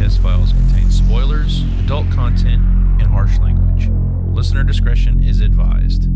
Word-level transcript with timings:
VHS 0.00 0.18
files 0.22 0.52
contain 0.52 0.90
spoilers, 0.90 1.62
adult 1.84 2.10
content, 2.10 2.62
and 3.00 3.02
harsh 3.02 3.38
language. 3.38 3.90
Listener 4.34 4.64
discretion 4.64 5.22
is 5.22 5.42
advised. 5.42 6.08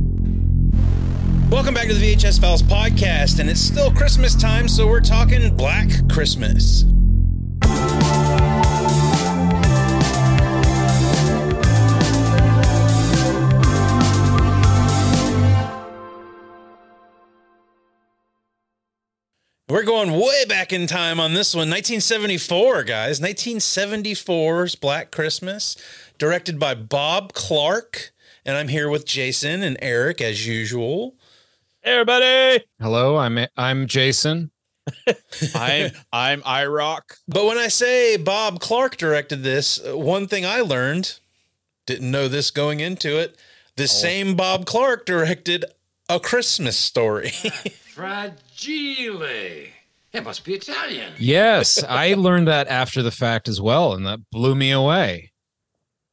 Welcome 1.50 1.75
back 1.75 1.89
to 1.89 1.94
the 1.94 2.15
VHS 2.15 2.41
Files 2.41 2.62
podcast, 2.62 3.41
and 3.41 3.50
it's 3.50 3.60
still 3.60 3.92
Christmas 3.92 4.34
time, 4.34 4.68
so 4.68 4.86
we're 4.86 5.00
talking 5.00 5.55
Black 5.55 5.91
Christmas. 6.08 6.86
We're 19.75 19.82
going 19.82 20.12
way 20.12 20.45
back 20.45 20.72
in 20.72 20.86
time 20.86 21.18
on 21.18 21.34
this 21.34 21.52
one. 21.52 21.68
1974, 21.68 22.84
guys. 22.84 23.18
1974's 23.18 24.77
Black 24.77 25.11
Christmas, 25.11 25.76
directed 26.17 26.61
by 26.61 26.76
Bob 26.76 27.32
Clark. 27.32 28.12
And 28.45 28.57
I'm 28.57 28.68
here 28.68 28.89
with 28.89 29.04
Jason 29.04 29.64
and 29.64 29.76
Eric 29.82 30.21
as 30.21 30.46
usual. 30.46 31.17
Hey 31.82 31.90
everybody, 31.90 32.65
Hello, 32.81 33.17
I'm 33.17 33.37
I'm 33.57 33.89
Jason. 33.89 34.53
I'm 35.57 35.91
I'm 36.12 36.41
Eric. 36.47 37.17
But 37.27 37.45
when 37.45 37.59
I 37.59 37.67
say 37.67 38.17
Bob 38.17 38.61
Clark 38.61 38.97
directed 38.97 39.43
this, 39.43 39.84
uh, 39.84 39.98
one 39.98 40.29
thing 40.29 40.47
I 40.47 40.61
learned, 40.61 41.19
didn't 41.84 42.12
know 42.12 42.29
this 42.29 42.53
going 42.53 42.79
into 42.79 43.19
it, 43.19 43.37
the 43.75 43.89
same 43.89 44.37
Bob 44.37 44.67
Clark 44.67 45.05
directed 45.05 45.65
A 46.09 46.20
Christmas 46.20 46.77
Story. 46.77 47.31
Fragile. 47.95 49.73
It 50.15 50.23
must 50.25 50.45
be 50.45 50.55
Italian. 50.55 51.13
Yes, 51.19 51.83
I 51.83 52.15
learned 52.15 52.47
that 52.49 52.69
after 52.69 53.03
the 53.03 53.11
fact 53.11 53.49
as 53.49 53.61
well, 53.61 53.93
and 53.95 54.07
that 54.07 54.21
blew 54.31 54.55
me 54.55 54.71
away. 54.71 55.33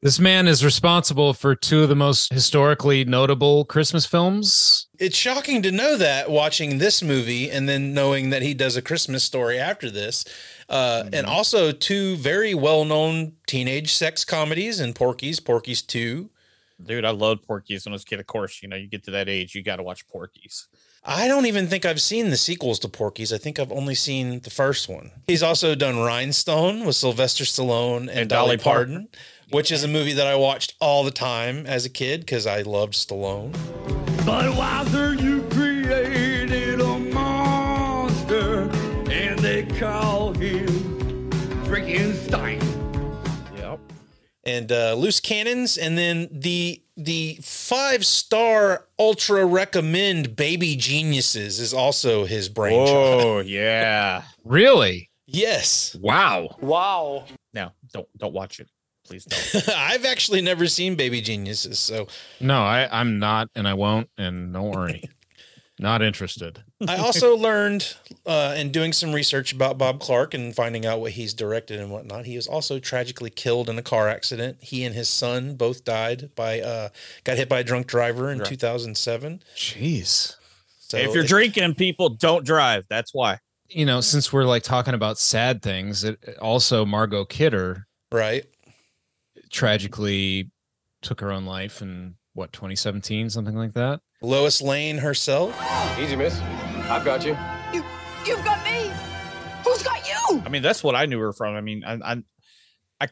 This 0.02 0.20
man 0.20 0.48
is 0.48 0.66
responsible 0.66 1.36
for 1.36 1.54
two 1.54 1.84
of 1.84 1.90
the 1.90 1.96
most 1.96 2.34
historically 2.34 3.06
notable 3.06 3.64
Christmas 3.66 4.08
films. 4.08 4.88
it's 4.98 5.16
shocking 5.16 5.62
to 5.62 5.72
know 5.72 5.96
that 5.98 6.32
watching 6.32 6.80
this 6.80 7.04
movie 7.04 7.52
and 7.52 7.70
then 7.70 7.94
knowing 7.94 8.32
that 8.32 8.42
he 8.42 8.56
does 8.56 8.76
A 8.76 8.82
Christmas 8.82 9.24
Story 9.24 9.60
after 9.60 9.92
this. 9.92 10.26
Uh, 10.68 11.04
And 11.14 11.28
also 11.28 11.72
two 11.72 12.16
very 12.16 12.56
well 12.56 12.84
known 12.84 13.34
teenage 13.46 13.94
sex 13.94 14.26
comedies 14.26 14.80
in 14.80 14.94
Porky's, 14.94 15.40
Porky's 15.40 15.84
2. 15.84 16.32
Dude, 16.84 17.06
I 17.06 17.12
loved 17.12 17.44
Porky's 17.44 17.86
when 17.86 17.94
I 17.94 17.96
was 17.96 18.02
a 18.02 18.06
kid. 18.06 18.20
Of 18.20 18.26
course, 18.26 18.64
you 18.64 18.70
know, 18.70 18.76
you 18.78 18.88
get 18.88 19.04
to 19.04 19.12
that 19.12 19.30
age, 19.30 19.54
you 19.54 19.62
got 19.62 19.76
to 19.76 19.84
watch 19.84 20.08
Porky's. 20.08 20.68
I 21.04 21.28
don't 21.28 21.48
even 21.48 21.68
think 21.68 21.84
I've 21.84 22.00
seen 22.02 22.30
the 22.30 22.38
sequels 22.38 22.78
to 22.80 22.88
Porky's. 22.88 23.34
I 23.34 23.40
think 23.40 23.58
I've 23.58 23.72
only 23.72 23.96
seen 23.96 24.42
the 24.42 24.52
first 24.52 24.88
one. 24.88 25.12
He's 25.26 25.42
also 25.42 25.74
done 25.74 25.98
Rhinestone 26.00 26.86
with 26.86 26.96
Sylvester 26.96 27.44
Stallone 27.44 28.02
and, 28.02 28.10
And 28.12 28.30
Dolly 28.30 28.56
Dolly 28.56 28.58
Parton. 28.58 28.94
Parton, 28.94 29.10
which 29.50 29.72
is 29.72 29.84
a 29.84 29.88
movie 29.88 30.14
that 30.14 30.28
I 30.28 30.36
watched 30.36 30.76
all 30.80 31.04
the 31.04 31.10
time 31.12 31.66
as 31.66 31.86
a 31.86 31.90
kid 31.90 32.20
because 32.22 32.46
I 32.46 32.62
loved 32.62 32.94
Stallone. 32.94 33.52
Budweiser, 34.26 35.20
you 35.20 35.41
And 44.52 44.72
uh, 44.72 44.96
Loose 44.96 45.20
Cannons, 45.22 45.78
and 45.78 45.98
then 45.98 46.28
the 46.32 46.82
the 46.98 47.40
five 47.42 48.06
star 48.06 48.86
ultra 49.00 49.46
recommend 49.46 50.36
Baby 50.36 50.76
Geniuses 50.76 51.60
is 51.60 51.74
also 51.74 52.26
his 52.26 52.50
brainchild. 52.50 53.24
Oh 53.24 53.40
yeah. 53.46 54.24
Really? 54.44 55.10
Yes, 55.26 55.96
Wow. 56.02 56.58
Wow. 56.60 57.26
No, 57.54 57.72
don't 57.94 58.08
don't 58.18 58.34
watch 58.34 58.60
it, 58.60 58.70
please 59.06 59.24
don't. 59.26 59.70
I've 59.78 60.04
actually 60.06 60.42
never 60.42 60.68
seen 60.68 60.96
Baby 60.96 61.22
Geniuses, 61.22 61.80
so 61.80 62.08
No, 62.42 62.62
I, 62.62 62.90
I'm 62.92 63.20
not, 63.20 63.48
and 63.56 63.68
I 63.68 63.74
won't, 63.74 64.10
and 64.18 64.54
don't 64.54 64.72
worry. 64.72 65.04
Not 65.82 66.02
interested. 66.04 66.64
I 66.88 66.98
also 66.98 67.36
learned 67.50 67.96
uh, 68.26 68.54
in 68.56 68.72
doing 68.72 68.94
some 68.94 69.14
research 69.14 69.52
about 69.52 69.80
Bob 69.80 70.00
Clark 70.00 70.36
and 70.36 70.56
finding 70.56 70.86
out 70.86 71.00
what 71.02 71.14
he's 71.14 71.34
directed 71.34 71.80
and 71.80 71.90
whatnot. 71.90 72.26
He 72.26 72.36
was 72.36 72.46
also 72.48 72.78
tragically 72.78 73.32
killed 73.32 73.68
in 73.68 73.78
a 73.80 73.82
car 73.82 74.08
accident. 74.08 74.60
He 74.62 74.84
and 74.86 74.94
his 74.94 75.10
son 75.10 75.56
both 75.56 75.84
died 75.84 76.30
by 76.36 76.62
uh, 76.62 76.90
got 77.24 77.38
hit 77.38 77.50
by 77.50 77.60
a 77.60 77.64
drunk 77.64 77.88
driver 77.88 78.30
in 78.32 78.38
Right. 78.40 78.48
2007. 78.48 79.42
Jeez. 79.58 80.36
So 80.80 80.98
if 80.98 81.16
you're 81.16 81.24
it- 81.24 81.28
drinking, 81.28 81.74
people 81.76 82.10
don't 82.10 82.46
drive. 82.46 82.86
That's 82.88 83.12
why. 83.14 83.40
You 83.68 83.86
know, 83.86 84.02
since 84.02 84.32
we're 84.32 84.44
like 84.44 84.64
talking 84.64 84.94
about 84.94 85.18
sad 85.18 85.62
things, 85.64 86.04
it 86.04 86.20
also 86.42 86.86
Margot 86.86 87.26
Kidder 87.26 87.88
right, 88.12 88.46
tragically 89.50 90.52
took 91.02 91.22
her 91.22 91.32
own 91.32 91.46
life 91.46 91.82
in 91.82 92.16
what 92.34 92.54
2017, 92.54 93.30
something 93.30 93.56
like 93.56 93.74
that. 93.74 94.02
Lois 94.22 94.62
Lane 94.62 94.98
herself. 95.00 95.56
Easy, 96.00 96.16
miss. 96.16 96.40
I've 96.90 97.04
got 97.06 97.26
you. 97.26 97.38
You, 97.74 97.84
you've 98.26 98.44
got 98.44 98.64
me. 98.64 98.92
Who's 99.66 99.82
got 99.84 100.08
you? 100.08 100.42
I 100.46 100.50
mean, 100.50 100.62
that's 100.62 100.84
what 100.84 100.96
I 100.96 101.06
knew 101.06 101.20
her 101.20 101.34
from. 101.34 101.56
I 101.56 101.62
mean, 101.62 101.84
I 101.86 101.94
I, 102.14 102.24
I 103.00 103.08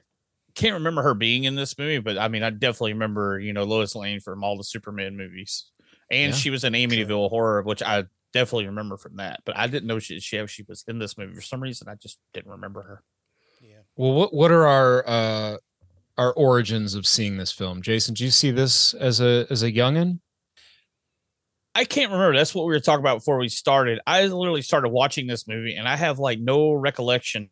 can't 0.55 0.75
remember 0.75 1.01
her 1.03 1.13
being 1.13 1.45
in 1.45 1.55
this 1.55 1.77
movie, 1.77 1.99
but 1.99 2.17
I 2.17 2.27
mean, 2.27 2.43
I 2.43 2.49
definitely 2.51 2.93
remember 2.93 3.39
you 3.39 3.53
know 3.53 3.63
Lois 3.63 3.95
Lane 3.95 4.19
from 4.19 4.43
all 4.43 4.57
the 4.57 4.63
Superman 4.63 5.17
movies, 5.17 5.65
and 6.11 6.31
Yeah. 6.31 6.37
she 6.37 6.49
was 6.49 6.63
in 6.63 6.73
Amityville 6.73 7.29
Horror, 7.29 7.61
which 7.63 7.81
I 7.81 8.03
definitely 8.33 8.67
remember 8.67 8.97
from 8.97 9.15
that. 9.17 9.39
But 9.45 9.57
I 9.57 9.67
didn't 9.67 9.87
know 9.87 9.99
she 9.99 10.19
she 10.19 10.45
she 10.47 10.63
was 10.67 10.83
in 10.87 10.99
this 10.99 11.17
movie 11.17 11.33
for 11.33 11.41
some 11.41 11.61
reason. 11.61 11.87
I 11.89 11.95
just 11.95 12.19
didn't 12.33 12.51
remember 12.51 12.81
her. 12.83 13.03
Yeah. 13.61 13.77
Well, 13.95 14.13
what 14.13 14.33
what 14.33 14.51
are 14.51 14.65
our 14.67 15.03
uh 15.07 15.57
our 16.17 16.33
origins 16.33 16.93
of 16.95 17.07
seeing 17.07 17.37
this 17.37 17.51
film? 17.51 17.81
Jason, 17.81 18.13
Do 18.13 18.23
you 18.25 18.31
see 18.31 18.51
this 18.51 18.93
as 18.93 19.19
a 19.21 19.47
as 19.49 19.63
a 19.63 19.71
youngin? 19.71 20.19
I 21.75 21.85
can't 21.85 22.11
remember. 22.11 22.35
That's 22.35 22.55
what 22.55 22.65
we 22.65 22.73
were 22.73 22.79
talking 22.79 23.03
about 23.03 23.19
before 23.19 23.37
we 23.37 23.49
started. 23.49 23.99
I 24.05 24.25
literally 24.25 24.61
started 24.61 24.89
watching 24.89 25.27
this 25.27 25.47
movie, 25.47 25.75
and 25.75 25.87
I 25.87 25.95
have 25.95 26.19
like 26.19 26.39
no 26.39 26.73
recollection 26.73 27.49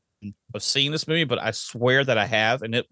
of 0.53 0.63
seeing 0.63 0.91
this 0.91 1.07
movie, 1.07 1.23
but 1.23 1.41
I 1.41 1.51
swear 1.51 2.03
that 2.03 2.17
I 2.17 2.25
have. 2.25 2.61
And 2.63 2.75
it, 2.75 2.87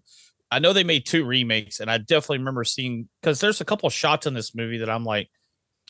I 0.50 0.60
know 0.60 0.72
they 0.72 0.84
made 0.84 1.04
two 1.04 1.24
remakes, 1.24 1.80
and 1.80 1.90
I 1.90 1.98
definitely 1.98 2.38
remember 2.38 2.64
seeing 2.64 3.08
because 3.20 3.40
there's 3.40 3.60
a 3.60 3.64
couple 3.64 3.90
shots 3.90 4.26
in 4.26 4.34
this 4.34 4.54
movie 4.54 4.78
that 4.78 4.90
I'm 4.90 5.04
like, 5.04 5.28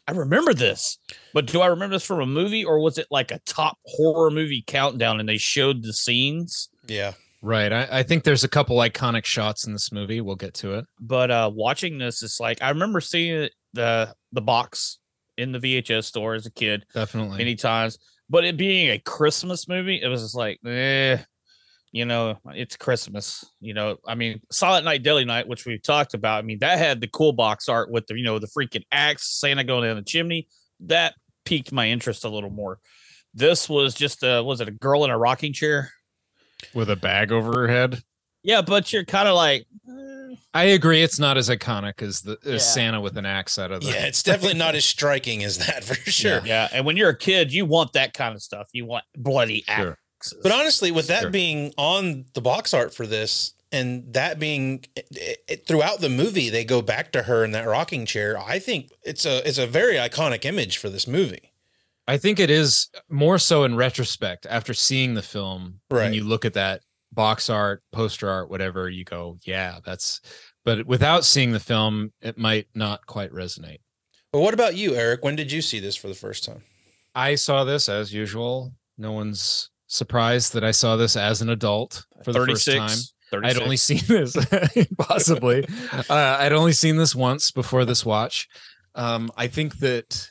I 0.08 0.12
remember 0.12 0.54
this, 0.54 0.98
but 1.34 1.46
do 1.46 1.60
I 1.60 1.66
remember 1.66 1.96
this 1.96 2.06
from 2.06 2.20
a 2.20 2.26
movie 2.26 2.64
or 2.64 2.78
was 2.80 2.96
it 2.96 3.08
like 3.10 3.32
a 3.32 3.40
top 3.40 3.76
horror 3.84 4.30
movie 4.30 4.62
countdown 4.64 5.18
and 5.18 5.28
they 5.28 5.36
showed 5.36 5.82
the 5.82 5.92
scenes? 5.92 6.68
Yeah, 6.86 7.14
Right. 7.42 7.72
I, 7.72 7.88
I 7.90 8.02
think 8.02 8.24
there's 8.24 8.44
a 8.44 8.48
couple 8.48 8.76
iconic 8.78 9.24
shots 9.24 9.66
in 9.66 9.72
this 9.72 9.92
movie. 9.92 10.20
We'll 10.20 10.36
get 10.36 10.54
to 10.54 10.74
it. 10.74 10.86
But 10.98 11.30
uh 11.30 11.50
watching 11.54 11.98
this, 11.98 12.22
it's 12.22 12.40
like 12.40 12.62
I 12.62 12.70
remember 12.70 13.00
seeing 13.00 13.42
it, 13.42 13.52
the 13.72 14.14
the 14.32 14.40
box 14.40 14.98
in 15.36 15.52
the 15.52 15.58
VHS 15.58 16.04
store 16.04 16.34
as 16.34 16.46
a 16.46 16.50
kid. 16.50 16.86
Definitely. 16.94 17.38
many 17.38 17.54
times. 17.54 17.98
But 18.28 18.44
it 18.44 18.56
being 18.56 18.90
a 18.90 18.98
Christmas 18.98 19.68
movie, 19.68 20.00
it 20.02 20.08
was 20.08 20.22
just 20.22 20.34
like, 20.34 20.58
eh, 20.66 21.18
you 21.92 22.04
know, 22.04 22.38
it's 22.46 22.76
Christmas. 22.76 23.44
You 23.60 23.74
know, 23.74 23.98
I 24.06 24.16
mean, 24.16 24.40
Silent 24.50 24.84
Night, 24.84 25.02
Deadly 25.02 25.24
Night, 25.24 25.46
which 25.46 25.64
we've 25.64 25.82
talked 25.82 26.14
about. 26.14 26.38
I 26.38 26.42
mean, 26.42 26.58
that 26.60 26.78
had 26.78 27.00
the 27.00 27.08
cool 27.08 27.32
box 27.32 27.68
art 27.68 27.90
with 27.90 28.06
the, 28.06 28.16
you 28.16 28.24
know, 28.24 28.38
the 28.38 28.48
freaking 28.48 28.84
axe, 28.90 29.38
Santa 29.38 29.64
going 29.64 29.84
down 29.84 29.96
the 29.96 30.02
chimney. 30.02 30.48
That 30.80 31.14
piqued 31.44 31.72
my 31.72 31.88
interest 31.88 32.24
a 32.24 32.28
little 32.28 32.50
more. 32.50 32.80
This 33.32 33.68
was 33.68 33.94
just 33.94 34.22
a, 34.22 34.42
was 34.42 34.60
it 34.60 34.68
a 34.68 34.72
girl 34.72 35.04
in 35.04 35.10
a 35.10 35.18
rocking 35.18 35.52
chair? 35.52 35.90
With 36.74 36.90
a 36.90 36.96
bag 36.96 37.32
over 37.32 37.60
her 37.60 37.68
head. 37.68 38.02
Yeah, 38.42 38.62
but 38.62 38.92
you're 38.92 39.04
kind 39.04 39.28
of 39.28 39.34
like, 39.34 39.66
eh, 39.88 40.15
I 40.54 40.64
agree. 40.64 41.02
It's 41.02 41.18
not 41.18 41.36
as 41.36 41.48
iconic 41.48 42.02
as 42.02 42.22
the 42.22 42.38
as 42.44 42.52
Yeah. 42.52 42.58
Santa 42.58 43.00
with 43.00 43.16
an 43.16 43.26
axe 43.26 43.58
out 43.58 43.70
of 43.72 43.80
the. 43.82 43.88
yeah, 43.88 44.06
it's 44.06 44.22
definitely 44.22 44.58
not 44.58 44.74
as 44.74 44.84
striking 44.84 45.42
as 45.44 45.58
that 45.58 45.84
for 45.84 45.94
sure. 45.94 46.40
yeah. 46.44 46.68
And 46.72 46.84
when 46.84 46.96
you're 46.96 47.10
a 47.10 47.16
kid, 47.16 47.52
you 47.52 47.66
want 47.66 47.92
that 47.94 48.14
kind 48.14 48.34
of 48.34 48.42
stuff. 48.42 48.68
You 48.72 48.84
want 48.86 49.04
bloody 49.16 49.64
Sure. 49.68 49.98
axes. 50.20 50.38
But 50.42 50.52
honestly, 50.52 50.90
with 50.90 51.06
that 51.08 51.22
Sure. 51.22 51.30
being 51.30 51.72
on 51.76 52.24
the 52.34 52.40
box 52.40 52.72
art 52.74 52.94
for 52.94 53.06
this, 53.06 53.52
and 53.72 54.12
that 54.14 54.38
being 54.38 54.84
it, 54.94 55.42
it- 55.48 55.66
throughout 55.66 56.00
the 56.00 56.08
movie, 56.08 56.48
they 56.50 56.64
go 56.64 56.80
back 56.82 57.12
to 57.12 57.24
her 57.24 57.44
in 57.44 57.50
that 57.52 57.66
rocking 57.66 58.06
chair. 58.06 58.38
I 58.38 58.58
think 58.58 58.90
it's 59.02 59.26
a 59.26 59.46
it's 59.46 59.58
a 59.58 59.66
very 59.66 59.94
iconic 59.96 60.44
image 60.44 60.78
for 60.78 60.88
this 60.88 61.06
movie. 61.06 61.52
I 62.08 62.16
think 62.18 62.38
it 62.38 62.50
is 62.50 62.88
more 63.10 63.36
so 63.36 63.64
in 63.64 63.74
retrospect 63.74 64.46
after 64.48 64.72
seeing 64.72 65.14
the 65.14 65.22
film. 65.22 65.80
Right. 65.90 66.04
When 66.04 66.12
you 66.14 66.22
look 66.22 66.44
at 66.44 66.54
that 66.54 66.82
box 67.16 67.50
art, 67.50 67.82
poster 67.90 68.30
art, 68.30 68.48
whatever, 68.48 68.88
you 68.88 69.04
go, 69.04 69.38
yeah, 69.44 69.80
that's. 69.84 70.20
But 70.64 70.86
without 70.86 71.24
seeing 71.24 71.50
the 71.50 71.60
film, 71.60 72.12
it 72.20 72.38
might 72.38 72.68
not 72.74 73.06
quite 73.06 73.32
resonate. 73.32 73.80
But 74.32 74.40
what 74.40 74.54
about 74.54 74.76
you, 74.76 74.94
Eric? 74.94 75.24
When 75.24 75.34
did 75.34 75.50
you 75.50 75.62
see 75.62 75.80
this 75.80 75.96
for 75.96 76.06
the 76.06 76.14
first 76.14 76.44
time? 76.44 76.62
I 77.14 77.34
saw 77.34 77.64
this 77.64 77.88
as 77.88 78.12
usual. 78.12 78.72
No 78.98 79.12
one's 79.12 79.70
surprised 79.86 80.52
that 80.52 80.64
I 80.64 80.72
saw 80.72 80.96
this 80.96 81.16
as 81.16 81.42
an 81.42 81.48
adult 81.48 82.04
for 82.24 82.32
the 82.32 82.46
first 82.46 82.66
time. 82.66 82.88
36. 82.88 83.12
I'd 83.32 83.62
only 83.62 83.76
seen 83.76 84.02
this 84.06 84.36
possibly. 84.98 85.66
Uh, 86.08 86.36
I'd 86.38 86.52
only 86.52 86.72
seen 86.72 86.96
this 86.96 87.14
once 87.14 87.50
before 87.50 87.84
this 87.84 88.06
watch. 88.06 88.48
Um, 88.94 89.30
I 89.36 89.48
think 89.48 89.78
that 89.78 90.30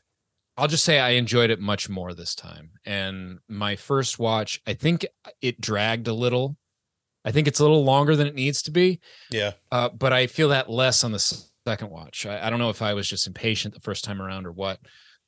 I'll 0.58 0.68
just 0.68 0.86
say 0.86 1.00
I 1.00 1.12
enjoyed 1.12 1.50
it 1.50 1.60
much 1.60 1.90
more 1.90 2.14
this 2.14 2.36
time. 2.36 2.72
And 2.86 3.40
my 3.50 3.76
first 3.76 4.18
watch, 4.18 4.62
I 4.66 4.74
think 4.74 5.06
it 5.42 5.60
dragged 5.60 6.08
a 6.08 6.14
little 6.14 6.58
I 7.26 7.32
think 7.32 7.48
it's 7.48 7.60
a 7.60 7.64
little 7.64 7.84
longer 7.84 8.16
than 8.16 8.28
it 8.28 8.36
needs 8.36 8.62
to 8.64 8.72
be, 8.72 9.00
Yeah. 9.32 9.54
uh, 9.72 9.90
but 9.90 10.14
I 10.14 10.28
feel 10.28 10.50
that 10.50 10.70
less 10.70 11.04
on 11.04 11.12
the 11.12 11.20
second 11.68 11.90
watch. 11.90 12.26
I, 12.26 12.48
I 12.48 12.50
don't 12.50 12.60
know 12.60 12.70
if 12.70 12.82
I 12.82 12.94
was 12.94 13.10
just 13.10 13.26
impatient 13.28 13.74
the 13.74 13.80
first 13.80 14.04
time 14.06 14.22
around 14.22 14.46
or 14.46 14.52
what, 14.52 14.80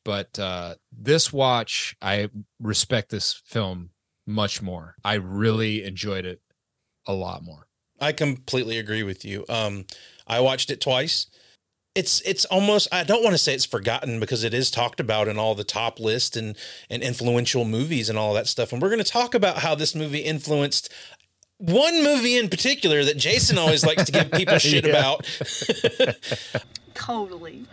but 0.06 0.38
uh, 0.40 0.76
this 0.96 1.34
watch, 1.34 1.96
I 2.02 2.30
respect 2.62 3.10
this 3.10 3.34
film 3.46 3.90
much 4.28 4.62
more. 4.62 4.96
I 5.04 5.16
really 5.16 5.84
enjoyed 5.84 6.26
it 6.26 6.40
a 7.08 7.14
lot 7.14 7.44
more. 7.44 7.68
I 8.00 8.12
completely 8.12 8.78
agree 8.78 9.02
with 9.04 9.26
you. 9.26 9.44
Um, 9.50 9.86
I 10.28 10.40
watched 10.40 10.70
it 10.70 10.80
twice. 10.80 11.26
It's 11.96 12.22
it's 12.22 12.46
almost 12.46 12.88
I 12.92 13.04
don't 13.04 13.24
want 13.24 13.34
to 13.34 13.40
say 13.40 13.56
it's 13.56 13.66
forgotten 13.66 14.20
because 14.20 14.44
it 14.44 14.54
is 14.54 14.70
talked 14.70 15.00
about 15.00 15.28
in 15.28 15.40
all 15.40 15.56
the 15.56 15.64
top 15.64 16.00
list 16.00 16.38
and 16.38 16.56
and 16.92 17.02
influential 17.02 17.66
movies 17.66 18.08
and 18.08 18.20
all 18.20 18.36
that 18.36 18.46
stuff. 18.46 18.72
And 18.72 18.80
we're 18.80 18.90
going 18.90 19.04
to 19.04 19.12
talk 19.12 19.34
about 19.34 19.60
how 19.60 19.74
this 19.74 19.96
movie 19.96 20.20
influenced 20.20 20.94
one 21.58 22.04
movie 22.04 22.38
in 22.38 22.50
particular 22.50 23.04
that 23.04 23.18
Jason 23.18 23.58
always 23.58 23.86
likes 23.86 24.06
to 24.06 24.12
give 24.12 24.32
people 24.32 24.58
shit 24.60 24.86
about. 24.86 25.26
Totally. 26.94 27.64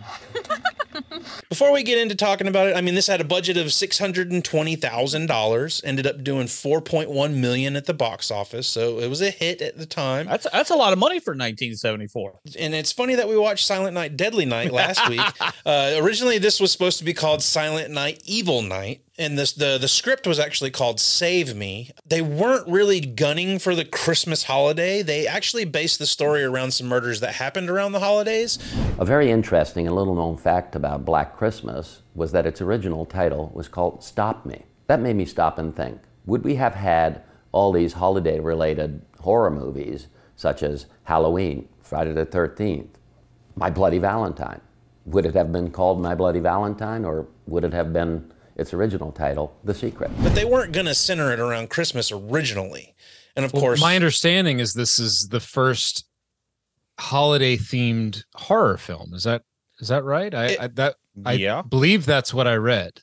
Before 1.49 1.73
we 1.73 1.83
get 1.83 1.97
into 1.99 2.15
talking 2.15 2.47
about 2.47 2.69
it, 2.69 2.77
I 2.77 2.83
mean, 2.83 2.95
this 2.95 3.07
had 3.07 3.23
a 3.23 3.25
budget 3.25 3.57
of 3.57 3.73
six 3.73 3.99
hundred 3.99 4.31
and 4.31 4.45
twenty 4.45 4.77
thousand 4.77 5.27
dollars. 5.29 5.81
Ended 5.83 6.07
up 6.07 6.23
doing 6.23 6.47
four 6.47 6.83
point 6.83 7.09
one 7.11 7.41
million 7.41 7.75
at 7.75 7.87
the 7.87 7.95
box 7.95 8.31
office, 8.31 8.67
so 8.67 8.99
it 9.01 9.09
was 9.09 9.23
a 9.23 9.31
hit 9.31 9.63
at 9.63 9.79
the 9.79 9.87
time. 9.87 10.27
That's 10.27 10.47
that's 10.53 10.69
a 10.71 10.77
lot 10.77 10.93
of 10.93 10.99
money 10.99 11.21
for 11.21 11.31
1974. 11.31 12.41
and 12.59 12.75
it's 12.75 12.93
funny 12.93 13.15
that 13.15 13.27
we 13.27 13.37
watched 13.39 13.67
Silent 13.67 13.95
Night, 13.95 14.17
Deadly 14.17 14.45
Night 14.45 14.73
last 14.73 15.09
week. 15.09 15.21
Uh, 15.65 15.99
originally, 16.03 16.37
this 16.37 16.61
was 16.61 16.71
supposed 16.71 16.99
to 16.99 17.05
be 17.05 17.15
called 17.15 17.43
Silent 17.43 17.91
Night, 17.91 18.21
Evil 18.27 18.61
Night, 18.61 19.01
and 19.19 19.39
this 19.39 19.53
the 19.53 19.79
the 19.79 19.89
script 19.89 20.27
was 20.27 20.39
actually 20.39 20.71
called 20.71 21.01
Save 21.01 21.55
Me. 21.55 21.91
They 22.07 22.23
weren't 22.23 22.67
really 22.67 23.01
gunning 23.01 23.59
for 23.59 23.75
the 23.75 23.85
Christmas 23.85 24.45
holiday. 24.45 25.03
They 25.03 25.27
actually 25.27 25.65
based 25.65 25.99
the 25.99 26.07
story 26.07 26.43
around 26.43 26.73
some 26.73 26.89
murders 26.89 27.21
that 27.21 27.35
happened 27.35 27.71
around 27.71 27.93
the 27.93 28.01
holidays. 28.01 28.59
A 28.99 29.05
very 29.05 29.31
interesting 29.31 29.87
and 29.87 29.95
little 29.95 30.15
known 30.15 30.37
fact 30.37 30.75
about 30.75 31.05
Black 31.05 31.37
Christmas 31.37 32.03
was 32.15 32.33
that 32.33 32.47
its 32.47 32.61
original 32.61 33.07
title 33.07 33.51
was 33.55 33.69
called 33.69 34.03
Stop 34.03 34.45
Me. 34.45 34.65
That 34.87 35.01
made 35.01 35.17
me 35.17 35.25
stop 35.25 35.59
and 35.59 35.75
think 35.75 36.01
would 36.27 36.45
we 36.45 36.57
have 36.57 36.75
had 36.75 37.23
all 37.53 37.73
these 37.73 37.95
holiday 37.95 38.41
related 38.41 39.03
horror 39.21 39.51
movies, 39.51 40.09
such 40.37 40.63
as 40.63 40.87
Halloween, 41.05 41.69
Friday 41.81 42.13
the 42.13 42.27
13th, 42.27 42.89
My 43.55 43.71
Bloody 43.71 43.99
Valentine? 43.99 44.61
Would 45.07 45.27
it 45.27 45.35
have 45.35 45.53
been 45.53 45.71
called 45.71 46.01
My 46.01 46.15
Bloody 46.15 46.41
Valentine 46.41 47.05
or 47.05 47.29
would 47.47 47.63
it 47.65 47.75
have 47.75 47.93
been 47.93 48.33
its 48.57 48.73
original 48.75 49.13
title, 49.13 49.57
The 49.65 49.75
Secret? 49.75 50.11
But 50.23 50.35
they 50.35 50.45
weren't 50.45 50.73
going 50.73 50.87
to 50.87 50.95
center 50.95 51.33
it 51.33 51.41
around 51.41 51.71
Christmas 51.71 52.11
originally. 52.13 52.95
And 53.37 53.45
of 53.45 53.53
Well, 53.53 53.63
course, 53.63 53.81
my 53.81 53.97
understanding 53.97 54.61
is 54.61 54.75
this 54.75 54.99
is 54.99 55.29
the 55.29 55.41
first 55.41 56.05
holiday 56.99 57.57
themed 57.57 58.25
horror 58.35 58.77
film. 58.77 59.13
Is 59.15 59.25
that 59.25 59.43
is 59.81 59.89
that 59.89 60.05
right? 60.05 60.33
I, 60.33 60.47
It- 60.47 60.61
I 60.61 60.67
that 60.69 60.95
I 61.25 61.33
Yeah. 61.33 61.63
believe 61.63 62.07
that's 62.07 62.33
what 62.33 62.47
I 62.47 62.55
read. 62.55 63.01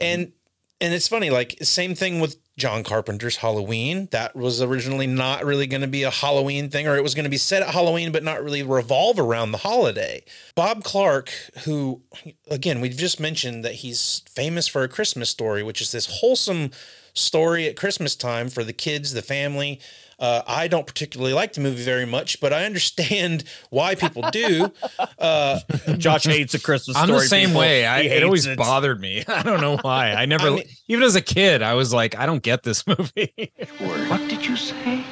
and 0.00 0.32
and 0.80 0.94
it's 0.94 1.08
funny 1.08 1.28
like 1.30 1.56
same 1.62 1.94
thing 1.94 2.20
with 2.20 2.36
john 2.60 2.84
carpenter's 2.84 3.38
halloween. 3.38 4.08
That 4.12 4.36
was 4.36 4.60
originally 4.62 5.06
not 5.06 5.44
really 5.44 5.66
going 5.66 5.80
to 5.80 5.88
be 5.88 6.02
a 6.02 6.10
halloween 6.10 6.68
thing 6.68 6.86
or 6.86 6.96
it 6.96 7.02
was 7.02 7.14
going 7.14 7.24
to 7.24 7.30
be 7.30 7.38
set 7.38 7.62
at 7.62 7.70
halloween 7.70 8.12
but 8.12 8.22
not 8.22 8.44
really 8.44 8.62
revolve 8.62 9.18
around 9.18 9.52
the 9.52 9.58
holiday. 9.58 10.22
Bob 10.54 10.84
clark 10.84 11.30
who 11.64 12.02
again 12.48 12.80
we've 12.80 12.96
just 12.96 13.18
mentioned 13.18 13.64
that 13.64 13.76
he's 13.76 14.22
famous 14.28 14.68
for 14.68 14.82
a 14.82 14.88
christmas 14.88 15.30
story 15.30 15.62
which 15.62 15.80
is 15.80 15.90
this 15.90 16.20
wholesome 16.20 16.70
story 17.14 17.66
at 17.66 17.76
christmas 17.76 18.14
time 18.14 18.48
for 18.48 18.62
the 18.62 18.72
kids 18.72 19.12
the 19.12 19.22
family 19.22 19.80
uh, 20.20 20.42
I 20.46 20.68
don't 20.68 20.86
particularly 20.86 21.32
like 21.32 21.54
the 21.54 21.60
movie 21.62 21.82
very 21.82 22.04
much, 22.06 22.40
but 22.40 22.52
I 22.52 22.64
understand 22.66 23.44
why 23.70 23.94
people 23.94 24.22
do. 24.30 24.70
Uh, 25.18 25.60
Josh 25.96 26.24
hates 26.24 26.54
a 26.54 26.60
Christmas 26.60 26.96
I'm 26.96 27.06
story. 27.06 27.20
the 27.22 27.26
same 27.26 27.48
people. 27.48 27.60
way. 27.62 27.86
I, 27.86 28.02
He 28.02 28.08
it 28.08 28.22
always 28.22 28.46
it. 28.46 28.58
bothered 28.58 29.00
me. 29.00 29.24
I 29.28 29.42
don't 29.42 29.60
know 29.60 29.76
why. 29.82 30.12
I 30.12 30.26
never, 30.26 30.48
I 30.48 30.50
mean- 30.50 30.68
even 30.88 31.02
as 31.04 31.16
a 31.16 31.22
kid, 31.22 31.62
I 31.62 31.74
was 31.74 31.92
like, 31.92 32.16
I 32.16 32.26
don't 32.26 32.42
get 32.42 32.62
this 32.62 32.86
movie. 32.86 33.50
What 33.78 34.28
did 34.28 34.46
you 34.46 34.56
say? 34.56 35.04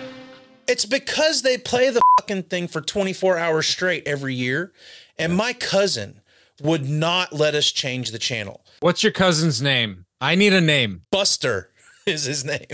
It's 0.66 0.84
because 0.84 1.40
they 1.42 1.56
play 1.56 1.88
the 1.90 2.00
fucking 2.20 2.42
thing 2.44 2.68
for 2.68 2.80
24 2.82 3.38
hours 3.38 3.66
straight 3.66 4.06
every 4.06 4.34
year. 4.34 4.72
And 5.18 5.34
my 5.34 5.54
cousin 5.54 6.20
would 6.62 6.88
not 6.88 7.32
let 7.32 7.54
us 7.54 7.72
change 7.72 8.10
the 8.10 8.18
channel. 8.18 8.60
What's 8.80 9.02
your 9.02 9.12
cousin's 9.12 9.62
name? 9.62 10.04
I 10.20 10.34
need 10.34 10.52
a 10.52 10.60
name. 10.60 11.02
Buster 11.10 11.70
is 12.14 12.24
his 12.24 12.44
name. 12.44 12.66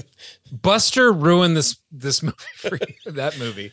Buster 0.52 1.12
ruined 1.12 1.56
this 1.56 1.76
this 1.90 2.22
movie 2.22 2.36
for 2.56 2.76
you. 2.76 3.12
That 3.12 3.38
movie. 3.38 3.72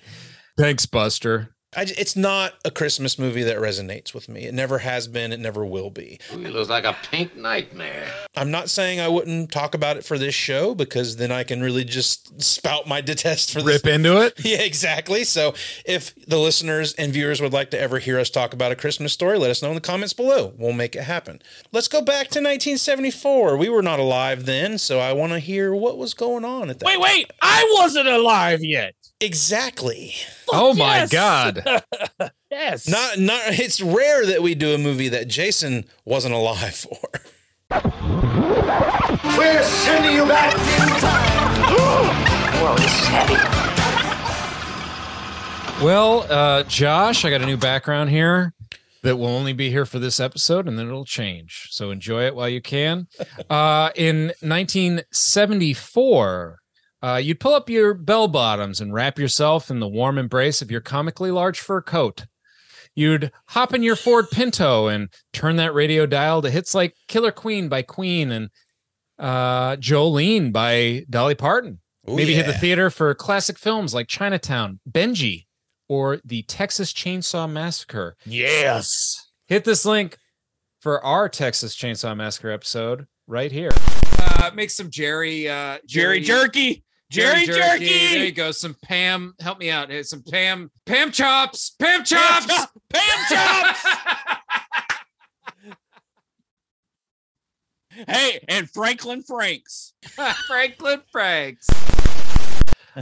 Thanks, 0.58 0.86
Buster. 0.86 1.56
I, 1.76 1.86
j- 1.86 1.96
it's 1.98 2.16
not 2.18 2.54
a 2.66 2.72
Christmas 2.72 3.18
movie 3.18 3.44
that 3.44 3.58
resonates 3.58 4.14
with 4.14 4.28
me. 4.28 4.44
It 4.44 4.54
never 4.54 4.80
has 4.80 5.08
been. 5.08 5.32
It 5.32 5.40
never 5.40 5.66
will 5.66 5.90
be. 5.90 6.20
It 6.32 6.38
looks 6.52 6.70
like 6.70 6.84
a 6.84 6.96
pink 7.10 7.36
nightmare. 7.38 8.08
I'm 8.36 8.52
not 8.52 8.70
saying 8.70 9.00
I 9.00 9.08
wouldn't 9.08 9.52
talk 9.52 9.74
about 9.74 9.96
it 9.96 10.04
for 10.04 10.18
this 10.18 10.36
show 10.36 10.76
because 10.76 11.16
then 11.16 11.32
I 11.32 11.44
can 11.44 11.62
really 11.62 11.86
just 11.86 12.42
spout 12.42 12.88
my 12.88 13.00
detest 13.00 13.54
for 13.54 13.62
this 13.62 13.84
Rip 13.84 13.94
into 13.94 14.22
it. 14.22 14.34
Yeah, 14.44 14.62
exactly. 14.62 15.24
So 15.24 15.54
if 15.86 16.14
the 16.28 16.38
listeners 16.40 16.94
and 16.96 17.14
viewers 17.14 17.40
would 17.42 17.54
like 17.54 17.70
to 17.72 17.80
ever 17.80 18.00
hear 18.00 18.20
us 18.20 18.30
talk 18.30 18.54
about 18.54 18.72
a 18.74 18.76
Christmas 18.76 19.14
story, 19.14 19.38
let 19.38 19.50
us 19.52 19.62
know 19.62 19.70
in 19.70 19.76
the 19.76 19.82
comments 19.82 20.14
below. 20.14 20.54
We'll 20.58 20.74
make 20.74 20.96
it 20.96 21.04
happen. 21.04 21.42
Let's 21.72 21.88
go 21.88 22.02
back 22.02 22.28
to 22.30 22.40
1974. 22.40 23.56
We 23.56 23.70
were 23.70 23.82
not 23.82 24.00
alive 24.00 24.46
then, 24.46 24.78
so 24.78 25.00
I 25.00 25.14
want 25.14 25.32
to 25.34 25.40
hear 25.40 25.74
what 25.74 25.98
was 25.98 26.14
going 26.14 26.44
on 26.44 26.70
at 26.70 26.80
that. 26.80 26.86
Wait, 26.86 27.00
wait! 27.00 27.32
I 27.42 27.78
wasn't 27.80 28.08
alive 28.08 28.64
yet. 28.64 28.96
Exactly. 29.22 30.14
Oh 30.52 30.74
my 30.74 30.98
Yes. 30.98 31.10
God. 31.12 31.64
Yes. 32.52 32.86
Not 32.90 33.18
not 33.18 33.40
it's 33.48 33.80
rare 33.80 34.26
that 34.26 34.42
we 34.44 34.56
do 34.56 34.74
a 34.74 34.78
movie 34.78 35.08
that 35.08 35.30
Jason 35.30 35.86
wasn't 36.04 36.34
alive 36.34 36.76
for. 36.76 36.98
We're 39.38 39.64
sending 39.64 40.14
you 40.16 40.26
back 40.26 40.54
in 40.54 41.00
time. 41.00 41.72
Whoa, 42.62 42.76
this 42.76 43.00
is 43.00 43.08
heavy. 43.08 43.36
Well, 45.86 46.26
uh, 46.30 46.64
Josh, 46.64 47.24
I 47.24 47.30
got 47.30 47.42
a 47.42 47.46
new 47.46 47.56
background 47.56 48.10
here 48.10 48.54
that 49.04 49.16
will 49.16 49.28
only 49.28 49.54
be 49.54 49.70
here 49.72 49.86
for 49.86 49.98
this 50.00 50.20
episode 50.20 50.68
and 50.68 50.78
then 50.78 50.88
it'll 50.88 51.06
change. 51.06 51.70
So 51.72 51.90
enjoy 51.90 52.26
it 52.26 52.36
while 52.36 52.50
you 52.50 52.60
can. 52.62 53.08
Uh, 53.50 53.92
in 53.96 54.34
1974, 54.42 56.60
uh, 57.02 57.20
you'd 57.22 57.40
pull 57.40 57.54
up 57.54 57.70
your 57.70 57.94
bell 57.94 58.28
bottoms 58.28 58.80
and 58.80 58.94
wrap 58.94 59.18
yourself 59.18 59.72
in 59.72 59.80
the 59.80 59.88
warm 59.88 60.18
embrace 60.18 60.62
of 60.62 60.70
your 60.70 60.82
comically 60.82 61.32
large 61.32 61.60
fur 61.60 61.82
coat. 61.82 62.26
You'd 62.94 63.32
hop 63.48 63.74
in 63.74 63.84
your 63.84 63.96
Ford 63.96 64.30
Pinto 64.32 64.88
and 64.88 65.10
turn 65.32 65.56
that 65.56 65.74
radio 65.74 66.06
dial 66.06 66.42
to 66.42 66.52
hits 66.52 66.76
like 66.76 66.96
Killer 67.08 67.32
Queen 67.32 67.70
by 67.70 67.82
Queen 67.84 68.32
and 68.32 68.50
uh, 69.18 69.78
Jolene 69.78 70.52
by 70.52 71.06
Dolly 71.10 71.36
Parton. 71.36 71.80
Ooh, 72.10 72.16
Maybe 72.16 72.34
hit 72.34 72.48
the 72.48 72.54
theater 72.54 72.90
for 72.90 73.14
classic 73.14 73.58
films 73.58 73.94
like 73.94 74.08
Chinatown, 74.08 74.80
Benji, 74.90 75.46
or 75.88 76.20
the 76.26 76.42
Texas 76.44 76.92
Chainsaw 76.92 77.50
Massacre. 77.50 78.18
Yes. 78.26 79.30
Hit 79.48 79.64
this 79.64 79.86
link 79.86 80.18
for 80.80 81.04
our 81.06 81.30
Texas 81.30 81.76
Chainsaw 81.76 82.16
Massacre 82.18 82.52
episode 82.52 83.08
right 83.28 83.52
here. 83.52 83.72
Uh, 84.20 84.52
make 84.54 84.70
some 84.70 84.90
Jerry, 84.90 85.48
uh, 85.48 85.78
Jerry 85.86 86.20
Jerky. 86.20 86.84
Jerry, 87.12 87.46
Jerky. 87.46 87.86
There 88.14 88.26
you 88.26 88.32
go. 88.32 88.52
Some 88.52 88.76
Pam. 88.82 89.34
Help 89.42 89.60
me 89.60 89.70
out. 89.70 89.90
Hey, 89.90 90.02
Some 90.04 90.24
Pam. 90.24 90.72
Pam 90.86 91.12
chops. 91.12 91.72
Pam 91.78 92.06
chops. 92.06 92.46
chop- 92.48 92.72
Pam 92.90 93.26
chops. 93.30 93.86
hey, 98.08 98.40
and 98.48 98.70
Franklin 98.70 99.24
Franks. 99.24 99.94
Franklin 100.48 101.02
Franks. 101.12 101.68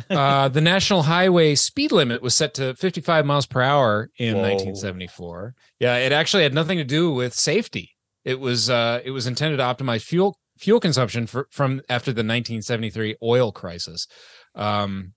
uh, 0.10 0.48
the 0.50 0.62
national 0.62 1.04
highway 1.04 1.56
speed 1.56 1.92
limit 1.92 2.22
was 2.22 2.36
set 2.36 2.54
to 2.56 2.74
55 2.76 3.26
miles 3.26 3.46
per 3.46 3.62
hour 3.62 4.10
in 4.18 4.36
Whoa. 4.36 4.42
1974. 4.42 5.56
Yeah, 5.80 5.98
it 5.98 6.12
actually 6.12 6.44
had 6.44 6.54
nothing 6.54 6.78
to 6.78 6.84
do 6.84 7.12
with 7.12 7.34
safety. 7.34 7.92
It 8.26 8.40
was 8.40 8.70
uh, 8.70 9.02
it 9.04 9.12
was 9.12 9.28
intended 9.28 9.58
to 9.58 9.64
optimize 9.64 10.02
fuel 10.02 10.38
fuel 10.60 10.80
consumption 10.80 11.26
for, 11.28 11.48
from 11.52 11.82
after 11.90 12.12
the 12.12 12.20
1973 12.20 13.16
oil 13.24 13.52
crisis. 13.52 14.08
Um, 14.56 15.14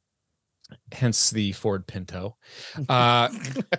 hence 0.92 1.30
the 1.30 1.52
Ford 1.52 1.86
Pinto. 1.86 2.36
Uh, 2.88 3.28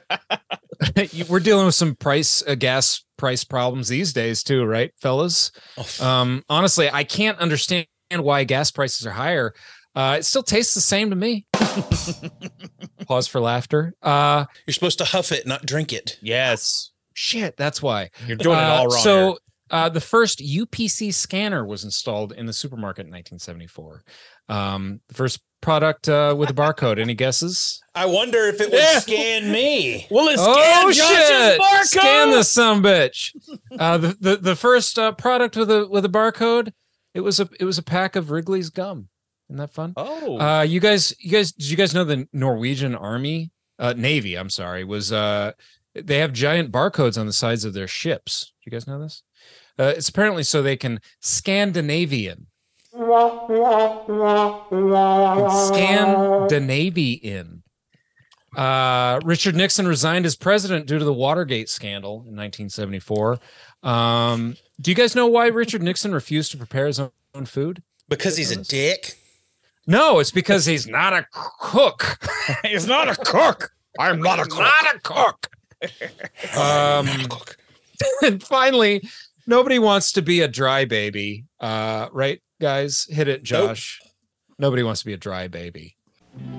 we're 1.30 1.40
dealing 1.40 1.66
with 1.66 1.76
some 1.76 1.96
price 1.96 2.44
uh, 2.48 2.56
gas 2.56 3.04
price 3.18 3.44
problems 3.44 3.88
these 3.88 4.12
days 4.14 4.44
too, 4.44 4.64
right, 4.66 4.92
fellas? 5.02 5.52
Oh, 5.78 6.06
Um, 6.06 6.44
honestly, 6.50 6.90
I 6.92 7.04
can't 7.04 7.38
understand 7.40 7.86
why 8.12 8.44
gas 8.44 8.72
prices 8.72 9.06
are 9.08 9.12
higher. 9.12 9.54
Uh, 9.96 10.18
it 10.20 10.24
still 10.26 10.44
tastes 10.44 10.74
the 10.74 10.82
same 10.82 11.10
to 11.12 11.16
me. 11.16 11.46
Pause 13.08 13.28
for 13.28 13.40
laughter. 13.42 13.94
Uh, 14.02 14.46
You're 14.66 14.74
supposed 14.74 14.98
to 15.00 15.06
huff 15.06 15.32
it, 15.32 15.46
not 15.48 15.66
drink 15.66 15.94
it. 15.94 16.18
Yes. 16.22 16.92
shit, 17.14 17.56
that's 17.58 17.82
why. 17.82 18.10
You're 18.28 18.38
doing 18.38 18.58
it 18.58 18.62
Uh, 18.64 18.74
all 18.74 18.88
wrong. 18.88 19.04
So, 19.04 19.26
here. 19.28 19.36
Uh, 19.74 19.90
the 19.90 20.00
first 20.02 20.40
UPC 20.40 21.14
scanner 21.14 21.66
was 21.66 21.84
installed 21.84 22.32
in 22.32 22.46
the 22.46 22.54
supermarket 22.54 23.06
in 23.08 23.12
1974. 23.12 24.04
Um, 24.48 25.02
the 25.10 25.14
first 25.16 25.40
product 25.62 26.08
uh, 26.10 26.36
with 26.38 26.50
a 26.50 26.54
barcode? 26.54 27.00
Any 27.00 27.14
guesses? 27.14 27.82
I 27.96 28.06
wonder 28.06 28.40
if 28.48 28.62
it 28.62 28.70
would 28.72 28.80
Yeah. 28.80 29.00
scan 29.00 29.52
me. 29.52 30.08
Well, 30.12 30.28
it's 30.30 30.42
oh 30.44 30.92
Josh's 30.92 30.98
shit! 31.28 31.60
barcode. 31.60 31.84
Scan 31.86 32.32
this 32.32 32.52
some 32.52 32.84
bitch. 32.84 33.32
Uh, 33.80 33.98
the, 33.98 34.18
the 34.20 34.36
the 34.38 34.56
first 34.56 35.00
uh, 35.00 35.12
product 35.14 35.58
with 35.58 35.70
a 35.72 35.88
with 35.88 36.06
a 36.06 36.10
barcode. 36.10 36.72
It 37.14 37.22
was 37.22 37.40
a 37.40 37.48
it 37.60 37.66
was 37.66 37.78
a 37.78 37.84
pack 37.84 38.16
of 38.16 38.30
Wrigley's 38.32 38.70
gum. 38.70 39.10
Isn't 39.50 39.58
that 39.58 39.72
fun? 39.74 39.94
Oh, 39.98 40.40
Uh, 40.40 40.62
you 40.62 40.80
guys, 40.80 41.14
you 41.20 41.30
guys, 41.32 41.52
did 41.52 41.70
you 41.70 41.78
guys 41.78 41.94
know 41.94 42.04
the 42.06 42.28
Norwegian 42.34 42.96
Army, 42.96 43.52
uh, 43.78 43.94
Navy? 43.96 44.36
I'm 44.36 44.50
sorry, 44.50 44.84
was 44.84 45.12
uh, 45.12 45.52
they 45.94 46.20
have 46.20 46.34
giant 46.34 46.72
barcodes 46.72 47.20
on 47.20 47.26
the 47.28 47.34
sides 47.34 47.64
of 47.66 47.74
their 47.74 47.88
ships. 47.88 48.54
Do 48.64 48.70
you 48.70 48.72
guys 48.72 48.88
know 48.88 49.00
this? 49.00 49.22
Uh, 49.80 49.94
it's 49.96 50.10
apparently 50.10 50.44
so 50.44 50.62
they 50.62 50.78
can 50.78 51.00
Scandinavian. 51.20 52.48
Scandinavian. 56.52 57.64
Uh, 58.56 59.20
Richard 59.24 59.56
Nixon 59.56 59.88
resigned 59.88 60.26
as 60.26 60.36
president 60.36 60.86
due 60.86 61.00
to 61.00 61.06
the 61.06 61.14
Watergate 61.14 61.70
scandal 61.70 62.18
in 62.28 62.36
1974. 62.36 63.40
Um, 63.82 64.56
do 64.80 64.92
you 64.92 64.96
guys 64.96 65.16
know 65.16 65.26
why 65.28 65.48
Richard 65.48 65.82
Nixon 65.82 66.14
refused 66.14 66.52
to 66.52 66.58
prepare 66.58 66.86
his 66.86 67.00
own 67.00 67.12
food? 67.46 67.82
Because 68.10 68.38
he's 68.38 68.52
a 68.52 68.64
dick. 68.64 69.18
No, 69.88 70.20
it's 70.20 70.32
because 70.32 70.66
he's 70.66 70.88
not 70.88 71.14
a 71.14 71.26
cook. 71.60 72.24
he's 72.64 72.88
not 72.88 73.10
a 73.10 73.16
cook. 73.16 73.72
I'm 74.00 74.22
not 74.22 74.40
a 74.40 74.44
cook. 74.44 74.60
not 74.60 74.96
a 74.96 75.00
cook. 75.00 75.50
Um, 76.56 77.06
Not 77.06 77.26
a 77.26 77.28
cook. 77.28 77.58
and 78.24 78.42
finally, 78.42 79.02
nobody 79.48 79.80
wants 79.80 80.12
to 80.14 80.22
be 80.22 80.42
a 80.42 80.48
dry 80.48 80.86
baby. 80.86 81.46
Uh, 81.60 82.08
right, 82.12 82.42
guys? 82.62 83.06
Hit 83.10 83.28
it, 83.28 83.44
Josh. 83.44 84.00
Nobody 84.60 84.84
wants 84.84 85.02
to 85.02 85.06
be 85.06 85.14
a 85.14 85.18
dry 85.18 85.48
baby. 85.48 85.98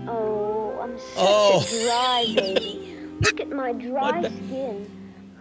Oh, 0.06 0.78
I'm 0.80 0.98
such 0.98 1.14
Oh. 1.16 1.60
a 1.66 1.84
dry 1.84 2.34
baby. 2.42 2.96
Look 3.20 3.40
at 3.40 3.48
my 3.48 3.72
dry 3.88 4.22
skin. 4.22 4.90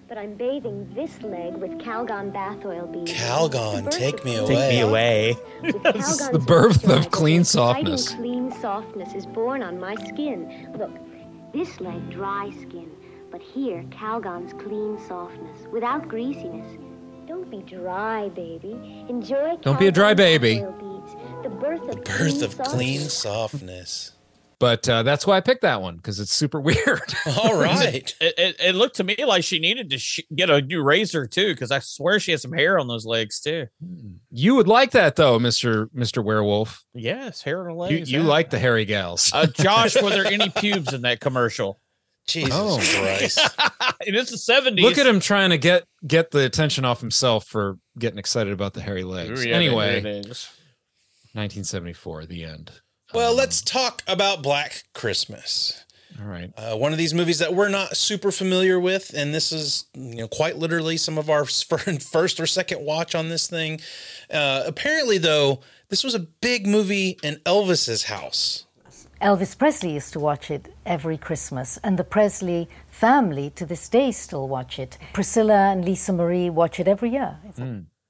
But 0.08 0.18
I'm 0.18 0.36
bathing 0.36 0.94
this 0.94 1.22
leg 1.24 1.56
with 1.56 1.72
Calgon 1.80 2.32
bath 2.32 2.64
oil 2.66 2.86
beads. 2.86 3.12
Calgon, 3.14 3.90
take 3.90 4.24
me 4.24 4.36
away. 4.36 4.48
Take 4.48 4.70
me 4.70 4.80
away. 4.82 5.36
With 5.64 5.82
This 5.94 6.08
is 6.08 6.22
Calgon's 6.22 6.32
the 6.32 6.40
birth 6.40 6.84
of 6.84 6.90
moisturizer, 7.08 7.12
clean 7.12 7.42
exciting 7.42 7.44
softness. 7.46 8.10
Clean 8.10 8.52
softness 8.62 9.14
is 9.16 9.26
born 9.26 9.64
on 9.64 9.80
my 9.80 9.96
skin. 9.96 10.72
Look, 10.78 10.92
this 11.52 11.80
leg 11.82 12.12
dry 12.12 12.52
skin, 12.62 12.92
but 13.32 13.42
here 13.42 13.84
Calgon's 13.90 14.54
clean 14.62 15.00
softness 15.08 15.66
without 15.72 16.08
greasiness. 16.08 16.78
Don't 17.28 17.50
be 17.50 17.60
dry, 17.62 18.30
baby. 18.30 19.06
Enjoy. 19.10 19.58
Don't 19.62 19.80
be 19.80 19.88
a 19.88 19.92
dry 19.92 20.14
baby. 20.14 20.56
beads. 20.56 21.16
The 21.44 21.50
birth 21.50 21.88
of 21.90 22.04
Birth 22.04 22.18
clean 22.18 22.44
of 22.44 22.58
clean 22.58 23.00
softness. 23.00 23.14
softness. 23.14 24.10
But 24.60 24.88
uh, 24.88 25.04
that's 25.04 25.28
why 25.28 25.36
I 25.36 25.42
picked 25.42 25.64
that 25.64 25.82
one 25.82 25.98
because 25.98 26.22
it's 26.22 26.32
super 26.34 26.60
weird. 26.70 27.02
All 27.38 27.60
right. 27.60 28.14
It, 28.22 28.34
it, 28.38 28.56
it 28.60 28.76
looked 28.76 28.96
to 28.98 29.04
me 29.04 29.18
like 29.26 29.44
she 29.44 29.60
needed 29.60 29.90
to 29.90 29.98
sh- 29.98 30.22
get 30.34 30.50
a 30.50 30.62
new 30.62 30.82
razor 30.82 31.26
too, 31.28 31.50
because 31.54 31.72
I 31.72 31.80
swear 31.80 32.20
she 32.22 32.32
has 32.32 32.42
some 32.42 32.54
hair 32.54 32.80
on 32.80 32.88
those 32.88 33.06
legs 33.06 33.42
too. 33.42 33.68
you 34.32 34.56
would 34.56 34.68
like 34.70 34.92
that 34.92 35.18
though, 35.18 35.38
Mister 35.40 35.90
Mister 35.94 36.22
Werewolf. 36.22 36.86
Yes, 36.94 37.42
hair 37.42 37.70
on 37.70 37.78
the 37.78 37.84
You, 37.90 37.98
legs. 37.98 38.12
you 38.12 38.22
yeah. 38.22 38.26
like 38.28 38.50
the 38.52 38.60
hairy 38.60 38.86
gals. 38.86 39.32
uh, 39.34 39.48
Josh? 39.48 40.02
Were 40.02 40.10
there 40.12 40.26
any 40.26 40.50
pubes 40.50 40.94
in 40.94 41.02
that 41.02 41.20
commercial? 41.20 41.82
Jesus 42.28 42.52
Oh. 42.54 42.78
Christ. 42.80 43.40
it 44.06 44.16
is 44.16 44.30
the 44.30 44.38
seventies. 44.38 44.84
Look 44.86 44.98
at 44.98 45.06
him 45.08 45.20
trying 45.20 45.50
to 45.50 45.58
get 45.58 45.84
get 46.08 46.32
the 46.32 46.46
attention 46.46 46.86
off 46.86 47.02
himself 47.02 47.46
for 47.48 47.78
getting 48.00 48.18
excited 48.20 48.54
about 48.54 48.74
the 48.74 48.82
hairy 48.82 49.04
legs. 49.04 49.46
anyway, 49.46 50.02
1974, 51.34 52.26
the 52.26 52.44
end. 52.44 52.72
Well, 53.14 53.36
let's 53.36 53.62
talk 53.62 54.02
about 54.08 54.42
Black 54.42 54.84
Christmas. 54.94 55.84
All 56.20 56.28
right. 56.28 56.52
Uh, 56.56 56.76
one 56.78 56.92
of 56.92 56.98
these 57.00 57.14
movies 57.14 57.40
that 57.40 57.56
we're 57.56 57.70
not 57.70 57.98
super 57.98 58.32
familiar 58.32 58.80
with, 58.80 59.14
and 59.16 59.34
this 59.34 59.52
is 59.52 59.86
you 59.96 60.16
know 60.16 60.28
quite 60.28 60.58
literally 60.58 60.96
some 60.98 61.18
of 61.18 61.30
our 61.30 61.44
first 61.46 62.40
or 62.40 62.46
second 62.46 62.82
watch 62.82 63.16
on 63.16 63.30
this 63.30 63.48
thing. 63.48 63.80
Uh, 64.32 64.64
apparently, 64.66 65.18
though, 65.18 65.62
this 65.90 66.04
was 66.04 66.14
a 66.14 66.20
big 66.20 66.68
movie 66.68 67.18
in 67.24 67.38
Elvis's 67.46 68.04
house. 68.04 68.66
Elvis 69.24 69.58
Presley 69.58 69.94
used 69.94 70.12
to 70.12 70.20
watch 70.20 70.52
it 70.52 70.76
every 70.86 71.18
Christmas, 71.18 71.80
and 71.82 71.98
the 71.98 72.04
Presley 72.04 72.68
family 72.90 73.50
to 73.52 73.66
this 73.66 73.88
day 73.88 74.12
still 74.12 74.50
watch 74.50 74.78
it. 74.78 74.98
Priscilla 75.14 75.72
and 75.72 75.86
Lisa 75.86 76.12
Marie 76.12 76.50
watch 76.50 76.78
it 76.78 76.90
every 76.90 77.12
year. 77.12 77.38
It's 77.46 77.60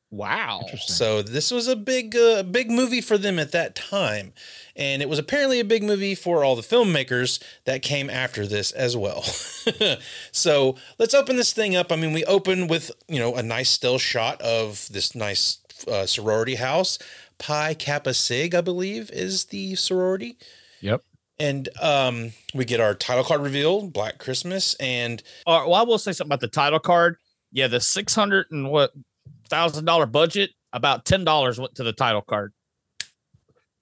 Wow. 0.10 0.62
So 0.78 1.22
this 1.22 1.52
was 1.52 1.68
a 1.68 1.76
big, 1.76 2.16
uh, 2.16 2.42
big 2.44 2.70
movie 2.70 3.02
for 3.02 3.20
them 3.20 3.38
at 3.38 3.52
that 3.52 3.76
time, 3.76 4.34
and 4.76 5.04
it 5.04 5.10
was 5.10 5.20
apparently 5.20 5.60
a 5.60 5.66
big 5.66 5.84
movie 5.84 6.16
for 6.16 6.44
all 6.44 6.56
the 6.56 6.64
filmmakers 6.64 7.42
that 7.66 7.84
came 7.84 8.10
after 8.10 8.48
this 8.48 8.72
as 8.72 8.98
well. 8.98 9.22
so 10.32 10.76
let's 10.98 11.14
open 11.14 11.36
this 11.36 11.54
thing 11.54 11.76
up. 11.76 11.92
I 11.92 11.96
mean, 11.96 12.14
we 12.14 12.26
open 12.26 12.68
with 12.68 12.92
you 13.08 13.20
know 13.20 13.36
a 13.36 13.44
nice 13.44 13.70
still 13.70 14.00
shot 14.00 14.42
of 14.42 14.88
this 14.92 15.14
nice 15.14 15.60
uh, 15.88 16.08
sorority 16.08 16.56
house. 16.56 16.98
Pi 17.38 17.76
Kappa 17.76 18.16
Sig, 18.16 18.56
I 18.56 18.62
believe, 18.62 19.12
is 19.12 19.46
the 19.46 19.76
sorority. 19.76 20.38
Yep. 20.84 21.02
And 21.40 21.68
um, 21.82 22.32
we 22.54 22.64
get 22.66 22.80
our 22.80 22.94
title 22.94 23.24
card 23.24 23.42
reveal, 23.42 23.88
Black 23.90 24.20
Christmas, 24.20 24.76
and 24.76 25.22
All 25.48 25.60
right, 25.60 25.66
well, 25.68 25.76
I 25.80 25.84
will 25.84 25.98
say 25.98 26.12
something 26.12 26.30
about 26.30 26.42
the 26.42 26.48
title 26.48 26.80
card. 26.80 27.18
Yeah, 27.52 27.68
the 27.68 27.80
six 27.80 28.14
hundred 28.14 28.48
and 28.52 28.70
what 28.70 28.92
thousand 29.50 29.86
dollar 29.86 30.06
budget, 30.06 30.52
about 30.72 31.06
ten 31.06 31.24
dollars 31.24 31.60
went 31.60 31.74
to 31.76 31.84
the 31.84 31.94
title 31.94 32.22
card. 32.22 32.54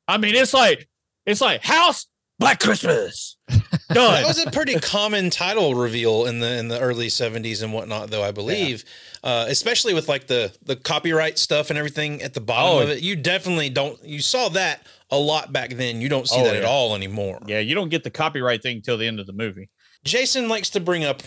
I 0.08 0.18
mean, 0.18 0.36
it's 0.36 0.54
like 0.54 0.88
it's 1.26 1.42
like 1.42 1.62
House 1.64 2.06
Black 2.40 2.60
Christmas. 2.60 3.38
that 3.90 4.26
was 4.26 4.44
a 4.46 4.50
pretty 4.52 4.76
common 4.80 5.30
title 5.30 5.76
reveal 5.76 6.26
in 6.26 6.40
the 6.40 6.58
in 6.58 6.68
the 6.70 6.80
early 6.80 7.08
70s 7.08 7.62
and 7.62 7.74
whatnot 7.74 8.10
though 8.10 8.24
i 8.24 8.32
believe 8.32 8.86
uh, 9.24 9.46
especially 9.50 9.94
with 9.94 10.08
like 10.08 10.28
the 10.28 10.50
the 10.64 10.78
copyright 10.78 11.38
stuff 11.38 11.70
and 11.70 11.78
everything 11.78 12.22
at 12.22 12.34
the 12.34 12.40
bottom 12.40 12.78
Oh. 12.78 12.80
of 12.84 12.90
it 12.90 13.02
you 13.02 13.18
definitely 13.18 13.70
don't 13.70 14.02
you 14.06 14.22
saw 14.22 14.48
that 14.50 14.88
a 15.12 15.18
lot 15.18 15.52
back 15.52 15.72
then. 15.72 16.02
You 16.02 16.10
don't 16.10 16.28
see 16.28 16.40
Oh, 16.40 16.44
that 16.46 16.56
at 16.56 16.64
all 16.66 16.96
anymore. 16.96 17.40
Yeah, 17.46 17.60
you 17.60 17.76
don't 17.76 17.90
get 17.90 18.04
the 18.04 18.10
copyright 18.12 18.62
thing 18.64 18.82
till 18.82 18.98
the 18.98 19.08
end 19.08 19.20
of 19.20 19.28
the 19.28 19.34
movie. 19.34 19.70
jason 20.04 20.48
likes 20.50 20.70
to 20.72 20.80
bring 20.80 21.04
up 21.04 21.22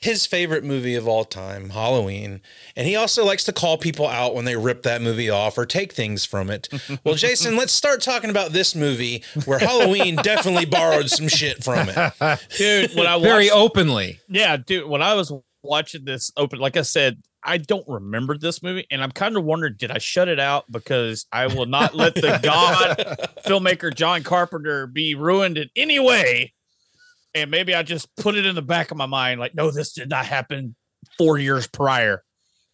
his 0.00 0.26
favorite 0.26 0.62
movie 0.62 0.94
of 0.94 1.08
all 1.08 1.24
time 1.24 1.70
halloween 1.70 2.40
and 2.76 2.86
he 2.86 2.94
also 2.94 3.24
likes 3.24 3.42
to 3.42 3.52
call 3.52 3.76
people 3.76 4.06
out 4.06 4.32
when 4.32 4.44
they 4.44 4.54
rip 4.54 4.84
that 4.84 5.02
movie 5.02 5.28
off 5.28 5.58
or 5.58 5.66
take 5.66 5.92
things 5.92 6.24
from 6.24 6.50
it. 6.50 6.68
Well 7.04 7.14
jason 7.16 7.56
let's 7.56 7.72
start 7.72 8.00
talking 8.00 8.30
about 8.30 8.52
this 8.52 8.74
movie 8.76 9.24
where 9.44 9.58
halloween 9.58 10.14
definitely 10.22 10.66
borrowed 10.66 11.10
some 11.10 11.26
shit 11.28 11.64
from 11.64 11.88
it. 11.88 12.12
Dude, 12.56 12.94
when 12.94 13.06
I 13.08 13.16
watched, 13.16 13.24
Very 13.28 13.50
openly. 13.50 14.20
yeah, 14.28 14.56
dude, 14.56 14.88
when 14.88 15.02
I 15.02 15.14
was 15.14 15.32
watching 15.62 16.04
this 16.04 16.30
open, 16.36 16.58
like 16.58 16.76
I 16.76 16.82
said, 16.82 17.22
I 17.44 17.58
don't 17.58 17.86
remember 17.88 18.36
this 18.36 18.62
movie, 18.62 18.86
and 18.90 19.02
I'm 19.02 19.12
kind 19.12 19.36
of 19.36 19.44
wondering, 19.44 19.74
did 19.78 19.90
I 19.90 19.98
shut 19.98 20.28
it 20.28 20.40
out 20.40 20.64
because 20.70 21.26
I 21.32 21.46
will 21.46 21.66
not 21.66 21.94
let 21.94 22.14
the 22.14 22.38
god 22.42 22.96
filmmaker 23.46 23.94
John 23.94 24.22
Carpenter 24.22 24.86
be 24.86 25.14
ruined 25.14 25.56
in 25.58 25.68
any 25.76 25.98
way, 25.98 26.52
and 27.34 27.50
maybe 27.50 27.74
I 27.74 27.82
just 27.82 28.14
put 28.16 28.34
it 28.34 28.44
in 28.46 28.54
the 28.54 28.62
back 28.62 28.90
of 28.90 28.96
my 28.96 29.06
mind, 29.06 29.40
like, 29.40 29.54
no, 29.54 29.70
this 29.70 29.92
did 29.92 30.08
not 30.10 30.26
happen 30.26 30.74
four 31.16 31.38
years 31.38 31.66
prior 31.66 32.22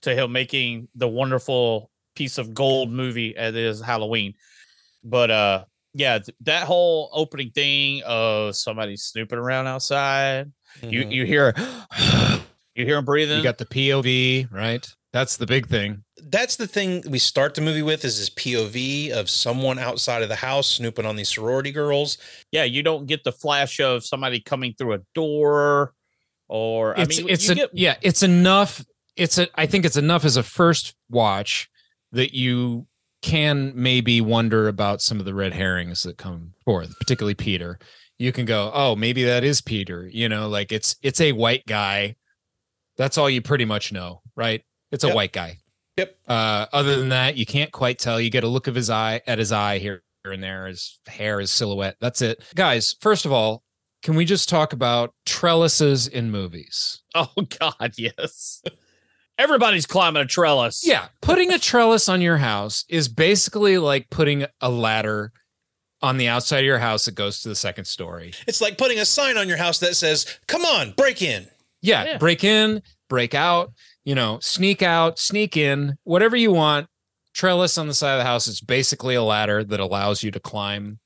to 0.03 0.15
him 0.15 0.33
making 0.33 0.89
the 0.95 1.09
wonderful 1.09 1.91
piece 2.17 2.39
of 2.39 2.55
gold 2.55 2.91
movie 2.91 3.37
as 3.37 3.55
is 3.55 3.81
Halloween, 3.81 4.35
but 5.03 5.31
uh. 5.31 5.65
Yeah, 5.97 6.19
th- 6.19 6.37
that 6.41 6.65
whole 6.65 7.09
opening 7.13 7.53
thing 7.53 8.03
of 8.05 8.57
somebody 8.57 8.97
snooping 8.97 9.39
around 9.39 9.69
outside, 9.69 10.51
you 10.83 11.05
Mhm. 11.05 11.13
you 11.13 11.25
hear 11.25 11.55
you 12.75 12.85
hear 12.85 12.99
him 12.99 13.05
breathing. 13.05 13.39
You 13.39 13.43
got 13.43 13.59
the 13.59 13.67
POV, 13.67 14.53
right? 14.53 14.87
That's 15.13 15.37
the 15.37 15.47
big 15.47 15.69
thing. 15.69 16.03
that's 16.29 16.57
the 16.57 16.67
thing 16.67 17.05
we 17.09 17.19
start 17.21 17.55
the 17.55 17.61
movie 17.61 17.83
with 17.83 18.05
is 18.05 18.19
this 18.19 18.31
POV 18.31 19.11
of 19.13 19.31
someone 19.31 19.79
outside 19.79 20.23
of 20.23 20.29
the 20.29 20.35
house 20.37 20.67
snooping 20.67 21.07
on 21.07 21.15
these 21.17 21.29
sorority 21.29 21.71
girls. 21.71 22.19
yeah, 22.51 22.65
you 22.65 22.83
don't 22.83 23.07
get 23.07 23.23
the 23.23 23.31
flash 23.31 23.79
of 23.79 24.05
somebody 24.05 24.41
coming 24.41 24.75
through 24.77 24.95
a 24.95 25.01
door, 25.15 25.93
or 26.49 26.95
It's 26.99 27.19
I 27.19 27.23
mean, 27.23 27.31
it's 27.31 27.49
a, 27.49 27.55
get, 27.55 27.71
yeah, 27.73 27.95
it's 28.03 28.23
enough. 28.25 28.85
It's 29.17 29.39
a 29.39 29.47
I 29.55 29.67
think 29.67 29.85
it's 29.85 29.97
enough 29.97 30.25
as 30.25 30.37
a 30.37 30.43
first 30.43 30.95
watch 31.09 31.71
that 32.11 32.35
you 32.35 32.87
can 33.23 33.73
maybe 33.75 34.21
wonder 34.21 34.67
about 34.69 35.01
some 35.01 35.21
of 35.21 35.27
the 35.27 35.35
red 35.35 35.53
herrings 35.53 36.03
that 36.03 36.19
come 36.19 36.55
forth, 36.65 36.99
particularly 36.99 37.35
Peter. 37.35 37.79
You 38.19 38.33
can 38.33 38.45
go, 38.47 38.71
oh, 38.75 38.95
maybe 38.97 39.25
that 39.25 39.45
is 39.45 39.61
Peter. 39.61 40.09
You 40.13 40.29
know, 40.29 40.49
like 40.49 40.73
it's 40.73 40.97
it's 41.03 41.21
a 41.21 41.33
white 41.33 41.67
guy. 41.67 42.17
That's 42.97 43.19
all 43.19 43.29
you 43.29 43.43
pretty 43.43 43.65
much 43.65 43.93
know, 43.93 44.23
right? 44.37 44.63
It's 44.93 45.05
a 45.05 45.09
Yep. 45.09 45.17
white 45.17 45.33
guy. 45.33 45.59
Yep. 45.97 46.17
Uh, 46.29 46.67
other 46.73 46.97
than 46.97 47.11
that, 47.11 47.37
you 47.37 47.47
can't 47.47 47.71
quite 47.73 47.99
tell. 47.99 48.21
You 48.21 48.31
get 48.31 48.45
a 48.45 48.49
look 48.49 48.67
of 48.67 48.75
his 48.75 48.91
eye 48.91 49.21
at 49.27 49.39
his 49.39 49.53
eye 49.53 49.79
here 49.79 50.03
and 50.25 50.43
there, 50.43 50.67
his 50.67 50.99
hair, 51.07 51.39
his 51.41 51.51
silhouette. 51.53 51.97
That's 52.01 52.23
it. 52.23 52.43
Guys, 52.55 52.95
first 53.01 53.25
of 53.27 53.33
all, 53.33 53.63
can 54.03 54.17
we 54.17 54.25
just 54.25 54.49
talk 54.49 54.73
about 54.73 55.15
trellises 55.25 56.07
in 56.07 56.31
movies? 56.31 57.03
oh 57.15 57.31
god, 57.61 57.95
yes. 57.97 58.63
Everybody's 59.37 59.87
climbing 59.87 60.23
a 60.23 60.27
trellis. 60.27 60.87
Yeah, 60.87 61.09
putting 61.21 61.53
a 61.53 61.59
trellis 61.59 62.09
on 62.09 62.21
your 62.21 62.37
house 62.37 62.85
is 62.89 63.09
basically 63.09 63.79
like 63.79 64.09
putting 64.11 64.47
a 64.61 64.71
ladder 64.71 65.33
on 66.03 66.19
the 66.19 66.29
outside 66.29 66.59
of 66.61 66.65
your 66.67 66.79
house 66.79 67.07
that 67.07 67.15
goes 67.17 67.41
to 67.41 67.49
the 67.49 67.57
second 67.57 67.87
story. 67.87 68.33
It's 68.47 68.61
like 68.61 68.79
putting 68.79 68.99
a 68.99 69.05
sign 69.05 69.37
on 69.37 69.49
your 69.49 69.57
house 69.57 69.79
that 69.81 69.97
says, 69.97 70.39
"Come 70.47 70.65
on, 70.65 70.93
break 70.93 71.21
in." 71.23 71.49
Yeah, 71.85 72.05
Yeah. 72.05 72.19
break 72.19 72.43
in, 72.45 72.83
break 73.09 73.35
out, 73.35 73.73
you 74.05 74.15
know, 74.15 74.39
sneak 74.41 74.83
out, 74.83 75.19
sneak 75.19 75.57
in, 75.57 75.97
whatever 76.05 76.35
you 76.37 76.51
want. 76.53 76.89
Trellis 77.35 77.77
on 77.79 77.89
the 77.89 77.95
side 77.95 78.15
of 78.15 78.19
the 78.21 78.25
house 78.25 78.47
is 78.47 78.61
basically 78.61 79.15
a 79.15 79.23
ladder 79.23 79.63
that 79.65 79.81
allows 79.81 80.23
you 80.23 80.31
to 80.31 80.41
climb 80.41 80.99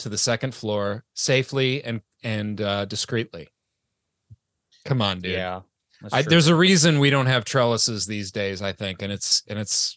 to 0.00 0.08
the 0.08 0.18
second 0.18 0.54
floor 0.54 1.04
safely 1.14 1.82
and 1.82 2.00
and 2.22 2.60
uh, 2.60 2.84
discreetly. 2.84 3.48
Come 4.84 5.00
on, 5.00 5.20
dude. 5.20 5.32
Yeah. 5.32 5.60
I, 6.12 6.22
there's 6.22 6.48
a 6.48 6.54
reason 6.54 6.98
we 6.98 7.10
don't 7.10 7.26
have 7.26 7.44
trellises 7.44 8.06
these 8.06 8.30
days, 8.30 8.60
I 8.62 8.72
think, 8.72 9.00
and 9.00 9.12
it's 9.12 9.42
and 9.48 9.58
it's 9.58 9.96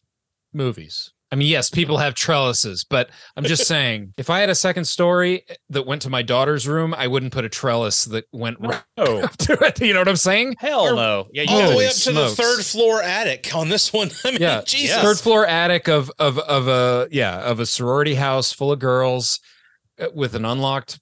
movies. 0.53 1.12
I 1.31 1.36
mean, 1.36 1.48
yes, 1.48 1.69
people 1.69 1.98
have 2.00 2.15
trellises, 2.15 2.83
but 2.89 3.12
I'm 3.36 3.43
just 3.43 3.67
saying, 3.67 4.13
if 4.17 4.29
I 4.31 4.39
had 4.39 4.50
a 4.50 4.55
second 4.55 4.86
story 4.86 5.45
that 5.69 5.86
went 5.86 6.01
to 6.01 6.09
my 6.09 6.24
daughter's 6.24 6.67
room, 6.67 6.95
I 6.98 7.05
wouldn't 7.07 7.31
put 7.31 7.45
a 7.45 7.50
trellis 7.50 8.05
that 8.05 8.25
went 8.31 8.59
right 8.59 8.81
Oh, 8.98 9.19
up 9.24 9.38
to 9.38 9.53
it. 9.63 9.79
You 9.79 9.93
know 9.93 10.00
what 10.01 10.07
I'm 10.07 10.15
saying? 10.15 10.55
hell 10.57 10.81
Or- 10.81 10.95
no. 10.95 11.27
Yeah, 11.31 11.43
you 11.43 11.50
All 11.51 11.69
the 11.69 11.75
way 11.77 11.88
up 11.88 11.93
to 11.93 12.12
the 12.12 12.29
third 12.29 12.65
floor 12.65 13.03
attic 13.03 13.53
on 13.55 13.69
this 13.69 13.93
one. 13.93 14.09
I 14.25 14.31
mean, 14.31 14.41
Yeah, 14.41 14.62
Jesus. 14.65 15.01
third 15.01 15.19
floor 15.19 15.45
attic 15.45 15.88
of 15.88 16.12
of 16.17 16.39
of 16.39 16.67
a 16.67 17.07
yeah 17.12 17.38
of 17.39 17.59
a 17.59 17.65
sorority 17.67 18.15
house 18.15 18.51
full 18.51 18.71
of 18.71 18.79
girls 18.79 19.39
uh, 20.00 20.07
with 20.15 20.33
an 20.33 20.45
unlocked 20.45 21.00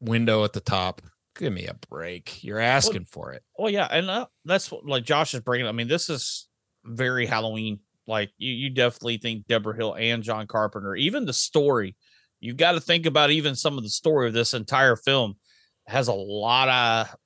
window 0.00 0.44
at 0.44 0.52
the 0.52 0.60
top. 0.60 1.02
Give 1.36 1.52
me 1.52 1.66
a 1.66 1.74
break. 1.88 2.44
You're 2.44 2.58
asking 2.58 3.06
for 3.06 3.32
it. 3.32 3.42
Well, 3.58 3.70
yeah, 3.70 3.88
and 3.90 4.10
uh, 4.10 4.26
that's 4.44 4.70
what 4.70 4.84
like 4.84 5.04
Josh 5.04 5.32
is 5.32 5.40
bringing. 5.40 5.66
I 5.66 5.72
mean, 5.72 5.88
this 5.88 6.10
is 6.10 6.46
very 6.84 7.24
Halloween. 7.24 7.80
Like 8.10 8.30
you, 8.36 8.52
you 8.52 8.70
definitely 8.70 9.16
think 9.18 9.46
Debra 9.46 9.76
Hill 9.76 9.94
and 9.94 10.22
John 10.22 10.46
Carpenter. 10.46 10.94
Even 10.96 11.24
the 11.24 11.32
story, 11.32 11.96
you 12.40 12.52
got 12.54 12.72
to 12.72 12.80
think 12.80 13.06
about 13.06 13.30
even 13.30 13.54
some 13.54 13.78
of 13.78 13.84
the 13.84 13.90
story 13.90 14.26
of 14.28 14.34
this 14.34 14.52
entire 14.52 14.96
film 14.96 15.34
has 15.86 16.08
a 16.08 16.12
lot 16.12 16.68
of 16.68 17.16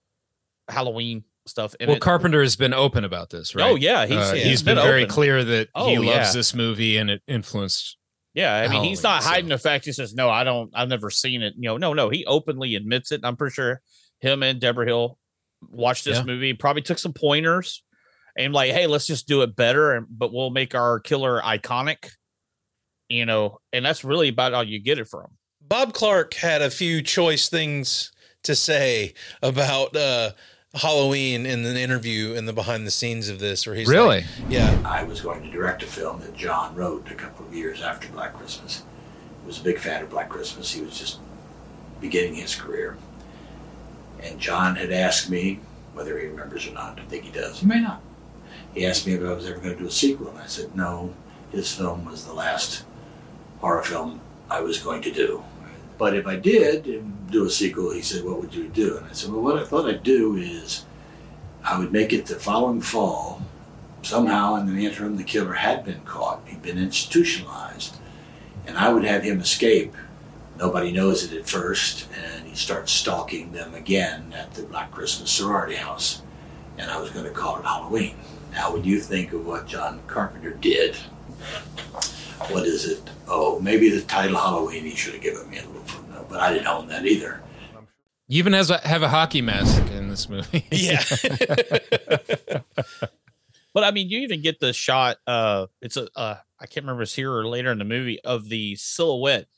Halloween 0.69 1.25
stuff 1.47 1.75
in 1.81 1.89
well, 1.89 1.97
it. 1.97 2.01
Carpenter 2.01 2.43
has 2.43 2.57
been 2.57 2.73
open 2.73 3.05
about 3.05 3.31
this, 3.31 3.55
right? 3.55 3.65
Oh 3.71 3.75
yeah, 3.75 4.07
he's, 4.07 4.17
Uh, 4.17 4.33
he's 4.35 4.45
he's 4.45 4.63
been, 4.63 4.77
very 4.77 5.03
open. 5.03 5.13
clear 5.15 5.45
that 5.45 5.69
Oh, 5.75 5.89
he 5.89 5.99
loves 5.99 6.09
yeah. 6.29 6.33
this 6.33 6.55
movie 6.55 6.97
and 6.97 7.11
it 7.11 7.23
influenced. 7.27 7.99
Yeah, 8.33 8.55
I 8.57 8.69
mean, 8.69 8.83
he's 8.83 9.01
Halloween, 9.03 9.23
not 9.23 9.23
hiding 9.31 9.51
so- 9.51 9.55
the 9.57 9.59
fact. 9.59 9.85
He 9.85 9.93
says, 9.93 10.15
"No, 10.15 10.29
I 10.29 10.43
don't. 10.43 10.71
I've 10.75 10.89
never 10.89 11.09
seen 11.11 11.43
it." 11.43 11.55
You 11.57 11.69
know, 11.69 11.77
no, 11.77 11.93
no. 11.95 12.09
He 12.09 12.25
openly 12.27 12.75
admits 12.75 13.13
it. 13.13 13.21
I'm 13.23 13.37
pretty 13.37 13.55
sure 13.55 13.81
him 14.21 14.43
and 14.43 14.61
Debra 14.61 14.87
Hill 14.87 15.19
watched 15.69 16.05
this 16.05 16.19
Yeah. 16.19 16.25
movie. 16.25 16.53
Probably 16.55 16.83
took 16.83 16.99
some 16.99 17.13
pointers 17.13 17.83
and 18.37 18.53
like, 18.53 18.73
hey, 18.73 18.87
let's 18.87 19.07
just 19.07 19.27
do 19.29 19.43
it 19.43 19.55
better, 19.57 19.93
and 19.93 20.07
but 20.11 20.33
we'll 20.33 20.51
make 20.51 20.75
our 20.75 21.01
killer 21.01 21.41
iconic. 21.43 22.11
You 23.09 23.27
know, 23.27 23.59
and 23.73 23.85
that's 23.85 24.03
really 24.05 24.29
about 24.29 24.55
all 24.55 24.65
you 24.65 24.81
get 24.81 24.99
it 24.99 25.07
from. 25.09 25.27
Bob 25.61 25.93
Clark 25.93 26.35
had 26.35 26.63
a 26.63 26.71
few 26.71 27.03
choice 27.03 27.49
things 27.49 28.13
to 28.43 28.55
say 28.55 29.15
about 29.43 29.95
uh, 29.95 30.31
Halloween 30.75 31.47
in 31.47 31.65
an 31.65 31.77
interview 31.77 32.33
in 32.35 32.47
the 32.47 32.53
behind 32.53 32.87
the 32.87 32.91
scenes 32.91 33.29
of 33.29 33.39
this, 33.39 33.67
where 33.67 33.75
he's 33.77 33.87
like- 33.89 33.95
Really? 33.95 34.25
yeah, 34.49 34.79
I 34.85 35.03
was 35.05 35.21
going 35.21 35.43
to 35.43 35.51
direct 35.51 35.83
a 35.83 35.87
film 35.87 36.21
that 36.21 36.35
John 36.35 36.75
wrote 36.75 37.11
a 37.11 37.15
couple 37.15 37.47
of 37.47 37.55
years 37.55 37.83
after 37.83 38.09
Black 38.09 38.35
Christmas. 38.35 38.83
He 39.43 39.47
was 39.47 39.61
a 39.61 39.63
big 39.63 39.79
fan 39.79 40.03
of 40.03 40.11
Black 40.11 40.29
Christmas. 40.29 40.73
He 40.73 40.83
was 40.83 40.99
just 40.99 41.19
beginning 42.01 42.35
his 42.35 42.55
career. 42.55 42.97
And 44.23 44.39
John 44.39 44.77
had 44.77 44.91
asked 44.93 45.31
me, 45.31 45.61
whether 45.93 46.19
he 46.19 46.27
remembers 46.27 46.67
or 46.67 46.73
not, 46.73 46.99
I 46.99 47.05
think 47.05 47.25
he 47.25 47.31
does. 47.31 47.61
He 47.61 47.67
may 47.67 47.81
not. 47.81 48.03
He 48.75 48.87
asked 48.87 49.07
me 49.07 49.15
if 49.15 49.23
I 49.23 49.33
was 49.33 49.47
ever 49.47 49.61
going 49.61 49.75
to 49.75 49.83
do 49.83 49.89
a 49.89 49.93
sequel, 49.93 50.29
and 50.29 50.39
I 50.39 50.47
said 50.47 50.75
no. 50.75 51.15
His 51.53 51.73
film 51.73 52.05
was 52.05 52.25
the 52.25 52.33
last 52.33 52.85
horror 53.61 53.83
film 53.83 54.21
I 54.51 54.61
was 54.61 54.79
going 54.79 55.03
to 55.03 55.13
do. 55.13 55.45
But 55.97 56.17
if 56.17 56.27
I 56.27 56.37
did 56.37 57.31
do 57.31 57.45
a 57.45 57.51
sequel, 57.51 57.93
he 57.93 58.03
said, 58.03 58.25
"What 58.25 58.41
would 58.41 58.55
you 58.55 58.69
do?" 58.69 58.97
And 58.97 59.07
I 59.07 59.13
said, 59.13 59.31
"Well, 59.31 59.43
what 59.43 59.59
I 59.59 59.65
thought 59.65 59.89
I'd 59.89 60.03
do 60.03 60.37
is 60.37 60.85
I 61.63 61.79
would 61.79 61.93
make 61.93 62.13
it 62.13 62.27
the 62.27 62.35
following 62.35 62.81
fall 62.81 63.43
somehow 64.05 64.57
in 64.57 64.67
the 64.67 64.85
interim 64.85 65.17
the 65.17 65.25
killer 65.25 65.55
had 65.55 65.85
been 65.85 66.01
caught 66.03 66.43
he'd 66.47 66.63
been 66.63 66.79
institutionalized 66.79 67.97
and 68.67 68.77
i 68.77 68.93
would 68.93 69.05
have 69.05 69.23
him 69.23 69.41
escape 69.41 69.95
nobody 70.59 70.93
knows 70.93 71.25
it 71.25 71.37
at 71.37 71.49
first 71.49 72.07
and 72.15 72.47
he 72.47 72.55
starts 72.55 72.93
stalking 72.93 73.51
them 73.53 73.75
again 73.75 74.33
at 74.37 74.53
the 74.55 74.63
black 74.65 74.91
christmas 74.91 75.31
sorority 75.31 75.77
house 75.77 76.23
and 76.77 76.91
i 76.91 77.01
was 77.01 77.11
going 77.11 77.25
to 77.25 77.31
call 77.31 77.59
it 77.59 77.65
halloween 77.65 78.15
now 78.55 78.73
when 78.73 78.85
you 78.85 79.01
think 79.01 79.33
of 79.33 79.45
what 79.45 79.67
john 79.67 80.01
carpenter 80.07 80.51
did 80.51 80.97
what 82.49 82.65
is 82.67 82.87
it 82.87 83.11
oh 83.29 83.59
maybe 83.61 83.91
the 83.91 84.01
title 84.03 84.37
halloween 84.37 84.85
he 84.85 84.95
should 84.95 85.15
have 85.15 85.23
given 85.23 85.49
me 85.51 85.59
a 85.59 85.67
little 85.67 85.83
footnote 85.83 86.27
but 86.29 86.41
i 86.41 86.53
didn't 86.53 86.67
own 86.67 86.89
that 86.89 87.05
either 87.05 87.41
You 88.29 88.39
even 88.39 88.55
has 88.55 88.71
a, 88.71 88.79
have 88.79 89.03
a 89.03 89.09
hockey 89.09 89.43
mask 89.43 89.83
in 89.93 90.09
this 90.09 90.31
movie. 90.31 90.65
yeah. 90.73 91.03
But 93.75 93.83
I 93.83 93.91
mean, 93.91 94.09
you 94.09 94.21
even 94.21 94.41
get 94.41 94.61
the 94.61 94.73
shot. 94.73 95.17
Uh, 95.27 95.67
it's 95.83 95.97
a 95.97 96.09
uh, 96.15 96.37
I 96.61 96.67
can't 96.67 96.85
remember 96.85 97.03
if 97.03 97.09
it's 97.09 97.15
here 97.15 97.33
or 97.33 97.47
later 97.49 97.73
in 97.73 97.79
the 97.79 97.85
movie 97.85 98.21
of 98.21 98.49
the 98.49 98.77
silhouette 98.77 99.49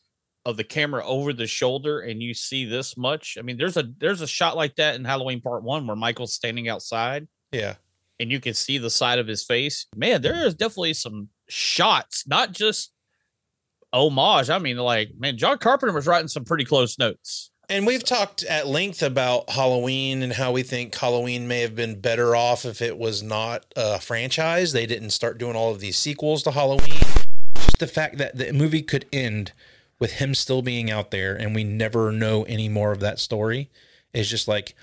of 0.47 0.57
the 0.57 0.65
camera 0.65 1.05
over 1.07 1.35
the 1.35 1.47
shoulder, 1.47 2.01
and 2.01 2.23
you 2.23 2.33
see 2.33 2.65
this 2.65 2.97
much. 2.97 3.37
I 3.39 3.43
mean, 3.43 3.59
there's 3.59 3.77
a 3.77 3.85
there's 3.99 4.23
a 4.23 4.27
shot 4.27 4.57
like 4.57 4.77
that 4.77 4.95
in 4.95 5.05
Halloween 5.05 5.43
Part 5.43 5.63
One 5.63 5.87
where 5.87 5.97
Michael's 5.97 6.33
standing 6.33 6.67
outside, 6.67 7.29
yeah. 7.53 7.75
And 8.19 8.31
you 8.31 8.41
can 8.41 8.55
see 8.55 8.79
the 8.79 8.91
side 8.91 9.19
of 9.19 9.27
his 9.27 9.45
face. 9.45 9.87
Man, 9.95 10.23
there 10.23 10.47
is 10.47 10.55
definitely 10.55 10.95
some 10.95 11.29
shots, 11.49 12.27
not 12.27 12.53
just 12.53 12.93
homage. 13.93 14.51
I 14.51 14.59
mean, 14.59 14.77
like 14.79 15.11
man, 15.19 15.37
John 15.37 15.59
Carpenter 15.59 15.95
was 15.95 16.07
writing 16.07 16.29
some 16.29 16.45
pretty 16.45 16.65
close 16.65 16.99
notes. 16.99 17.51
And 17.69 17.85
we've 17.85 18.05
talked 18.05 18.45
at 18.45 18.69
length 18.69 19.03
about 19.03 19.51
Halloween 19.51 20.23
and 20.23 20.33
how 20.33 20.53
we 20.53 20.63
think 20.63 20.95
Halloween 20.95 21.49
may 21.49 21.63
have 21.63 21.75
been 21.75 22.01
better 22.01 22.37
off 22.37 22.65
if 22.65 22.81
it 22.81 22.97
was 22.97 23.25
not 23.25 23.67
a 23.75 23.99
franchise. 23.99 24.73
They 24.73 24.87
didn't 24.87 25.11
start 25.11 25.37
doing 25.37 25.57
all 25.57 25.73
of 25.73 25.81
these 25.81 25.99
sequels 25.99 26.45
to 26.45 26.53
Halloween. 26.53 27.01
Just 27.57 27.81
the 27.81 27.89
fact 27.89 28.19
that 28.19 28.37
the 28.37 28.53
movie 28.53 28.83
could 28.83 29.07
end 29.13 29.51
with 29.99 30.13
him 30.13 30.33
still 30.33 30.63
being 30.63 30.93
out 30.93 31.11
there 31.11 31.35
and 31.35 31.57
we 31.57 31.65
never 31.65 32.13
know 32.13 32.45
any 32.45 32.69
more 32.69 32.93
of 32.93 33.01
that 33.01 33.19
story 33.19 33.69
is 34.13 34.31
just 34.31 34.47
like 34.47 34.77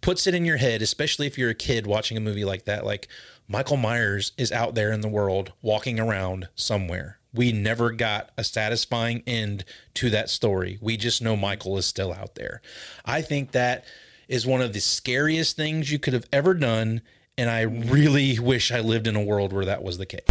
puts 0.00 0.26
it 0.26 0.34
in 0.34 0.44
your 0.44 0.56
head, 0.56 0.82
especially 0.82 1.26
if 1.26 1.36
you're 1.36 1.50
a 1.50 1.54
kid 1.54 1.86
watching 1.86 2.16
a 2.16 2.20
movie 2.20 2.44
like 2.44 2.64
that. 2.64 2.84
Like 2.84 3.08
Michael 3.48 3.76
Myers 3.76 4.32
is 4.38 4.52
out 4.52 4.74
there 4.74 4.92
in 4.92 5.00
the 5.00 5.08
world 5.08 5.52
walking 5.62 5.98
around 5.98 6.48
somewhere. 6.54 7.18
We 7.32 7.52
never 7.52 7.90
got 7.90 8.30
a 8.36 8.44
satisfying 8.44 9.22
end 9.26 9.64
to 9.94 10.10
that 10.10 10.30
story. 10.30 10.78
We 10.80 10.96
just 10.96 11.22
know 11.22 11.36
Michael 11.36 11.76
is 11.76 11.86
still 11.86 12.12
out 12.12 12.34
there. 12.34 12.60
I 13.04 13.22
think 13.22 13.52
that 13.52 13.84
is 14.28 14.46
one 14.46 14.60
of 14.60 14.72
the 14.72 14.80
scariest 14.80 15.56
things 15.56 15.90
you 15.90 15.98
could 15.98 16.12
have 16.12 16.26
ever 16.32 16.54
done. 16.54 17.02
And 17.38 17.48
I 17.48 17.62
really 17.62 18.38
wish 18.38 18.72
I 18.72 18.80
lived 18.80 19.06
in 19.06 19.16
a 19.16 19.22
world 19.22 19.52
where 19.52 19.64
that 19.64 19.82
was 19.82 19.98
the 19.98 20.06
case. 20.06 20.22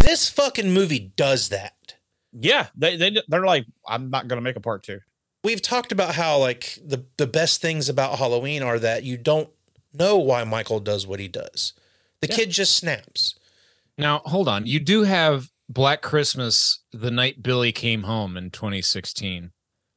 This 0.00 0.28
fucking 0.28 0.72
movie 0.72 1.12
does 1.16 1.48
that. 1.50 1.94
Yeah, 2.32 2.68
they 2.74 2.96
they 2.96 3.16
they're 3.28 3.44
like, 3.44 3.66
I'm 3.86 4.10
not 4.10 4.28
gonna 4.28 4.40
make 4.40 4.56
a 4.56 4.60
part 4.60 4.82
two. 4.82 5.00
We've 5.44 5.62
talked 5.62 5.92
about 5.92 6.14
how 6.14 6.38
like 6.38 6.78
the 6.84 7.04
the 7.16 7.26
best 7.26 7.60
things 7.60 7.88
about 7.88 8.18
Halloween 8.18 8.62
are 8.62 8.78
that 8.78 9.04
you 9.04 9.16
don't 9.16 9.50
know 9.92 10.16
why 10.16 10.44
Michael 10.44 10.80
does 10.80 11.06
what 11.06 11.20
he 11.20 11.28
does. 11.28 11.74
The 12.20 12.28
kid 12.28 12.50
just 12.50 12.76
snaps. 12.76 13.34
Now, 13.98 14.22
hold 14.24 14.48
on. 14.48 14.64
You 14.64 14.78
do 14.78 15.02
have 15.02 15.50
Black 15.68 16.02
Christmas, 16.02 16.80
the 16.92 17.10
night 17.10 17.42
Billy 17.42 17.72
came 17.72 18.04
home 18.04 18.36
in 18.36 18.50
2016. 18.50 19.50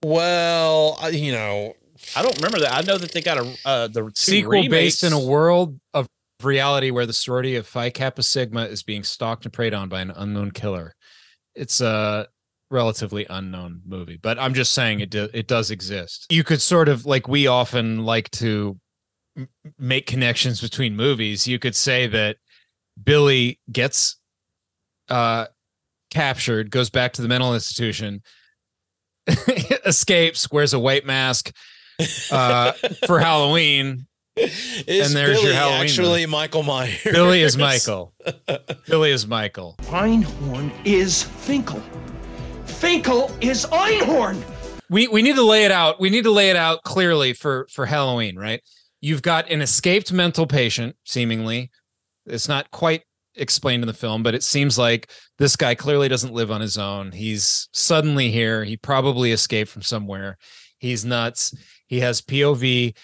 Well, 0.03 0.97
you 1.11 1.31
know, 1.31 1.75
I 2.15 2.21
don't 2.21 2.35
remember 2.37 2.59
that. 2.59 2.73
I 2.73 2.81
know 2.81 2.97
that 2.97 3.11
they 3.11 3.21
got 3.21 3.37
a 3.37 3.55
uh, 3.65 3.87
the 3.87 4.03
two 4.03 4.11
Sequel 4.15 4.67
based 4.69 5.03
in 5.03 5.13
a 5.13 5.19
world 5.19 5.79
of 5.93 6.07
reality 6.43 6.91
where 6.91 7.05
the 7.05 7.13
sorority 7.13 7.55
of 7.55 7.67
Phi 7.67 7.89
Kappa 7.89 8.23
Sigma 8.23 8.65
is 8.65 8.83
being 8.83 9.03
stalked 9.03 9.45
and 9.45 9.53
preyed 9.53 9.73
on 9.73 9.89
by 9.89 10.01
an 10.01 10.11
unknown 10.11 10.51
killer. 10.51 10.95
It's 11.55 11.79
a 11.81 12.27
relatively 12.75 13.25
unknown 13.29 13.81
movie, 13.87 14.19
but 14.21 14.37
I'm 14.37 14.53
just 14.53 14.73
saying 14.73 14.99
it 14.99 15.09
do, 15.09 15.29
it 15.33 15.47
does 15.47 15.71
exist. 15.71 16.27
You 16.29 16.43
could 16.43 16.61
sort 16.61 16.89
of 16.89 17.05
like 17.05 17.27
we 17.27 17.47
often 17.47 18.03
like 18.05 18.29
to 18.31 18.77
m- 19.37 19.47
make 19.79 20.05
connections 20.05 20.61
between 20.61 20.95
movies. 20.95 21.47
You 21.47 21.57
could 21.57 21.75
say 21.75 22.05
that 22.07 22.37
Billy 23.01 23.59
gets 23.71 24.17
uh 25.09 25.45
captured, 26.11 26.69
goes 26.69 26.89
back 26.89 27.13
to 27.13 27.21
the 27.21 27.27
mental 27.27 27.53
institution, 27.53 28.21
escapes, 29.85 30.51
wears 30.51 30.73
a 30.73 30.79
white 30.79 31.05
mask 31.05 31.51
uh 32.31 32.71
for 33.07 33.19
Halloween. 33.19 34.07
is 34.35 35.07
And 35.07 35.15
there's 35.15 35.37
your 35.37 35.43
Billy 35.43 35.53
Halloween 35.55 35.81
actually 35.81 36.25
Michael 36.25 36.63
Myers? 36.63 36.99
Billy 37.05 37.41
is 37.41 37.57
Michael. 37.57 38.13
Billy 38.87 39.11
is 39.11 39.25
Michael. 39.25 39.75
Einhorn 39.83 40.71
is 40.83 41.23
Finkel. 41.23 41.81
Finkel 42.75 43.31
is 43.39 43.65
Einhorn. 43.67 44.43
We 44.89 45.07
we 45.07 45.21
need 45.21 45.35
to 45.35 45.43
lay 45.43 45.63
it 45.63 45.71
out. 45.71 45.99
We 45.99 46.09
need 46.09 46.25
to 46.25 46.31
lay 46.31 46.49
it 46.49 46.55
out 46.55 46.83
clearly 46.83 47.33
for 47.33 47.67
for 47.71 47.85
Halloween, 47.85 48.37
right? 48.37 48.61
You've 49.01 49.21
got 49.21 49.49
an 49.49 49.61
escaped 49.61 50.11
mental 50.11 50.45
patient, 50.45 50.95
seemingly. 51.05 51.71
It's 52.25 52.47
not 52.47 52.69
quite 52.71 53.03
explained 53.35 53.83
in 53.83 53.87
the 53.87 53.93
film, 53.93 54.23
but 54.23 54.35
it 54.35 54.43
seems 54.43 54.77
like 54.77 55.09
this 55.37 55.55
guy 55.55 55.73
clearly 55.75 56.09
doesn't 56.09 56.33
live 56.33 56.51
on 56.51 56.61
his 56.61 56.77
own. 56.77 57.11
He's 57.13 57.69
suddenly 57.71 58.29
here. 58.29 58.63
He 58.63 58.77
probably 58.77 59.31
escaped 59.31 59.69
from 59.71 59.81
somewhere. 59.81 60.37
He's 60.77 61.05
nuts. 61.05 61.55
He 61.87 62.01
has 62.01 62.21
POV. 62.21 62.95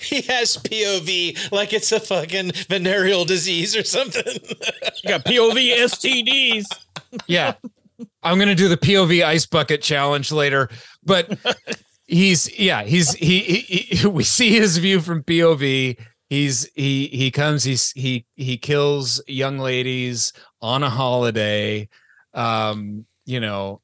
He 0.00 0.22
has 0.22 0.56
POV 0.56 1.52
like 1.52 1.72
it's 1.72 1.92
a 1.92 2.00
fucking 2.00 2.50
venereal 2.68 3.24
disease 3.24 3.76
or 3.76 3.84
something. 3.84 4.24
You 4.26 5.08
got 5.08 5.24
POV 5.24 5.76
STDs. 5.76 6.64
Yeah. 7.28 7.54
I'm 8.22 8.36
going 8.36 8.48
to 8.48 8.54
do 8.54 8.68
the 8.68 8.76
POV 8.76 9.24
ice 9.24 9.46
bucket 9.46 9.82
challenge 9.82 10.30
later, 10.32 10.68
but 11.02 11.38
he's 12.06 12.58
yeah, 12.58 12.82
he's 12.82 13.14
he, 13.14 13.40
he, 13.40 13.96
he 13.96 14.06
we 14.06 14.24
see 14.24 14.50
his 14.50 14.78
view 14.78 15.00
from 15.00 15.22
POV. 15.22 15.98
He's 16.28 16.68
he 16.74 17.06
he 17.08 17.30
comes 17.30 17.64
he's 17.64 17.90
he 17.92 18.26
he 18.36 18.56
kills 18.58 19.22
young 19.26 19.58
ladies 19.58 20.32
on 20.60 20.82
a 20.82 20.90
holiday. 20.90 21.88
Um, 22.34 23.06
you 23.24 23.40
know, 23.40 23.80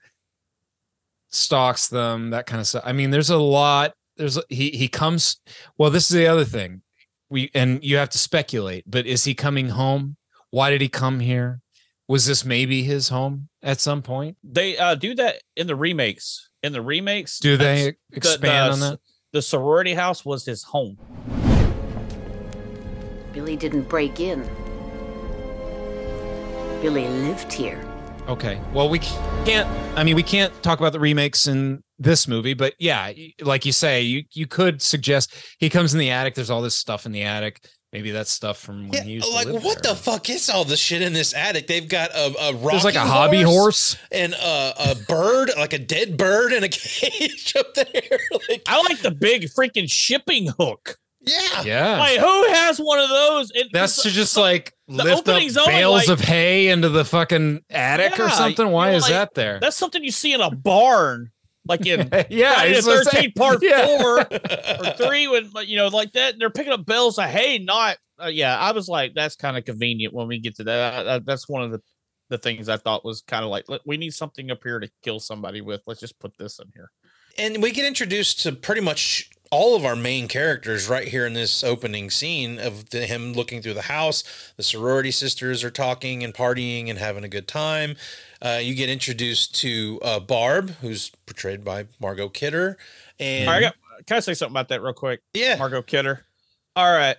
stalks 1.30 1.88
them, 1.88 2.30
that 2.30 2.46
kind 2.46 2.60
of 2.60 2.66
stuff. 2.66 2.84
I 2.86 2.92
mean, 2.92 3.10
there's 3.10 3.30
a 3.30 3.38
lot 3.38 3.94
there's 4.16 4.38
he 4.48 4.70
he 4.70 4.88
comes 4.88 5.40
well, 5.78 5.90
this 5.90 6.10
is 6.10 6.16
the 6.16 6.26
other 6.26 6.44
thing. 6.44 6.82
We 7.30 7.50
and 7.54 7.82
you 7.82 7.96
have 7.96 8.10
to 8.10 8.18
speculate, 8.18 8.84
but 8.86 9.06
is 9.06 9.24
he 9.24 9.34
coming 9.34 9.70
home? 9.70 10.16
Why 10.50 10.70
did 10.70 10.80
he 10.80 10.88
come 10.88 11.20
here? 11.20 11.60
Was 12.06 12.26
this 12.26 12.44
maybe 12.44 12.82
his 12.82 13.08
home 13.08 13.48
at 13.62 13.80
some 13.80 14.02
point? 14.02 14.36
They 14.44 14.76
uh, 14.76 14.94
do 14.94 15.14
that 15.14 15.36
in 15.56 15.66
the 15.66 15.76
remakes. 15.76 16.50
In 16.62 16.72
the 16.72 16.82
remakes, 16.82 17.38
Do 17.38 17.56
they 17.56 17.76
that's- 17.76 17.94
expand 18.12 18.72
on 18.74 18.80
that? 18.80 19.00
The 19.32 19.42
sorority 19.42 19.94
house 19.94 20.24
was 20.24 20.44
his 20.44 20.62
home. 20.62 20.96
Billy 23.32 23.56
didn't 23.56 23.88
break 23.88 24.20
in. 24.20 24.42
Billy 26.80 27.08
lived 27.08 27.52
here. 27.52 27.82
Okay. 28.28 28.60
Well, 28.72 28.88
we 28.88 28.98
can't. 29.00 29.68
I 29.98 30.04
mean, 30.04 30.14
we 30.16 30.22
can't 30.22 30.52
talk 30.62 30.78
about 30.78 30.92
the 30.92 31.00
remakes 31.00 31.46
in 31.46 31.82
this 31.98 32.28
movie, 32.28 32.54
but 32.54 32.74
yeah, 32.78 33.12
like 33.40 33.64
you 33.66 33.72
say, 33.72 34.02
you 34.02 34.22
you 34.32 34.46
could 34.46 34.80
suggest 34.82 35.34
he 35.58 35.68
comes 35.68 35.92
in 35.94 35.98
the 36.00 36.10
attic. 36.10 36.34
There's 36.34 36.50
all 36.50 36.62
this 36.62 36.74
stuff 36.76 37.06
in 37.06 37.12
the 37.12 37.22
attic. 37.22 37.60
Maybe 37.94 38.10
that's 38.10 38.32
stuff 38.32 38.58
from 38.58 38.88
when 38.88 39.04
he 39.04 39.12
used 39.12 39.32
like 39.32 39.46
live 39.46 39.64
what 39.64 39.82
there. 39.82 39.92
the 39.94 39.98
fuck 39.98 40.28
is 40.28 40.50
all 40.50 40.64
this 40.64 40.80
shit 40.80 41.00
in 41.00 41.12
this 41.12 41.32
attic? 41.32 41.68
They've 41.68 41.88
got 41.88 42.10
a, 42.10 42.34
a 42.48 42.52
There's 42.52 42.82
like 42.84 42.96
a 42.96 42.98
rocking 42.98 43.12
hobby 43.12 43.42
horse. 43.42 43.96
and 44.10 44.34
a, 44.34 44.74
a 44.90 44.94
bird, 45.08 45.52
like 45.56 45.72
a 45.72 45.78
dead 45.78 46.16
bird 46.16 46.52
in 46.52 46.64
a 46.64 46.68
cage 46.70 47.54
up 47.56 47.72
there. 47.74 47.84
like, 48.48 48.62
I 48.66 48.82
like 48.88 48.98
the 49.00 49.12
big 49.12 49.44
freaking 49.44 49.88
shipping 49.88 50.48
hook. 50.58 50.96
yeah, 51.20 51.62
Yeah. 51.62 51.98
Like 51.98 52.18
who 52.18 52.44
has 52.52 52.78
one 52.78 52.98
of 52.98 53.08
those? 53.08 53.52
It- 53.54 53.68
That's 53.72 54.02
to 54.02 54.10
just 54.10 54.36
like 54.36 54.74
the 54.88 55.04
lift 55.04 55.28
up 55.28 55.34
opening's 55.34 55.56
only, 55.56 55.70
bales 55.72 56.08
like- 56.08 56.18
of 56.18 56.20
hay 56.20 56.68
into 56.68 56.88
the 56.88 57.04
fucking 57.04 57.62
attic 57.70 58.18
or 58.18 58.28
something. 58.28 58.70
Why 58.70 58.86
you 58.88 58.92
know, 58.92 58.96
is 58.98 59.02
like, 59.04 59.12
that 59.12 59.34
there? 59.34 59.60
That's 59.60 59.76
something 59.76 60.02
you 60.02 60.10
see 60.10 60.32
in 60.34 60.40
a 60.40 60.50
barn, 60.50 61.30
like 61.66 61.86
in 61.86 62.08
Yeah, 62.30 62.54
Friday 62.54 62.72
the 62.72 62.78
it's 62.78 62.86
Thirteenth 62.86 63.10
saying. 63.12 63.32
Part 63.36 63.58
Yeah. 63.62 63.86
Four 63.98 64.20
or 64.20 64.92
Three, 64.96 65.28
when 65.28 65.50
you 65.66 65.76
know, 65.76 65.88
like 65.88 66.12
that. 66.12 66.36
They're 66.38 66.50
picking 66.50 66.72
up 66.72 66.84
bales 66.86 67.18
of 67.18 67.24
hay, 67.26 67.58
not. 67.58 67.96
Uh, 68.22 68.26
yeah, 68.26 68.56
I 68.58 68.72
was 68.72 68.88
like, 68.88 69.12
that's 69.14 69.36
kind 69.36 69.56
of 69.56 69.64
convenient 69.64 70.14
when 70.14 70.28
we 70.28 70.38
get 70.38 70.56
to 70.56 70.64
that. 70.64 71.06
Uh, 71.06 71.20
that's 71.24 71.48
one 71.48 71.62
of 71.62 71.70
the 71.72 71.80
the 72.30 72.38
things 72.38 72.68
I 72.68 72.76
thought 72.78 73.04
was 73.04 73.22
kind 73.22 73.44
of 73.44 73.50
like, 73.50 73.68
"Look, 73.68 73.82
we 73.84 73.96
need 73.96 74.14
something 74.14 74.50
up 74.50 74.60
here 74.62 74.78
to 74.80 74.88
kill 75.02 75.20
somebody 75.20 75.60
with. 75.60 75.82
Let's 75.86 76.00
just 76.00 76.18
put 76.18 76.32
this 76.38 76.58
in 76.58 76.66
here. 76.74 76.90
and 77.38 77.62
we 77.62 77.70
get 77.72 77.84
introduced 77.84 78.40
to 78.44 78.52
pretty 78.52 78.80
much 78.80 79.28
all 79.50 79.76
of 79.76 79.84
our 79.84 79.94
main 79.94 80.26
characters 80.26 80.88
right 80.88 81.08
here 81.08 81.26
in 81.26 81.34
this 81.34 81.62
opening 81.62 82.10
scene 82.10 82.58
of 82.58 82.90
the, 82.90 83.06
him 83.06 83.32
looking 83.34 83.60
through 83.62 83.74
the 83.74 83.82
house. 83.82 84.24
The 84.56 84.62
sorority 84.62 85.10
sisters 85.10 85.62
are 85.62 85.70
talking 85.70 86.24
and 86.24 86.32
partying 86.34 86.88
and 86.90 86.98
having 86.98 87.24
a 87.24 87.28
good 87.28 87.46
time. 87.46 87.94
Uh, 88.44 88.58
you 88.58 88.74
get 88.74 88.90
introduced 88.90 89.54
to 89.54 89.98
uh, 90.02 90.20
Barb, 90.20 90.70
who's 90.82 91.10
portrayed 91.24 91.64
by 91.64 91.86
Margot 91.98 92.28
Kidder, 92.28 92.76
and 93.18 93.48
All 93.48 93.54
right, 93.54 93.58
I 93.58 93.60
got, 93.62 93.74
can 94.06 94.16
I 94.18 94.20
say 94.20 94.34
something 94.34 94.52
about 94.52 94.68
that 94.68 94.82
real 94.82 94.92
quick? 94.92 95.22
Yeah, 95.32 95.56
Margot 95.56 95.82
Kidder. 95.82 96.26
All 96.76 96.92
right. 96.92 97.16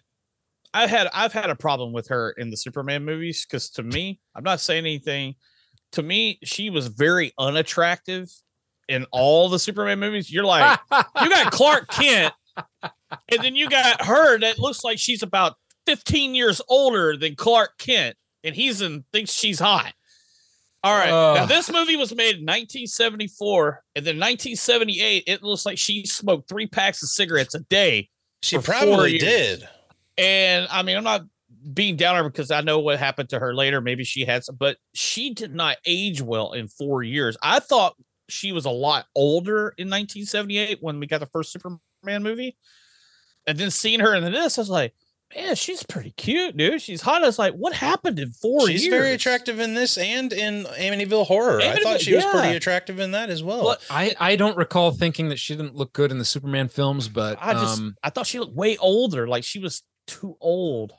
I 0.74 0.88
had 0.88 1.08
I've 1.14 1.32
had 1.32 1.50
a 1.50 1.56
problem 1.56 1.94
with 1.94 2.10
her 2.10 2.32
in 2.32 2.50
the 2.50 2.58
Superman 2.58 3.06
movies 3.06 3.46
because 3.46 3.70
to 3.72 3.84
me, 3.84 4.20
I'm 4.36 4.44
not 4.44 4.60
saying 4.60 4.86
anything. 4.86 5.36
To 5.94 6.04
me, 6.04 6.38
she 6.44 6.70
was 6.70 6.88
very 6.88 7.32
unattractive 7.40 8.30
in 8.90 9.06
all 9.12 9.48
the 9.48 9.58
Superman 9.58 10.00
movies. 10.00 10.30
You're 10.30 10.44
like, 10.44 10.80
you 10.92 11.30
got 11.30 11.52
Clark 11.52 11.90
Kent, 11.90 12.34
and 12.84 13.42
then 13.42 13.56
you 13.56 13.70
got 13.70 14.06
her 14.06 14.38
that 14.38 14.60
looks 14.60 14.84
like 14.84 15.00
she's 15.00 15.24
about 15.24 15.56
15 15.88 16.36
years 16.36 16.62
older 16.68 17.16
than 17.16 17.36
Clark 17.36 17.78
Kent, 17.78 18.18
and 18.44 18.54
he's 18.54 18.82
in 18.82 19.06
thinks 19.14 19.32
she's 19.32 19.60
hot. 19.60 19.94
All 20.86 20.96
right. 20.96 21.10
now 21.10 21.46
this 21.46 21.72
movie 21.72 21.96
was 21.96 22.14
made 22.16 22.36
in 22.38 22.46
1974, 22.46 23.84
and 23.96 24.06
then 24.06 24.16
1978, 24.16 25.24
it 25.28 25.44
looks 25.44 25.66
like 25.66 25.78
she 25.78 26.06
smoked 26.06 26.48
three 26.48 26.68
packs 26.68 27.02
of 27.02 27.10
cigarettes 27.10 27.56
a 27.56 27.60
day. 27.60 28.10
she 28.42 28.58
probably 28.60 29.18
did. 29.18 29.68
And 30.18 30.68
I 30.70 30.84
mean, 30.84 30.96
I'm 30.96 31.04
not 31.04 31.24
being 31.74 31.96
downer 31.96 32.24
because 32.24 32.52
I 32.52 32.62
know 32.62 32.80
what 32.80 33.00
happened 33.00 33.30
to 33.30 33.40
her 33.40 33.54
later. 33.54 33.82
Maybe 33.82 34.04
she 34.04 34.26
had 34.26 34.44
some, 34.44 34.56
but 34.56 34.78
she 34.94 35.34
did 35.34 35.56
not 35.56 35.78
age 35.86 36.22
well 36.22 36.54
in 36.54 36.68
four 36.68 37.04
years. 37.04 37.36
I 37.42 37.60
thought 37.60 37.96
she 38.30 38.52
was 38.52 38.66
a 38.66 38.72
lot 38.72 39.06
older 39.16 39.74
in 39.78 39.88
1978 39.88 40.80
when 40.82 41.00
we 41.00 41.08
got 41.08 41.20
the 41.20 41.26
first 41.26 41.52
Superman 41.52 42.24
movie. 42.24 42.58
And 43.48 43.58
then 43.58 43.72
seeing 43.72 44.00
her 44.00 44.16
in 44.16 44.24
this, 44.32 44.58
I 44.58 44.62
was 44.62 44.70
like, 44.70 44.94
man, 45.34 45.56
she's 45.56 45.84
pretty 45.84 46.12
cute, 46.12 46.58
dude. 46.58 46.82
She's 46.82 47.02
hot. 47.02 47.24
I 47.24 47.26
was 47.26 47.40
like, 47.40 47.54
what 47.54 47.74
happened 47.74 48.20
in 48.20 48.32
four 48.32 48.68
She's 48.68 48.84
years? 48.86 48.94
very 48.94 49.14
attractive 49.14 49.60
in 49.60 49.74
this 49.74 49.98
and 49.98 50.34
in 50.34 50.66
Amityville 50.66 51.26
Horror. 51.26 51.62
I 51.62 51.76
thought 51.82 52.02
she 52.02 52.16
was 52.16 52.26
pretty 52.26 52.56
attractive 52.56 53.00
in 53.00 53.12
that 53.12 53.30
as 53.30 53.44
well. 53.44 53.64
What- 53.64 53.82
I 53.90 54.16
I 54.20 54.36
don't 54.36 54.58
recall 54.58 54.92
thinking 54.92 55.30
that 55.30 55.40
she 55.40 55.56
didn't 55.56 55.76
look 55.76 55.94
good 55.94 56.12
in 56.12 56.20
the 56.20 56.26
Superman 56.26 56.68
films, 56.68 57.08
but 57.08 57.38
I 57.42 57.54
just 57.54 57.80
um, 57.80 57.96
I 58.04 58.10
thought 58.10 58.28
she 58.28 58.40
looked 58.40 58.56
way 58.56 58.78
older, 58.78 59.28
like 59.28 59.44
she 59.44 59.60
was 59.60 59.84
too 60.08 60.36
old. 60.42 60.94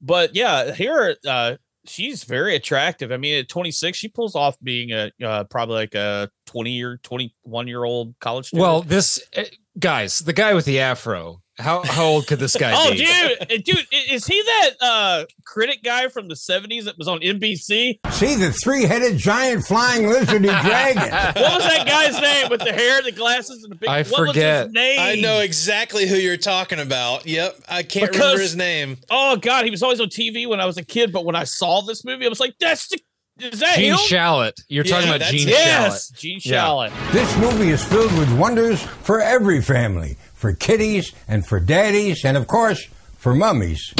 But 0.00 0.34
yeah, 0.34 0.72
here 0.72 1.16
uh 1.26 1.56
she's 1.86 2.24
very 2.24 2.54
attractive. 2.54 3.10
I 3.10 3.16
mean, 3.16 3.38
at 3.38 3.48
26, 3.48 3.96
she 3.96 4.08
pulls 4.08 4.34
off 4.34 4.56
being 4.62 4.92
a 4.92 5.10
uh, 5.24 5.44
probably 5.44 5.76
like 5.76 5.94
a 5.94 6.30
20 6.46 6.70
year, 6.70 7.00
21 7.02 7.66
year 7.66 7.84
old 7.84 8.14
college 8.20 8.48
student. 8.48 8.62
well, 8.62 8.82
this 8.82 9.22
eh, 9.32 9.46
guys, 9.78 10.20
the 10.20 10.32
guy 10.32 10.54
with 10.54 10.66
the 10.66 10.80
afro. 10.80 11.40
How 11.58 11.82
how 11.84 12.04
old 12.04 12.26
could 12.26 12.38
this 12.38 12.56
guy 12.56 12.72
oh, 12.76 12.92
be? 12.92 13.04
Oh, 13.06 13.28
dude, 13.28 13.42
uh, 13.42 13.62
dude, 13.64 13.86
is 14.10 14.26
he 14.26 14.40
that 14.42 14.70
uh 14.80 15.24
critic 15.44 15.82
guy 15.82 16.08
from 16.08 16.28
the 16.28 16.34
70s 16.34 16.84
that 16.84 16.96
was 16.96 17.08
on 17.08 17.18
NBC? 17.20 17.98
See 18.10 18.34
the 18.36 18.52
three-headed 18.52 19.18
giant 19.18 19.64
flying 19.64 20.02
lizardy 20.04 20.48
dragon. 20.62 21.02
What 21.42 21.54
was 21.54 21.64
that 21.64 21.86
guy's 21.86 22.20
name 22.20 22.48
with 22.50 22.60
the 22.60 22.72
hair, 22.72 23.02
the 23.02 23.12
glasses, 23.12 23.62
and 23.64 23.72
the 23.72 23.76
big? 23.76 23.88
I 23.88 24.02
what 24.04 24.20
Was 24.20 24.28
forget. 24.30 24.66
his 24.66 24.72
name? 24.74 25.00
I 25.00 25.16
know 25.16 25.40
exactly 25.40 26.06
who 26.06 26.16
you're 26.16 26.36
talking 26.36 26.78
about. 26.78 27.26
Yep, 27.26 27.56
I 27.68 27.82
can't 27.82 28.10
Because- 28.10 28.20
remember 28.20 28.42
his 28.42 28.56
name. 28.56 28.98
Oh 29.10 29.36
God, 29.36 29.64
he 29.64 29.70
was 29.70 29.82
always 29.82 30.00
on 30.00 30.08
TV 30.08 30.46
when 30.48 30.60
I 30.60 30.66
was 30.66 30.76
a 30.76 30.84
kid, 30.84 31.12
but 31.12 31.24
when 31.24 31.34
I 31.34 31.44
saw 31.44 31.80
this 31.82 32.04
movie, 32.04 32.24
I 32.24 32.28
was 32.28 32.40
like, 32.40 32.54
"That's 32.60 32.88
the 32.88 33.00
is 33.40 33.60
that 33.60 33.76
Gene 33.76 33.92
him?" 33.92 33.98
Shalit. 33.98 34.52
You're 34.68 34.84
talking 34.84 35.08
Yeah, 35.08 35.14
about 35.16 35.30
Gene 35.30 35.40
him. 35.42 35.48
Yes, 35.50 36.10
Shalit. 36.12 36.18
Gene 36.18 36.40
Yeah. 36.42 36.64
Shalit. 36.64 37.12
This 37.12 37.36
movie 37.38 37.68
is 37.70 37.84
filled 37.84 38.16
with 38.18 38.30
wonders 38.38 38.82
for 38.82 39.20
every 39.20 39.60
family, 39.62 40.16
for 40.38 40.52
kiddies 40.52 41.12
and 41.26 41.44
for 41.44 41.58
daddies, 41.60 42.24
and 42.24 42.36
of 42.36 42.46
course, 42.46 42.86
for 43.16 43.34
mummies. 43.34 43.92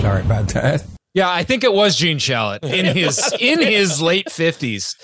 Sorry 0.00 0.20
about 0.20 0.48
that. 0.48 0.84
Yeah, 1.14 1.30
I 1.30 1.44
think 1.44 1.62
it 1.62 1.72
was 1.72 1.96
Gene 1.96 2.18
Shalit 2.18 2.64
in 2.64 2.94
his 2.96 3.32
in 3.40 3.60
his 3.62 4.02
late 4.02 4.30
fifties 4.30 4.96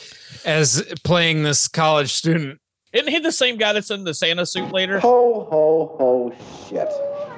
as 0.45 0.83
playing 1.05 1.45
this 1.45 1.69
college 1.69 2.13
student 2.13 2.59
Isn't 2.93 3.09
he 3.09 3.21
the 3.21 3.31
same 3.33 3.57
guy 3.57 3.73
that's 3.73 3.91
in 3.91 4.03
the 4.05 4.13
Santa 4.15 4.45
suit 4.45 4.73
later? 4.73 4.99
Ho, 4.99 5.47
ho, 5.51 5.97
ho, 5.99 6.35
shit. 6.69 6.89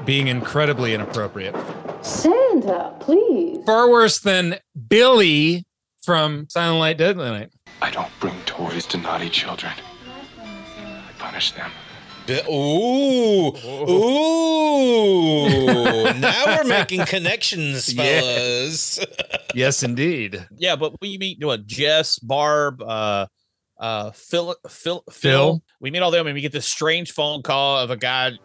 being 0.06 0.28
incredibly 0.28 0.94
inappropriate. 0.94 1.54
Santa, 2.00 2.94
please. 3.00 3.62
Far 3.66 3.90
worse 3.90 4.18
than 4.20 4.56
Billy 4.88 5.64
from 6.02 6.46
Silent 6.48 6.80
Night 6.80 6.96
Deadly 6.98 7.28
Night. 7.30 7.50
I 7.82 7.90
don't 7.90 8.10
bring 8.20 8.34
toys 8.46 8.86
to 8.86 8.96
naughty 8.98 9.28
children. 9.28 9.72
I 10.38 11.10
punish 11.18 11.52
them. 11.52 11.70
Bi- 12.26 12.42
Ooh, 12.48 13.48
ooh! 13.88 15.48
now 16.20 16.44
we're 16.46 16.64
making 16.64 17.04
connections, 17.04 17.92
Yeah. 17.94 18.20
fellas. 18.20 19.00
Yes, 19.54 19.82
indeed. 19.82 20.46
Yeah, 20.56 20.76
but 20.76 20.94
we 21.02 21.18
meet 21.18 21.44
what 21.44 21.66
Jess, 21.66 22.18
Barb, 22.18 22.80
uh, 22.80 23.26
uh, 23.78 24.12
Phil, 24.12 24.56
Phil, 24.66 25.04
Phil. 25.10 25.12
Phil. 25.12 25.62
We 25.78 25.90
meet 25.90 26.00
all 26.00 26.10
them, 26.10 26.26
and 26.26 26.32
we 26.34 26.40
get 26.40 26.52
this 26.52 26.64
strange 26.66 27.12
phone 27.12 27.42
call 27.42 27.78
of 27.78 27.90
a 27.90 27.96
guy. 27.98 28.32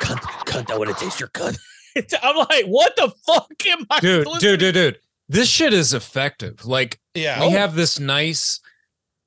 cunt, 0.00 0.20
cunt, 0.46 0.70
I 0.70 0.78
want 0.78 0.90
to 0.90 1.04
taste 1.04 1.20
your 1.20 1.28
cunt. 1.30 1.58
I'm 2.22 2.36
like, 2.36 2.66
what 2.66 2.94
the 2.96 3.12
fuck 3.26 3.52
am 3.66 3.86
I? 3.90 4.00
Dude, 4.00 4.26
listening 4.26 4.40
dude, 4.52 4.60
dude, 4.60 4.74
dude. 4.74 4.98
This 5.28 5.48
shit 5.48 5.72
is 5.72 5.94
effective. 5.94 6.66
Like 6.66 7.00
Yeah. 7.14 7.40
we 7.40 7.46
Oh. 7.46 7.50
have 7.58 7.74
this 7.74 7.98
nice 7.98 8.60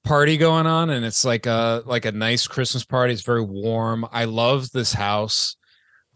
party 0.04 0.38
going 0.38 0.68
on 0.68 0.92
and 0.92 1.04
it's 1.04 1.26
like 1.26 1.48
a 1.48 1.82
like 1.88 2.06
a 2.06 2.12
nice 2.12 2.46
christmas 2.46 2.86
party 2.86 3.12
it's 3.12 3.24
very 3.24 3.42
warm 3.44 4.06
i 4.12 4.24
love 4.26 4.70
this 4.72 4.94
house 4.94 5.56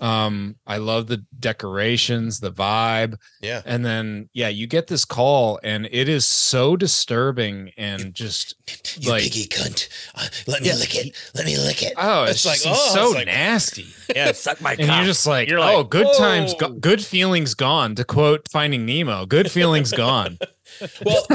um 0.01 0.55
i 0.65 0.77
love 0.77 1.07
the 1.07 1.23
decorations 1.39 2.39
the 2.39 2.51
vibe 2.51 3.15
Yeah. 3.41 3.61
and 3.65 3.85
then 3.85 4.29
yeah 4.33 4.47
you 4.47 4.65
get 4.67 4.87
this 4.87 5.03
call 5.05 5.59
and 5.63 5.87
it 5.91 6.07
is 6.07 6.25
so 6.27 6.75
disturbing 6.77 7.71
and 7.77 8.13
just 8.13 8.55
You 8.99 9.11
like 9.11 9.23
piggy 9.23 9.47
cunt. 9.47 9.87
Uh, 10.15 10.27
let 10.47 10.61
me 10.61 10.67
Yeah. 10.69 10.75
lick 10.75 10.95
it. 10.95 11.15
Let 11.35 11.45
me 11.45 11.57
lick 11.57 11.83
it. 11.83 11.93
oh 11.97 12.23
it's, 12.23 12.45
like, 12.45 12.65
like 12.65 12.75
oh, 12.77 12.93
so 12.93 13.05
it's 13.07 13.15
like- 13.15 13.25
nasty 13.27 13.87
Yeah, 14.15 14.31
suck 14.31 14.61
my 14.61 14.71
and 14.73 14.87
you're 14.87 15.03
just 15.05 15.25
like 15.27 15.47
you're 15.49 15.59
oh 15.59 15.83
good 15.83 16.07
times 16.17 16.53
go- 16.55 16.71
good 16.73 17.03
feelings 17.03 17.53
gone 17.53 17.95
to 17.95 18.03
quote 18.03 18.47
finding 18.49 18.85
nemo 18.85 19.25
good 19.25 19.51
feelings 19.51 19.91
gone 19.91 20.37
Well, 21.05 21.25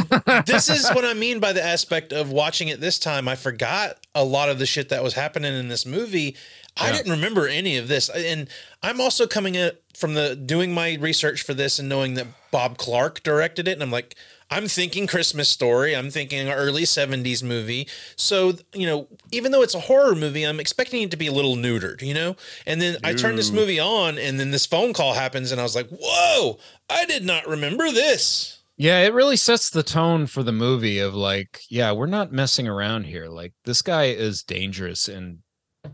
this 0.47 0.69
is 0.69 0.89
what 0.91 1.05
I 1.05 1.15
mean 1.15 1.41
by 1.41 1.53
the 1.53 1.63
aspect 1.63 2.13
of 2.13 2.31
watching 2.31 2.69
it 2.69 2.81
this 2.81 2.99
time. 2.99 3.29
I 3.29 3.35
forgot 3.35 3.99
a 4.15 4.25
lot 4.25 4.49
of 4.49 4.59
the 4.59 4.67
shit 4.67 4.89
that 4.89 5.03
was 5.03 5.15
happening 5.15 5.55
in 5.55 5.69
this 5.69 5.85
movie. 5.85 6.37
I 6.77 6.91
didn't 6.91 7.13
remember 7.13 7.47
any 7.47 7.77
of 7.77 7.89
this. 7.89 8.09
And 8.09 8.49
I'm 8.83 9.01
also 9.01 9.27
coming 9.27 9.57
at 9.57 9.81
from 9.95 10.15
the 10.15 10.35
doing 10.35 10.75
my 10.75 10.97
research 11.01 11.43
for 11.43 11.55
this 11.55 11.79
and 11.79 11.89
knowing 11.89 12.15
that 12.15 12.27
Bob 12.51 12.79
Clark 12.79 13.23
directed 13.23 13.69
it. 13.69 13.73
And 13.73 13.83
I'm 13.83 13.93
like, 13.93 14.17
I'm 14.51 14.69
thinking 14.69 15.07
Christmas 15.07 15.49
story. 15.49 15.97
I'm 15.97 16.11
thinking 16.11 16.49
early 16.49 16.83
70s 16.83 17.43
movie. 17.43 17.89
So, 18.17 18.55
you 18.73 18.87
know, 18.87 19.07
even 19.31 19.53
though 19.53 19.63
it's 19.63 19.75
a 19.75 19.81
horror 19.81 20.15
movie, 20.15 20.45
I'm 20.45 20.61
expecting 20.61 21.03
it 21.03 21.11
to 21.13 21.17
be 21.17 21.27
a 21.29 21.33
little 21.33 21.57
neutered, 21.57 22.03
you 22.03 22.15
know? 22.15 22.37
And 22.67 22.81
then 22.81 22.97
I 23.05 23.15
turn 23.15 23.37
this 23.37 23.51
movie 23.51 23.81
on 23.81 24.19
and 24.19 24.39
then 24.39 24.51
this 24.51 24.67
phone 24.67 24.93
call 24.93 25.15
happens 25.15 25.53
and 25.53 25.61
I 25.61 25.65
was 25.65 25.75
like, 25.77 25.89
whoa, 25.89 26.59
I 26.91 27.05
did 27.05 27.25
not 27.25 27.47
remember 27.47 27.91
this. 27.91 28.54
Yeah, 28.77 29.01
it 29.01 29.15
really 29.15 29.37
sets 29.37 29.71
the 29.71 29.83
tone 29.83 30.27
for 30.27 30.43
the 30.43 30.53
movie 30.53 30.99
of 30.99 31.15
like, 31.15 31.61
yeah, 31.71 31.93
we're 31.93 32.07
not 32.07 32.33
messing 32.33 32.67
around 32.67 33.05
here. 33.05 33.27
Like 33.29 33.53
this 33.65 33.83
guy 33.83 34.05
is 34.07 34.43
dangerous 34.43 35.07
and 35.09 35.39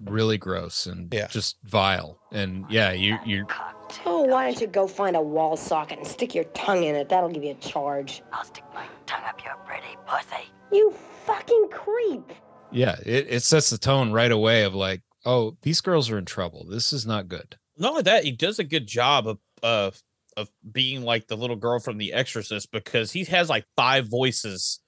really 0.05 0.39
gross 0.39 0.87
and 0.87 1.13
just 1.31 1.59
vile. 1.65 2.19
And 2.33 2.65
yeah, 2.71 2.93
you 2.93 3.19
you 3.27 3.47
Oh, 4.07 4.23
why 4.23 4.47
don't 4.47 4.61
you 4.61 4.67
go 4.69 4.87
find 4.87 5.17
a 5.17 5.21
wall 5.21 5.57
socket 5.57 5.99
and 5.99 6.07
stick 6.07 6.35
your 6.35 6.45
tongue 6.45 6.85
in 6.85 6.95
it? 6.95 7.09
That'll 7.09 7.29
give 7.29 7.43
you 7.45 7.51
a 7.51 7.55
charge. 7.55 8.23
I'll 8.33 8.45
stick 8.45 8.65
my 8.73 8.87
tongue 9.07 9.25
up 9.29 9.43
your 9.45 9.57
pretty 9.67 9.97
pussy. 10.07 10.49
You 10.73 10.95
fucking 11.27 11.69
creep. 11.73 12.33
yeah, 12.71 12.97
it, 13.05 13.27
it 13.29 13.43
sets 13.43 13.69
the 13.71 13.79
tone 13.79 14.13
right 14.13 14.31
away 14.31 14.63
of 14.63 14.75
like, 14.75 15.03
oh, 15.27 15.57
these 15.63 15.81
girls 15.81 16.09
are 16.09 16.19
in 16.19 16.25
trouble. 16.25 16.65
This 16.71 16.93
is 16.93 17.05
not 17.05 17.29
good. 17.29 17.57
not 17.77 17.91
only 17.91 18.03
that, 18.03 18.25
he 18.25 18.31
does 18.33 18.59
a 18.59 18.65
good 18.65 18.87
job 18.87 19.27
of 19.27 19.39
of 19.63 20.01
of 20.41 20.49
being 20.73 21.03
like 21.03 21.27
the 21.29 21.37
little 21.37 21.57
girl 21.57 21.79
from 21.81 21.99
The 21.99 22.13
Exorcist 22.13 22.71
because 22.73 23.13
he 23.13 23.25
has 23.25 23.49
like 23.49 23.65
five 23.77 24.07
voices. 24.09 24.81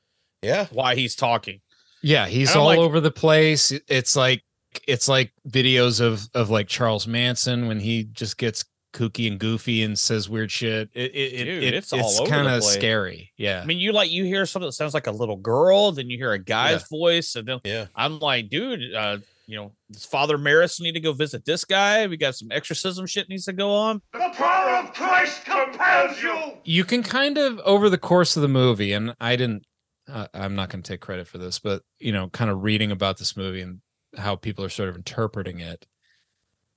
Yeah, 0.43 0.67
why 0.73 0.95
he's 0.97 1.15
talking. 1.15 1.61
Yeah, 2.03 2.27
he's 2.27 2.55
all 2.57 2.67
like- 2.67 2.79
over 2.79 3.01
the 3.01 3.11
place. 3.13 3.73
It's 3.89 4.17
like 4.17 4.43
it's 4.89 5.07
like 5.09 5.33
videos 5.49 6.01
of 6.01 6.29
of 6.35 6.51
like 6.51 6.67
Charles 6.67 7.07
Manson 7.07 7.69
when 7.69 7.79
he 7.81 8.05
just 8.05 8.39
gets 8.39 8.65
kooky 8.93 9.27
and 9.31 9.39
goofy 9.39 9.83
and 9.85 9.99
says 9.99 10.29
weird 10.29 10.51
shit. 10.51 10.91
It, 10.95 11.13
it, 11.15 11.33
it- 11.41 11.45
Dude, 11.45 11.63
it- 11.65 11.75
it's 11.75 11.93
all 11.93 12.23
over 12.23 12.29
kind 12.31 12.49
of 12.49 12.63
scary. 12.65 13.33
Yeah. 13.37 13.61
I 13.63 13.65
mean, 13.67 13.79
you 13.79 13.93
like 13.93 14.11
you 14.11 14.25
hear 14.25 14.45
something 14.47 14.67
that 14.69 14.73
sounds 14.73 14.95
like 14.95 15.07
a 15.07 15.13
little 15.13 15.37
girl, 15.37 15.93
then 15.93 16.11
you 16.11 16.19
hear 16.19 16.33
a 16.33 16.39
guy's 16.39 16.87
voice, 16.89 17.35
and 17.37 17.47
then 17.47 17.61
yeah, 17.65 17.87
I'm 17.95 18.19
like, 18.19 18.49
dude, 18.51 18.95
uh, 18.95 19.19
you 19.53 19.59
know, 19.59 19.73
does 19.91 20.07
Father 20.07 20.39
Maris 20.39 20.81
need 20.81 20.93
to 20.93 21.01
go 21.01 21.13
visit 21.13 21.45
this 21.45 21.65
guy? 21.67 22.07
We 22.07 22.17
got 22.17 22.35
some 22.35 22.51
exorcism 22.51 23.07
shit 23.07 23.29
needs 23.29 23.45
to 23.45 23.53
go 23.53 23.71
on. 23.71 24.01
The 24.15 24.31
power 24.35 24.77
of 24.79 24.95
Christ 24.95 25.45
compels 25.45 26.23
you. 26.23 26.55
you 26.65 26.85
can 26.85 27.03
kind 27.03 27.37
of 27.37 27.59
over 27.61 27.91
the 27.91 27.99
course 27.99 28.35
of 28.37 28.43
the 28.43 28.49
movie 28.49 28.93
and 28.93 29.15
i 29.21 29.37
didn't 29.37 29.65
uh, 30.09 30.27
i'm 30.35 30.55
not 30.55 30.71
going 30.71 30.83
to 30.83 30.89
take 30.89 31.01
credit 31.01 31.27
for 31.27 31.39
this 31.39 31.59
but 31.59 31.83
you 31.99 32.13
know 32.13 32.29
kind 32.29 32.51
of 32.51 32.63
reading 32.63 32.91
about 32.91 33.19
this 33.19 33.37
movie 33.37 33.61
and 33.61 33.81
how 34.17 34.35
people 34.37 34.65
are 34.65 34.69
sort 34.69 34.89
of 34.89 34.97
interpreting 34.97 35.61
it 35.61 35.87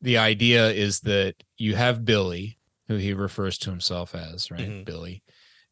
the 0.02 0.18
idea 0.18 0.70
is 0.72 1.02
that 1.02 1.36
you 1.58 1.76
have 1.76 2.04
billy 2.06 2.58
who 2.88 2.96
he 2.96 3.14
refers 3.14 3.58
to 3.60 3.70
himself 3.70 4.14
as 4.16 4.50
right 4.52 4.60
Mhm. 4.62 4.86
billy 4.86 5.24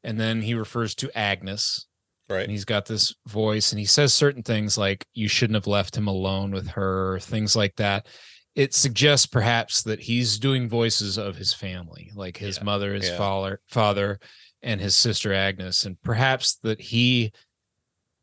and 0.03 0.19
then 0.19 0.41
he 0.41 0.53
refers 0.53 0.93
to 0.95 1.15
agnes 1.17 1.85
right. 2.29 2.41
And 2.43 2.51
he's 2.51 2.65
got 2.65 2.85
this 2.85 3.13
voice 3.27 3.71
and 3.71 3.79
he 3.79 3.85
says 3.85 4.13
certain 4.13 4.43
things 4.43 4.77
like 4.77 5.05
you 5.13 5.27
shouldn't 5.27 5.55
have 5.55 5.67
left 5.67 5.97
him 5.97 6.07
alone 6.07 6.51
with 6.51 6.67
her 6.69 7.19
things 7.19 7.55
like 7.55 7.75
that. 7.77 8.07
It 8.55 8.73
suggests 8.73 9.25
perhaps 9.25 9.81
that 9.83 9.99
he's 9.99 10.37
doing 10.37 10.69
voices 10.69 11.17
of 11.17 11.35
his 11.35 11.53
family 11.53 12.11
like 12.15 12.37
his 12.37 12.61
mother 12.61 12.93
his 12.93 13.09
Yeah. 13.09 13.17
father 13.17 13.61
father 13.67 14.19
and 14.61 14.79
his 14.79 14.95
sister 14.95 15.33
agnes 15.33 15.85
and 15.85 16.01
perhaps 16.03 16.55
that 16.63 16.79
he 16.79 17.31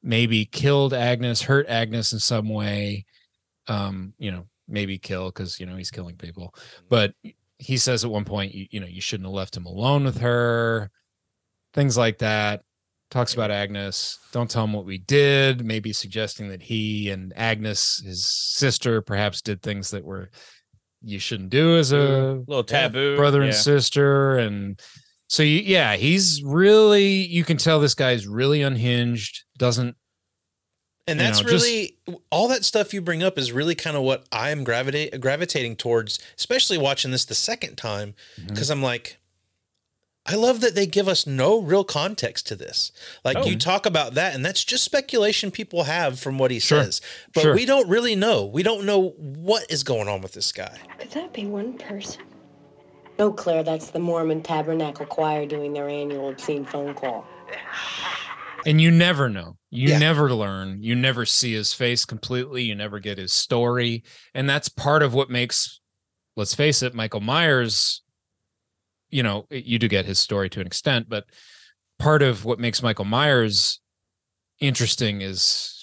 maybe 0.02 0.44
killed 0.46 0.94
agnes 0.94 1.42
hurt 1.42 1.66
agnes 1.68 2.12
in 2.12 2.18
some 2.18 2.48
way 2.48 3.04
um 3.68 4.14
you 4.18 4.30
know 4.30 4.46
maybe 4.66 4.98
kill 4.98 5.26
because 5.26 5.58
you 5.58 5.66
know 5.66 5.76
he's 5.76 5.90
killing 5.90 6.16
people. 6.16 6.54
But 6.88 7.12
he 7.58 7.76
says 7.76 8.04
at 8.04 8.10
one 8.10 8.24
point 8.24 8.54
you, 8.54 8.66
you 8.70 8.80
know 8.80 8.86
you 8.86 9.00
shouldn't 9.00 9.26
have 9.26 9.34
left 9.34 9.56
him 9.56 9.66
alone 9.66 10.04
with 10.04 10.18
her 10.18 10.90
things 11.74 11.98
like 11.98 12.18
that 12.18 12.62
talks 13.10 13.34
about 13.34 13.50
agnes 13.50 14.18
don't 14.32 14.48
tell 14.50 14.64
him 14.64 14.72
what 14.72 14.84
we 14.84 14.98
did 14.98 15.64
maybe 15.64 15.92
suggesting 15.92 16.48
that 16.48 16.62
he 16.62 17.10
and 17.10 17.32
agnes 17.36 18.00
his 18.04 18.24
sister 18.28 19.02
perhaps 19.02 19.42
did 19.42 19.60
things 19.62 19.90
that 19.90 20.04
were 20.04 20.30
you 21.02 21.18
shouldn't 21.18 21.50
do 21.50 21.76
as 21.76 21.92
a 21.92 21.96
Mm, 21.96 22.44
little 22.48 22.62
taboo, 22.64 23.16
brother 23.16 23.42
and 23.42 23.52
yeah. 23.52 23.58
sister 23.58 24.38
and 24.38 24.78
so 25.28 25.42
you, 25.42 25.58
yeah 25.60 25.96
he's 25.96 26.42
really 26.44 27.06
you 27.26 27.42
can 27.44 27.56
tell 27.56 27.80
this 27.80 27.94
guy's 27.94 28.26
really 28.28 28.62
unhinged 28.62 29.44
doesn't 29.58 29.96
And 31.06 31.18
that's 31.18 31.42
know, 31.42 31.48
just- 31.48 31.64
really 31.64 31.96
all 32.30 32.48
that 32.48 32.64
stuff 32.64 32.92
you 32.94 33.00
bring 33.00 33.22
up 33.22 33.38
is 33.38 33.50
really 33.50 33.74
kind 33.74 33.96
of 33.96 34.02
what 34.02 34.26
I'm 34.30 34.62
gravitate 34.62 35.18
gravitating 35.20 35.76
towards, 35.76 36.18
especially 36.38 36.78
watching 36.78 37.10
this 37.10 37.24
the 37.24 37.34
second 37.34 37.76
time, 37.76 38.14
Mm-hmm. 38.38 38.48
because 38.48 38.70
I'm 38.70 38.82
like, 38.82 39.18
I 40.30 40.34
love 40.36 40.60
that 40.60 40.74
they 40.76 40.86
give 40.86 41.08
us 41.08 41.26
no 41.26 41.60
real 41.60 41.82
context 41.82 42.46
to 42.48 42.56
this. 42.56 42.92
Like 43.24 43.36
Oh. 43.38 43.44
you 43.46 43.56
talk 43.56 43.84
about 43.84 44.14
that, 44.14 44.34
and 44.34 44.44
that's 44.44 44.62
just 44.64 44.84
speculation 44.84 45.50
people 45.50 45.84
have 45.84 46.20
from 46.20 46.38
what 46.38 46.50
he 46.52 46.60
Sure. 46.60 46.84
says, 46.84 47.00
but 47.34 47.40
Sure. 47.42 47.54
we 47.54 47.64
don't 47.66 47.88
really 47.88 48.14
know. 48.14 48.44
We 48.46 48.62
don't 48.62 48.84
know 48.84 49.10
what 49.16 49.64
is 49.68 49.82
going 49.82 50.06
on 50.08 50.20
with 50.20 50.32
this 50.32 50.52
guy. 50.52 50.78
Could 50.98 51.10
that 51.12 51.32
be 51.32 51.46
one 51.46 51.76
person? 51.78 52.22
No, 53.18 53.32
Claire, 53.32 53.64
that's 53.64 53.90
the 53.90 53.98
Mormon 53.98 54.42
Tabernacle 54.42 55.04
Choir 55.04 55.46
doing 55.46 55.72
their 55.72 55.88
annual 55.88 56.28
obscene 56.30 56.64
phone 56.64 56.94
call. 56.94 57.26
and 58.66 58.78
you 58.80 58.90
never 58.90 59.28
know 59.30 59.56
you 59.70 59.88
Yeah. 59.88 59.98
never 59.98 60.30
learn 60.34 60.82
you 60.82 60.94
never 60.94 61.24
see 61.24 61.54
his 61.54 61.72
face 61.72 62.04
completely 62.04 62.62
you 62.62 62.74
never 62.74 62.98
get 63.00 63.16
his 63.16 63.32
story 63.32 64.04
and 64.34 64.48
that's 64.50 64.68
part 64.68 65.02
of 65.02 65.14
what 65.14 65.30
makes 65.30 65.80
let's 66.36 66.54
face 66.54 66.82
it 66.82 66.92
michael 66.94 67.20
myers 67.22 68.02
you 69.10 69.22
know 69.22 69.46
you 69.50 69.78
do 69.78 69.88
get 69.88 70.06
his 70.06 70.18
story 70.18 70.48
to 70.50 70.60
an 70.60 70.66
extent 70.66 71.08
but 71.08 71.24
part 71.98 72.22
of 72.22 72.44
what 72.44 72.58
makes 72.58 72.82
michael 72.82 73.04
myers 73.04 73.80
interesting 74.60 75.20
is 75.20 75.80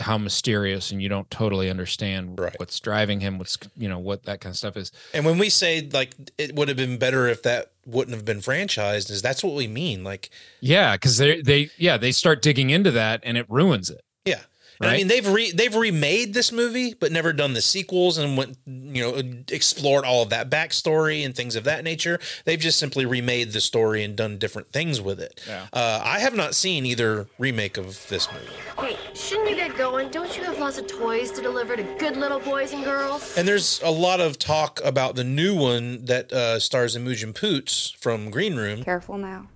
how 0.00 0.16
mysterious 0.16 0.90
and 0.90 1.02
you 1.02 1.10
don't 1.10 1.30
totally 1.30 1.68
understand 1.68 2.38
right. 2.40 2.58
what's 2.58 2.80
driving 2.80 3.20
him 3.20 3.36
what's 3.38 3.58
you 3.76 3.88
know 3.88 3.98
what 3.98 4.22
that 4.22 4.40
kind 4.40 4.50
of 4.52 4.56
stuff 4.56 4.76
is 4.78 4.90
And 5.12 5.26
when 5.26 5.36
we 5.36 5.50
say 5.50 5.86
like 5.92 6.14
it 6.38 6.54
would 6.54 6.68
have 6.68 6.76
been 6.76 6.96
better 6.96 7.28
if 7.28 7.42
that 7.42 7.72
wouldn't 7.84 8.14
have 8.14 8.24
been 8.24 8.40
franchised, 8.40 9.10
is 9.10 9.22
that's 9.22 9.42
what 9.42 9.54
we 9.54 9.66
mean? 9.66 10.04
Like, 10.04 10.30
yeah 10.60 10.94
because 10.94 11.18
they 11.18 11.42
they 11.42 11.70
yeah 11.76 11.98
they 11.98 12.12
start 12.12 12.40
digging 12.40 12.70
into 12.70 12.90
that 12.92 13.20
and 13.24 13.36
it 13.36 13.44
ruins 13.50 13.90
it 13.90 14.00
Yeah. 14.24 14.42
And 14.80 14.90
I 14.90 14.96
mean 14.96 15.08
they've 15.08 15.26
re- 15.26 15.52
they've 15.52 15.74
remade 15.74 16.34
this 16.34 16.52
movie, 16.52 16.94
but 16.94 17.10
never 17.12 17.32
done 17.32 17.52
the 17.54 17.62
sequels 17.62 18.16
and 18.18 18.36
went 18.36 18.58
you 18.66 19.02
know 19.02 19.42
explored 19.50 20.04
all 20.04 20.22
of 20.22 20.30
that 20.30 20.48
backstory 20.50 21.24
and 21.24 21.34
things 21.34 21.56
of 21.56 21.64
that 21.64 21.84
nature. 21.84 22.18
They've 22.44 22.58
just 22.58 22.78
simply 22.78 23.04
remade 23.06 23.52
the 23.52 23.60
story 23.60 24.04
and 24.04 24.14
done 24.16 24.38
different 24.38 24.68
things 24.68 25.00
with 25.00 25.20
it. 25.20 25.42
Yeah. 25.46 25.66
Uh, 25.72 26.00
I 26.04 26.20
have 26.20 26.34
not 26.34 26.54
seen 26.54 26.86
either 26.86 27.26
remake 27.38 27.76
of 27.76 28.06
this 28.08 28.28
movie, 28.32 28.46
Hey, 28.78 28.96
shouldn't 29.14 29.50
you 29.50 29.56
get 29.56 29.76
going? 29.76 30.10
Don't 30.10 30.36
you 30.36 30.44
have 30.44 30.58
lots 30.58 30.78
of 30.78 30.86
toys 30.86 31.30
to 31.32 31.42
deliver 31.42 31.76
to 31.76 31.82
good 31.98 32.16
little 32.16 32.40
boys 32.40 32.72
and 32.72 32.84
girls? 32.84 33.36
and 33.36 33.46
there's 33.48 33.80
a 33.82 33.90
lot 33.90 34.20
of 34.20 34.38
talk 34.38 34.80
about 34.84 35.14
the 35.16 35.24
new 35.24 35.56
one 35.56 36.04
that 36.04 36.32
uh, 36.32 36.58
stars 36.58 36.94
Imogen 36.96 37.32
Poots 37.32 37.90
from 37.98 38.30
Green 38.30 38.56
Room. 38.56 38.84
Careful 38.84 39.18
now. 39.18 39.46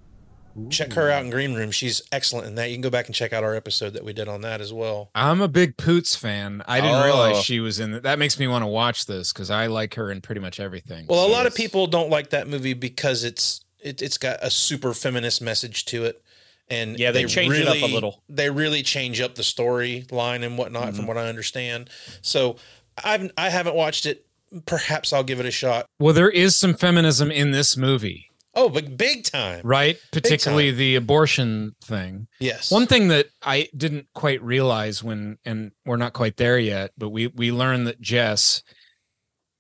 Check 0.71 0.93
her 0.95 1.11
out 1.11 1.25
in 1.25 1.31
Green 1.31 1.55
Room; 1.55 1.71
she's 1.71 2.03
excellent 2.13 2.47
in 2.47 2.55
that. 2.57 2.69
You 2.69 2.75
can 2.75 2.83
go 2.83 2.91
back 2.91 3.07
and 3.07 3.15
check 3.15 3.33
out 3.33 3.43
our 3.45 3.55
episode 3.55 3.91
that 3.95 4.05
we 4.05 4.13
did 4.13 4.29
on 4.29 4.41
that 4.43 4.61
as 4.61 4.73
well. 4.73 5.11
I'm 5.15 5.41
a 5.41 5.49
big 5.49 5.77
Poots 5.77 6.15
fan. 6.17 6.63
I 6.67 6.81
didn't 6.81 6.97
Oh. 6.97 7.05
realize 7.05 7.43
she 7.45 7.61
was 7.61 7.79
in 7.81 7.93
that. 7.93 8.03
That 8.03 8.19
makes 8.19 8.39
me 8.39 8.47
want 8.47 8.63
to 8.63 8.67
watch 8.67 9.07
this 9.07 9.33
because 9.33 9.51
I 9.51 9.67
like 9.67 9.95
her 9.95 10.11
in 10.11 10.21
pretty 10.21 10.41
much 10.41 10.61
everything. 10.61 11.07
Well, 11.09 11.25
a 11.25 11.29
She 11.29 11.33
lot 11.33 11.47
of 11.47 11.55
people 11.55 11.87
don't 11.87 12.11
like 12.11 12.31
that 12.31 12.49
movie 12.49 12.75
because 12.75 13.25
it's 13.25 13.61
it, 13.81 14.01
it's 14.03 14.19
got 14.19 14.39
a 14.43 14.51
super 14.51 14.95
feminist 14.95 15.43
message 15.43 15.85
to 15.87 16.05
it, 16.05 16.23
and 16.69 16.99
Yeah, 16.99 17.11
they 17.11 17.25
change 17.25 17.55
it 17.55 17.67
up 17.67 17.77
a 17.83 17.87
little. 17.93 18.23
They 18.29 18.49
really 18.51 18.83
change 18.83 19.21
up 19.21 19.35
the 19.35 19.43
storyline 19.43 20.45
and 20.45 20.57
whatnot, 20.59 20.89
Mm-hmm. 20.89 20.97
from 20.97 21.07
what 21.07 21.17
I 21.19 21.29
understand. 21.29 21.91
So 22.21 22.57
I've 23.03 23.31
I 23.37 23.49
haven't 23.51 23.75
watched 23.75 24.07
it. 24.07 24.27
Perhaps 24.67 25.13
I'll 25.15 25.25
give 25.25 25.41
it 25.41 25.47
a 25.47 25.51
shot. 25.51 25.87
Well, 25.99 26.13
there 26.13 26.29
is 26.31 26.57
some 26.59 26.75
feminism 26.75 27.31
in 27.31 27.53
this 27.53 27.75
movie. 27.77 28.29
Oh, 28.55 28.69
but 28.69 28.97
big 28.97 29.25
time. 29.25 29.63
right? 29.65 29.97
Particularly 30.13 30.71
time. 30.71 30.79
the 30.79 30.95
abortion 30.97 31.75
thing. 31.83 32.27
Yes. 32.39 32.71
One 32.71 32.87
thing 32.87 33.09
that 33.09 33.27
I 33.43 33.69
didn't 33.77 34.07
quite 34.15 34.43
realize 34.43 35.03
when, 35.03 35.39
and 35.45 35.73
we're 35.87 35.97
not 35.97 36.13
quite 36.13 36.37
there 36.37 36.59
yet, 36.59 36.91
but 36.99 37.09
we 37.11 37.29
we 37.29 37.51
learned 37.53 37.87
that 37.87 38.01
Jess 38.01 38.63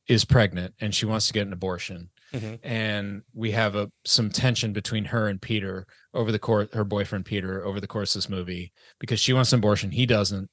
is 0.08 0.24
pregnant 0.24 0.74
and 0.80 0.94
she 0.94 1.06
wants 1.06 1.26
to 1.28 1.32
get 1.32 1.46
an 1.46 1.52
abortion, 1.52 2.10
Mhm. 2.34 2.58
and 2.62 3.22
we 3.32 3.52
have 3.52 3.76
a 3.76 3.90
some 4.04 4.30
tension 4.30 4.72
between 4.72 5.06
her 5.06 5.28
and 5.28 5.40
Peter 5.40 5.86
over 6.12 6.30
the 6.32 6.38
course, 6.38 6.68
her 6.74 6.84
boyfriend 6.84 7.24
Peter 7.24 7.64
over 7.64 7.80
the 7.80 7.86
course 7.86 8.14
of 8.14 8.18
this 8.22 8.28
movie 8.28 8.72
because 8.98 9.20
she 9.20 9.32
wants 9.32 9.52
an 9.52 9.58
abortion, 9.60 9.92
he 9.92 10.04
doesn't. 10.06 10.50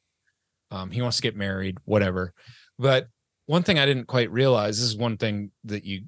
Um, 0.72 0.92
he 0.92 1.02
wants 1.02 1.18
to 1.18 1.24
get 1.24 1.36
married, 1.36 1.78
whatever. 1.86 2.32
But 2.78 3.08
one 3.48 3.64
thing 3.64 3.80
I 3.80 3.86
didn't 3.88 4.06
quite 4.06 4.32
realize 4.32 4.78
this 4.80 4.88
is 4.90 4.96
one 4.96 5.18
thing 5.18 5.52
that 5.66 5.84
you 5.84 6.04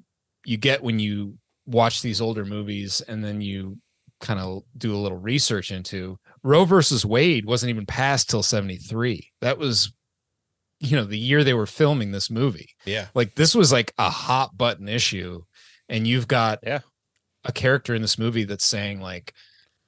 you 0.46 0.56
get 0.56 0.82
when 0.82 0.98
you 0.98 1.36
watch 1.66 2.02
these 2.02 2.20
older 2.20 2.44
movies 2.44 3.00
and 3.02 3.24
then 3.24 3.40
you 3.40 3.78
kind 4.20 4.40
of 4.40 4.62
do 4.76 4.94
a 4.94 4.98
little 4.98 5.18
research 5.18 5.70
into 5.70 6.16
Roe 6.42 6.64
versus 6.64 7.04
Wade 7.04 7.44
wasn't 7.44 7.70
even 7.70 7.86
passed 7.86 8.30
till 8.30 8.42
73. 8.42 9.28
That 9.40 9.58
was 9.58 9.92
you 10.80 10.96
know 10.96 11.04
the 11.04 11.18
year 11.18 11.44
they 11.44 11.54
were 11.54 11.66
filming 11.66 12.10
this 12.10 12.30
movie. 12.30 12.70
Yeah. 12.84 13.06
Like 13.14 13.34
this 13.34 13.54
was 13.54 13.72
like 13.72 13.92
a 13.98 14.10
hot 14.10 14.56
button 14.56 14.88
issue 14.88 15.42
and 15.88 16.06
you've 16.06 16.28
got 16.28 16.60
yeah. 16.62 16.80
a 17.44 17.52
character 17.52 17.94
in 17.94 18.02
this 18.02 18.18
movie 18.18 18.44
that's 18.44 18.64
saying 18.64 19.00
like 19.00 19.32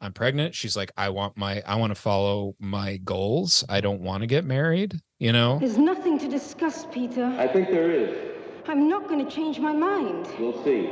I'm 0.00 0.12
pregnant. 0.12 0.54
She's 0.54 0.76
like 0.76 0.92
I 0.96 1.08
want 1.08 1.36
my 1.36 1.62
I 1.66 1.76
want 1.76 1.94
to 1.94 2.00
follow 2.00 2.54
my 2.60 2.98
goals. 2.98 3.64
I 3.68 3.80
don't 3.80 4.02
want 4.02 4.20
to 4.20 4.26
get 4.26 4.44
married, 4.44 5.00
you 5.18 5.32
know? 5.32 5.58
There's 5.58 5.78
nothing 5.78 6.18
to 6.18 6.28
discuss, 6.28 6.86
Peter. 6.92 7.24
I 7.38 7.48
think 7.48 7.70
there 7.70 7.90
is. 7.90 8.32
I'm 8.66 8.88
not 8.88 9.08
going 9.08 9.24
to 9.24 9.30
change 9.30 9.58
my 9.58 9.72
mind. 9.72 10.26
We'll 10.38 10.62
see. 10.64 10.90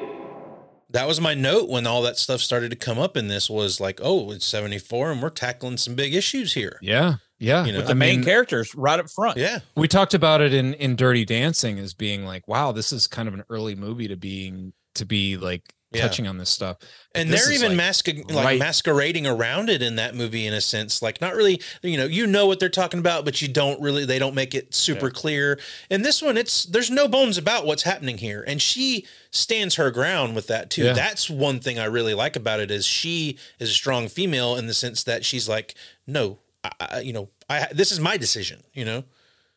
That 0.92 1.06
was 1.08 1.20
my 1.20 1.34
note 1.34 1.68
when 1.68 1.86
all 1.86 2.02
that 2.02 2.18
stuff 2.18 2.40
started 2.40 2.70
to 2.70 2.76
come 2.76 2.98
up 2.98 3.16
in 3.16 3.28
this 3.28 3.48
was 3.50 3.80
like, 3.80 4.00
oh, 4.02 4.30
it's 4.30 4.46
74 4.46 5.12
and 5.12 5.22
we're 5.22 5.30
tackling 5.30 5.76
some 5.78 5.94
big 5.94 6.14
issues 6.14 6.52
here. 6.52 6.78
Yeah. 6.82 7.14
Yeah. 7.38 7.64
You 7.64 7.72
know, 7.72 7.78
With 7.78 7.88
the 7.88 7.94
main 7.94 8.22
characters 8.22 8.74
right 8.74 9.00
up 9.00 9.10
front. 9.10 9.36
Yeah. 9.36 9.60
we 9.76 9.88
talked 9.88 10.14
about 10.14 10.40
it 10.40 10.54
in 10.54 10.74
in 10.74 10.94
dirty 10.94 11.24
dancing 11.24 11.78
as 11.78 11.92
being 11.92 12.24
like 12.24 12.46
wow 12.46 12.70
this 12.72 12.92
is 12.92 13.06
kind 13.08 13.26
of 13.26 13.34
an 13.34 13.42
early 13.50 13.74
movie 13.74 14.06
to 14.08 14.16
being 14.16 14.72
to 14.94 15.04
be 15.04 15.36
like 15.36 15.74
Yeah. 15.94 16.02
touching 16.02 16.26
on 16.26 16.38
this 16.38 16.50
stuff. 16.50 16.78
And 17.14 17.28
This 17.28 17.44
they're 17.44 17.54
even 17.54 17.76
like, 17.76 17.86
masca- 17.94 18.30
like 18.32 18.44
right- 18.44 18.58
masquerading 18.58 19.26
around 19.26 19.68
it 19.68 19.82
in 19.82 19.96
that 19.96 20.14
movie 20.14 20.46
in 20.46 20.54
a 20.54 20.60
sense 20.62 21.02
like 21.02 21.20
not 21.20 21.34
really 21.34 21.60
you 21.82 21.98
know 21.98 22.06
you 22.06 22.26
know 22.26 22.46
what 22.46 22.58
they're 22.58 22.68
talking 22.70 22.98
about 23.00 23.24
but 23.26 23.42
you 23.42 23.48
don't 23.48 23.80
really 23.82 24.06
they 24.06 24.18
don't 24.18 24.34
make 24.34 24.54
it 24.54 24.74
super 24.74 25.10
clear. 25.10 25.58
In 25.90 26.02
this 26.02 26.22
one 26.22 26.36
it's 26.38 26.64
there's 26.64 26.90
no 26.90 27.08
bones 27.08 27.36
about 27.36 27.66
what's 27.66 27.82
happening 27.82 28.18
here 28.18 28.42
and 28.46 28.62
she 28.62 29.06
stands 29.30 29.74
her 29.74 29.90
ground 29.90 30.34
with 30.34 30.46
that 30.46 30.70
too. 30.70 30.84
Yeah. 30.84 30.92
that's 30.94 31.28
one 31.28 31.60
thing 31.60 31.78
i 31.78 31.84
really 31.84 32.14
like 32.14 32.36
about 32.36 32.60
it 32.60 32.70
is 32.70 32.84
she 32.86 33.38
is 33.58 33.70
a 33.70 33.74
strong 33.74 34.08
female 34.08 34.56
in 34.56 34.66
the 34.66 34.74
sense 34.74 35.02
that 35.04 35.24
she's 35.24 35.48
like 35.48 35.74
no 36.06 36.38
I, 36.64 36.70
I, 36.80 37.00
you 37.00 37.12
know 37.12 37.28
i 37.50 37.68
this 37.72 37.92
is 37.92 38.00
my 38.00 38.16
decision 38.16 38.62
you 38.72 38.84
know? 38.84 39.04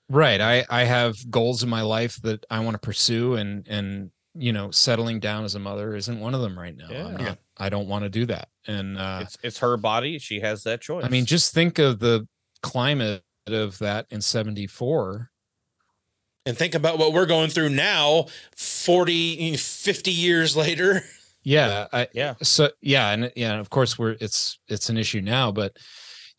Right. 0.10 0.40
I 0.42 0.66
i 0.70 0.84
have 0.84 1.16
goals 1.32 1.64
in 1.64 1.70
my 1.70 1.82
life 1.82 2.22
that 2.22 2.46
i 2.50 2.60
want 2.60 2.76
to 2.76 2.80
pursue 2.80 3.36
and 3.36 3.68
and 3.68 4.12
you 4.38 4.52
know 4.54 4.70
settling 4.72 5.20
down 5.20 5.44
as 5.46 5.56
a 5.56 5.60
mother 5.60 5.96
isn't 5.96 6.20
one 6.20 6.34
of 6.36 6.42
them 6.42 6.58
right 6.60 6.76
now 6.76 6.88
I'm 6.90 6.92
Yeah. 7.20 7.26
not, 7.26 7.38
i 7.58 7.70
don't 7.70 7.88
want 7.88 8.04
to 8.04 8.10
do 8.10 8.26
that 8.26 8.50
and 8.68 8.98
uh 8.98 9.20
It's 9.24 9.38
it's 9.44 9.60
her 9.60 9.78
body. 9.78 10.20
She 10.20 10.42
has 10.42 10.64
that 10.64 10.82
choice. 10.82 11.06
i 11.06 11.10
mean 11.10 11.26
just 11.26 11.54
think 11.54 11.80
of 11.80 12.00
the 12.00 12.28
climate 12.62 13.24
of 13.48 13.78
that 13.80 14.08
in 14.10 14.22
74 14.22 15.30
and 16.48 16.58
think 16.58 16.76
about 16.76 16.98
what 17.00 17.14
we're 17.14 17.26
going 17.28 17.50
through 17.50 17.70
now 17.70 18.26
40 18.56 19.56
50 19.58 20.12
years 20.12 20.56
later 20.58 21.02
yeah 21.44 21.88
I, 21.94 22.08
yeah 22.14 22.34
so 22.42 22.72
yeah 22.82 23.12
and 23.12 23.32
yeah 23.36 23.52
and 23.52 23.62
of 23.62 23.70
course 23.70 23.98
we're 24.00 24.16
it's 24.20 24.60
it's 24.68 24.90
an 24.90 24.98
issue 24.98 25.22
now 25.22 25.52
but 25.52 25.78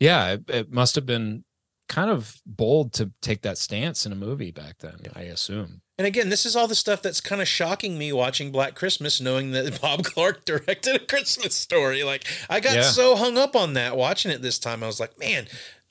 yeah 0.00 0.32
it, 0.32 0.44
it 0.48 0.72
must 0.72 0.94
have 0.96 1.06
been 1.06 1.44
kind 1.88 2.10
of 2.10 2.34
bold 2.44 2.92
to 2.94 3.12
take 3.22 3.42
that 3.42 3.56
stance 3.56 4.04
in 4.04 4.12
a 4.12 4.16
movie 4.16 4.50
back 4.50 4.78
then 4.80 4.96
i 5.14 5.22
assume 5.22 5.80
And 5.98 6.06
again, 6.06 6.28
this 6.28 6.44
is 6.44 6.54
all 6.54 6.68
the 6.68 6.74
stuff 6.74 7.00
that's 7.00 7.22
kind 7.22 7.40
of 7.40 7.48
shocking 7.48 7.96
me 7.96 8.12
watching 8.12 8.52
Black 8.52 8.74
Christmas, 8.74 9.20
knowing 9.20 9.52
that 9.52 9.80
Bob 9.82 10.04
Clark 10.04 10.44
directed 10.44 10.94
a 10.96 10.98
Christmas 10.98 11.54
story. 11.54 12.02
Like, 12.02 12.24
I 12.50 12.60
got 12.60 12.74
Yeah. 12.76 12.82
so 12.82 13.16
hung 13.16 13.38
up 13.38 13.56
on 13.56 13.72
that 13.74 13.96
watching 13.96 14.30
it 14.30 14.42
this 14.42 14.58
time. 14.58 14.82
I 14.82 14.86
was 14.86 15.00
like, 15.00 15.18
man, 15.18 15.46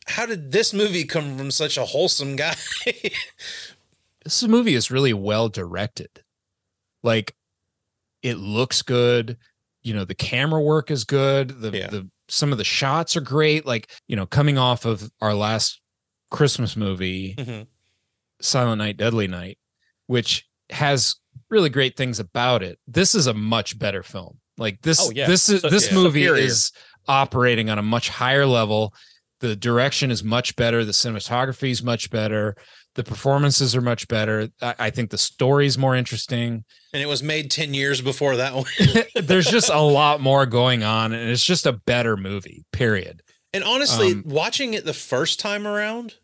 how 0.05 0.27
did 0.27 0.51
this 0.51 0.73
movie 0.73 1.05
come 1.05 1.37
from 1.37 1.49
such 1.49 1.75
a 1.77 1.85
wholesome 1.85 2.35
guy? 2.35 2.55
this 4.23 4.43
movie 4.47 4.75
is 4.75 4.91
really 4.91 5.13
well 5.13 5.49
directed 5.49 6.09
like 7.03 7.35
it 8.23 8.37
looks 8.37 8.81
good 8.81 9.37
you 9.83 9.93
know 9.93 10.03
the 10.03 10.15
camera 10.15 10.59
work 10.61 10.89
is 10.89 11.03
good 11.03 11.61
the 11.61 11.69
Yeah. 11.77 11.87
the 11.91 12.09
some 12.27 12.51
of 12.51 12.57
the 12.57 12.63
shots 12.63 13.15
are 13.15 13.21
great 13.21 13.67
like 13.67 13.87
you 14.07 14.15
know 14.15 14.25
coming 14.25 14.57
off 14.57 14.85
of 14.85 15.11
our 15.21 15.35
last 15.35 15.79
christmas 16.31 16.75
movie 16.75 17.35
Mhm. 17.37 17.67
silent 18.41 18.79
night 18.79 18.97
deadly 18.97 19.27
night 19.27 19.59
which 20.07 20.45
has 20.69 21.15
really 21.49 21.69
great 21.69 21.95
things 21.95 22.19
about 22.19 22.63
it 22.63 22.79
this 22.87 23.13
is 23.15 23.27
a 23.27 23.33
much 23.33 23.77
better 23.77 24.01
film 24.03 24.37
like 24.57 24.81
this 24.81 24.99
Oh, 25.01 25.11
yeah. 25.13 25.27
this 25.27 25.49
is 25.49 25.61
So- 25.61 25.69
this 25.69 25.87
yeah. 25.89 25.93
movie 25.95 26.23
Superior. 26.23 26.43
is 26.43 26.71
operating 27.07 27.69
on 27.69 27.77
a 27.77 27.83
much 27.83 28.09
higher 28.09 28.45
level 28.45 28.93
the 29.41 29.55
direction 29.55 30.09
is 30.11 30.23
much 30.23 30.55
better 30.55 30.83
the 30.85 30.91
cinematography 30.91 31.69
is 31.69 31.83
much 31.83 32.09
better 32.09 32.55
the 32.95 33.03
performances 33.03 33.75
are 33.75 33.81
much 33.81 34.07
better 34.07 34.49
i, 34.61 34.75
I 34.79 34.89
think 34.89 35.11
the 35.11 35.17
story's 35.17 35.77
more 35.77 35.95
interesting 35.95 36.63
and 36.93 37.03
it 37.03 37.07
was 37.07 37.21
made 37.21 37.51
10 37.51 37.73
years 37.73 38.01
before 38.01 38.37
that 38.37 38.55
one. 38.55 38.65
there's 39.15 39.45
just 39.47 39.69
a 39.69 39.79
lot 39.81 40.21
more 40.21 40.45
going 40.45 40.81
on 40.83 41.11
and 41.13 41.29
it's 41.29 41.43
just 41.43 41.65
a 41.65 41.73
better 41.73 42.15
movie 42.17 42.63
period 42.71 43.21
and 43.53 43.63
honestly, 43.63 44.11
Um, 44.13 44.23
watching 44.25 44.73
it 44.73 44.83
the 44.83 44.93
first 44.93 45.39
time 45.39 45.65
around, 45.65 46.15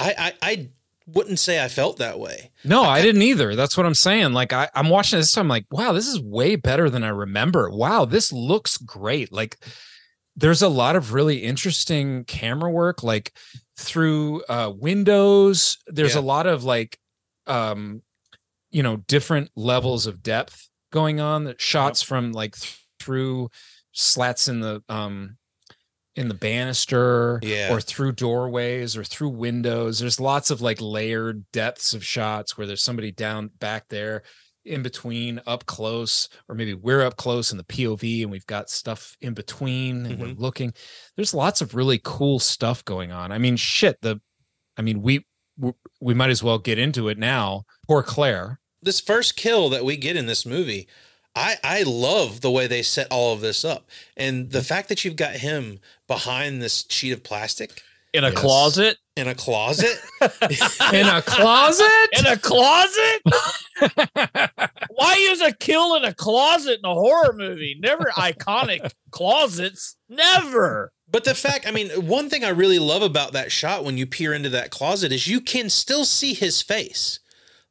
I, 0.00 0.14
I, 0.18 0.32
I 0.50 0.68
wouldn't 1.06 1.38
say 1.38 1.62
I 1.62 1.68
felt 1.68 1.98
that 1.98 2.18
way. 2.18 2.50
no 2.64 2.82
i 2.82 3.00
didn't 3.00 3.22
either. 3.22 3.54
That's 3.54 3.76
what 3.76 3.86
i'm 3.86 3.94
saying. 3.94 4.32
Like 4.32 4.52
I, 4.52 4.68
i'm 4.74 4.88
watching 4.88 5.18
this 5.18 5.36
i'm 5.36 5.48
like 5.48 5.66
wow 5.70 5.92
this 5.92 6.06
is 6.08 6.20
way 6.20 6.56
better 6.56 6.90
than 6.90 7.04
i 7.04 7.08
remember. 7.08 7.70
Wow 7.70 8.04
this 8.04 8.32
looks 8.32 8.76
great. 8.76 9.32
Like 9.32 9.58
there's 10.36 10.62
a 10.62 10.68
lot 10.68 10.96
of 10.96 11.12
really 11.14 11.38
interesting 11.44 12.24
camera 12.24 12.70
work 12.70 13.02
like 13.02 13.32
through 13.78 14.42
uh 14.48 14.72
windows. 14.76 15.78
There's 15.86 16.14
Yeah. 16.14 16.20
a 16.20 16.22
lot 16.22 16.46
of 16.46 16.64
like 16.64 16.98
um 17.46 18.02
you 18.70 18.82
know 18.82 18.96
different 18.96 19.50
levels 19.54 20.06
of 20.06 20.22
depth 20.22 20.68
going 20.92 21.20
on. 21.20 21.44
That 21.44 21.60
shots 21.60 22.02
from 22.02 22.32
like 22.32 22.56
th- 22.56 22.78
through 22.98 23.48
slats 23.92 24.48
in 24.48 24.60
the 24.60 24.82
um 24.88 25.35
in 26.16 26.28
the 26.28 26.34
banister 26.34 27.38
Yeah. 27.42 27.72
or 27.72 27.80
through 27.80 28.12
doorways 28.12 28.96
or 28.96 29.04
through 29.04 29.28
windows. 29.28 29.98
There's 29.98 30.18
lots 30.18 30.50
of 30.50 30.60
like 30.60 30.80
layered 30.80 31.44
depths 31.52 31.92
of 31.92 32.04
shots 32.04 32.56
where 32.56 32.66
there's 32.66 32.82
somebody 32.82 33.12
down 33.12 33.50
back 33.58 33.88
there 33.88 34.22
in 34.64 34.82
between 34.82 35.40
up 35.46 35.66
close 35.66 36.28
or 36.48 36.56
maybe 36.56 36.74
we're 36.74 37.02
up 37.02 37.16
close 37.16 37.52
in 37.52 37.58
the 37.58 37.64
POV 37.64 38.22
and 38.22 38.30
we've 38.30 38.46
got 38.46 38.68
stuff 38.68 39.16
in 39.20 39.34
between 39.34 40.06
and 40.06 40.18
we're 40.18 40.28
mm-hmm. 40.28 40.42
looking. 40.42 40.72
There's 41.16 41.34
lots 41.34 41.60
of 41.60 41.74
really 41.74 42.00
cool 42.02 42.38
stuff 42.38 42.84
going 42.84 43.12
on. 43.12 43.30
I 43.30 43.38
mean 43.38 43.56
shit 43.56 44.00
the 44.00 44.20
i 44.76 44.82
mean 44.82 45.02
we- 45.02 45.26
we 46.00 46.14
might 46.14 46.30
as 46.30 46.42
well 46.42 46.58
get 46.58 46.78
into 46.78 47.08
it 47.08 47.18
now. 47.18 47.64
Poor 47.86 48.02
claire. 48.02 48.60
This 48.82 49.00
first 49.00 49.36
kill 49.36 49.70
that 49.70 49.84
we 49.84 49.96
get 49.96 50.16
in 50.16 50.26
this 50.26 50.44
movie, 50.44 50.86
I 51.36 51.56
I 51.62 51.82
love 51.82 52.40
the 52.40 52.50
way 52.50 52.66
they 52.66 52.82
set 52.82 53.08
all 53.10 53.32
of 53.34 53.40
this 53.40 53.64
up, 53.64 53.88
and 54.16 54.50
the 54.50 54.58
mm-hmm. 54.58 54.64
fact 54.64 54.88
that 54.88 55.04
you've 55.04 55.16
got 55.16 55.36
him 55.36 55.78
behind 56.08 56.62
this 56.62 56.86
sheet 56.88 57.12
of 57.12 57.22
plastic 57.22 57.82
in 58.12 58.24
a 58.24 58.30
Yes. 58.30 58.38
closet. 58.38 58.98
in 59.14 59.28
a 59.28 59.34
closet. 59.34 59.98
in 60.92 61.06
a 61.06 61.22
closet 61.22 62.08
In 62.18 62.26
a 62.26 62.36
closet? 62.36 63.22
Why 64.90 65.16
use 65.30 65.40
a 65.40 65.52
kill 65.52 65.96
in 65.96 66.04
a 66.04 66.12
closet 66.14 66.80
in 66.82 66.84
a 66.84 66.94
horror 66.94 67.32
movie? 67.34 67.76
Never 67.80 68.12
iconic 68.16 68.92
closets. 69.10 69.96
Never. 70.08 70.92
But 71.10 71.24
the 71.24 71.34
fact, 71.34 71.66
I 71.66 71.70
mean, 71.70 71.88
one 72.06 72.28
thing 72.28 72.44
I 72.44 72.48
really 72.48 72.78
love 72.78 73.02
about 73.02 73.32
that 73.32 73.52
shot 73.52 73.84
when 73.84 73.96
you 73.96 74.06
peer 74.06 74.34
into 74.34 74.48
that 74.50 74.70
closet 74.70 75.12
is 75.12 75.28
you 75.28 75.40
can 75.40 75.70
still 75.70 76.04
see 76.04 76.34
his 76.34 76.60
face. 76.62 77.20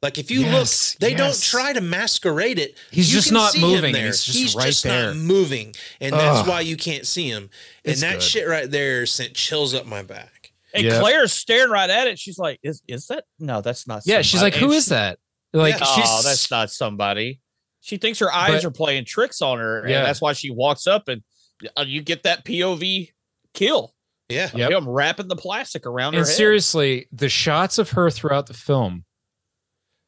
Like 0.02 0.18
if 0.18 0.30
you 0.30 0.40
Yes, 0.40 0.94
look, 0.94 1.00
they 1.00 1.14
don't 1.14 1.40
try 1.40 1.72
to 1.72 1.80
masquerade 1.80 2.58
it. 2.58 2.76
He's 2.90 3.10
You 3.12 3.18
just 3.20 3.32
not 3.32 3.58
moving. 3.58 3.92
there. 3.94 4.06
He's 4.06 4.24
just 4.24 4.54
right 4.56 4.74
there. 4.84 5.06
not 5.14 5.16
moving, 5.16 5.74
and 6.00 6.12
that's 6.12 6.46
why 6.46 6.60
you 6.60 6.76
can't 6.76 7.06
see 7.06 7.28
him. 7.28 7.44
And 7.84 7.92
It's 7.92 8.02
that 8.02 8.14
good. 8.14 8.22
shit 8.22 8.46
right 8.48 8.70
there 8.70 9.06
sent 9.06 9.34
chills 9.34 9.74
up 9.74 9.86
my 9.86 10.02
back. 10.02 10.52
And 10.74 10.84
Yeah. 10.84 11.00
Claire's 11.00 11.32
staring 11.32 11.70
right 11.70 11.88
at 11.88 12.06
it. 12.08 12.18
She's 12.18 12.38
like, 12.38 12.60
"Is 12.62 12.82
is 12.86 13.06
that? 13.06 13.24
No, 13.38 13.62
that's 13.62 13.86
not." 13.88 14.02
yeah 14.04 14.20
she's 14.22 14.42
like 14.42 14.52
somebody." 14.52 14.60
who 14.66 14.72
And 14.72 14.76
is 14.78 14.84
she- 14.84 14.90
that 14.90 15.18
like 15.54 15.76
oh, 15.80 15.94
she's 15.96 16.24
that's 16.24 16.50
not 16.50 16.70
somebody. 16.70 17.40
She 17.80 17.96
thinks 17.96 18.18
her 18.18 18.32
eyes 18.32 18.62
But- 18.62 18.64
are 18.66 18.70
playing 18.72 19.06
tricks 19.06 19.40
on 19.40 19.58
her, 19.58 19.80
and 19.80 19.90
Yeah. 19.90 20.02
that's 20.02 20.20
why 20.20 20.34
she 20.34 20.50
walks 20.50 20.86
up 20.86 21.08
and 21.08 21.22
uh, 21.76 21.84
you 21.86 22.02
get 22.02 22.24
that 22.24 22.44
POV 22.44 23.12
kill. 23.54 23.94
Yeah. 24.28 24.50
Yep. 24.54 24.70
Him 24.72 24.88
wrapping 24.88 25.28
the 25.28 25.36
plastic 25.36 25.86
around 25.86 26.12
her 26.12 26.18
and 26.18 26.28
seriously 26.28 27.06
the 27.12 27.30
shots 27.30 27.78
of 27.78 27.90
her 27.90 28.10
throughout 28.10 28.46
the 28.48 28.54
film 28.54 29.04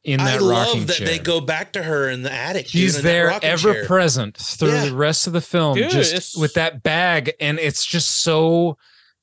in 0.09 0.19
that 0.19 0.41
I 0.41 0.45
rocking 0.47 0.47
love 0.79 0.87
that 0.89 0.97
chair. 0.97 1.07
they 1.07 1.19
go 1.19 1.41
back 1.41 1.73
to 1.75 1.83
her 1.83 2.09
in 2.09 2.23
the 2.23 2.33
attic. 2.33 2.67
dude, 2.67 2.73
He's 2.83 3.03
there 3.03 3.31
ever 3.43 3.75
chair. 3.75 3.85
present 3.87 4.37
through 4.37 4.73
Yeah. 4.73 4.85
the 4.87 4.95
rest 4.95 5.27
of 5.27 5.33
the 5.33 5.41
film, 5.41 5.77
Dude, 5.77 5.91
just 5.91 6.11
it's- 6.13 6.37
with 6.37 6.55
that 6.55 6.83
bag, 6.83 7.33
and 7.41 7.59
it's 7.59 7.85
just 7.85 8.23
so 8.23 8.77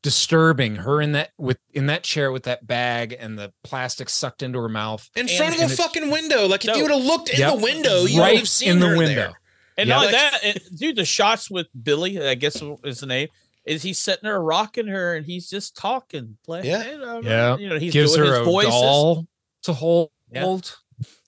disturbing. 0.03 0.75
Her 0.77 1.01
in 1.01 1.13
that 1.13 1.31
with 1.37 1.57
in 1.73 1.87
that 1.87 2.03
chair 2.03 2.31
with 2.31 2.43
that 2.43 2.67
bag 2.67 3.15
and 3.19 3.39
the 3.39 3.51
plastic 3.63 4.09
sucked 4.09 4.43
into 4.43 4.59
her 4.59 4.69
mouth 4.69 5.09
in 5.15 5.21
And- 5.21 5.31
front 5.31 5.55
of 5.55 5.61
and 5.61 5.71
the 5.71 5.75
fucking 5.75 6.11
window. 6.11 6.45
Like 6.47 6.63
if 6.63 6.67
No. 6.71 6.75
you 6.75 6.81
would 6.83 6.91
have 6.91 7.03
looked 7.03 7.29
in 7.29 7.39
Yep. 7.39 7.53
the 7.53 7.59
window, 7.59 8.05
you 8.05 8.21
would 8.21 8.37
have 8.37 8.47
seen 8.49 8.69
in 8.69 8.79
the 8.79 8.87
her 8.89 8.97
window. 8.97 9.15
there. 9.15 9.39
And 9.77 9.89
Yeah. 9.89 9.95
not 9.95 10.05
Like- 10.05 10.11
that, 10.13 10.43
it, 10.43 10.63
dude, 10.77 10.95
the 10.95 11.05
shots 11.05 11.49
with 11.49 11.67
Billy, 11.81 12.21
I 12.23 12.35
guess 12.35 12.61
is 12.83 12.99
the 12.99 13.07
name, 13.07 13.27
is 13.65 13.81
he's 13.81 13.97
sitting 13.97 14.21
there 14.23 14.39
rocking 14.39 14.87
her 14.87 15.15
and 15.15 15.25
he's 15.25 15.49
just 15.49 15.75
talking. 15.75 16.37
Playing, 16.45 16.65
Yeah. 16.65 16.91
you 16.91 16.97
know, 16.99 17.21
Yeah, 17.23 17.57
You 17.57 17.69
know, 17.69 17.79
he's 17.79 17.91
gives 17.91 18.13
doing 18.13 18.27
her 18.27 18.33
his 18.35 18.41
a 18.41 18.43
voices. 18.45 18.71
doll 18.71 19.25
to 19.63 19.73
hold. 19.73 20.11
Yeah. 20.35 20.57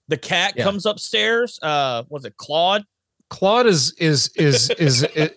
The 0.10 0.18
cat 0.18 0.54
Yeah. 0.56 0.64
comes 0.64 0.86
upstairs. 0.86 1.60
Uh, 1.62 2.04
was 2.10 2.24
it 2.26 2.38
Claude? 2.38 2.84
Claude 3.30 3.66
is 3.68 3.94
is 3.98 4.30
is 4.36 4.70
is 4.72 5.04
is, 5.16 5.32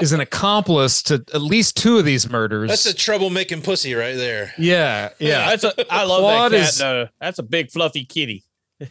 is 0.00 0.12
an 0.12 0.20
accomplice 0.20 1.02
to 1.04 1.14
at 1.34 1.42
least 1.42 1.76
two 1.76 1.98
of 1.98 2.04
these 2.04 2.30
murders. 2.30 2.68
That's 2.70 2.86
a 2.86 2.94
troublemaking 2.94 3.64
pussy 3.64 3.94
right 3.94 4.14
there. 4.16 4.52
yeah, 4.56 5.08
yeah. 5.18 5.48
That's 5.56 5.64
a. 5.64 5.92
I 5.92 6.04
love 6.04 6.20
Claude 6.20 6.52
that 6.52 6.58
cat. 6.60 6.68
is- 6.68 6.78
though. 6.78 7.08
That's 7.20 7.38
a 7.40 7.42
big 7.42 7.70
fluffy 7.72 8.04
kitty. 8.04 8.44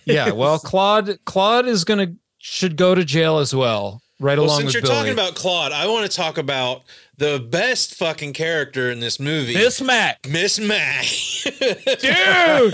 yeah 0.04 0.32
well 0.34 0.60
claude 0.72 1.18
claude 1.26 1.66
is 1.66 1.86
gonna 1.86 2.08
should 2.40 2.76
go 2.76 2.94
to 2.94 3.06
jail 3.06 3.38
as 3.38 3.56
well 3.56 4.02
right 4.20 4.38
Well, 4.38 4.48
along 4.48 4.62
since 4.62 4.66
with 4.68 4.74
you're 4.76 4.82
billy 4.84 4.96
talking 4.96 5.14
about 5.14 5.36
Claude, 5.36 5.72
I 5.72 5.88
want 5.88 6.10
to 6.10 6.16
talk 6.16 6.38
about 6.38 6.84
the 7.18 7.40
best 7.40 7.96
fucking 7.96 8.34
character 8.34 8.92
in 8.92 9.00
this 9.00 9.20
movie, 9.20 9.54
Miss 9.54 9.82
Mac, 9.82 10.28
Miss 10.30 10.60
Mac. 10.60 11.04
dude. 11.44 12.72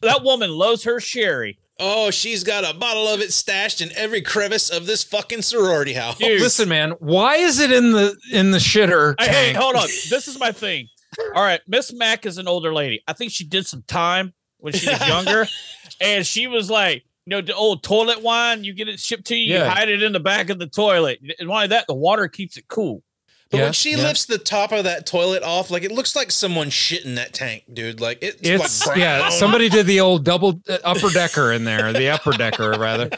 that 0.00 0.20
woman 0.22 0.50
loves 0.50 0.84
her 0.84 1.00
sherry. 1.00 1.58
oh, 1.78 2.10
she's 2.10 2.42
got 2.44 2.64
a 2.68 2.76
bottle 2.76 3.06
of 3.06 3.20
it 3.20 3.32
stashed 3.32 3.80
in 3.80 3.90
every 3.96 4.22
crevice 4.22 4.70
of 4.70 4.86
this 4.86 5.04
fucking 5.04 5.42
sorority 5.42 5.92
house. 5.92 6.18
Dude. 6.18 6.40
listen 6.40 6.68
man 6.68 6.92
why 7.00 7.36
is 7.36 7.60
it 7.60 7.70
in 7.70 7.92
the 7.92 8.16
in 8.32 8.50
the 8.50 8.58
shitter 8.58 9.14
Hey, 9.20 9.28
hey, 9.28 9.52
hold 9.52 9.76
on. 9.76 9.86
This 10.10 10.26
is 10.28 10.38
my 10.38 10.52
thing. 10.52 10.88
All 11.34 11.42
right, 11.42 11.60
Miss 11.66 11.92
Mac 11.92 12.26
is 12.26 12.36
an 12.38 12.46
older 12.48 12.74
lady. 12.74 13.02
I 13.08 13.12
think 13.14 13.32
she 13.32 13.44
did 13.44 13.66
some 13.66 13.82
time 13.86 14.34
when 14.58 14.72
she 14.74 14.88
was 14.88 15.06
younger, 15.08 15.46
and 16.00 16.26
she 16.26 16.46
was 16.46 16.68
like, 16.70 17.04
you 17.26 17.30
know, 17.30 17.40
the 17.40 17.54
old 17.54 17.82
toilet 17.82 18.22
wine. 18.22 18.64
You 18.64 18.72
get 18.72 18.88
it 18.88 19.00
shipped 19.00 19.26
to 19.26 19.36
you, 19.36 19.54
you 19.54 19.64
hide 19.64 19.88
it 19.88 20.02
in 20.02 20.12
the 20.12 20.20
back 20.20 20.48
of 20.48 20.58
the 20.58 20.68
toilet, 20.68 21.20
and 21.38 21.48
why 21.48 21.66
that? 21.66 21.86
The 21.86 21.94
water 21.94 22.28
keeps 22.28 22.56
it 22.56 22.68
cool. 22.68 23.02
But 23.50 23.58
Yeah, 23.58 23.64
when 23.64 23.72
she 23.74 23.92
yeah. 23.92 23.98
lifts 23.98 24.24
the 24.24 24.38
top 24.38 24.72
of 24.72 24.84
that 24.84 25.06
toilet 25.06 25.42
off, 25.42 25.70
like 25.70 25.84
it 25.84 25.92
looks 25.92 26.16
like 26.16 26.30
someone 26.30 26.70
shit 26.70 27.04
in 27.04 27.16
that 27.16 27.32
tank, 27.32 27.64
dude. 27.72 28.00
Like 28.00 28.18
it's, 28.22 28.38
it's 28.42 28.86
like, 28.86 28.96
yeah 28.96 29.28
somebody 29.28 29.68
did 29.68 29.86
the 29.86 30.00
old 30.00 30.24
double 30.24 30.60
uh, 30.68 30.78
upper 30.82 31.10
decker 31.10 31.52
in 31.52 31.64
there 31.64 31.92
the 31.92 32.08
upper 32.08 32.32
decker 32.32 32.70
rather 32.72 33.10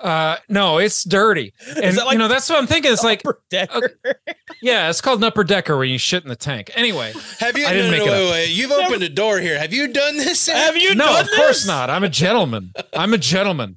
uh 0.00 0.36
no 0.48 0.78
it's 0.78 1.04
dirty 1.04 1.52
and 1.82 1.96
like 1.96 2.12
you 2.12 2.18
know 2.18 2.28
that's 2.28 2.48
what 2.48 2.58
i'm 2.58 2.66
thinking 2.66 2.92
it's 2.92 3.04
like 3.04 3.20
Upper 3.20 3.40
decker. 3.50 3.98
yeah 4.62 4.88
it's 4.88 5.00
called 5.00 5.18
an 5.20 5.24
upper 5.24 5.44
decker 5.44 5.76
where 5.76 5.84
you 5.84 5.98
shit 5.98 6.22
in 6.22 6.28
the 6.28 6.36
tank 6.36 6.70
anyway 6.74 7.12
Have 7.38 7.56
you? 7.58 7.66
I 7.66 7.72
didn't 7.72 7.90
no, 7.90 7.98
make 7.98 8.06
no, 8.06 8.12
it 8.12 8.16
wait, 8.16 8.26
up. 8.26 8.32
wait. 8.32 8.50
You've 8.50 8.70
opened 8.72 9.02
a 9.02 9.08
door 9.08 9.38
here. 9.40 9.58
Have 9.58 9.72
you 9.72 9.88
done 9.88 10.16
this? 10.16 10.46
Have 10.48 10.76
you 10.76 10.94
no 10.94 11.06
done 11.06 11.24
of 11.24 11.30
course 11.36 11.66
not 11.66 11.90
i'm 11.90 12.04
a 12.04 12.08
gentleman 12.08 12.72
i'm 12.94 13.12
a 13.14 13.18
gentleman 13.18 13.76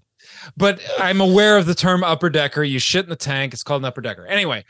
but 0.58 0.82
i'm 1.00 1.22
aware 1.22 1.58
of 1.58 1.66
the 1.66 1.76
term 1.76 2.04
upper 2.04 2.30
decker 2.30 2.64
you 2.64 2.80
shit 2.80 3.06
in 3.06 3.10
the 3.10 3.16
tank 3.16 3.54
it's 3.54 3.64
called 3.64 3.82
an 3.82 3.86
upper 3.86 4.02
decker 4.02 4.26
anyway 4.28 4.64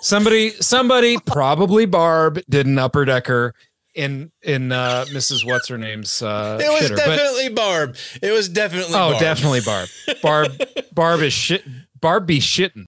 somebody 0.00 0.50
somebody 0.50 1.18
probably 1.26 1.86
barb 1.86 2.40
did 2.48 2.66
an 2.66 2.78
upper 2.78 3.04
decker 3.04 3.54
in 3.96 4.30
in 4.42 4.70
uh 4.72 5.04
mrs 5.08 5.44
what's 5.46 5.68
her 5.68 5.78
name's 5.78 6.20
uh 6.22 6.58
It 6.62 6.68
was 6.68 6.90
shitter, 6.90 6.96
but- 6.96 7.16
definitely 7.16 7.48
Barb. 7.50 7.96
It 8.22 8.30
was 8.30 8.48
definitely. 8.48 8.94
oh 8.94 9.10
Barb. 9.10 9.20
definitely 9.20 9.60
barb 9.64 9.88
barb 10.22 10.52
barb 10.94 11.20
is 11.22 11.32
shit 11.32 11.64
barb 12.00 12.26
be 12.26 12.38
shitting 12.40 12.84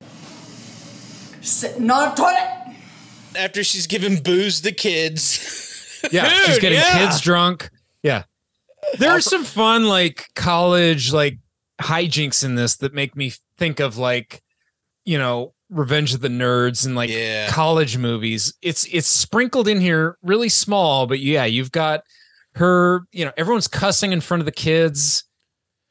Sitting 1.41 1.91
on 1.91 2.13
a 2.13 2.15
toilet. 2.15 2.77
After 3.37 3.63
she's 3.65 3.87
giving 3.87 4.21
booze 4.23 4.61
to 4.63 4.73
kids. 4.73 5.99
yeah 6.13 6.29
she's 6.45 6.59
getting 6.59 6.79
yeah. 6.79 7.07
kids 7.09 7.21
drunk 7.21 7.71
yeah 8.03 8.23
there's 8.99 9.25
some 9.25 9.45
fun 9.45 9.87
like 9.87 10.27
college 10.35 11.13
like 11.13 11.39
hijinks 11.81 12.45
in 12.45 12.55
this 12.55 12.77
that 12.77 12.93
make 12.95 13.17
me 13.17 13.33
think 13.57 13.81
of 13.81 13.97
like 13.99 14.43
you 15.05 15.19
know 15.19 15.55
revenge 15.71 16.15
of 16.15 16.21
the 16.21 16.29
nerds 16.29 16.87
and 16.87 16.95
like 16.95 17.11
Yeah. 17.11 17.49
college 17.51 17.97
movies. 17.99 18.55
It's 18.63 18.85
it's 18.87 19.09
sprinkled 19.09 19.69
in 19.69 19.81
here 19.81 20.17
really 20.23 20.49
small 20.49 21.07
but 21.07 21.21
yeah 21.21 21.45
you've 21.45 21.73
got 21.73 22.01
her 22.55 23.03
you 23.13 23.25
know 23.25 23.33
everyone's 23.37 23.69
cussing 23.69 24.13
in 24.13 24.21
front 24.21 24.41
of 24.41 24.47
the 24.47 24.53
kids. 24.53 25.25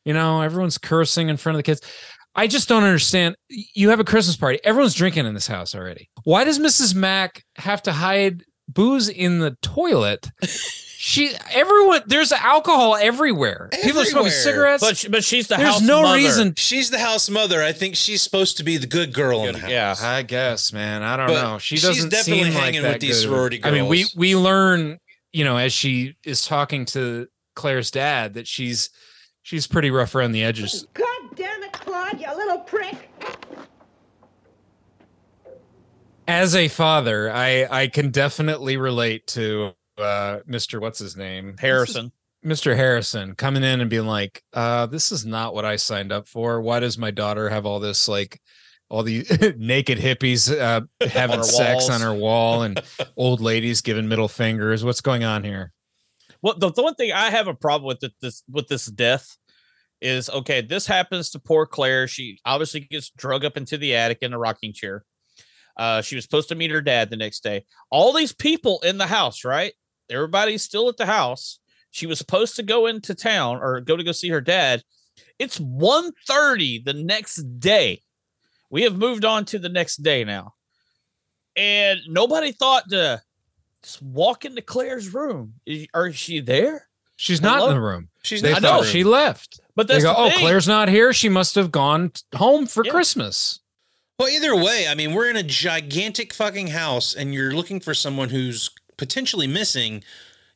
You 0.05 0.13
know 0.13 0.41
everyone's 0.41 0.77
cursing 0.77 1.29
in 1.29 1.37
front 1.37 1.55
of 1.55 1.59
the 1.59 1.63
kids. 1.63 1.81
I 2.35 2.47
just 2.47 2.69
don't 2.69 2.83
understand. 2.83 3.35
You 3.49 3.89
have 3.89 3.99
a 3.99 4.03
christmas 4.03 4.37
party. 4.37 4.59
Everyone's 4.63 4.93
drinking 4.93 5.25
in 5.25 5.33
this 5.33 5.47
house 5.47 5.73
already. 5.75 6.09
Why 6.23 6.43
does 6.43 6.59
mrs 6.59 6.93
mack 6.95 7.43
have 7.57 7.81
to 7.83 7.91
hide 7.91 8.43
booze 8.69 9.09
in 9.09 9.39
the 9.39 9.57
toilet 9.61 10.29
she 10.99 11.31
everyone 11.51 12.01
there's 12.07 12.31
alcohol 12.31 12.95
everywhere 12.95 13.69
people 13.83 14.01
are 14.01 14.05
smoking 14.05 14.31
cigarettes 14.31 14.81
But 14.83 14.97
she, 14.97 15.07
but 15.09 15.23
she's 15.23 15.47
the 15.47 15.55
there's 15.55 15.69
house 15.75 15.81
no 15.81 16.01
mother. 16.01 16.15
reason 16.17 16.53
She's 16.57 16.89
the 16.89 16.97
house 16.97 17.29
mother. 17.29 17.61
I 17.61 17.71
think 17.71 17.95
she's 17.95 18.23
supposed 18.23 18.57
to 18.57 18.63
be 18.63 18.77
the 18.77 18.87
good 18.87 19.13
girl 19.13 19.45
in 19.45 19.53
the 19.53 19.59
house. 19.59 19.69
Yeah. 19.69 19.95
I 20.01 20.23
guess, 20.23 20.73
man. 20.73 21.03
I 21.03 21.15
don't 21.15 21.27
But 21.27 21.41
know. 21.43 21.57
She 21.59 21.75
she's 21.75 21.83
doesn't 21.83 22.09
definitely 22.09 22.45
seem 22.45 22.53
like 22.55 22.63
hanging 22.63 22.81
that 22.81 22.93
with 22.93 23.01
these 23.01 23.17
good. 23.21 23.29
sorority 23.29 23.59
girls. 23.59 23.71
I 23.75 23.77
mean, 23.79 23.87
we 23.87 24.05
we 24.15 24.35
learn, 24.35 24.97
you 25.31 25.43
know, 25.45 25.57
as 25.57 25.71
she 25.71 26.15
is 26.25 26.43
talking 26.45 26.85
to 26.85 27.27
Claire's 27.55 27.91
dad, 27.91 28.33
that 28.33 28.47
she's 28.47 28.89
she's 29.43 29.67
pretty 29.67 29.91
rough 29.91 30.15
around 30.15 30.31
the 30.31 30.43
edges. 30.43 30.87
God 30.95 31.05
damn 31.35 31.61
it, 31.61 31.73
Claude, 31.73 32.19
you 32.19 32.35
little 32.35 32.59
prick. 32.59 32.95
As 36.27 36.55
a 36.55 36.67
father, 36.67 37.31
I 37.31 37.67
I 37.69 37.87
can 37.87 38.09
definitely 38.11 38.77
relate 38.77 39.27
to 39.27 39.73
uh 39.97 40.39
Mr. 40.47 40.79
What's 40.79 40.99
his 40.99 41.15
name? 41.15 41.55
Harrison. 41.59 42.11
Mr. 42.45 42.75
Harrison 42.75 43.35
coming 43.35 43.63
in 43.63 43.81
and 43.81 43.89
being 43.89 44.05
like, 44.05 44.43
uh, 44.53 44.85
this 44.85 45.11
is 45.11 45.25
not 45.25 45.53
what 45.53 45.65
I 45.65 45.75
signed 45.75 46.11
up 46.11 46.27
for. 46.27 46.61
Why 46.61 46.79
does 46.79 46.97
my 46.97 47.11
daughter 47.11 47.49
have 47.49 47.65
all 47.65 47.79
this 47.79 48.07
like 48.07 48.41
all 48.89 49.03
the 49.03 49.25
naked 49.57 49.97
hippies 49.97 50.51
uh, 50.51 50.81
having 51.07 51.37
her 51.37 51.43
sex 51.43 51.87
walls. 51.87 51.89
on 51.89 52.01
her 52.01 52.13
wall 52.13 52.61
and 52.63 52.81
old 53.17 53.41
ladies 53.41 53.81
giving 53.81 54.07
middle 54.07 54.27
fingers? 54.27 54.85
What's 54.85 55.01
going 55.01 55.23
on 55.23 55.43
here? 55.43 55.73
Well, 56.41 56.55
the, 56.57 56.71
the 56.71 56.83
one 56.83 56.95
thing 56.95 57.11
I 57.11 57.29
have 57.31 57.47
a 57.47 57.53
problem 57.53 57.87
with 57.87 58.11
this 58.21 58.43
with 58.49 58.67
this 58.67 58.85
death 58.85 59.37
is 60.01 60.29
okay. 60.29 60.61
This 60.61 60.85
happens 60.85 61.31
to 61.31 61.39
poor 61.39 61.65
Claire. 61.65 62.07
She 62.07 62.39
obviously 62.45 62.81
gets 62.81 63.09
drug 63.09 63.43
up 63.43 63.57
into 63.57 63.77
the 63.77 63.95
attic 63.95 64.19
in 64.21 64.33
a 64.33 64.37
rocking 64.37 64.73
chair. 64.73 65.03
Uh, 65.75 66.01
she 66.01 66.15
was 66.15 66.23
supposed 66.23 66.49
to 66.49 66.55
meet 66.55 66.71
her 66.71 66.81
dad 66.81 67.09
the 67.09 67.17
next 67.17 67.43
day. 67.43 67.65
All 67.91 68.13
these 68.13 68.33
people 68.33 68.79
in 68.81 68.97
the 68.97 69.07
house, 69.07 69.43
right? 69.43 69.73
Everybody's 70.09 70.63
still 70.63 70.89
at 70.89 70.97
the 70.97 71.05
house. 71.05 71.59
She 71.91 72.05
was 72.05 72.17
supposed 72.19 72.55
to 72.57 72.63
go 72.63 72.85
into 72.87 73.15
town 73.15 73.57
or 73.57 73.79
go 73.81 73.97
to 73.97 74.03
go 74.03 74.11
see 74.11 74.29
her 74.29 74.41
dad. 74.41 74.83
It's 75.39 75.59
1.30 75.59 76.83
the 76.85 76.93
next 76.93 77.59
day. 77.59 78.01
We 78.69 78.83
have 78.83 78.97
moved 78.97 79.25
on 79.25 79.45
to 79.45 79.59
the 79.59 79.69
next 79.69 79.97
day 80.03 80.23
now. 80.23 80.53
And 81.55 81.99
nobody 82.07 82.51
thought 82.51 82.89
to 82.89 83.21
just 83.83 84.01
walk 84.01 84.45
into 84.45 84.61
Claire's 84.61 85.13
room. 85.13 85.53
Is, 85.65 85.87
are 85.93 86.11
she 86.11 86.39
there? 86.39 86.87
She's 87.15 87.41
not 87.41 87.67
in 87.67 87.73
the 87.75 87.81
room. 87.81 88.09
She's 88.21 88.41
They 88.43 88.51
not. 88.51 88.61
thought 88.61 88.81
know. 88.81 88.87
she 88.87 89.03
left. 89.03 89.59
But 89.75 89.87
They 89.87 89.95
that's 89.95 90.03
go, 90.05 90.11
the 90.13 90.19
oh, 90.19 90.29
thing. 90.29 90.39
Claire's 90.39 90.67
not 90.67 90.87
here. 90.89 91.13
She 91.13 91.29
must 91.29 91.55
have 91.55 91.71
gone 91.71 92.11
home 92.35 92.67
for 92.67 92.85
Yeah. 92.85 92.91
Christmas. 92.91 93.59
Well, 94.19 94.29
either 94.29 94.55
way, 94.55 94.87
I 94.87 94.93
mean, 94.95 95.13
we're 95.13 95.29
in 95.29 95.35
a 95.35 95.43
gigantic 95.43 96.33
fucking 96.33 96.67
house, 96.67 97.13
and 97.15 97.33
you're 97.33 97.53
looking 97.53 97.79
for 97.79 97.93
someone 97.93 98.29
who's 98.29 98.69
potentially 98.97 99.47
missing. 99.47 100.03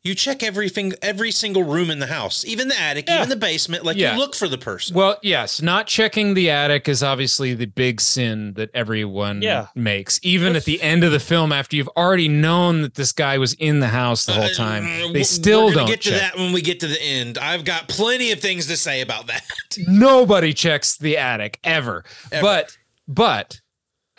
You 0.03 0.15
check 0.15 0.41
everything, 0.41 0.93
every 1.03 1.29
single 1.29 1.61
room 1.61 1.91
in 1.91 1.99
the 1.99 2.07
house, 2.07 2.43
even 2.43 2.69
the 2.69 2.79
attic, 2.81 3.07
Yeah. 3.07 3.17
even 3.17 3.29
the 3.29 3.35
basement. 3.35 3.85
Like 3.85 3.97
Yeah. 3.97 4.13
you 4.13 4.17
look 4.19 4.33
for 4.33 4.47
the 4.47 4.57
person. 4.57 4.95
Well, 4.95 5.19
yes, 5.21 5.61
not 5.61 5.85
checking 5.85 6.33
the 6.33 6.49
attic 6.49 6.89
is 6.89 7.03
obviously 7.03 7.53
the 7.53 7.67
big 7.67 8.01
sin 8.01 8.53
that 8.55 8.71
everyone 8.73 9.43
Yeah. 9.43 9.67
makes. 9.75 10.19
Even 10.23 10.55
at 10.55 10.65
the 10.65 10.81
end 10.81 11.03
of 11.03 11.11
the 11.11 11.19
film, 11.19 11.51
after 11.51 11.75
you've 11.75 11.87
already 11.89 12.27
known 12.27 12.81
that 12.81 12.95
this 12.95 13.11
guy 13.11 13.37
was 13.37 13.53
in 13.53 13.79
the 13.79 13.89
house 13.89 14.25
the 14.25 14.33
whole 14.33 14.45
Uh, 14.45 14.53
time, 14.55 14.87
uh, 15.03 15.11
they 15.11 15.21
still 15.21 15.67
we're 15.67 15.73
don't 15.75 15.85
get 15.85 16.01
to 16.01 16.09
that 16.11 16.35
when 16.35 16.51
we 16.51 16.63
get 16.63 16.79
to 16.79 16.87
the 16.87 16.99
end. 16.99 17.37
I've 17.37 17.63
got 17.63 17.87
plenty 17.87 18.31
of 18.31 18.39
things 18.39 18.65
to 18.67 18.77
say 18.77 19.01
about 19.01 19.27
that. 19.27 19.43
Nobody 19.77 20.51
checks 20.51 20.97
the 20.97 21.15
attic 21.15 21.59
ever. 21.63 22.03
Ever. 22.31 22.41
But 22.41 22.77
but 23.07 23.61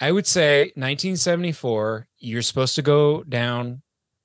I 0.01 0.13
would 0.13 0.29
say 0.29 0.71
1974, 0.77 2.07
you're 2.19 2.43
supposed 2.43 2.77
to 2.77 2.83
go 2.83 3.25
down, 3.25 3.83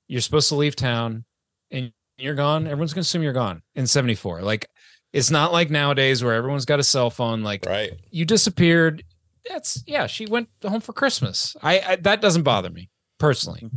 you're 0.08 0.20
supposed 0.20 0.48
to 0.48 0.54
leave 0.56 0.74
town, 0.74 1.24
and 1.70 1.92
you're 2.16 2.34
gone. 2.34 2.66
Everyone's 2.66 2.92
gonna 2.94 3.02
assume 3.02 3.22
you're 3.22 3.32
gone 3.32 3.62
in 3.76 3.86
74. 3.86 4.42
Like 4.42 4.68
it's 5.12 5.30
not 5.30 5.52
like 5.52 5.70
nowadays 5.70 6.22
where 6.24 6.34
everyone's 6.34 6.64
got 6.64 6.80
a 6.80 6.82
cell 6.84 7.10
phone. 7.10 7.42
Like 7.42 7.64
Right. 7.66 7.92
you 8.10 8.24
disappeared. 8.24 9.04
That's 9.48 9.82
yeah, 9.86 10.06
she 10.06 10.26
went 10.26 10.48
home 10.64 10.80
for 10.80 10.92
Christmas. 10.92 11.56
I, 11.62 11.80
I 11.80 11.96
that 11.96 12.20
doesn't 12.20 12.42
bother 12.42 12.70
me 12.70 12.90
personally. 13.18 13.70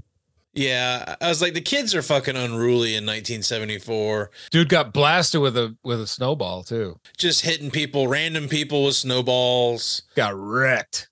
Yeah, 0.53 1.15
I 1.21 1.29
was 1.29 1.41
like, 1.41 1.53
the 1.53 1.61
kids 1.61 1.95
are 1.95 2.01
fucking 2.01 2.36
unruly 2.36 2.89
in 2.95 3.05
1974, 3.05 4.32
Dude 4.49 4.67
got 4.67 4.91
blasted 4.91 5.39
with 5.39 5.55
a 5.55 5.77
with 5.84 6.01
a 6.01 6.07
snowball 6.07 6.63
too. 6.63 6.97
just 7.17 7.45
hitting 7.45 7.71
people, 7.71 8.07
random 8.09 8.49
people 8.49 8.84
with 8.84 8.95
snowballs. 8.95 10.01
Got 10.15 10.36
wrecked. 10.36 11.07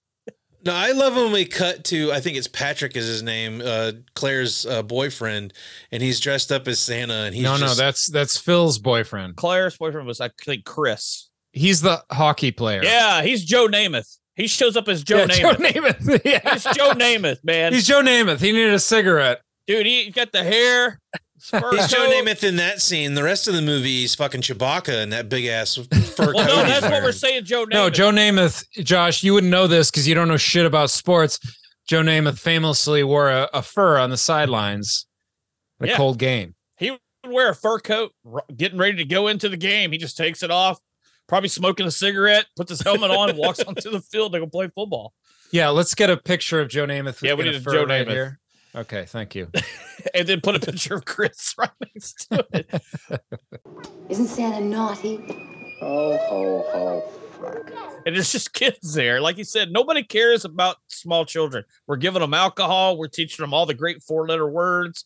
No, 0.65 0.73
I 0.73 0.91
love 0.91 1.15
when 1.15 1.31
we 1.31 1.45
cut 1.45 1.83
to 1.85 2.11
I 2.11 2.19
think 2.19 2.37
it's 2.37 2.47
Patrick 2.47 2.95
is 2.97 3.05
his 3.07 3.23
name, 3.23 3.61
uh, 3.63 3.93
Claire's 4.13 4.65
uh, 4.65 4.83
boyfriend, 4.83 5.53
and 5.91 6.03
he's 6.03 6.19
dressed 6.19 6.51
up 6.51 6.67
as 6.67 6.79
Santa, 6.79 7.13
and 7.13 7.33
he's 7.33 7.43
no, 7.43 7.57
no, 7.57 7.73
that's 7.73 8.07
that's 8.07 8.37
Phyl's 8.37 8.77
boyfriend. 8.79 9.35
Claire's 9.37 9.77
boyfriend 9.77 10.05
was, 10.07 10.19
I 10.19 10.29
think, 10.43 10.65
Chris. 10.65 11.29
He's 11.51 11.81
the 11.81 12.03
hockey 12.11 12.51
player. 12.51 12.83
Yeah, 12.83 13.21
he's 13.23 13.43
Joe 13.45 13.67
Namath. 13.67 14.17
He 14.35 14.47
shows 14.47 14.77
up 14.77 14.87
as 14.87 15.03
Joe 15.03 15.19
Yeah, 15.19 15.27
Namath. 15.27 15.39
Joe 15.39 15.81
Namath. 15.81 16.21
Yeah. 16.25 16.53
He's 16.53 16.63
Joe 16.63 16.91
Namath, 16.93 17.43
man. 17.43 17.73
He's 17.73 17.87
Joe 17.87 18.01
Namath. 18.01 18.39
He 18.39 18.51
needed 18.51 18.73
a 18.73 18.79
cigarette. 18.79 19.41
Dude, 19.67 19.85
he 19.85 20.11
got 20.11 20.31
the 20.31 20.43
hair. 20.43 20.99
Spur 21.39 21.71
He's 21.75 21.87
Joe. 21.87 22.09
Namath 22.09 22.43
in 22.43 22.57
that 22.57 22.81
scene. 22.81 23.13
The 23.15 23.23
rest 23.23 23.47
of 23.47 23.53
the 23.53 23.61
movie, 23.61 24.01
he's 24.01 24.15
fucking 24.15 24.41
Chewbacca 24.41 25.03
in 25.03 25.09
that 25.09 25.29
big 25.29 25.45
ass 25.45 25.75
fur 25.75 25.85
Well, 26.33 26.33
coat. 26.33 26.35
no, 26.35 26.63
that's 26.65 26.83
what 26.89 27.01
we're 27.03 27.11
saying, 27.11 27.45
Joe 27.45 27.65
Namath. 27.65 27.73
No, 27.73 27.89
Joe 27.89 28.11
Namath, 28.11 28.65
Josh, 28.83 29.23
you 29.23 29.33
wouldn't 29.33 29.51
know 29.51 29.67
this 29.67 29.89
because 29.91 30.07
you 30.07 30.15
don't 30.15 30.27
know 30.27 30.37
shit 30.37 30.65
about 30.65 30.89
sports. 30.89 31.39
Joe 31.87 32.01
Namath 32.01 32.37
famously 32.39 33.03
wore 33.03 33.29
a, 33.29 33.49
a 33.53 33.61
fur 33.61 33.97
on 33.97 34.09
the 34.09 34.17
sidelines 34.17 35.07
in 35.79 35.87
a 35.87 35.91
Yeah. 35.91 35.97
cold 35.97 36.19
game. 36.19 36.55
He 36.77 36.91
would 36.91 36.99
wear 37.27 37.49
a 37.49 37.55
fur 37.55 37.79
coat, 37.79 38.11
r- 38.31 38.43
getting 38.55 38.77
ready 38.77 38.97
to 38.97 39.05
go 39.05 39.27
into 39.27 39.49
the 39.49 39.57
game. 39.57 39.91
He 39.91 39.97
just 39.97 40.15
takes 40.17 40.43
it 40.43 40.51
off, 40.51 40.79
probably 41.27 41.49
smoking 41.49 41.85
a 41.87 41.91
cigarette, 41.91 42.45
puts 42.55 42.69
his 42.69 42.81
helmet 42.81 43.11
on, 43.11 43.29
and 43.29 43.37
walks 43.39 43.59
onto 43.67 43.89
the 43.89 44.01
field 44.01 44.33
to 44.33 44.39
go 44.39 44.47
play 44.47 44.67
football. 44.73 45.13
Yeah, 45.51 45.69
let's 45.69 45.95
get 45.95 46.11
a 46.11 46.17
picture 46.17 46.61
of 46.61 46.69
Joe 46.69 46.85
Namath. 46.85 47.23
Yeah, 47.23 47.33
we 47.33 47.45
need 47.45 47.55
a 47.55 47.59
fur 47.61 47.71
Joe 47.73 47.85
right 47.85 48.05
Namath. 48.07 48.11
here. 48.11 48.38
Okay, 48.75 49.05
thank 49.07 49.35
you. 49.35 49.49
And 50.13 50.25
then 50.29 50.39
put 50.39 50.55
a 50.55 50.59
picture 50.61 50.95
of 50.95 51.03
Chris 51.03 51.53
right 51.57 51.69
next 51.93 52.29
to 52.31 52.45
it. 52.53 52.81
Isn't 54.07 54.27
Santa 54.27 54.61
naughty? 54.61 55.19
Oh, 55.81 56.17
ho, 56.17 56.65
ho. 56.71 57.99
And 58.05 58.15
it's 58.15 58.31
just 58.31 58.53
kids 58.53 58.93
there. 58.93 59.19
Like 59.19 59.37
you 59.37 59.43
said, 59.43 59.71
nobody 59.71 60.01
cares 60.03 60.45
about 60.45 60.77
small 60.87 61.25
children. 61.25 61.65
We're 61.85 61.97
giving 61.97 62.21
them 62.21 62.33
alcohol. 62.33 62.97
We're 62.97 63.07
teaching 63.09 63.43
them 63.43 63.53
all 63.53 63.65
the 63.65 63.73
great 63.73 64.01
four 64.01 64.25
letter 64.25 64.49
words. 64.49 65.03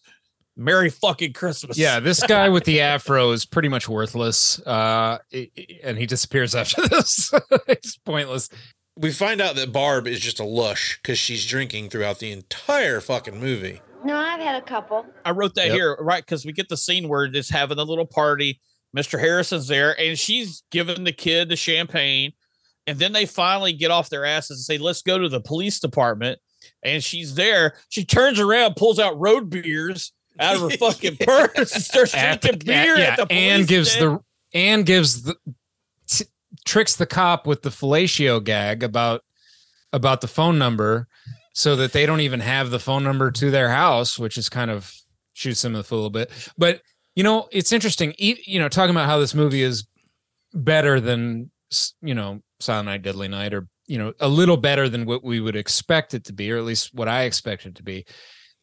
Merry 0.55 0.91
fucking 0.91 1.33
Christmas. 1.33 1.75
Yeah, 1.75 1.99
this 1.99 2.21
guy 2.27 2.49
with 2.49 2.65
the 2.65 2.81
afro 2.81 3.31
is 3.31 3.45
pretty 3.45 3.69
much 3.69 3.89
worthless. 3.89 4.59
Uh, 4.59 5.17
i- 5.33 5.49
i- 5.57 5.67
and 5.83 5.97
he 5.97 6.05
disappears 6.05 6.53
after 6.53 6.87
this. 6.87 7.31
it's 7.67 7.97
pointless. 7.97 8.47
We 8.95 9.11
find 9.11 9.41
out 9.41 9.55
that 9.55 9.71
Barb 9.71 10.07
is 10.07 10.19
just 10.19 10.39
a 10.39 10.43
lush 10.43 10.99
because 11.01 11.17
she's 11.17 11.45
drinking 11.45 11.89
throughout 11.89 12.19
the 12.19 12.31
entire 12.31 13.01
fucking 13.01 13.39
movie. 13.39 13.81
No, 14.05 14.15
I've 14.17 14.39
had 14.41 14.55
a 14.61 14.65
couple. 14.65 15.05
I 15.25 15.31
wrote 15.31 15.55
that 15.55 15.67
Yep. 15.67 15.75
here, 15.75 15.97
right? 15.99 16.23
Because 16.23 16.45
we 16.45 16.51
get 16.51 16.69
the 16.69 16.77
scene 16.77 17.07
where 17.07 17.23
it's 17.25 17.49
having 17.49 17.79
a 17.79 17.83
little 17.83 18.05
party. 18.05 18.59
Mr. 18.95 19.19
Harrison's 19.19 19.67
there, 19.67 19.99
and 19.99 20.19
she's 20.19 20.61
giving 20.69 21.03
the 21.05 21.11
kid 21.11 21.49
the 21.49 21.55
champagne. 21.55 22.33
And 22.85 22.99
then 22.99 23.13
they 23.13 23.25
finally 23.25 23.73
get 23.73 23.89
off 23.89 24.09
their 24.09 24.25
asses 24.25 24.57
and 24.57 24.63
say, 24.65 24.77
Let's 24.77 25.01
go 25.01 25.17
to 25.17 25.29
the 25.29 25.39
police 25.41 25.79
department. 25.79 26.39
And 26.83 27.03
she's 27.03 27.33
there. 27.35 27.73
She 27.89 28.05
turns 28.05 28.39
around, 28.39 28.75
pulls 28.75 28.99
out 28.99 29.19
road 29.19 29.49
beers 29.49 30.11
out 30.39 30.55
of 30.57 30.61
her 30.61 30.69
fucking 30.77 31.17
purse, 31.17 31.73
and 31.73 31.83
starts 31.83 32.13
At 32.13 32.41
drinking 32.41 32.67
beer 32.67 32.97
yeah, 32.97 33.03
at 33.05 33.17
the 33.17 33.25
police 33.25 33.41
and 33.41 33.67
gives 33.67 33.91
stand. 33.91 34.19
the 34.19 34.57
and 34.59 34.85
gives 34.85 35.23
the 35.23 35.33
t- 35.33 35.39
tricks 36.65 36.95
the 36.95 37.05
cop 37.05 37.45
with 37.45 37.61
the 37.61 37.69
fellatio 37.69 38.43
gag 38.43 38.83
about 38.83 39.21
about 39.91 40.21
the 40.21 40.27
phone 40.27 40.57
number 40.57 41.07
so 41.53 41.75
that 41.75 41.93
they 41.93 42.05
don't 42.05 42.21
even 42.21 42.39
have 42.39 42.71
the 42.71 42.79
phone 42.79 43.03
number 43.03 43.29
to 43.31 43.51
their 43.51 43.69
house 43.69 44.17
which 44.17 44.37
is 44.37 44.49
kind 44.49 44.71
of 44.71 44.93
shoots 45.33 45.61
them 45.61 45.73
in 45.73 45.79
the 45.79 45.83
foot 45.83 45.95
a 45.95 45.97
little 45.97 46.09
bit. 46.09 46.31
But 46.57 46.81
you 47.15 47.23
know 47.23 47.47
it's 47.51 47.71
interesting 47.71 48.13
you 48.17 48.59
know 48.59 48.69
talking 48.69 48.95
about 48.95 49.07
how 49.07 49.19
this 49.19 49.35
movie 49.35 49.61
is 49.61 49.87
better 50.53 50.99
than 50.99 51.51
you 52.01 52.15
know 52.15 52.41
silent 52.59 52.87
night 52.87 53.01
deadly 53.01 53.27
night 53.27 53.53
or 53.53 53.67
you 53.87 53.97
know 53.97 54.13
a 54.19 54.27
little 54.27 54.57
better 54.57 54.87
than 54.87 55.05
what 55.05 55.23
we 55.23 55.39
would 55.39 55.55
expect 55.55 56.13
it 56.13 56.23
to 56.25 56.33
be 56.33 56.51
or 56.51 56.57
at 56.57 56.63
least 56.63 56.93
what 56.93 57.07
i 57.07 57.23
expect 57.23 57.65
it 57.65 57.75
to 57.75 57.83
be. 57.83 58.05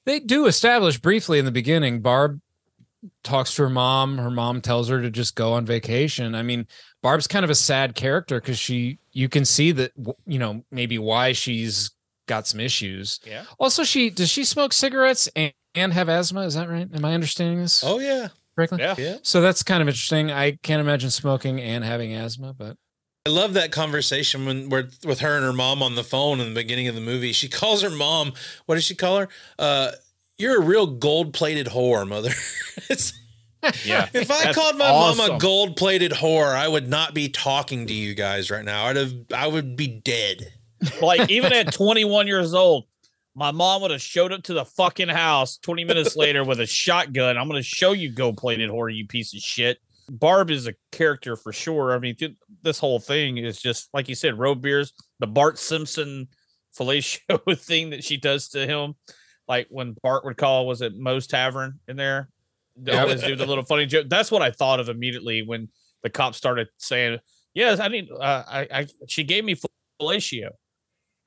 They 0.07 0.19
do 0.19 0.47
establish 0.47 0.99
briefly 0.99 1.39
in 1.39 1.45
the 1.45 1.51
beginning 1.51 2.01
barb 2.01 2.41
talks 3.25 3.55
to 3.55 3.63
her 3.63 3.71
mom 3.71 4.19
her 4.19 4.31
mom 4.31 4.61
tells 4.61 4.89
her 4.89 5.01
to 5.01 5.11
just 5.11 5.35
go 5.35 5.53
on 5.53 5.67
vacation. 5.67 6.35
I 6.35 6.43
mean 6.43 6.67
barb's 7.03 7.27
kind 7.27 7.45
of 7.45 7.51
a 7.51 7.55
sad 7.55 7.95
character 7.95 8.41
because 8.41 8.59
she 8.59 8.99
you 9.13 9.29
can 9.29 9.45
see 9.45 9.73
that 9.73 9.93
you 10.27 10.39
know 10.39 10.63
maybe 10.71 10.99
why 10.99 11.33
she's 11.33 11.91
got 12.27 12.47
some 12.47 12.61
issues 12.61 13.21
Yeah. 13.27 13.45
also 13.59 13.83
she 13.85 14.11
does 14.11 14.29
she 14.31 14.45
smoke 14.45 14.73
cigarettes 14.73 15.29
and, 15.35 15.53
and 15.75 15.93
have 15.93 16.09
asthma 16.09 16.43
is 16.43 16.55
that 16.55 16.69
right 16.69 16.89
am 16.95 17.05
i 17.05 17.13
understanding 17.15 17.61
this 17.61 17.83
Oh 17.85 17.99
yeah, 17.99 18.29
correctly 18.57 18.79
Yeah. 18.81 18.95
yeah. 18.99 19.17
so 19.23 19.41
that's 19.41 19.63
kind 19.63 19.83
of 19.83 19.89
interesting 19.89 20.31
i 20.31 20.53
can't 20.63 20.81
imagine 20.81 21.11
smoking 21.11 21.61
and 21.61 21.85
having 21.85 22.15
asthma 22.15 22.53
but 22.53 22.77
I 23.27 23.31
love 23.31 23.53
that 23.53 23.71
conversation 23.71 24.47
when 24.47 24.71
where 24.71 24.89
with 25.05 25.21
her 25.21 25.37
and 25.37 25.45
her 25.45 25.53
mom 25.53 25.83
on 25.83 25.95
the 25.95 26.03
phone 26.03 26.41
in 26.41 26.49
the 26.49 26.55
beginning 26.55 26.89
of 26.89 26.95
the 26.95 27.03
movie. 27.03 27.33
She 27.33 27.51
calls 27.51 27.83
her 27.83 27.91
mom. 27.91 28.33
What 28.65 28.77
does 28.77 28.85
she 28.85 28.95
call 28.95 29.19
her? 29.19 29.29
Uh, 29.59 29.91
you're 30.39 30.57
a 30.57 30.65
real 30.65 30.87
gold 30.87 31.35
plated 31.35 31.67
whore, 31.67 32.09
mother. 32.09 32.31
it's 32.89 33.13
Yeah. 33.85 34.09
If 34.15 34.31
I 34.31 34.45
That's 34.45 34.57
called 34.57 34.77
my 34.77 34.91
mom 34.91 35.21
a 35.21 35.39
gold 35.39 35.77
plated 35.77 36.13
whore, 36.13 36.55
I 36.55 36.67
would 36.67 36.89
not 36.89 37.15
be 37.15 37.29
talking 37.29 37.87
to 37.87 37.93
you 37.93 38.15
guys 38.15 38.51
right 38.51 38.65
now. 38.65 38.87
I'd 38.87 38.97
have 38.97 39.13
I 39.35 39.47
would 39.47 39.77
be 39.77 39.87
dead. 39.87 40.53
like 41.03 41.31
even 41.31 41.53
at 41.53 41.73
21 41.73 42.27
years 42.27 42.55
old, 42.55 42.87
my 43.35 43.51
mom 43.51 43.83
would 43.83 43.91
have 43.91 44.03
showed 44.03 44.33
up 44.33 44.43
to 44.45 44.55
the 44.55 44.65
fucking 44.65 45.09
house 45.09 45.59
20 45.59 45.85
minutes 45.85 46.17
later 46.17 46.45
with 46.45 46.61
a 46.61 46.67
shotgun. 46.67 47.37
I'm 47.37 47.49
going 47.49 47.61
to 47.61 47.67
show 47.67 47.93
you 47.93 48.11
gold 48.11 48.37
plated 48.37 48.71
whore, 48.71 48.95
you 48.95 49.07
piece 49.07 49.35
of 49.35 49.41
shit. 49.41 49.79
Barb 50.11 50.51
is 50.51 50.67
a 50.67 50.75
character 50.91 51.37
for 51.37 51.53
sure. 51.53 51.93
I 51.93 51.99
mean, 51.99 52.17
th- 52.17 52.37
this 52.63 52.81
whole 52.81 52.99
thing 52.99 53.37
is 53.37 53.61
just 53.61 53.89
like 53.95 54.09
you 54.09 54.15
said, 54.15 54.39
road 54.39 54.61
beers, 54.61 54.93
the 55.21 55.27
Bart 55.27 55.59
Simpson 55.59 56.29
fellatio 56.77 57.59
thing 57.59 57.91
that 57.91 58.03
she 58.03 58.17
does 58.17 58.49
to 58.51 58.67
him. 58.67 58.95
Like 59.47 59.69
when 59.71 59.97
Bart 60.03 60.25
would 60.25 60.37
call, 60.37 60.67
was 60.67 60.83
it 60.83 60.97
Moe's 60.97 61.27
Tavern 61.27 61.79
in 61.89 61.97
there? 61.97 62.29
They 62.83 62.93
Yep. 62.93 63.03
always 63.03 63.23
do 63.23 63.37
the 63.37 63.47
little 63.47 63.65
funny 63.65 63.87
joke. 63.87 64.07
That's 64.09 64.31
what 64.31 64.43
I 64.43 64.51
thought 64.51 64.81
of 64.81 64.89
immediately 64.89 65.43
when 65.43 65.69
the 66.03 66.11
cop 66.11 66.35
started 66.35 66.69
saying, 66.79 67.19
"Yes, 67.55 67.79
I 67.81 67.89
need." 67.89 68.09
Uh, 68.11 68.45
I, 68.49 68.69
I 68.73 68.87
she 69.09 69.25
gave 69.25 69.45
me 69.45 69.57
fellatio. 70.01 70.51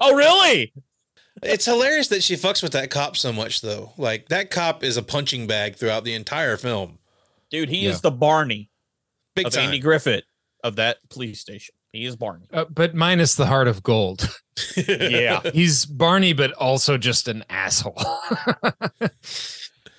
oh, 0.00 0.14
really? 0.14 0.72
It's 1.42 1.66
hilarious 1.66 2.08
that 2.08 2.22
she 2.22 2.34
fucks 2.34 2.62
with 2.62 2.72
that 2.72 2.90
cop 2.90 3.16
so 3.16 3.32
much 3.32 3.60
though. 3.60 3.92
Like 3.98 4.28
that 4.28 4.50
cop 4.50 4.82
is 4.82 4.96
a 4.96 5.02
punching 5.02 5.46
bag 5.46 5.76
throughout 5.76 6.04
the 6.04 6.14
entire 6.14 6.56
film. 6.56 6.98
Dude, 7.50 7.68
he 7.68 7.84
Yeah. 7.84 7.90
is 7.90 8.00
the 8.00 8.10
Barney 8.10 8.70
Big 9.34 9.46
of 9.46 9.52
time. 9.52 9.64
Andy 9.66 9.78
Griffith 9.78 10.24
of 10.64 10.76
that 10.76 10.96
police 11.10 11.40
station. 11.40 11.74
He 11.92 12.04
is 12.04 12.16
Barney. 12.16 12.46
uh, 12.52 12.64
but 12.68 12.94
minus 12.94 13.34
the 13.36 13.46
heart 13.46 13.68
of 13.68 13.82
gold 13.82 14.28
Yeah. 14.76 15.40
he's 15.54 15.86
barney 15.86 16.34
but 16.34 16.52
also 16.52 16.98
just 16.98 17.26
an 17.28 17.42
asshole 17.48 17.96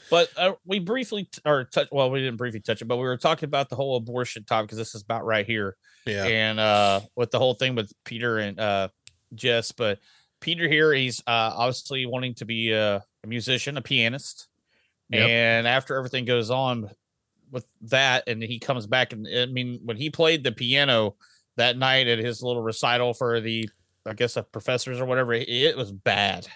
But 0.09 0.29
uh, 0.37 0.53
we 0.65 0.79
briefly 0.79 1.25
t- 1.25 1.41
or 1.45 1.65
touch 1.65 1.89
well, 1.91 2.09
we 2.09 2.19
didn't 2.19 2.37
briefly 2.37 2.59
touch 2.59 2.81
it, 2.81 2.85
but 2.85 2.97
we 2.97 3.03
were 3.03 3.17
talking 3.17 3.47
about 3.47 3.69
the 3.69 3.75
whole 3.75 3.97
abortion 3.97 4.43
topic 4.43 4.67
because 4.67 4.77
this 4.77 4.95
is 4.95 5.01
about 5.01 5.25
right 5.25 5.45
here. 5.45 5.75
Yeah. 6.05 6.25
And 6.25 6.59
uh 6.59 7.01
with 7.15 7.31
the 7.31 7.39
whole 7.39 7.53
thing 7.53 7.75
with 7.75 7.91
Peter 8.05 8.37
and 8.37 8.59
uh 8.59 8.89
Jess, 9.35 9.71
but 9.71 9.99
Peter 10.39 10.67
here, 10.67 10.93
he's 10.93 11.19
uh 11.21 11.51
obviously 11.55 12.05
wanting 12.05 12.35
to 12.35 12.45
be 12.45 12.71
a, 12.71 13.03
a 13.23 13.27
musician, 13.27 13.77
a 13.77 13.81
pianist. 13.81 14.47
Yep. 15.09 15.29
And 15.29 15.67
after 15.67 15.95
everything 15.95 16.25
goes 16.25 16.49
on 16.49 16.89
with 17.51 17.65
that, 17.83 18.23
and 18.27 18.41
he 18.41 18.59
comes 18.59 18.87
back 18.87 19.13
and 19.13 19.27
I 19.27 19.45
mean, 19.47 19.81
when 19.83 19.97
he 19.97 20.09
played 20.09 20.43
the 20.43 20.51
piano 20.51 21.15
that 21.57 21.77
night 21.77 22.07
at 22.07 22.19
his 22.19 22.41
little 22.41 22.61
recital 22.61 23.13
for 23.13 23.41
the 23.41 23.69
I 24.05 24.13
guess 24.13 24.35
the 24.35 24.43
professors 24.43 25.01
or 25.01 25.05
whatever, 25.05 25.33
it, 25.33 25.49
it 25.49 25.77
was 25.77 25.91
bad. 25.91 26.47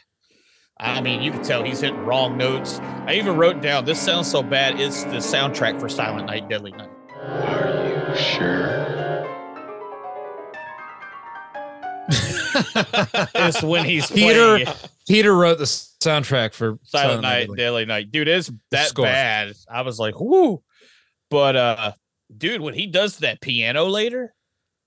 I 0.81 0.99
mean, 0.99 1.21
you 1.21 1.31
can 1.31 1.43
tell 1.43 1.63
he's 1.63 1.79
hitting 1.81 1.99
wrong 2.05 2.37
notes. 2.37 2.79
I 2.79 3.13
even 3.13 3.37
wrote 3.37 3.61
down 3.61 3.85
this 3.85 4.01
sounds 4.01 4.29
so 4.29 4.41
bad. 4.41 4.79
It's 4.79 5.03
the 5.03 5.17
soundtrack 5.17 5.79
for 5.79 5.87
Silent 5.87 6.25
Night, 6.27 6.49
Deadly 6.49 6.71
Night. 6.71 6.89
Are 7.23 8.09
you 8.09 8.15
sure? 8.15 8.81
It's 13.35 13.61
when 13.63 13.85
he's 13.85 14.09
peter 14.11 14.57
playing 14.57 14.67
peter 15.07 15.35
wrote 15.35 15.57
the 15.57 15.65
soundtrack 15.65 16.53
for 16.53 16.79
Silent 16.83 17.21
Night, 17.21 17.41
Deadly. 17.41 17.57
Deadly 17.57 17.85
Night. 17.85 18.11
Dude, 18.11 18.27
it's 18.27 18.51
that 18.71 18.87
score. 18.89 19.05
bad. 19.05 19.53
I 19.69 19.81
was 19.81 19.99
like, 19.99 20.19
whoo. 20.19 20.61
But 21.29 21.55
uh, 21.55 21.91
dude, 22.35 22.61
when 22.61 22.73
he 22.73 22.87
does 22.87 23.17
that 23.17 23.39
piano 23.41 23.85
later, 23.85 24.33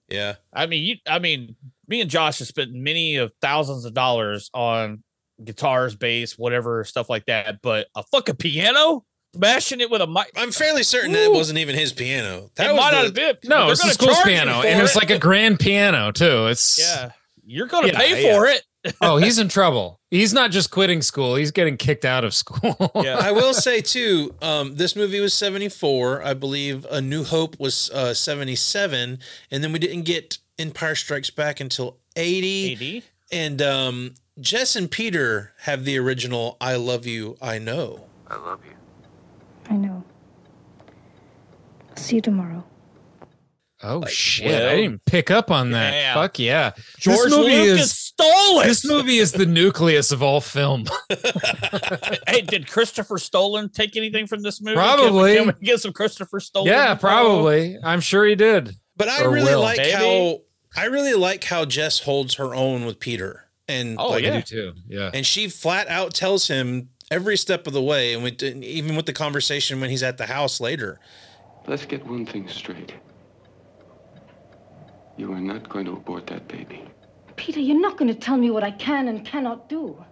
Yeah. 0.09 0.35
I 0.53 0.67
mean, 0.67 0.83
you, 0.85 0.97
I 1.07 1.19
mean, 1.19 1.57
me 1.89 2.01
and 2.01 2.11
Josh 2.11 2.39
have 2.41 2.49
spent 2.49 2.73
many 2.73 3.17
of 3.17 3.33
thousands 3.41 3.85
of 3.85 3.95
dollars 3.95 4.51
on 4.53 5.03
guitars, 5.43 5.95
bass, 5.97 6.39
whatever 6.39 6.85
stuff 6.85 7.09
like 7.09 7.27
that. 7.27 7.61
But 7.63 7.89
a 7.97 8.03
fucking 8.03 8.37
piano, 8.37 9.05
smashing 9.35 9.81
it 9.81 9.91
with 9.91 10.01
a 10.03 10.07
mic. 10.07 10.31
I'm 10.37 10.53
fairly 10.53 10.83
certain 10.83 11.13
that 11.13 11.25
it 11.25 11.33
wasn't 11.33 11.59
even 11.59 11.75
his 11.75 11.93
piano. 11.93 12.51
That 12.57 12.71
It 12.71 12.73
was 12.73 12.81
might 12.81 12.91
the- 12.91 12.97
not 12.97 13.05
have 13.05 13.15
been. 13.15 13.37
no 13.45 13.71
it's 13.71 13.81
the 13.81 13.97
gonna 14.05 14.15
school 14.15 14.25
piano 14.25 14.63
and 14.63 14.81
it's 14.83 14.95
it. 14.95 14.99
like 14.99 15.11
a 15.11 15.19
grand 15.19 15.59
piano 15.59 16.13
too 16.13 16.47
it's 16.47 16.79
yeah. 16.79 17.13
You're 17.47 17.67
gonna 17.67 17.89
Yeah, 17.89 17.99
pay 17.99 18.27
yeah. 18.27 18.35
for 18.37 18.47
it. 18.47 18.63
oh, 19.03 19.17
he's 19.19 19.39
in 19.39 19.49
trouble. 19.59 20.01
He's 20.11 20.33
not 20.33 20.51
just 20.51 20.71
quitting 20.71 21.03
school; 21.03 21.35
he's 21.35 21.51
getting 21.51 21.77
kicked 21.77 22.05
out 22.05 22.23
of 22.25 22.33
school. 22.35 22.91
Yeah, 23.03 23.19
I 23.21 23.33
will 23.33 23.53
say 23.55 23.81
too, 23.81 24.35
um, 24.41 24.77
this 24.77 24.95
movie 24.95 25.21
was 25.21 25.35
seventy 25.35 25.69
four. 25.69 26.23
I 26.23 26.33
believe 26.35 26.87
A 26.91 27.01
New 27.01 27.25
Hope 27.25 27.59
was 27.59 27.91
uh, 27.91 28.15
seventy 28.15 28.55
seven, 28.57 29.19
and 29.51 29.65
then 29.65 29.73
we 29.73 29.79
didn't 29.79 30.03
get 30.03 30.39
Empire 30.59 30.95
Strikes 30.95 31.31
Back 31.31 31.61
until 31.61 31.99
eighty. 32.17 32.73
80? 32.73 33.03
And 33.33 33.61
um, 33.63 34.15
Jess 34.41 34.77
and 34.77 34.91
Peter 34.91 35.53
have 35.61 35.85
the 35.85 35.99
original 35.99 36.57
"I 36.61 36.77
Love 36.77 37.07
You, 37.07 37.37
I 37.43 37.59
Know." 37.59 38.07
I 38.29 38.37
love 38.37 38.61
you. 38.65 38.73
I 39.71 39.77
know. 39.77 40.03
I'll 41.91 41.97
see 41.97 42.17
you 42.17 42.23
tomorrow. 42.23 42.65
Oh 43.83 44.05
shit! 44.07 44.47
well- 44.47 44.71
I 44.73 44.77
didn't 44.77 45.05
pick 45.05 45.31
up 45.31 45.51
on 45.51 45.73
that. 45.73 45.93
Yeah. 45.93 46.15
Fuck 46.15 46.39
yeah! 46.39 46.73
George 46.99 47.19
this 47.29 47.37
movie 47.37 47.51
Lucas 47.59 47.81
is 47.83 47.93
stole 47.99 48.61
it. 48.61 48.67
this 48.67 48.85
movie 48.85 49.19
is 49.19 49.33
the 49.33 49.45
nucleus 49.47 50.11
of 50.11 50.23
all 50.23 50.41
film. 50.41 50.87
hey, 52.29 52.41
did 52.43 52.67
Christopher 52.71 53.19
Stolen 53.19 53.69
take 53.69 53.97
anything 53.97 54.27
from 54.27 54.41
this 54.43 54.63
movie? 54.63 54.77
Probably. 54.77 55.35
Can 55.37 55.47
we, 55.47 55.53
can 55.53 55.61
we 55.61 55.67
get 55.67 55.81
some 55.81 55.93
Christopher 55.93 56.41
Stolen? 56.41 56.73
yeah, 56.73 56.93
info? 56.93 57.01
probably. 57.01 57.77
I'm 57.83 58.01
sure 58.01 58.25
he 58.25 58.35
did. 58.37 58.75
But 58.97 59.09
I 59.09 59.25
Or 59.25 59.31
really 59.31 59.53
will. 59.53 59.61
like 59.61 59.77
Maybe. 59.79 59.91
how 59.91 60.39
I 60.77 60.87
really 60.87 61.15
like 61.15 61.45
how 61.45 61.65
Jess 61.65 62.01
holds 62.01 62.35
her 62.35 62.55
own 62.55 62.85
with 62.85 62.99
Peter, 62.99 63.45
and 63.69 63.97
Oh, 63.99 64.11
like, 64.11 64.25
yeah. 64.25 64.35
I 64.35 64.37
do 64.41 64.43
too. 64.43 64.73
Yeah. 64.89 65.11
and 65.15 65.25
she 65.25 65.49
flat 65.49 65.89
out 65.89 66.15
tells 66.15 66.49
him 66.49 66.89
every 67.11 67.37
step 67.37 67.67
of 67.67 67.73
the 67.73 67.83
way, 67.83 68.13
and 68.15 68.23
we 68.25 68.31
didn't, 68.31 68.65
even 68.65 68.97
with 68.97 69.07
the 69.07 69.13
conversation 69.13 69.81
when 69.81 69.91
he's 69.91 70.03
at 70.03 70.19
the 70.19 70.27
house 70.27 70.61
later. 70.61 70.99
Let's 71.67 71.87
get 71.87 72.05
one 72.07 72.27
thing 72.27 72.49
straight. 72.49 72.93
You 75.17 75.33
are 75.33 75.41
not 75.41 75.69
going 75.69 75.85
to 75.87 75.93
abort 75.93 76.27
that 76.27 76.49
baby. 76.49 76.83
Peter, 77.37 77.61
you're 77.61 77.81
not 77.81 77.97
going 77.97 78.09
to 78.13 78.19
tell 78.19 78.37
me 78.37 78.51
what 78.51 78.65
I 78.65 78.71
can 78.73 79.09
and 79.09 79.25
cannot 79.25 79.69
do. 79.69 80.03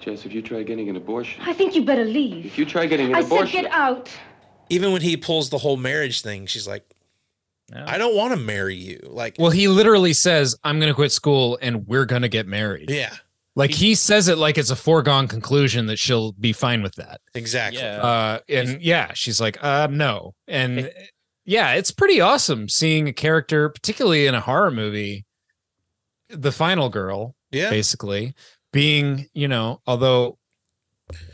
Jess, 0.00 0.24
if 0.26 0.32
you 0.32 0.42
try 0.42 0.62
getting 0.62 0.88
an 0.88 0.96
abortion, 0.96 1.42
I 1.44 1.52
think 1.52 1.74
you 1.74 1.84
better 1.84 2.04
leave. 2.04 2.46
if 2.46 2.58
you 2.58 2.64
try 2.64 2.86
getting 2.86 3.06
an 3.08 3.14
I 3.14 3.20
said 3.20 3.26
abortion, 3.26 3.62
get 3.62 3.72
out. 3.72 4.08
Even 4.68 4.92
when 4.92 5.02
he 5.02 5.16
pulls 5.16 5.50
the 5.50 5.58
whole 5.58 5.76
marriage 5.76 6.22
thing, 6.22 6.46
she's 6.46 6.66
like, 6.66 6.84
"I 7.74 7.98
don't 7.98 8.16
want 8.16 8.32
to 8.32 8.38
marry 8.38 8.76
you." 8.76 9.00
Like, 9.04 9.36
Well, 9.38 9.50
he 9.50 9.68
literally 9.68 10.12
says, 10.12 10.56
"I'm 10.64 10.78
going 10.78 10.90
to 10.90 10.94
quit 10.94 11.12
school 11.12 11.58
and 11.62 11.86
we're 11.86 12.06
going 12.06 12.22
to 12.22 12.28
get 12.28 12.46
married." 12.46 12.90
yeah, 12.90 13.14
Like 13.56 13.70
he 13.72 13.94
says 13.94 14.28
it 14.28 14.38
like 14.38 14.58
it's 14.58 14.70
a 14.70 14.76
foregone 14.76 15.28
conclusion 15.28 15.86
that 15.86 15.98
she'll 15.98 16.32
be 16.32 16.52
fine 16.52 16.82
with 16.82 16.94
that. 16.96 17.20
exactly. 17.34 17.80
Yeah. 17.82 18.02
Uh, 18.02 18.38
and 18.48 18.80
yeah, 18.82 19.12
she's 19.14 19.40
like, 19.40 19.62
uh, 19.62 19.88
no. 19.90 20.34
And 20.48 20.90
yeah, 21.44 21.72
it's 21.74 21.90
pretty 21.90 22.20
awesome 22.20 22.68
seeing 22.68 23.08
a 23.08 23.12
character, 23.12 23.68
particularly 23.68 24.26
in 24.26 24.34
a 24.34 24.40
horror 24.40 24.70
movie, 24.70 25.24
the 26.28 26.52
final 26.52 26.88
girl, 26.88 27.34
Yeah. 27.50 27.68
basically 27.70 28.34
being, 28.72 29.28
you 29.34 29.48
know, 29.48 29.80
although 29.86 30.38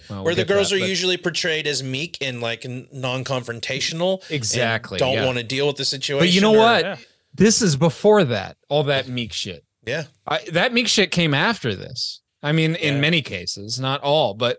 well, 0.09 0.19
we'll 0.19 0.25
Where 0.25 0.35
the 0.35 0.45
girls 0.45 0.71
that, 0.71 0.77
are 0.77 0.81
but- 0.81 0.89
usually 0.89 1.17
portrayed 1.17 1.67
as 1.67 1.83
meek 1.83 2.19
and 2.21 2.41
like 2.41 2.65
non-confrontational, 2.65 4.23
and 4.23 4.31
Exactly, 4.31 4.99
don't 4.99 5.15
yeah. 5.15 5.27
want 5.27 5.39
to 5.39 5.45
deal 5.45 5.67
with 5.67 5.77
the 5.77 5.85
situation. 5.85 6.27
But 6.27 6.33
you 6.33 6.41
know 6.41 6.55
or- 6.55 6.59
what? 6.59 6.85
Yeah. 6.85 6.97
This 7.35 7.63
is 7.63 7.77
before 7.77 8.25
that, 8.25 8.57
all 8.69 8.85
that 8.85 9.07
meek 9.09 9.33
shit. 9.33 9.65
Yeah, 9.87 10.05
I, 10.27 10.41
that 10.53 10.73
meek 10.73 10.89
shit 10.89 11.11
came 11.11 11.35
after 11.35 11.75
this. 11.75 12.21
I 12.43 12.53
mean, 12.53 12.75
in 12.75 12.95
Yeah. 12.95 13.01
many 13.01 13.23
cases, 13.23 13.79
not 13.79 14.01
all, 14.03 14.35
but 14.35 14.59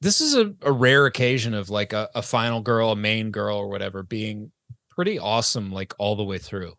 this 0.00 0.20
is 0.20 0.34
a, 0.34 0.54
a 0.62 0.72
rare 0.72 1.06
occasion 1.06 1.54
of 1.54 1.70
like 1.70 1.92
a, 1.92 2.08
a 2.14 2.22
final 2.22 2.60
girl, 2.60 2.90
a 2.90 2.96
main 2.96 3.30
girl, 3.30 3.56
or 3.58 3.68
whatever 3.68 4.02
being 4.02 4.52
pretty 4.90 5.18
awesome, 5.18 5.70
like 5.72 5.94
all 5.98 6.16
the 6.16 6.24
way 6.24 6.38
through. 6.38 6.72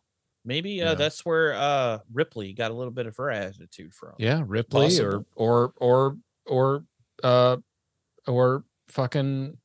Maybe 0.46 0.82
uh, 0.82 0.90
Yeah. 0.90 0.94
that's 0.96 1.24
where 1.26 1.54
uh, 1.54 2.00
Ripley 2.12 2.54
got 2.54 2.72
a 2.72 2.74
little 2.74 2.92
bit 2.92 3.06
of 3.06 3.16
her 3.18 3.30
attitude 3.32 3.94
from. 3.94 4.14
Yeah, 4.18 4.44
Ripley 4.46 4.88
Possible. 4.88 5.26
or 5.36 5.74
or 5.78 5.78
or 5.78 6.18
or 6.46 6.84
uh 7.24 7.58
or 8.28 8.64
fucking 8.90 9.58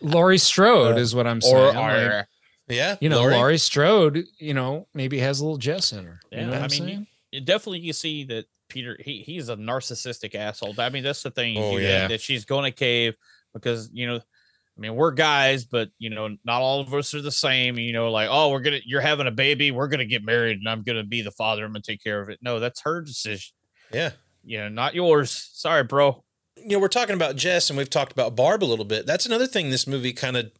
Laurie 0.00 0.38
Strode 0.38 0.96
Uh, 0.96 1.00
is 1.00 1.14
what 1.14 1.26
I'm 1.26 1.40
saying. 1.40 1.76
or 1.76 2.16
Like, 2.16 2.26
yeah. 2.68 2.96
you 3.00 3.08
know, 3.08 3.20
Lori? 3.20 3.34
Laurie 3.34 3.58
Strode, 3.58 4.24
you 4.38 4.54
know, 4.54 4.86
maybe 4.94 5.18
has 5.18 5.40
a 5.40 5.44
little 5.44 5.58
Jess 5.58 5.92
in 5.92 6.04
her. 6.04 6.20
You 6.30 6.38
yeah, 6.38 6.44
know 6.44 6.50
what 6.52 6.60
I 6.60 6.64
I'm 6.64 6.70
mean, 6.70 6.82
saying? 6.82 7.06
you, 7.32 7.38
you 7.38 7.40
definitely 7.40 7.80
you 7.80 7.92
see 7.92 8.24
that 8.24 8.46
Peter 8.68 8.98
he 9.02 9.22
he's 9.22 9.48
a 9.48 9.56
narcissistic 9.56 10.34
asshole. 10.34 10.74
I 10.78 10.90
mean, 10.90 11.02
that's 11.02 11.22
the 11.22 11.30
thing. 11.30 11.56
Oh, 11.58 11.72
you 11.72 11.80
yeah. 11.80 12.00
think 12.00 12.10
that 12.10 12.20
she's 12.20 12.44
going 12.44 12.64
to 12.70 12.76
cave 12.76 13.14
because 13.54 13.88
you 13.92 14.06
know, 14.06 14.16
I 14.16 14.80
mean, 14.80 14.94
we're 14.94 15.10
guys, 15.12 15.64
but 15.64 15.88
you 15.98 16.10
know, 16.10 16.28
not 16.44 16.60
all 16.60 16.80
of 16.80 16.92
us 16.92 17.14
are 17.14 17.22
the 17.22 17.32
same. 17.32 17.78
You 17.78 17.92
know, 17.92 18.10
like 18.10 18.28
oh, 18.30 18.50
we're 18.50 18.60
gonna 18.60 18.80
you're 18.84 19.00
having 19.00 19.26
a 19.26 19.30
baby, 19.32 19.70
we're 19.70 19.88
gonna 19.88 20.04
get 20.04 20.22
married, 20.24 20.58
and 20.58 20.68
I'm 20.68 20.82
gonna 20.82 21.04
be 21.04 21.22
the 21.22 21.30
father. 21.32 21.64
I'm 21.64 21.72
gonna 21.72 21.82
take 21.82 22.04
care 22.04 22.20
of 22.20 22.28
it. 22.28 22.38
No, 22.42 22.60
that's 22.60 22.82
her 22.82 23.00
decision. 23.00 23.54
yeah. 23.92 24.10
You 24.48 24.58
know, 24.58 24.68
not 24.68 24.94
yours. 24.94 25.50
Sorry, 25.52 25.84
bro. 25.84 26.24
you 26.56 26.68
know, 26.70 26.78
we're 26.78 26.88
talking 26.88 27.14
about 27.14 27.36
Jess 27.36 27.70
and 27.70 27.76
we've 27.76 27.90
talked 27.90 28.12
about 28.12 28.34
Barb 28.36 28.62
a 28.62 28.66
little 28.66 28.84
bit. 28.84 29.06
That's 29.06 29.26
another 29.26 29.46
thing 29.46 29.70
this 29.70 29.86
movie 29.86 30.12
kind 30.12 30.36
of 30.36 30.50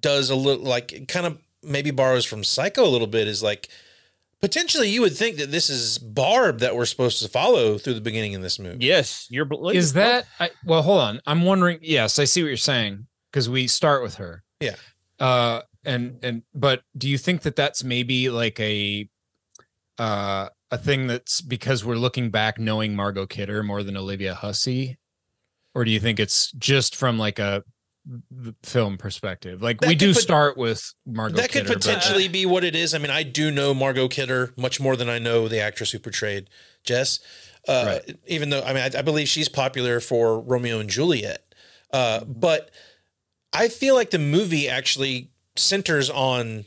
does 0.00 0.30
a 0.30 0.34
little 0.36 0.64
like 0.64 1.06
kind 1.08 1.26
of 1.26 1.38
maybe 1.62 1.90
borrows 1.90 2.24
from 2.24 2.42
Psycho 2.44 2.84
a 2.84 2.88
little 2.88 3.06
bit 3.06 3.28
is 3.28 3.42
like 3.42 3.68
potentially 4.40 4.88
you 4.88 5.00
would 5.02 5.14
think 5.16 5.36
that 5.36 5.50
this 5.50 5.68
is 5.68 5.98
Barb 5.98 6.60
that 6.60 6.74
we're 6.76 6.86
supposed 6.86 7.22
to 7.22 7.28
follow 7.28 7.76
through 7.76 7.94
the 7.94 8.00
beginning 8.00 8.34
of 8.34 8.42
this 8.42 8.58
movie. 8.58 8.84
Yes, 8.84 9.26
you're. 9.30 9.44
bel- 9.44 9.68
Is 9.70 9.92
that 9.94 10.26
I, 10.38 10.50
well? 10.64 10.82
Hold 10.82 11.00
on. 11.00 11.20
I'm 11.26 11.42
wondering. 11.42 11.78
Yes, 11.82 12.18
I 12.18 12.24
see 12.24 12.42
what 12.42 12.48
you're 12.48 12.56
saying 12.56 13.06
because 13.30 13.48
we 13.48 13.66
start 13.66 14.02
with 14.02 14.14
her. 14.16 14.42
Yeah. 14.60 14.76
Uh, 15.18 15.60
and 15.84 16.18
and 16.22 16.42
but 16.54 16.82
do 16.96 17.08
you 17.08 17.18
think 17.18 17.42
that 17.42 17.56
that's 17.56 17.82
maybe 17.84 18.30
like 18.30 18.58
a 18.60 19.08
uh 19.98 20.48
a 20.70 20.78
thing 20.78 21.06
that's 21.06 21.40
because 21.40 21.84
we're 21.84 21.96
looking 21.96 22.30
back 22.30 22.58
knowing 22.58 22.94
Margot 22.94 23.26
Kidder 23.26 23.62
more 23.62 23.82
than 23.82 23.96
Olivia 23.96 24.34
Hussey, 24.34 24.98
or 25.74 25.84
do 25.84 25.90
you 25.90 26.00
think 26.00 26.20
it's 26.20 26.52
just 26.52 26.94
from 26.96 27.18
like 27.18 27.38
a 27.38 27.64
film 28.62 28.96
perspective? 28.96 29.62
Like 29.62 29.80
That 29.80 29.88
we 29.88 29.94
do 29.94 30.12
pot- 30.12 30.22
start 30.22 30.56
with 30.56 30.92
Margot. 31.06 31.36
that 31.36 31.50
could 31.52 31.62
Kidder, 31.66 31.74
but- 31.74 31.82
potentially 31.82 32.28
be 32.28 32.46
what 32.46 32.64
it 32.64 32.74
is. 32.76 32.94
I 32.94 32.98
mean, 32.98 33.10
I 33.10 33.22
do 33.22 33.50
know 33.50 33.74
Margot 33.74 34.08
Kidder 34.08 34.52
much 34.56 34.80
more 34.80 34.96
than 34.96 35.08
I 35.08 35.18
know 35.18 35.48
the 35.48 35.60
actress 35.60 35.90
who 35.90 35.98
portrayed 35.98 36.48
Jess. 36.84 37.18
Uh, 37.68 37.98
Even 38.26 38.48
though 38.50 38.62
I 38.62 38.72
mean, 38.72 38.82
I, 38.94 38.98
I 38.98 39.02
believe 39.02 39.28
she's 39.28 39.48
popular 39.48 40.00
for 40.00 40.40
Romeo 40.40 40.78
and 40.80 40.88
Juliet, 40.88 41.54
uh, 41.92 42.24
but 42.24 42.70
I 43.52 43.68
feel 43.68 43.94
like 43.94 44.10
the 44.10 44.18
movie 44.18 44.66
actually 44.68 45.30
centers 45.56 46.08
on 46.08 46.64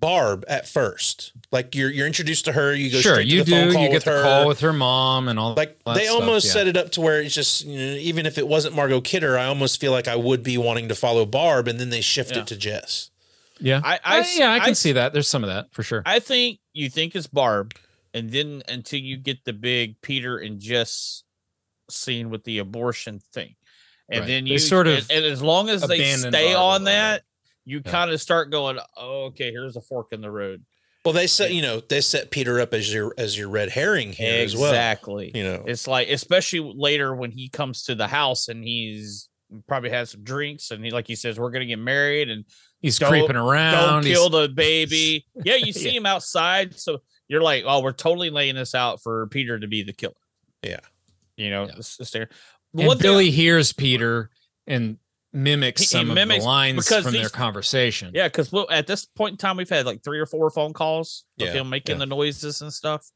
Barb 0.00 0.44
at 0.48 0.66
first. 0.68 1.32
Like 1.52 1.74
you're 1.74 1.90
you're 1.90 2.06
introduced 2.06 2.46
to 2.46 2.52
her, 2.52 2.74
you 2.74 2.90
go 2.90 2.98
sure 3.00 3.14
straight 3.14 3.26
you 3.28 3.38
to 3.38 3.44
the 3.44 3.50
phone 3.50 3.68
do. 3.68 3.72
call 3.74 3.82
You 3.84 3.88
with 3.90 4.04
get 4.04 4.10
the 4.10 4.16
her. 4.18 4.22
call 4.22 4.48
with 4.48 4.60
her 4.60 4.72
mom 4.72 5.28
and 5.28 5.38
all. 5.38 5.54
like 5.54 5.78
that 5.84 5.94
they 5.94 6.04
stuff, 6.06 6.20
almost 6.20 6.46
yeah. 6.46 6.52
set 6.52 6.66
it 6.68 6.76
up 6.76 6.90
to 6.92 7.00
where 7.00 7.20
it's 7.20 7.34
just 7.34 7.64
you 7.64 7.78
know, 7.78 7.94
even 7.96 8.26
if 8.26 8.38
it 8.38 8.48
wasn't 8.48 8.74
Margot 8.74 9.00
Kidder, 9.00 9.36
I 9.38 9.44
almost 9.46 9.80
feel 9.80 9.92
like 9.92 10.08
I 10.08 10.16
would 10.16 10.42
be 10.42 10.56
wanting 10.58 10.88
to 10.88 10.94
follow 10.94 11.26
Barb, 11.26 11.68
and 11.68 11.78
then 11.78 11.90
they 11.90 12.00
shift 12.00 12.32
Yeah. 12.34 12.40
it 12.42 12.46
to 12.48 12.56
Jess. 12.56 13.10
Yeah, 13.60 13.80
I, 13.84 14.00
I 14.02 14.20
Uh, 14.20 14.24
yeah, 14.36 14.52
I 14.52 14.58
can 14.60 14.70
I- 14.70 14.72
see 14.72 14.92
that. 14.92 15.12
There's 15.12 15.28
some 15.28 15.44
of 15.44 15.50
that 15.50 15.72
for 15.72 15.82
sure. 15.82 16.02
I 16.06 16.18
think 16.18 16.60
you 16.72 16.88
think 16.88 17.14
it's 17.14 17.26
Barb, 17.26 17.74
and 18.14 18.30
then 18.30 18.62
until 18.68 19.00
you 19.00 19.16
get 19.18 19.44
the 19.44 19.52
big 19.52 20.00
Peter 20.00 20.38
and 20.38 20.58
Jess 20.60 21.24
scene 21.90 22.30
with 22.30 22.44
the 22.44 22.58
abortion 22.58 23.20
thing, 23.34 23.56
and 24.08 24.20
Right. 24.20 24.26
then 24.28 24.44
They 24.44 24.50
you 24.52 24.58
sort 24.58 24.86
of 24.86 24.98
and, 25.10 25.10
and 25.10 25.24
as 25.26 25.42
long 25.42 25.68
as 25.68 25.82
they 25.82 26.12
stay 26.14 26.54
Barb 26.54 26.56
on 26.80 26.84
that, 26.84 27.24
you 27.70 27.80
Yeah. 27.84 27.90
kind 27.90 28.10
of 28.10 28.20
start 28.20 28.50
going, 28.50 28.78
oh, 28.96 29.24
okay, 29.26 29.50
here's 29.50 29.76
a 29.76 29.80
fork 29.80 30.08
in 30.12 30.20
the 30.20 30.30
road. 30.30 30.64
Well, 31.04 31.14
they 31.14 31.26
set 31.26 31.54
you 31.54 31.62
know 31.62 31.80
they 31.80 32.02
set 32.02 32.30
Peter 32.30 32.60
up 32.60 32.74
as 32.74 32.92
your 32.92 33.14
as 33.16 33.38
your 33.38 33.48
red 33.48 33.70
herring 33.70 34.12
here 34.12 34.44
as 34.44 34.54
well. 34.54 34.70
Exactly. 34.70 35.30
You 35.34 35.44
know, 35.44 35.64
It's 35.66 35.86
like, 35.86 36.08
especially 36.10 36.60
later 36.76 37.14
when 37.14 37.30
he 37.30 37.48
comes 37.48 37.84
to 37.84 37.94
the 37.94 38.06
house 38.06 38.48
and 38.48 38.62
he's 38.62 39.28
probably 39.66 39.88
has 39.90 40.10
some 40.10 40.22
drinks 40.22 40.70
and 40.70 40.84
he, 40.84 40.90
like 40.90 41.06
he 41.06 41.14
says, 41.16 41.38
we're 41.40 41.50
gonna 41.50 41.64
get 41.66 41.78
married 41.78 42.28
and 42.28 42.44
He's 42.82 42.98
creeping 42.98 43.36
around. 43.36 43.72
Don't 43.72 44.04
he's- 44.04 44.16
kill 44.16 44.30
the 44.30 44.48
baby. 44.48 45.26
Yeah, 45.44 45.56
you 45.56 45.72
see 45.72 45.94
him 45.96 46.06
outside, 46.06 46.78
so 46.78 46.98
you're 47.28 47.42
like, 47.42 47.64
oh, 47.66 47.80
we're 47.82 47.92
totally 47.92 48.28
laying 48.30 48.54
this 48.54 48.74
out 48.74 49.02
for 49.02 49.26
Peter 49.28 49.58
to 49.58 49.66
be 49.68 49.82
the 49.82 49.92
killer. 49.92 50.14
Yeah. 50.62 50.80
You 51.36 51.48
know, 51.50 51.64
it's, 51.64 51.98
it's 52.00 52.10
there. 52.10 52.28
and 52.76 52.88
thing- 52.90 52.98
Billy 52.98 53.30
hears 53.30 53.72
Peter 53.72 54.30
and 54.66 54.98
mimics 55.32 55.80
He- 55.82 55.84
he 55.84 55.88
some 55.90 56.10
of 56.10 56.16
the 56.28 56.38
lines 56.40 56.84
because 56.84 57.04
from 57.04 57.12
their 57.12 57.28
conversation. 57.28 58.10
Yeah, 58.14 58.28
because 58.28 58.50
well, 58.52 58.66
at 58.70 58.86
this 58.86 59.06
point 59.06 59.32
in 59.32 59.36
time, 59.38 59.56
we've 59.56 59.68
had 59.68 59.86
like 59.86 60.02
three 60.02 60.18
or 60.18 60.26
four 60.26 60.50
phone 60.50 60.72
calls 60.72 61.24
of 61.40 61.46
Yeah, 61.46 61.52
him 61.52 61.68
making 61.68 61.96
yeah. 61.96 62.00
the 62.00 62.06
noises 62.06 62.60
and 62.62 62.72
stuff. 62.72 63.06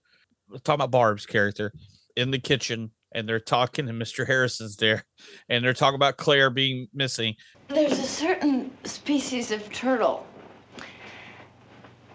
We're 0.48 0.58
talking 0.58 0.74
about 0.76 0.90
Barb's 0.90 1.26
character 1.26 1.72
in 2.16 2.30
the 2.30 2.38
kitchen, 2.38 2.90
and 3.12 3.28
they're 3.28 3.40
talking, 3.40 3.88
and 3.88 4.00
Mr. 4.00 4.26
Harrison's 4.26 4.76
there, 4.76 5.04
and 5.48 5.64
they're 5.64 5.72
talking 5.72 5.96
about 5.96 6.16
Claire 6.16 6.50
being 6.50 6.86
missing. 6.94 7.34
There's 7.68 7.98
a 7.98 8.02
certain 8.02 8.70
species 8.84 9.50
of 9.50 9.72
turtle 9.72 10.26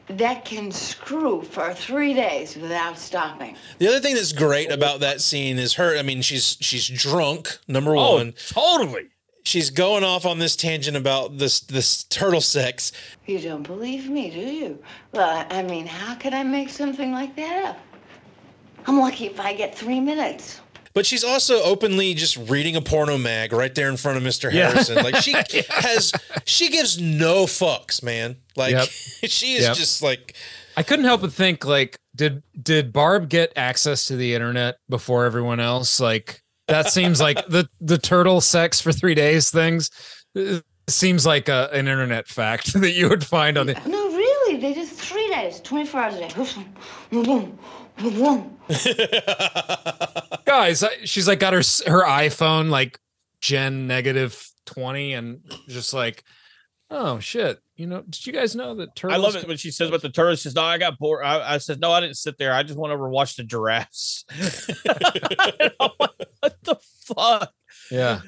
that 0.08 0.44
can 0.44 0.72
screw 0.72 1.42
for 1.44 1.72
three 1.74 2.14
days 2.16 2.56
without 2.56 2.98
stopping. 2.98 3.56
the 3.78 3.88
other 3.88 4.00
thing 4.00 4.16
that's 4.16 4.32
great 4.32 4.72
about 4.72 5.02
that 5.02 5.22
scene 5.22 5.60
is 5.60 5.74
her. 5.76 5.98
I 5.98 6.02
mean, 6.02 6.22
she's 6.22 6.58
she's 6.62 6.88
drunk. 6.88 7.60
Number 7.68 7.96
Oh, 7.96 8.16
one, 8.16 8.34
totally. 8.48 9.10
She's 9.44 9.70
going 9.70 10.04
off 10.04 10.26
on 10.26 10.40
this 10.40 10.56
tangent 10.56 10.96
about 10.98 11.38
this 11.38 11.60
this 11.60 12.04
turtle 12.06 12.42
sex. 12.42 12.92
You 13.26 13.40
don't 13.40 13.64
believe 13.64 14.10
me, 14.10 14.30
do 14.30 14.40
you? 14.40 14.80
Well, 15.12 15.46
I 15.50 15.64
mean, 15.64 15.86
how 15.88 16.16
could 16.16 16.34
I 16.34 16.44
make 16.44 16.70
something 16.70 17.12
like 17.12 17.36
that 17.36 17.66
up? 17.70 17.80
I'm 18.88 19.00
lucky 19.00 19.26
if 19.28 19.40
I 19.40 19.54
get 19.54 19.76
three 19.78 20.00
minutes. 20.00 20.62
But 20.94 21.06
she's 21.06 21.24
also 21.24 21.62
openly 21.62 22.14
just 22.16 22.36
reading 22.50 22.76
a 22.76 22.82
porno 22.82 23.18
mag 23.18 23.54
right 23.54 23.74
there 23.76 23.90
in 23.90 23.98
front 23.98 24.18
of 24.18 24.24
Mr. 24.24 24.52
Yeah. 24.52 24.72
Harrison. 24.72 24.96
Like 25.04 25.18
she 25.18 25.34
has, 25.70 26.12
she 26.46 26.70
gives 26.70 27.00
no 27.00 27.46
fucks, 27.46 28.02
man. 28.02 28.38
Like 28.56 28.72
Yep. 28.72 28.88
she 29.30 29.54
is 29.54 29.64
Yep. 29.66 29.78
just 29.78 30.02
like, 30.02 30.34
I 30.76 30.82
couldn't 30.84 31.06
help 31.06 31.22
but 31.22 31.32
think 31.32 31.64
like 31.66 31.96
did 32.16 32.42
did 32.62 32.92
Barb 32.92 33.30
get 33.30 33.54
access 33.56 34.06
to 34.06 34.16
the 34.16 34.34
internet 34.34 34.78
before 34.90 35.26
everyone 35.26 35.60
else? 35.60 36.00
Like 36.00 36.42
that 36.70 36.92
seems 36.92 37.20
like 37.20 37.46
the 37.48 37.68
the 37.82 37.98
turtle 37.98 38.42
sex 38.42 38.80
for 38.80 38.92
3 38.92 39.16
days 39.16 39.50
things 39.50 39.90
uh, 40.38 40.60
seems 40.88 41.26
like 41.26 41.50
a, 41.50 41.70
an 41.72 41.88
internet 41.88 42.28
fact 42.28 42.74
that 42.82 42.92
you 42.92 43.10
would 43.10 43.24
find 43.24 43.58
on 43.58 43.68
the 43.68 43.74
No, 43.86 44.10
really, 44.10 44.58
they 44.58 44.74
did 44.74 44.88
three 44.88 45.28
days, 45.30 45.60
24 45.62 46.02
hours 46.02 46.16
a 46.16 46.20
day. 46.20 46.28
Guys 50.46 50.84
she's 51.04 51.28
like 51.28 51.40
got 51.40 51.54
her 51.54 51.62
her 51.86 52.06
iphone 52.06 52.70
like 52.70 53.00
gen 53.42 53.88
negative 53.88 54.50
20 54.66 55.14
and 55.14 55.42
just 55.68 55.94
like 55.94 56.24
oh 56.90 57.20
shit 57.20 57.60
you 57.76 57.88
know 57.88 58.02
did 58.02 58.26
you 58.26 58.34
guys 58.34 58.56
know 58.56 58.76
that 58.76 58.90
I 59.04 59.18
love 59.18 59.36
it 59.36 59.48
when 59.48 59.58
she 59.58 59.72
says 59.72 59.90
about 59.90 60.02
the 60.02 60.10
turtles. 60.10 60.40
She 60.40 60.44
says, 60.44 60.56
"No, 60.56 60.64
I 60.64 60.78
got 60.78 60.98
bored." 60.98 61.24
I, 61.24 61.56
I 61.56 61.58
said, 61.60 61.80
"No, 61.80 61.94
I 61.94 62.02
didn't 62.02 62.18
sit 62.18 62.38
there. 62.38 62.54
I 62.54 62.62
just 62.64 62.78
went 62.78 62.94
over 62.94 63.06
and 63.06 63.14
watched 63.14 63.38
the 63.38 63.44
giraffes." 63.44 64.26
And 64.86 65.72
I'm 65.80 65.92
like, 65.98 66.29
what 66.42 66.58
the 66.64 66.76
fuck? 67.06 67.52
yeah 67.92 68.22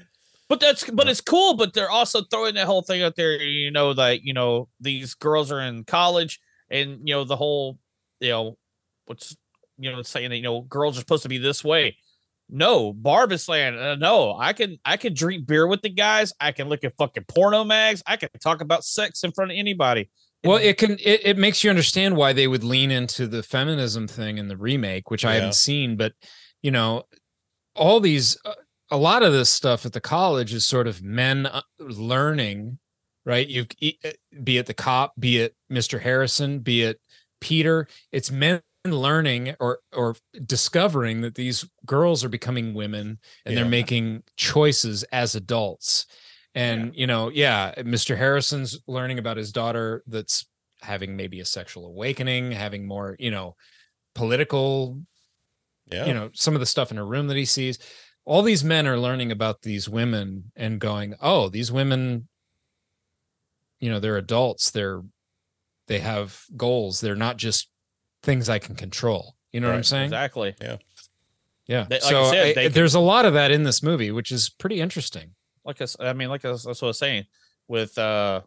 But 0.49 0.59
that's 0.59 0.89
but 0.89 1.07
it's 1.07 1.21
cool. 1.21 1.55
But 1.55 1.73
they're 1.73 1.89
also 1.89 2.21
throwing 2.23 2.55
that 2.55 2.65
whole 2.65 2.81
thing 2.81 3.01
out 3.03 3.15
there. 3.15 3.41
You 3.41 3.71
know, 3.71 3.91
like 3.91 4.21
you 4.23 4.33
know, 4.33 4.67
these 4.79 5.13
girls 5.13 5.51
are 5.51 5.61
in 5.61 5.83
college, 5.85 6.39
and 6.69 6.99
you 7.07 7.13
know 7.15 7.23
the 7.23 7.37
whole, 7.37 7.79
you 8.19 8.29
know, 8.29 8.57
what's 9.05 9.35
you 9.77 9.91
know 9.91 10.01
saying 10.01 10.29
that 10.31 10.37
you 10.37 10.43
know 10.43 10.61
girls 10.61 10.97
are 10.97 11.01
supposed 11.01 11.23
to 11.23 11.29
be 11.29 11.37
this 11.37 11.63
way. 11.63 11.95
No, 12.53 12.91
Barb 12.91 13.31
is 13.31 13.43
saying 13.43 13.77
uh, 13.77 13.95
no. 13.95 14.35
I 14.37 14.51
can 14.51 14.77
I 14.83 14.97
can 14.97 15.13
drink 15.13 15.47
beer 15.47 15.65
with 15.67 15.81
the 15.83 15.89
guys. 15.89 16.33
I 16.41 16.51
can 16.51 16.67
look 16.67 16.83
at 16.83 16.97
fucking 16.97 17.23
porno 17.29 17.63
mags. 17.63 18.03
I 18.05 18.17
can 18.17 18.27
talk 18.43 18.59
about 18.59 18.83
sex 18.83 19.23
in 19.23 19.31
front 19.31 19.51
of 19.51 19.57
anybody. 19.57 20.09
well 20.43 20.57
it 20.57 20.77
can 20.77 20.97
it, 20.99 21.21
it 21.23 21.37
makes 21.37 21.63
you 21.63 21.69
understand 21.69 22.17
why 22.17 22.33
they 22.33 22.47
would 22.47 22.63
lean 22.65 22.91
into 22.91 23.25
the 23.25 23.41
feminism 23.41 24.05
thing 24.07 24.37
in 24.37 24.47
the 24.49 24.57
remake 24.57 25.09
which 25.11 25.23
i 25.23 25.29
Yeah. 25.29 25.35
haven't 25.35 25.53
seen 25.55 25.95
but 25.97 26.13
you 26.63 26.71
know 26.71 27.03
all 27.75 27.99
these 27.99 28.37
uh, 28.45 28.53
a 28.89 28.97
lot 28.97 29.23
of 29.23 29.31
this 29.31 29.49
stuff 29.49 29.85
at 29.85 29.93
the 29.93 30.01
college 30.01 30.53
is 30.53 30.67
sort 30.67 30.87
of 30.87 31.01
men 31.01 31.45
uh, 31.45 31.61
learning 31.79 32.79
right? 33.25 33.47
You 33.47 33.65
be 34.43 34.57
it 34.57 34.65
the 34.65 34.73
cop 34.73 35.13
be 35.19 35.39
it 35.39 35.55
mr 35.71 35.99
harrison 35.99 36.59
be 36.59 36.83
it 36.83 36.99
peter 37.39 37.87
it's 38.11 38.31
men 38.31 38.61
learning 38.85 39.55
or 39.59 39.79
or 39.93 40.15
discovering 40.45 41.21
that 41.21 41.35
these 41.35 41.65
girls 41.85 42.23
are 42.23 42.29
becoming 42.29 42.73
women 42.73 43.19
and 43.45 43.55
they're 43.55 43.65
making 43.65 44.23
choices 44.37 45.03
as 45.11 45.35
adults. 45.35 46.07
And 46.55 46.93
you 46.95 47.07
know 47.07 47.29
yeah 47.29 47.73
mr 47.77 48.17
harrison's 48.17 48.77
learning 48.85 49.19
about 49.19 49.37
his 49.37 49.53
daughter 49.53 50.03
that's 50.07 50.45
having 50.81 51.15
maybe 51.15 51.39
a 51.39 51.45
sexual 51.45 51.85
awakening 51.85 52.51
having 52.51 52.85
more 52.85 53.15
you 53.19 53.31
know 53.31 53.55
political 54.15 54.99
yeah, 55.91 56.05
you 56.05 56.13
know 56.13 56.29
some 56.33 56.53
of 56.55 56.59
the 56.59 56.65
stuff 56.65 56.91
in 56.91 56.97
her 56.97 57.05
room 57.05 57.27
that 57.27 57.37
he 57.37 57.45
sees. 57.45 57.79
All 58.23 58.43
these 58.43 58.63
men 58.63 58.87
are 58.87 58.99
learning 58.99 59.31
about 59.31 59.63
these 59.63 59.89
women 59.89 60.51
and 60.55 60.79
going 60.79 61.15
oh 61.21 61.49
these 61.49 61.71
women 61.71 62.27
you 63.79 63.89
know 63.89 63.99
they're 63.99 64.17
adults. 64.17 64.71
They're 64.71 65.01
they 65.87 65.99
have 65.99 66.41
goals. 66.55 67.01
They're 67.01 67.15
not 67.15 67.37
just 67.37 67.67
things 68.23 68.47
i 68.49 68.59
can 68.59 68.75
control. 68.75 69.35
You 69.51 69.59
know 69.59 69.67
what 69.67 69.75
i'm 69.75 69.83
saying? 69.83 70.05
Exactly. 70.05 70.55
yeah. 70.61 70.77
yeah. 71.67 71.85
They- 71.89 71.95
like 71.95 72.05
I 72.05 72.09
so 72.09 72.31
said, 72.31 72.47
I- 72.47 72.53
can- 72.53 72.71
there's 72.71 72.93
a 72.93 72.99
lot 72.99 73.25
of 73.25 73.33
that 73.33 73.51
in 73.51 73.63
this 73.63 73.81
movie 73.83 74.11
which 74.11 74.31
is 74.31 74.49
pretty 74.49 74.79
interesting. 74.79 75.31
Like 75.65 75.81
I 75.99 76.13
mean, 76.13 76.29
like 76.29 76.45
I 76.45 76.51
was, 76.51 76.63
that's 76.63 76.81
what 76.81 76.87
I 76.87 76.89
was 76.89 76.99
saying 76.99 77.25
with 77.67 77.97
uh 77.97 78.41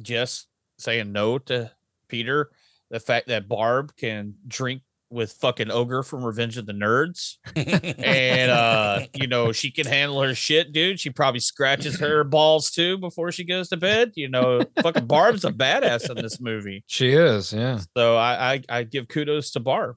Jess 0.00 0.46
saying 0.78 1.12
no 1.12 1.38
to 1.38 1.70
Peter, 2.08 2.50
the 2.90 3.00
fact 3.00 3.28
that 3.28 3.48
Barb 3.48 3.94
can 3.96 4.34
drink 4.46 4.82
with 5.12 5.32
fucking 5.34 5.70
ogre 5.70 6.02
from 6.02 6.24
Revenge 6.24 6.56
of 6.56 6.66
the 6.66 6.72
Nerds, 6.72 7.36
and 7.54 8.50
uh, 8.50 9.00
you 9.14 9.26
know 9.26 9.52
she 9.52 9.70
can 9.70 9.86
handle 9.86 10.22
her 10.22 10.34
shit, 10.34 10.72
dude. 10.72 10.98
She 10.98 11.10
probably 11.10 11.40
scratches 11.40 12.00
her 12.00 12.24
balls 12.24 12.70
too 12.70 12.98
before 12.98 13.30
she 13.30 13.44
goes 13.44 13.68
to 13.68 13.76
bed. 13.76 14.12
You 14.16 14.28
know, 14.28 14.62
fucking 14.82 15.06
Barb's 15.06 15.44
a 15.44 15.52
badass 15.52 16.10
in 16.10 16.16
this 16.16 16.40
movie, 16.40 16.84
she 16.86 17.10
is 17.10 17.52
yeah 17.52 17.78
so 17.96 18.16
I 18.16 18.54
I, 18.54 18.62
I 18.68 18.82
give 18.84 19.08
kudos 19.08 19.50
to 19.52 19.60
Barb. 19.60 19.96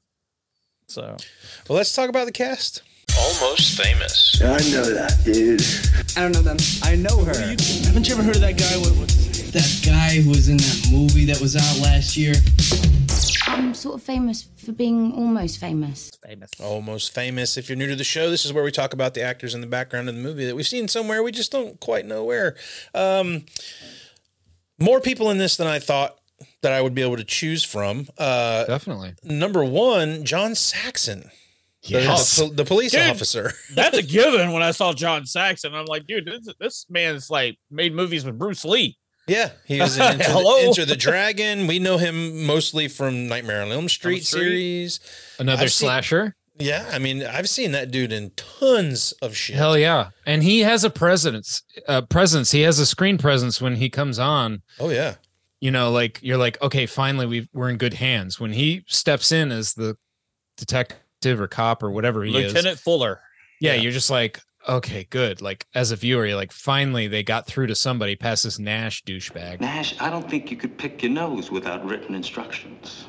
So 0.87 1.15
well, 1.67 1.77
let's 1.77 1.93
talk 1.93 2.09
about 2.09 2.25
the 2.25 2.31
cast. 2.31 2.83
Almost 3.17 3.81
famous. 3.81 4.41
I 4.41 4.59
know 4.71 4.83
that, 4.83 5.21
dude. 5.23 5.61
I 6.17 6.21
don't 6.21 6.33
know 6.33 6.41
them. 6.41 6.57
I 6.83 6.95
know 6.95 7.23
her. 7.23 7.33
You, 7.33 7.55
haven't 7.85 8.07
you 8.07 8.15
ever 8.15 8.23
heard 8.23 8.35
of 8.35 8.41
that 8.41 8.57
guy? 8.57 8.77
What, 8.77 8.97
what's 8.97 9.13
his 9.13 9.41
name? 9.41 9.51
That 9.51 9.81
guy 9.85 10.21
who 10.21 10.29
was 10.29 10.49
in 10.49 10.57
that 10.57 10.87
movie 10.91 11.25
that 11.25 11.39
was 11.39 11.55
out 11.55 11.77
last 11.81 12.17
year. 12.17 12.33
I'm 13.55 13.73
sort 13.73 13.95
of 13.95 14.03
famous 14.03 14.49
for 14.57 14.73
being 14.73 15.13
almost 15.13 15.59
famous. 15.59 16.11
famous. 16.27 16.49
Almost 16.59 17.13
famous. 17.13 17.55
If 17.57 17.69
you're 17.69 17.77
new 17.77 17.87
to 17.87 17.95
the 17.95 18.03
show, 18.03 18.29
this 18.29 18.43
is 18.43 18.51
where 18.51 18.65
we 18.65 18.71
talk 18.71 18.91
about 18.91 19.13
the 19.13 19.21
actors 19.21 19.55
in 19.55 19.61
the 19.61 19.67
background 19.67 20.09
of 20.09 20.15
the 20.15 20.21
movie 20.21 20.45
that 20.45 20.55
we've 20.55 20.67
seen 20.67 20.89
somewhere. 20.89 21.23
We 21.23 21.31
just 21.31 21.53
don't 21.53 21.79
quite 21.79 22.05
know 22.05 22.25
where. 22.25 22.55
Um, 22.93 23.45
more 24.77 24.99
people 24.99 25.31
in 25.31 25.37
this 25.37 25.55
than 25.55 25.67
I 25.67 25.79
thought 25.79 26.17
that 26.63 26.73
I 26.73 26.81
would 26.81 26.93
be 26.93 27.01
able 27.01 27.15
to 27.15 27.23
choose 27.23 27.63
from. 27.63 28.07
Uh, 28.17 28.65
definitely 28.65 29.13
number 29.23 29.63
one, 29.63 30.25
John 30.25 30.53
Saxon. 30.55 31.21
The- 31.21 31.29
Yes. 31.87 32.35
The, 32.37 32.47
the 32.49 32.65
police 32.65 32.91
Dude, 32.91 33.01
officer. 33.09 33.53
That's 33.75 33.95
a 33.97 34.01
given. 34.03 34.51
When 34.51 34.63
I 34.63 34.71
saw 34.71 34.91
John 34.91 35.25
Saxon, 35.25 35.73
I'm 35.75 35.85
like, 35.85 36.07
dude, 36.07 36.25
this, 36.25 36.53
this 36.59 36.85
man's 36.89 37.29
like 37.29 37.57
made 37.71 37.93
movies 37.93 38.25
with 38.25 38.37
Bruce 38.39 38.65
Lee. 38.65 38.97
Yeah, 39.27 39.51
he 39.65 39.79
was 39.81 39.95
in 39.97 40.03
Enter, 40.21 40.23
Hello? 40.25 40.61
the, 40.61 40.67
Enter 40.67 40.85
the 40.85 40.95
Dragon. 40.95 41.67
We 41.67 41.79
know 41.79 41.97
him 41.97 42.45
mostly 42.45 42.87
from 42.87 43.27
Nightmare 43.27 43.61
on 43.63 43.71
Elm 43.71 43.89
Street, 43.89 44.23
Street. 44.23 44.41
series. 44.41 44.99
another 45.39 45.63
I've 45.63 45.71
seen- 45.71 45.87
slasher 45.87 46.35
Yeah, 46.59 46.87
I 46.91 46.99
mean, 46.99 47.23
I've 47.23 47.49
seen 47.49 47.71
that 47.71 47.89
dude 47.91 48.11
in 48.11 48.31
tons 48.35 49.11
of 49.21 49.35
shit. 49.35 49.55
Hell 49.55 49.77
yeah. 49.77 50.09
And 50.25 50.43
he 50.43 50.59
has 50.61 50.83
a 50.83 50.89
presence 50.89 51.63
uh 51.87 52.01
presence. 52.03 52.51
He 52.51 52.61
has 52.61 52.77
a 52.79 52.85
screen 52.85 53.17
presence 53.17 53.59
when 53.59 53.75
he 53.77 53.89
comes 53.89 54.19
on. 54.19 54.61
Oh 54.79 54.89
yeah. 54.89 55.15
You 55.59 55.71
know, 55.71 55.89
like 55.91 56.19
you're 56.21 56.37
like, 56.37 56.61
okay, 56.61 56.85
finally 56.85 57.25
we 57.25 57.49
we're 57.51 57.69
in 57.69 57.77
good 57.77 57.95
hands. 57.95 58.39
When 58.39 58.53
he 58.53 58.83
steps 58.87 59.31
in 59.31 59.51
as 59.51 59.73
the 59.73 59.97
detective 60.57 61.41
or 61.41 61.47
cop 61.47 61.81
or 61.83 61.91
whatever 61.91 62.23
he 62.23 62.35
is. 62.37 62.53
Lieutenant 62.53 62.79
Fuller. 62.79 63.19
Yeah, 63.61 63.73
you're 63.73 63.91
just 63.91 64.09
like, 64.09 64.39
okay, 64.67 65.07
good. 65.09 65.41
Like 65.41 65.65
as 65.75 65.91
a 65.91 65.95
viewer, 65.95 66.25
you're 66.25 66.35
like, 66.35 66.51
finally 66.51 67.07
they 67.07 67.23
got 67.23 67.47
through 67.47 67.67
to 67.67 67.75
somebody 67.75 68.15
past 68.15 68.43
this 68.43 68.59
Nash 68.59 69.03
douchebag. 69.03 69.61
Nash, 69.61 69.99
I 69.99 70.09
don't 70.09 70.29
think 70.29 70.51
you 70.51 70.57
could 70.57 70.77
pick 70.77 71.03
your 71.03 71.11
nose 71.11 71.51
without 71.51 71.85
written 71.85 72.15
instructions. 72.15 73.07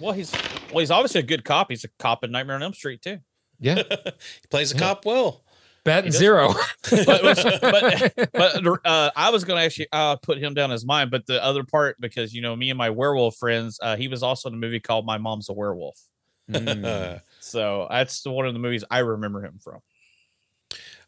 Well, 0.00 0.12
he's 0.12 0.32
well, 0.70 0.80
he's 0.80 0.90
obviously 0.90 1.20
a 1.20 1.24
good 1.24 1.44
cop. 1.44 1.70
He's 1.70 1.84
a 1.84 1.88
cop 1.98 2.24
in 2.24 2.30
Nightmare 2.30 2.56
on 2.56 2.62
Elm 2.62 2.74
Street 2.74 3.02
too. 3.02 3.18
Yeah. 3.58 3.82
he 4.04 4.48
plays 4.50 4.72
a 4.72 4.78
cop 4.78 5.04
well. 5.04 5.42
Bet 5.84 6.04
He 6.04 6.10
zero. 6.10 6.54
but 6.90 7.22
but, 7.62 8.32
but 8.32 8.86
uh, 8.86 9.10
I 9.16 9.30
was 9.30 9.44
going 9.44 9.58
to 9.58 9.64
actually 9.64 9.88
uh, 9.92 10.16
put 10.16 10.38
him 10.38 10.54
down 10.54 10.70
as 10.70 10.84
mine, 10.84 11.08
but 11.10 11.26
the 11.26 11.42
other 11.42 11.64
part 11.64 11.96
because 12.00 12.34
you 12.34 12.42
know 12.42 12.54
me 12.54 12.70
and 12.70 12.78
my 12.78 12.90
werewolf 12.90 13.36
friends, 13.36 13.78
uh, 13.82 13.96
he 13.96 14.08
was 14.08 14.22
also 14.22 14.48
in 14.48 14.54
a 14.54 14.58
movie 14.58 14.80
called 14.80 15.06
My 15.06 15.18
Mom's 15.18 15.48
a 15.48 15.52
Werewolf. 15.52 15.98
Mm. 16.50 17.20
So 17.40 17.86
that's 17.90 18.24
one 18.24 18.46
of 18.46 18.54
the 18.54 18.60
movies 18.60 18.84
I 18.90 19.00
remember 19.00 19.44
him 19.44 19.58
from. 19.62 19.80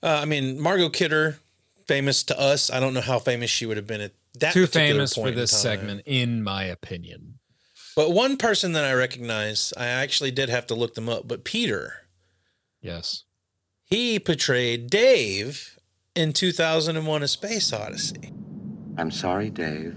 Uh, 0.03 0.21
I 0.23 0.25
mean, 0.25 0.61
Margot 0.61 0.89
Kidder, 0.89 1.39
famous 1.87 2.23
to 2.25 2.39
us. 2.41 2.71
I 2.71 2.81
don't 2.81 2.95
know 2.95 3.01
how 3.01 3.19
famous 3.19 3.51
she 3.51 3.67
would 3.67 3.77
have 3.77 3.87
been 3.87 4.01
at 4.01 4.13
that. 4.39 4.53
Too 4.55 4.67
famous 4.67 5.15
for 5.15 5.23
point 5.23 5.35
in 5.35 5.39
this 5.41 5.51
time. 5.51 5.61
segment, 5.61 6.03
in 6.07 6.43
my 6.43 6.65
opinion. 6.65 7.39
But 7.97 8.13
one 8.13 8.37
person 8.37 8.73
that 8.73 8.85
I 8.85 8.93
recognize, 8.95 9.73
I 9.77 9.87
actually 9.87 10.31
did 10.31 10.49
have 10.49 10.67
to 10.69 10.75
look 10.75 10.95
them 10.95 11.09
up. 11.09 11.27
But 11.29 11.45
Peter, 11.45 12.07
Yes. 12.81 13.25
he 13.85 14.19
portrayed 14.19 14.89
Dave 14.89 15.79
in 16.15 16.33
2001: 16.33 17.23
A 17.23 17.29
Space 17.29 17.73
Odyssey. 17.73 18.33
I'm 18.97 19.11
sorry, 19.11 19.51
Dave. 19.51 19.97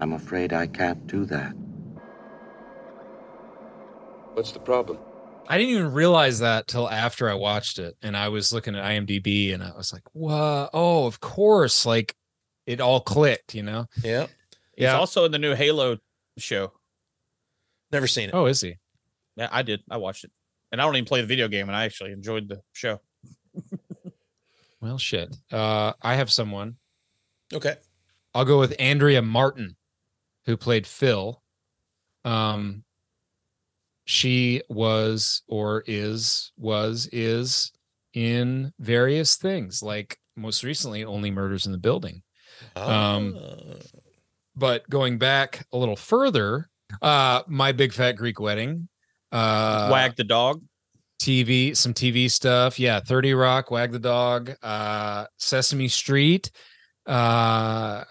I'm 0.00 0.12
afraid 0.12 0.52
I 0.52 0.66
can't 0.66 1.06
do 1.06 1.24
that. 1.26 1.52
What's 4.34 4.52
the 4.52 4.58
problem? 4.58 4.98
I 5.52 5.58
didn't 5.58 5.74
even 5.74 5.92
realize 5.92 6.38
that 6.38 6.66
till 6.66 6.88
after 6.88 7.28
I 7.28 7.34
watched 7.34 7.78
it, 7.78 7.94
and 8.00 8.16
I 8.16 8.28
was 8.28 8.54
looking 8.54 8.74
at 8.74 8.82
IMDb, 8.84 9.52
and 9.52 9.62
I 9.62 9.72
was 9.76 9.92
like, 9.92 10.02
"Whoa! 10.14 10.70
Oh, 10.72 11.04
of 11.06 11.20
course!" 11.20 11.84
Like 11.84 12.16
it 12.66 12.80
all 12.80 13.00
clicked, 13.02 13.54
you 13.54 13.62
know? 13.62 13.86
Yeah. 14.02 14.28
He's 14.74 14.84
Yeah. 14.84 14.96
also 14.96 15.26
in 15.26 15.32
the 15.32 15.38
new 15.38 15.54
Halo 15.54 15.98
show. 16.38 16.72
Never 17.90 18.06
seen 18.06 18.30
it. 18.30 18.34
Oh, 18.34 18.46
is 18.46 18.62
he? 18.62 18.76
Yeah, 19.36 19.48
I 19.52 19.60
did. 19.62 19.82
I 19.90 19.98
watched 19.98 20.24
it, 20.24 20.30
and 20.70 20.80
I 20.80 20.84
don't 20.84 20.96
even 20.96 21.04
play 21.04 21.20
the 21.20 21.26
video 21.26 21.48
game, 21.48 21.68
and 21.68 21.76
I 21.76 21.84
actually 21.84 22.12
enjoyed 22.12 22.48
the 22.48 22.62
show. 22.72 23.00
Well, 24.80 24.98
shit. 24.98 25.36
Uh, 25.52 25.92
I 26.02 26.16
have 26.16 26.32
someone. 26.32 26.74
Okay. 27.54 27.76
I'll 28.34 28.44
go 28.44 28.58
with 28.58 28.74
Andrea 28.80 29.22
Martin, 29.22 29.76
who 30.46 30.56
played 30.56 30.86
Phyl. 30.86 31.36
Um, 32.24 32.82
she 34.04 34.62
was 34.68 35.42
or 35.48 35.84
is 35.86 36.52
was 36.56 37.08
is 37.12 37.70
in 38.14 38.72
various 38.78 39.36
things 39.36 39.82
like 39.82 40.18
most 40.36 40.64
recently 40.64 41.04
only 41.04 41.30
murders 41.30 41.66
in 41.66 41.72
the 41.72 41.78
building 41.78 42.22
um 42.76 43.36
Ah. 43.38 43.74
but 44.56 44.88
going 44.90 45.18
back 45.18 45.66
a 45.72 45.78
little 45.78 45.96
further 45.96 46.68
uh 47.00 47.42
my 47.46 47.72
big 47.72 47.92
fat 47.92 48.12
greek 48.12 48.38
wedding 48.40 48.88
uh 49.30 49.88
Wag 49.90 50.16
the 50.16 50.24
dog. 50.24 50.62
tv 51.22 51.74
some 51.76 51.94
tv 51.94 52.30
stuff 52.30 52.78
yeah 52.78 53.00
30 53.00 53.34
rock 53.34 53.70
wag 53.70 53.92
the 53.92 53.98
dog 53.98 54.52
uh 54.62 55.26
sesame 55.38 55.88
street 55.88 56.50
uh 57.06 58.04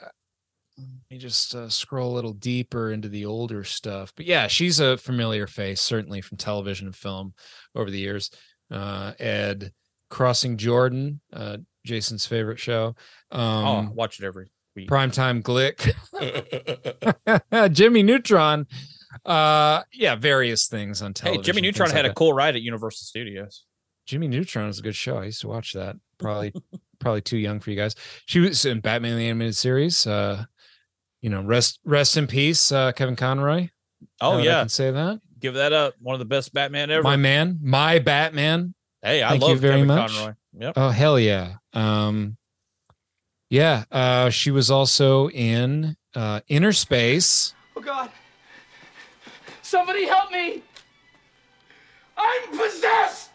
me 1.12 1.18
just 1.18 1.54
uh, 1.56 1.68
scroll 1.68 2.14
a 2.14 2.16
little 2.16 2.34
deeper 2.34 2.92
into 2.92 3.10
the 3.10 3.26
older 3.26 3.64
stuff 3.64 4.14
but 4.16 4.26
yeah 4.26 4.48
she's 4.48 4.80
a 4.80 4.98
familiar 4.98 5.46
face 5.46 5.82
certainly 5.82 6.22
from 6.22 6.38
television 6.38 6.88
and 6.88 6.96
film 6.96 7.34
over 7.76 7.92
the 7.92 8.00
years 8.00 8.32
uh 8.72 9.12
ed 9.20 9.74
crossing 10.10 10.56
jordan 10.56 11.20
uh 11.34 11.58
jason's 11.86 12.26
favorite 12.26 12.60
show 12.60 12.96
um 13.32 13.66
oh, 13.66 13.92
watch 13.94 14.20
it 14.20 14.26
every 14.26 14.52
week. 14.76 14.90
primetime 14.90 15.42
glick 15.44 15.92
jimmy 17.74 18.04
neutron 18.04 18.66
uh 19.26 19.82
yeah 19.92 20.16
various 20.16 20.68
things 20.68 21.02
on 21.02 21.14
television. 21.14 21.44
Hey, 21.44 21.46
Jimmy 21.46 21.62
Neutron 21.62 21.90
like 21.90 21.96
had 21.96 22.06
a 22.06 22.14
cool 22.14 22.34
ride 22.34 22.56
at 22.56 22.62
Universal 22.62 23.06
Studios. 23.06 23.66
Jimmy 24.06 24.28
Neutron 24.28 24.70
is 24.70 24.80
a 24.80 24.82
good 24.82 24.96
show. 24.96 25.18
I 25.18 25.26
used 25.26 25.42
to 25.42 25.48
watch 25.48 25.74
that. 25.74 25.96
Probably, 26.18 26.54
probably 27.00 27.22
too 27.22 27.38
young 27.38 27.60
for 27.60 27.72
you 27.72 27.76
guys. 27.76 27.96
She 28.28 28.40
was 28.40 28.64
in 28.64 28.80
Batman 28.80 29.18
the 29.18 29.28
Animated 29.28 29.56
Series. 29.56 30.06
Uh, 30.06 30.46
you 31.22 31.30
know, 31.30 31.42
rest 31.42 31.80
rest 31.86 32.18
in 32.18 32.28
peace, 32.28 32.72
uh, 32.72 32.92
Kevin 32.94 33.16
Conroy. 33.16 33.70
Oh 34.20 34.32
Now 34.32 34.38
that 34.38 34.42
I 34.42 34.46
yeah, 34.46 34.60
can 34.62 34.70
say 34.70 34.92
that. 34.92 35.22
give 35.40 35.54
that 35.56 35.74
up. 35.74 35.94
One 36.02 36.14
of 36.14 36.20
the 36.20 36.26
best 36.26 36.54
Batman 36.54 36.90
ever. 36.92 37.04
My 37.04 37.16
man, 37.16 37.60
my 37.62 38.00
Batman. 38.00 38.74
hey, 39.04 39.24
I 39.24 39.30
Thank 39.30 39.42
love 39.44 39.52
you 39.52 39.58
very 39.58 39.74
Kevin 39.76 39.88
much. 39.88 40.12
Conroy. 40.12 40.34
Yep. 40.60 40.74
Oh 40.76 40.90
hell 40.90 41.20
yeah. 41.20 41.54
Um, 41.74 42.38
yeah. 43.50 43.84
Uh, 43.92 44.30
she 44.30 44.52
was 44.52 44.70
also 44.72 45.30
in 45.30 45.96
uh, 46.16 46.42
Inner 46.48 46.74
Space. 46.74 47.54
Oh 47.76 47.82
God! 47.82 48.10
Somebody 49.62 50.06
help 50.06 50.32
me! 50.32 50.62
I'm 52.18 52.50
possessed! 52.58 53.31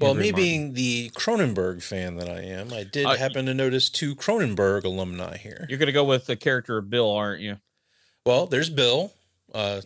Well, 0.00 0.14
me 0.14 0.30
Martin. 0.32 0.36
being 0.36 0.72
the 0.74 1.10
Cronenberg 1.10 1.82
fan 1.82 2.16
that 2.16 2.28
I 2.28 2.40
am, 2.42 2.72
I 2.72 2.84
did 2.84 3.06
Uh, 3.06 3.16
happen 3.16 3.46
to 3.46 3.54
notice 3.54 3.88
two 3.88 4.14
Cronenberg 4.16 4.84
alumni 4.84 5.36
here. 5.36 5.66
You're 5.68 5.78
gonna 5.78 5.92
go 5.92 6.04
with 6.04 6.26
the 6.26 6.36
character 6.36 6.78
of 6.78 6.88
Bill, 6.90 7.10
aren't 7.10 7.42
you? 7.42 7.58
Well, 8.24 8.46
there's 8.46 8.70
Bill, 8.70 9.12
uh, 9.54 9.80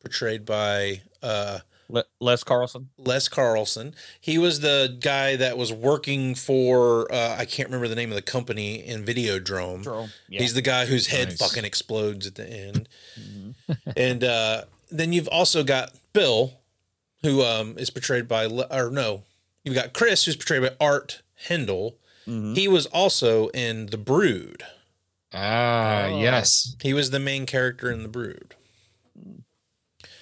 portrayed 0.00 0.44
by 0.44 1.02
uh, 1.22 1.60
Le- 1.88 2.04
Les 2.20 2.44
Carlson. 2.44 2.90
Les 2.98 3.28
Carlson. 3.28 3.94
He 4.20 4.36
was 4.38 4.60
the 4.60 4.96
guy 5.00 5.36
that 5.36 5.56
was 5.56 5.72
working 5.72 6.34
for 6.34 7.10
uh, 7.12 7.36
I 7.38 7.44
can't 7.46 7.68
remember 7.68 7.88
the 7.88 7.94
name 7.96 8.10
of 8.10 8.16
the 8.16 8.22
company 8.22 8.76
in 8.86 9.04
Videodrome. 9.04 9.82
Drome, 9.82 10.10
yeah. 10.28 10.40
He's 10.40 10.54
the 10.54 10.62
guy 10.62 10.84
whose 10.86 11.06
head 11.08 11.28
Nice. 11.28 11.38
fucking 11.38 11.64
explodes 11.64 12.26
at 12.26 12.34
the 12.34 12.46
end. 12.46 12.88
Mm-hmm. 13.18 13.72
and 13.96 14.22
uh, 14.24 14.64
then 14.90 15.12
you've 15.14 15.28
also 15.28 15.64
got 15.64 15.92
Bill, 16.12 16.52
who 17.22 17.42
um, 17.42 17.76
is 17.78 17.88
portrayed 17.90 18.28
by 18.28 18.46
Le- 18.46 18.68
or 18.70 18.90
no, 18.90 19.22
you've 19.68 19.82
got 19.82 19.92
Chris, 19.92 20.24
who's 20.24 20.36
portrayed 20.36 20.62
by 20.62 20.70
Art 20.84 21.22
Hindle. 21.34 21.98
Mm-hmm. 22.26 22.54
He 22.54 22.68
was 22.68 22.86
also 22.86 23.48
in 23.48 23.86
The 23.86 23.98
Brood. 23.98 24.62
Ah, 25.32 26.04
Oh. 26.06 26.20
yes. 26.20 26.74
He 26.82 26.92
was 26.94 27.10
the 27.10 27.18
main 27.20 27.46
character 27.46 27.90
in 27.90 28.02
The 28.02 28.08
Brood. 28.08 28.54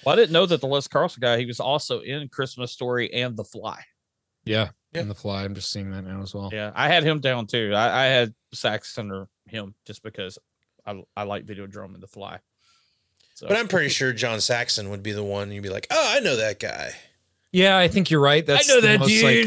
Well, 0.05 0.13
I 0.13 0.15
didn't 0.15 0.31
know 0.31 0.45
that 0.45 0.61
the 0.61 0.67
Les 0.67 0.87
Carlson 0.87 1.21
guy. 1.21 1.37
He 1.37 1.45
was 1.45 1.59
also 1.59 1.99
in 2.01 2.27
Christmas 2.29 2.71
Story 2.71 3.11
and 3.13 3.35
The 3.35 3.43
Fly. 3.43 3.83
Yeah. 4.45 4.69
Yeah. 4.93 5.01
In 5.01 5.09
the 5.09 5.15
fly. 5.15 5.43
I'm 5.43 5.53
just 5.53 5.69
seeing 5.71 5.91
that 5.91 6.03
now 6.05 6.21
as 6.21 6.33
well. 6.33 6.49
Yeah, 6.53 6.71
I 6.73 6.87
had 6.87 7.03
him 7.03 7.19
down 7.19 7.45
too. 7.45 7.73
I, 7.75 8.03
I 8.03 8.05
had 8.05 8.33
Saxon 8.53 9.11
or 9.11 9.27
him 9.45 9.75
just 9.85 10.01
because 10.01 10.39
I 10.85 11.03
I 11.15 11.23
like 11.23 11.45
Videodrome 11.45 11.93
and 11.93 12.01
The 12.01 12.07
Fly. 12.07 12.39
So, 13.35 13.47
But 13.49 13.57
I'm 13.57 13.67
pretty 13.67 13.89
sure 13.89 14.13
John 14.13 14.39
Saxon 14.39 14.89
would 14.89 15.03
be 15.03 15.11
the 15.11 15.25
one 15.25 15.51
you'd 15.51 15.61
be 15.61 15.69
like, 15.69 15.87
oh, 15.91 16.13
I 16.15 16.21
know 16.21 16.37
that 16.37 16.59
guy. 16.61 16.93
Yeah, 17.57 17.77
I 17.77 17.87
think 17.87 18.11
you're 18.11 18.21
right. 18.21 18.45
That's 18.45 18.69
I 18.69 18.73
know 18.73 18.81
the 18.81 18.87
that 18.87 18.99
most, 18.99 19.09
dude. 19.09 19.45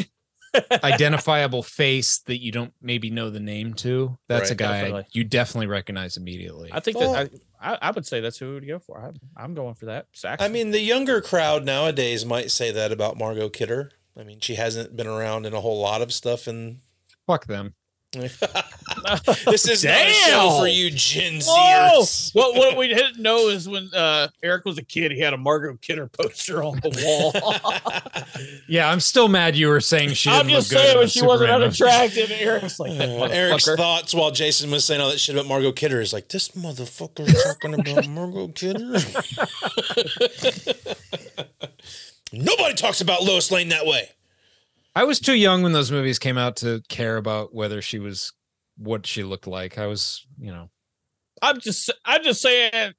Like, 0.53 0.83
identifiable 0.85 1.63
face 1.63 2.19
that 2.27 2.43
you 2.43 2.51
don't 2.51 2.73
maybe 2.83 3.09
know 3.09 3.31
the 3.31 3.39
name 3.39 3.75
to. 3.75 4.19
That's 4.29 4.51
a 4.51 4.57
guy 4.57 4.81
definitely. 4.81 5.07
you 5.13 5.23
definitely 5.23 5.69
recognize 5.69 6.17
immediately. 6.17 6.71
I 6.73 6.81
think 6.81 6.99
Well- 6.99 7.13
that 7.13 7.31
I, 7.61 7.75
I 7.75 7.79
I 7.83 7.91
would 7.93 8.05
say 8.05 8.21
that's 8.21 8.37
who 8.39 8.49
we 8.49 8.55
would 8.55 8.67
go 8.67 8.79
for. 8.81 9.01
I'm, 9.01 9.15
I'm 9.37 9.55
going 9.55 9.75
for 9.75 9.87
that. 9.87 10.07
Saxon. 10.13 10.45
I 10.45 10.49
mean, 10.53 10.73
the 10.73 10.81
younger 10.81 11.21
crowd 11.21 11.65
nowadays 11.65 12.27
might 12.27 12.51
say 12.51 12.73
that 12.73 12.91
about 12.91 13.17
Margot 13.17 13.49
Kidder. 13.49 13.93
I 14.19 14.25
mean, 14.25 14.41
she 14.41 14.57
hasn't 14.57 14.97
been 14.97 15.07
around 15.07 15.47
in 15.47 15.55
a 15.55 15.61
whole 15.61 15.81
lot 15.81 16.03
of 16.03 16.13
stuff. 16.13 16.49
And 16.49 16.81
Fuck 17.29 17.47
them. 17.47 17.75
this 18.13 19.69
is 19.69 19.85
not 19.85 19.95
a 19.95 20.13
show 20.13 20.57
for 20.59 20.67
you 20.67 20.91
Gen 20.91 21.35
Whoa! 21.45 22.01
Zers. 22.03 22.35
what 22.35 22.57
what 22.57 22.77
we 22.77 22.89
didn't 22.89 23.19
know 23.23 23.49
is 23.51 23.69
when 23.69 23.89
uh, 23.95 24.27
Eric 24.43 24.65
was 24.65 24.79
a 24.79 24.83
kid, 24.83 25.13
he 25.13 25.21
had 25.21 25.33
a 25.33 25.37
Margot 25.37 25.77
Kidder 25.81 26.09
poster 26.09 26.63
on 26.65 26.81
the 26.81 26.91
wall. 27.05 27.33
Yeah, 28.69 28.89
I'm 28.91 29.01
still 29.01 29.29
mad 29.29 29.57
you 29.57 29.69
were 29.69 29.81
saying 29.81 30.11
she. 30.15 30.31
I'm 30.31 30.49
just 30.49 30.71
saying 30.71 30.97
when 30.97 31.09
she 31.09 31.23
wasn't 31.25 31.51
unattractive. 31.51 32.31
and 32.31 32.41
Eric's 32.41 32.79
like, 32.79 32.97
that 32.99 33.09
Uh, 33.09 33.25
Eric's 33.27 33.67
thoughts 33.75 34.15
while 34.15 34.31
Jason 34.31 34.71
was 34.71 34.85
saying 34.85 35.01
all 35.01 35.11
that 35.11 35.19
shit 35.19 35.35
about 35.35 35.47
Margot 35.49 35.73
Kidder 35.73 36.01
is 36.01 36.13
like, 36.13 36.29
this 36.29 36.51
motherfucker 36.51 37.27
talking 37.45 37.75
about 37.75 38.09
Margot 38.09 38.49
Kidder. 38.49 38.99
Nobody 42.33 42.75
talks 42.75 43.01
about 43.01 43.23
Lois 43.23 43.51
Lane 43.51 43.71
that 43.71 43.87
way. 43.87 44.09
I 44.95 45.05
was 45.05 45.20
too 45.20 45.34
young 45.34 45.62
when 45.62 45.72
those 45.72 45.91
movies 45.91 46.18
came 46.18 46.38
out 46.38 46.57
to 46.57 46.82
care 46.88 47.16
about 47.16 47.55
whether 47.55 47.80
she 47.80 47.99
was 47.99 48.32
what 48.76 49.07
she 49.07 49.22
looked 49.22 49.47
like. 49.47 49.78
I 49.78 49.86
was, 49.86 50.26
you 50.38 50.51
know, 50.51 50.70
I'm 51.43 51.61
just 51.61 51.91
I'm 52.05 52.22
just 52.24 52.43
saying 52.43 52.93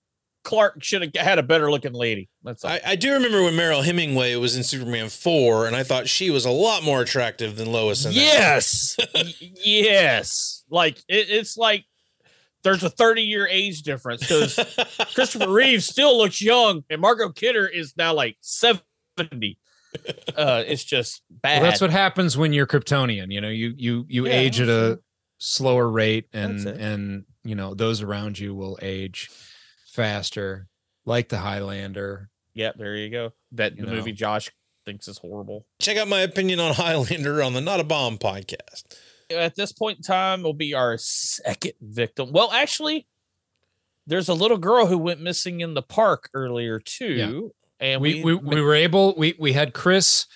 Clark 0.43 0.83
should 0.83 1.01
have 1.01 1.15
had 1.15 1.39
a 1.39 1.43
better 1.43 1.69
looking 1.69 1.93
lady. 1.93 2.29
That's 2.43 2.63
all. 2.63 2.71
I, 2.71 2.81
I 2.85 2.95
do 2.95 3.13
remember 3.13 3.43
when 3.43 3.55
Mariel 3.55 3.81
Hemingway 3.81 4.35
was 4.35 4.55
in 4.55 4.63
Superman 4.63 5.09
4, 5.09 5.67
and 5.67 5.75
I 5.75 5.83
thought 5.83 6.07
she 6.07 6.29
was 6.29 6.45
a 6.45 6.51
lot 6.51 6.83
more 6.83 7.01
attractive 7.01 7.57
than 7.57 7.71
Lois 7.71 8.05
in 8.05 8.13
yes, 8.13 8.95
Y- 9.15 9.33
yes. 9.39 10.63
Like 10.69 10.97
it, 11.07 11.29
it's 11.29 11.57
like 11.57 11.85
there's 12.63 12.83
a 12.83 12.89
30 12.89 13.21
year 13.23 13.47
age 13.47 13.81
difference 13.83 14.21
because 14.21 14.55
Christopher 15.13 15.51
Reeve 15.51 15.83
still 15.83 16.17
looks 16.17 16.41
young, 16.41 16.83
and 16.89 17.01
Margot 17.01 17.29
Kidder 17.29 17.67
is 17.67 17.95
now 17.97 18.13
like 18.13 18.37
70. 18.41 19.57
Uh, 20.37 20.63
it's 20.65 20.83
just 20.83 21.21
bad. 21.29 21.61
well, 21.61 21.69
that's 21.69 21.81
what 21.81 21.89
happens 21.89 22.37
when 22.37 22.53
you're 22.53 22.65
Kryptonian. 22.67 23.31
You 23.31 23.41
know, 23.41 23.49
you 23.49 23.73
you 23.77 24.05
you 24.07 24.25
Yeah, 24.27 24.33
age 24.33 24.61
at 24.61 24.69
a 24.69 24.99
slower 25.37 25.89
rate, 25.89 26.27
and 26.33 26.65
and 26.65 27.25
you 27.43 27.55
know 27.55 27.73
those 27.73 28.01
around 28.01 28.39
you 28.39 28.55
will 28.55 28.79
age 28.81 29.29
faster, 29.87 30.67
like 31.05 31.29
the 31.29 31.37
Highlander. 31.39 32.29
Yeah, 32.53 32.71
there 32.77 32.95
you 32.95 33.09
go. 33.09 33.33
That 33.53 33.75
You 33.77 33.85
the 33.85 33.91
know. 33.91 33.97
movie 33.97 34.13
Josh 34.13 34.49
thinks 34.85 35.07
is 35.07 35.17
horrible. 35.17 35.65
Check 35.81 35.97
out 35.97 36.07
my 36.07 36.21
opinion 36.21 36.59
on 36.59 36.73
Highlander 36.73 37.41
on 37.43 37.53
the 37.53 37.61
Not 37.61 37.79
a 37.79 37.83
Bomb 37.83 38.17
podcast. 38.17 38.83
At 39.29 39.55
this 39.55 39.71
point 39.71 39.97
in 39.97 40.03
time, 40.03 40.43
will 40.43 40.53
be 40.53 40.73
our 40.73 40.97
second 40.97 41.73
victim. 41.81 42.31
Well, 42.31 42.51
actually, 42.51 43.07
there's 44.07 44.27
a 44.27 44.33
little 44.33 44.57
girl 44.57 44.87
who 44.87 44.97
went 44.97 45.21
missing 45.21 45.61
in 45.61 45.73
the 45.73 45.81
park 45.81 46.29
earlier 46.33 46.79
too, 46.79 47.53
and 47.82 47.99
we, 47.99 48.23
we 48.23 48.36
we 48.36 48.61
were 48.61 48.75
able 48.75 49.15
we 49.17 49.36
we 49.39 49.53
had 49.53 49.73
Chris 49.73 50.27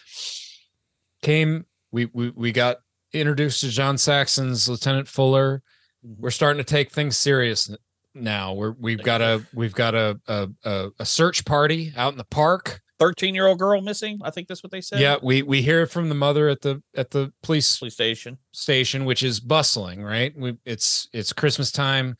came 1.22 1.66
we 1.92 2.06
we 2.06 2.32
we 2.32 2.52
got 2.52 2.78
introduced 3.14 3.62
to 3.62 3.70
John 3.70 3.98
Saxon's 3.98 4.68
Lieutenant 4.68 5.08
Fuller. 5.08 5.62
Mm-hmm. 6.06 6.22
We're 6.22 6.32
starting 6.32 6.58
to 6.58 6.70
take 6.70 6.92
things 6.92 7.18
serious 7.18 7.74
now. 8.14 8.54
We're 8.54 8.72
we've 8.72 9.02
got 9.02 9.22
a 9.22 9.46
we've 9.54 9.76
got 9.76 9.96
a 9.96 10.20
a, 10.28 10.90
a, 11.00 11.06
search 11.06 11.46
party 11.46 11.94
out 11.96 12.12
in 12.14 12.18
the 12.18 12.26
park. 12.26 12.82
13 12.98 13.36
year 13.36 13.48
old 13.48 13.60
girl 13.60 13.82
missing. 13.82 14.20
I 14.24 14.32
think 14.32 14.48
that's 14.48 14.64
what 14.64 14.72
they 14.72 14.82
said. 14.82 15.00
Yeah, 15.00 15.18
we 15.22 15.42
we 15.42 15.62
hear 15.62 15.86
from 15.86 16.10
the 16.10 16.16
mother 16.16 16.50
at 16.50 16.62
the 16.62 16.82
at 16.96 17.12
the 17.12 17.32
police 17.44 17.78
police 17.78 17.94
station 17.94 18.38
station, 18.52 19.06
which 19.06 19.22
is 19.22 19.40
bustling. 19.40 20.02
Right, 20.02 20.34
we, 20.38 20.58
it's 20.66 21.08
it's 21.14 21.34
Christmas 21.34 21.72
time. 21.72 22.16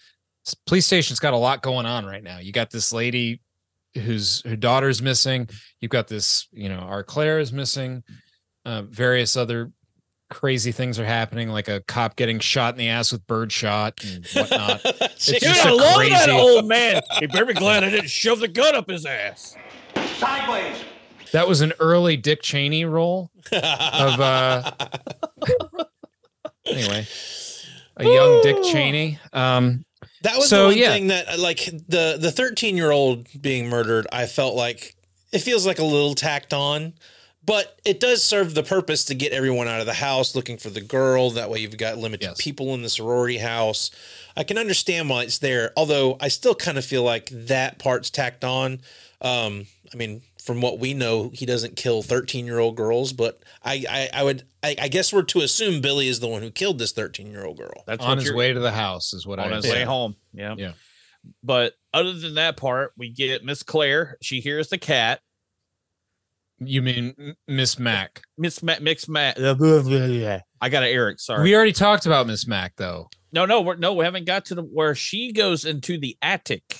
Police 0.68 0.86
station's 0.86 1.20
got 1.20 1.34
a 1.34 1.38
lot 1.38 1.64
going 1.64 1.88
on 1.88 2.06
right 2.06 2.24
now. 2.24 2.38
You 2.38 2.52
got 2.52 2.70
this 2.70 2.94
lady 2.94 3.42
whose 3.96 4.42
her 4.44 4.56
daughter's 4.56 5.02
missing. 5.02 5.50
You've 5.82 5.92
got 5.92 6.08
this, 6.08 6.48
you 6.52 6.70
know, 6.70 6.80
our 6.80 7.04
Claire 7.04 7.40
is 7.40 7.52
missing. 7.54 8.04
Uh, 8.66 8.82
various 8.84 9.36
other 9.38 9.72
crazy 10.32 10.72
things 10.72 11.00
are 11.00 11.06
happening, 11.06 11.50
like 11.50 11.68
a 11.68 11.82
cop 11.82 12.16
getting 12.16 12.40
shot 12.40 12.74
in 12.74 12.80
the 12.80 12.90
ass 12.90 13.12
with 13.12 13.26
birdshot 13.28 14.04
and 14.04 14.26
whatnot. 14.34 14.82
it's 14.84 15.28
Dude, 15.28 15.40
just 15.42 15.66
I 15.66 15.70
a 15.70 15.74
love 15.76 15.96
crazy. 15.98 16.14
that 16.14 16.30
old 16.30 16.66
man. 16.68 17.02
He 17.20 17.28
better 17.28 17.46
be 17.46 17.54
glad 17.54 17.84
I 17.84 17.90
didn't 17.90 18.10
shove 18.10 18.40
the 18.40 18.48
gun 18.48 18.76
up 18.76 18.90
his 18.90 19.06
ass. 19.06 19.56
Sideways. 20.18 20.78
That 21.32 21.48
was 21.48 21.62
an 21.62 21.74
early 21.80 22.18
Dick 22.18 22.42
Cheney 22.42 22.86
role 22.86 23.30
of 23.52 24.20
uh 24.20 24.72
anyway. 26.66 27.06
A 27.98 28.04
young 28.04 28.42
Dick 28.42 28.64
Cheney. 28.64 29.20
Um 29.34 29.86
That 30.26 30.38
was 30.38 30.50
So, 30.50 30.64
the 30.64 30.68
one 30.70 30.78
yeah. 30.78 30.90
thing 30.92 31.08
that, 31.08 31.40
like, 31.40 31.66
the 31.88 32.18
the 32.20 32.32
13 32.32 32.76
year 32.76 32.92
old 32.92 33.28
being 33.42 33.70
murdered, 33.70 34.08
I 34.12 34.26
felt 34.26 34.56
like 34.56 34.96
it 35.32 35.40
feels 35.40 35.66
like 35.66 35.80
a 35.80 35.84
little 35.84 36.16
tacked 36.16 36.54
on, 36.54 36.94
but 37.46 37.78
it 37.86 38.00
does 38.00 38.24
serve 38.24 38.54
the 38.56 38.64
purpose 38.64 39.06
to 39.06 39.16
get 39.16 39.32
everyone 39.32 39.68
out 39.68 39.80
of 39.80 39.86
the 39.86 39.94
house 39.94 40.36
looking 40.36 40.58
for 40.58 40.70
the 40.70 40.82
girl. 40.82 41.30
That 41.32 41.50
way, 41.50 41.60
you've 41.60 41.78
got 41.78 41.98
limited 41.98 42.36
people 42.38 42.74
in 42.74 42.82
the 42.82 42.90
sorority 42.90 43.38
house. 43.38 43.92
I 44.38 44.44
can 44.44 44.58
understand 44.58 45.10
why 45.10 45.24
it's 45.24 45.38
there, 45.38 45.72
although 45.78 46.18
I 46.20 46.28
still 46.28 46.56
kind 46.56 46.78
of 46.78 46.86
feel 46.86 47.04
like 47.04 47.30
that 47.32 47.80
part's 47.80 48.10
tacked 48.10 48.44
on. 48.44 48.80
Um, 49.22 49.68
I 49.94 49.98
mean, 49.98 50.22
from 50.46 50.62
what 50.62 50.80
we 50.80 50.94
know, 50.94 51.32
he 51.34 51.46
doesn't 51.46 51.76
kill 51.76 52.02
13 52.04 52.46
year 52.46 52.60
old 52.60 52.78
girls, 52.78 53.14
but 53.14 53.42
I, 53.64 53.84
I, 53.90 54.10
I 54.14 54.24
would, 54.24 54.44
I, 54.64 54.76
I 54.80 54.88
guess 54.88 55.12
we're 55.12 55.24
to 55.24 55.40
assume 55.42 55.82
Billy 55.82 56.08
is 56.08 56.20
the 56.20 56.28
one 56.28 56.42
who 56.42 56.52
killed 56.52 56.78
this 56.80 56.92
13 56.92 57.28
year 57.32 57.46
old 57.46 57.58
girl. 57.58 57.84
That's 57.88 58.04
on 58.04 58.18
his 58.18 58.32
way 58.34 58.54
to 58.54 58.60
the 58.60 58.72
house 58.72 59.14
is 59.14 59.26
what 59.26 59.40
on 59.40 59.52
I 59.52 59.56
his 59.58 59.66
said. 59.66 59.74
way 59.74 59.84
home. 59.84 60.16
Yeah. 60.34 60.56
Yeah. 60.58 60.72
But 61.44 61.74
other 61.94 62.14
than 62.14 62.36
that 62.36 62.58
part, 62.58 62.94
we 62.98 63.10
get 63.10 63.44
Miss 63.44 63.64
Claire. 63.64 64.18
She 64.22 64.40
hears 64.42 64.70
the 64.70 64.78
cat. 64.78 65.22
You 66.60 66.82
mean 66.82 67.36
Miss 67.48 67.78
Mac? 67.80 68.22
Miss 68.38 68.62
Mac, 68.64 68.82
Mix 68.82 69.10
Mac. 69.10 69.38
Yeah. 69.38 70.42
I 70.62 70.70
got 70.70 70.84
an 70.84 70.90
Eric. 70.90 71.20
Sorry. 71.20 71.44
We 71.44 71.56
already 71.56 71.74
talked 71.74 72.06
about 72.06 72.28
Miss 72.28 72.48
Mac 72.48 72.74
though. 72.78 73.10
No, 73.34 73.46
no, 73.46 73.62
we're, 73.62 73.76
no, 73.76 73.94
we 73.94 74.06
haven't 74.06 74.26
got 74.26 74.46
to 74.46 74.56
the 74.56 74.62
where 74.62 74.96
she 74.96 75.34
goes 75.34 75.66
into 75.66 75.98
the 76.00 76.16
attic, 76.22 76.80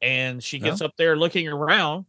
and 0.00 0.42
she 0.42 0.58
gets 0.58 0.80
No? 0.80 0.86
up 0.86 0.92
there 0.96 1.14
looking 1.16 1.46
around, 1.48 2.06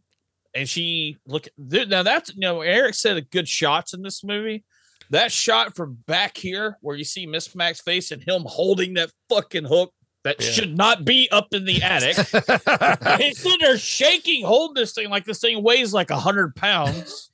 and 0.54 0.68
she 0.68 1.16
look 1.26 1.48
th- 1.70 1.88
now 1.88 2.02
that's 2.02 2.30
you 2.34 2.40
know 2.40 2.60
Eric 2.62 2.94
said 2.94 3.16
a 3.16 3.22
good 3.22 3.48
shots 3.48 3.92
in 3.94 4.02
this 4.02 4.22
movie. 4.24 4.64
That 5.10 5.30
shot 5.30 5.76
from 5.76 5.98
back 6.06 6.36
here 6.36 6.78
where 6.80 6.96
you 6.96 7.04
see 7.04 7.26
Miss 7.26 7.54
Mac's 7.54 7.80
face 7.82 8.10
and 8.10 8.22
him 8.22 8.42
holding 8.46 8.94
that 8.94 9.10
fucking 9.28 9.64
hook 9.64 9.92
that 10.24 10.36
Yeah. 10.40 10.50
should 10.50 10.76
not 10.76 11.04
be 11.04 11.28
up 11.30 11.48
in 11.52 11.66
the 11.66 11.82
attic. 11.82 12.16
He's 13.20 13.38
sitting 13.38 13.58
there 13.60 13.76
shaking, 13.76 14.44
holding 14.46 14.74
this 14.80 14.92
thing 14.94 15.10
like 15.10 15.26
this 15.26 15.40
thing 15.40 15.62
weighs 15.62 15.92
like 15.92 16.08
a 16.10 16.18
hundred 16.18 16.54
pounds. 16.56 17.30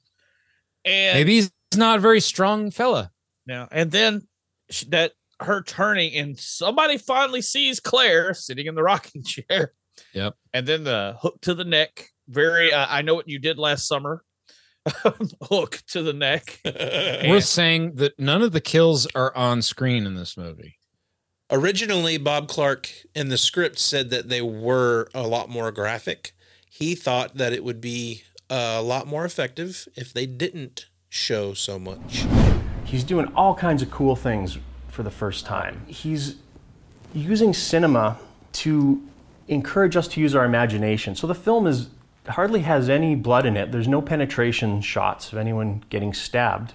And 0.85 1.17
Maybe 1.19 1.35
he's 1.35 1.51
not 1.77 1.99
a 1.99 2.01
very 2.01 2.21
strong 2.21 2.71
fella. 2.71 3.11
now 3.47 3.69
and 3.71 3.91
then 3.93 4.27
sh- 4.71 4.85
that 4.89 5.13
her 5.41 5.63
turning 5.63 6.15
and 6.17 6.39
somebody 6.39 6.99
finally 6.99 7.41
sees 7.43 7.79
Claire 7.81 8.35
sitting 8.35 8.67
in 8.67 8.75
the 8.75 8.83
rocking 8.83 9.23
chair. 9.23 9.73
Yep. 10.13 10.35
And 10.53 10.67
then 10.67 10.83
the 10.85 11.17
hook 11.21 11.41
to 11.43 11.55
the 11.55 11.65
neck. 11.65 12.09
Very 12.31 12.73
uh, 12.73 12.87
I 12.89 13.03
know 13.03 13.15
what 13.15 13.29
you 13.29 13.39
did 13.39 13.59
last 13.59 13.87
summer. 13.87 14.23
hook 15.43 15.83
to 15.89 16.03
the 16.03 16.13
neck. 16.13 16.61
Worth 16.65 17.45
saying 17.45 17.97
that 17.97 18.19
none 18.19 18.43
of 18.43 18.53
the 18.53 18.61
kills 18.61 19.07
are 19.15 19.35
on 19.37 19.63
screen 19.63 20.07
in 20.07 20.15
this 20.15 20.37
movie. 20.37 20.77
Originally, 21.51 22.17
Bob 22.17 22.49
Clark 22.49 22.91
in 23.15 23.29
the 23.29 23.37
script 23.37 23.79
said 23.79 24.11
that 24.11 24.29
they 24.29 24.41
were 24.41 25.09
a 25.13 25.27
lot 25.27 25.51
more 25.51 25.73
graphic. 25.73 26.33
He 26.71 26.95
thought 26.95 27.37
that 27.37 27.53
it 27.53 27.65
would 27.65 27.81
be 27.81 28.23
a 28.49 28.81
lot 28.81 29.07
more 29.07 29.25
effective 29.25 29.87
if 29.97 30.13
they 30.13 30.27
didn't 30.27 30.87
show 31.09 31.53
so 31.53 31.79
much. 31.79 32.25
He's 32.85 33.05
doing 33.05 33.27
all 33.35 33.55
kinds 33.55 33.83
of 33.83 33.91
cool 33.91 34.17
things 34.17 34.59
for 34.89 35.03
the 35.03 35.11
first 35.11 35.45
time. 35.45 35.83
He's 35.87 36.37
using 37.13 37.53
cinema 37.53 38.19
to 38.53 39.03
encourage 39.49 39.97
us 39.97 40.07
to 40.09 40.21
use 40.21 40.35
our 40.35 40.45
imagination. 40.45 41.17
So 41.17 41.27
the 41.27 41.35
film 41.35 41.67
is 41.67 41.89
hardly 42.29 42.61
has 42.61 42.89
any 42.89 43.15
blood 43.15 43.47
in 43.47 43.57
it. 43.57 43.73
There's 43.73 43.89
no 43.89 44.03
penetration 44.03 44.81
shots 44.83 45.33
of 45.33 45.39
anyone 45.39 45.85
getting 45.91 46.13
stabbed, 46.13 46.75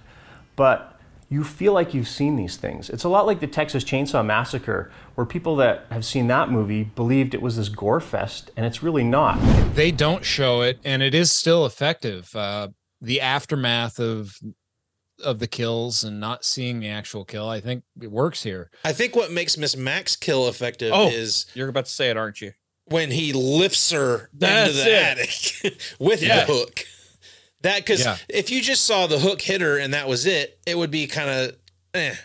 but 0.56 0.92
you 1.30 1.44
feel 1.44 1.74
like 1.74 1.94
you've 1.94 2.08
seen 2.08 2.36
these 2.36 2.56
things. 2.56 2.90
It's 2.90 3.04
a 3.04 3.10
lot 3.10 3.26
like 3.26 3.40
the 3.40 3.48
Texas 3.48 3.84
Chainsaw 3.84 4.24
Massacre, 4.26 4.92
where 5.16 5.26
people 5.26 5.56
that 5.58 5.86
have 5.90 6.06
seen 6.06 6.28
that 6.28 6.50
movie 6.52 6.84
believed 6.84 7.34
it 7.34 7.42
was 7.42 7.58
this 7.58 7.70
gore 7.70 8.00
fest, 8.00 8.52
and 8.56 8.66
it's 8.66 8.84
really 8.84 9.04
not. 9.04 9.40
They 9.76 9.92
don't 9.92 10.24
show 10.24 10.62
it, 10.62 10.80
and 10.86 11.02
it 11.02 11.16
is 11.16 11.32
still 11.32 11.66
effective. 11.66 12.36
Uh, 12.36 12.70
the 13.02 13.22
aftermath 13.22 14.00
of 14.00 14.38
of 15.24 15.40
the 15.40 15.48
kills 15.48 16.04
and 16.04 16.20
not 16.20 16.44
seeing 16.44 16.80
the 16.82 16.90
actual 16.90 17.24
kill, 17.24 17.48
I 17.48 17.62
think 17.62 17.84
it 18.02 18.12
works 18.12 18.44
here. 18.44 18.70
I 18.84 18.92
think 18.92 19.16
what 19.16 19.32
makes 19.32 19.58
Miss 19.58 19.76
Mac's 19.76 20.16
kill 20.18 20.48
effective 20.50 20.92
Oh, 20.94 21.08
is 21.10 21.46
you're 21.54 21.70
about 21.70 21.86
to 21.86 21.92
say 21.92 22.10
it, 22.10 22.18
aren't 22.18 22.42
you? 22.42 22.52
When 22.86 23.12
he 23.12 23.34
lifts 23.34 23.92
her 23.92 24.30
That's 24.34 24.70
into 24.70 24.84
the 24.84 24.92
it. 24.92 25.04
attic 25.20 25.82
with 26.00 26.22
Yeah. 26.22 26.46
the 26.46 26.54
hook. 26.54 26.86
That 27.62 27.78
because 27.78 28.04
Yeah. 28.06 28.18
if 28.30 28.50
you 28.52 28.62
just 28.62 28.86
saw 28.86 29.08
the 29.08 29.20
hook 29.20 29.42
hit 29.42 29.62
her 29.62 29.78
and 29.80 29.94
that 29.94 30.08
was 30.08 30.26
it, 30.26 30.60
it 30.68 30.78
would 30.78 30.92
be 30.92 31.08
kind 31.08 31.30
of 31.30 31.56
eh. 31.94 32.16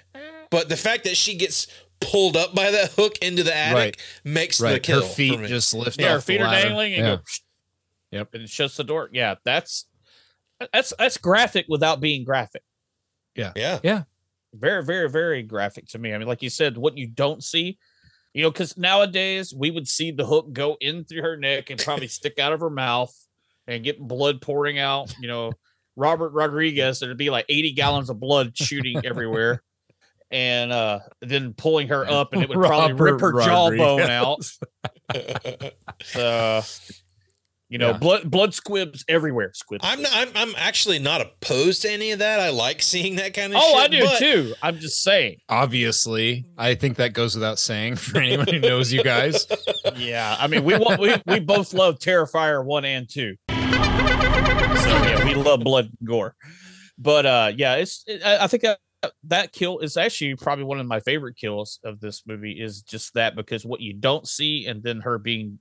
But 0.50 0.68
the 0.68 0.76
fact 0.76 1.04
that 1.04 1.16
she 1.16 1.36
gets 1.36 1.66
pulled 2.00 2.36
up 2.36 2.54
by 2.54 2.70
that 2.70 2.92
hook 2.92 3.16
into 3.22 3.42
the 3.42 3.54
attic 3.56 3.74
Right. 3.74 3.96
makes 4.24 4.58
the 4.58 4.80
kill. 4.80 5.02
Her 5.02 5.08
feet 5.08 5.34
for 5.34 5.40
me. 5.42 5.48
just 5.48 5.72
lift 5.74 6.00
Yeah, 6.00 6.10
her 6.12 6.16
off 6.18 6.26
the 6.26 6.34
feet 6.34 6.40
are 6.40 6.44
ladder. 6.48 6.62
dangling 6.68 6.94
and 6.94 7.06
Yeah. 7.06 7.16
go 7.16 7.22
Yep. 8.12 8.34
And 8.34 8.42
it 8.42 8.50
shuts 8.50 8.76
the 8.76 8.84
door. 8.84 9.08
Yeah, 9.12 9.36
that's 9.44 9.86
that's 10.72 10.92
that's 10.98 11.16
graphic 11.16 11.66
without 11.68 12.00
being 12.00 12.24
graphic. 12.24 12.62
Yeah. 13.34 13.52
Yeah. 13.56 13.78
Yeah. 13.82 14.02
Very, 14.52 14.84
very, 14.84 15.08
very 15.08 15.42
graphic 15.44 15.86
to 15.90 15.98
me. 15.98 16.12
I 16.12 16.18
mean, 16.18 16.26
like 16.26 16.42
you 16.42 16.50
said, 16.50 16.76
what 16.76 16.98
you 16.98 17.06
don't 17.06 17.42
see, 17.44 17.78
you 18.32 18.42
know, 18.42 18.50
because 18.50 18.76
nowadays 18.76 19.52
we 19.54 19.70
would 19.70 19.88
see 19.88 20.10
the 20.10 20.26
hook 20.26 20.52
go 20.52 20.76
in 20.80 21.04
through 21.04 21.22
her 21.22 21.36
neck 21.36 21.70
and 21.70 21.80
probably 21.80 22.08
stick 22.08 22.38
out 22.38 22.52
of 22.52 22.60
her 22.60 22.70
mouth 22.70 23.14
and 23.66 23.84
get 23.84 23.98
blood 24.00 24.40
pouring 24.40 24.78
out. 24.78 25.14
You 25.20 25.28
know, 25.28 25.52
Robert 25.96 26.30
Rodriguez, 26.30 27.00
there'd 27.00 27.16
be 27.16 27.30
like 27.30 27.46
80 27.48 27.72
gallons 27.72 28.10
of 28.10 28.20
blood 28.20 28.56
shooting 28.56 29.00
everywhere. 29.04 29.62
And 30.32 30.70
uh 30.70 31.00
then 31.20 31.54
pulling 31.54 31.88
her 31.88 32.08
up, 32.08 32.32
and 32.32 32.40
it 32.40 32.48
would 32.48 32.58
probably 32.58 32.92
rip 32.92 33.20
her 33.20 33.32
Robert 33.32 33.76
jawbone 33.76 34.10
out. 34.10 34.48
So, 36.04 36.62
you 37.70 37.78
know, 37.78 37.92
Yeah. 37.92 37.98
blood 37.98 38.30
blood 38.30 38.52
squibs 38.52 39.04
everywhere. 39.08 39.52
Squibs. 39.54 39.82
I'm 39.86 40.02
not. 40.02 40.10
I'm, 40.12 40.28
I'm 40.34 40.54
actually 40.58 40.98
not 40.98 41.22
opposed 41.22 41.80
to 41.82 41.90
any 41.90 42.10
of 42.10 42.18
that. 42.18 42.38
I 42.40 42.50
like 42.50 42.82
seeing 42.82 43.16
that 43.16 43.32
kind 43.32 43.54
of. 43.54 43.60
Oh, 43.62 43.76
I 43.76 43.88
do 43.88 44.04
but- 44.04 44.18
too. 44.18 44.54
I'm 44.62 44.78
just 44.78 45.02
saying. 45.02 45.38
Obviously, 45.48 46.44
I 46.58 46.74
think 46.74 46.96
that 46.98 47.14
goes 47.14 47.34
without 47.34 47.58
saying 47.58 47.96
for 47.96 48.18
anyone 48.18 48.48
who 48.48 48.58
knows 48.58 48.92
you 48.92 49.02
guys. 49.02 49.46
Yeah, 49.96 50.36
I 50.38 50.46
mean, 50.46 50.64
we 50.64 50.76
want 50.76 51.00
we, 51.00 51.14
we 51.26 51.40
both 51.40 51.74
love 51.74 51.98
Terrifier 51.98 52.64
one 52.64 52.84
and 52.84 53.08
two. 53.08 53.34
So 53.48 53.56
yeah, 53.56 55.24
we 55.24 55.34
love 55.34 55.60
blood 55.60 55.86
and 55.98 56.08
gore. 56.08 56.34
But 56.98 57.26
uh, 57.26 57.52
yeah, 57.56 57.74
it's 57.76 58.02
it, 58.06 58.22
I 58.24 58.44
I 58.44 58.46
think 58.46 58.62
that 58.62 58.78
that 59.24 59.52
kill 59.52 59.80
is 59.80 59.96
actually 59.96 60.36
probably 60.36 60.64
one 60.64 60.80
of 60.80 60.86
my 60.86 61.00
favorite 61.00 61.36
kills 61.36 61.80
of 61.84 62.00
this 62.00 62.22
movie. 62.26 62.52
Is 62.60 62.82
just 62.82 63.14
that 63.14 63.36
because 63.36 63.64
what 63.64 63.80
you 63.80 63.92
don't 63.94 64.26
see, 64.26 64.66
and 64.66 64.82
then 64.82 65.00
her 65.00 65.18
being 65.18 65.58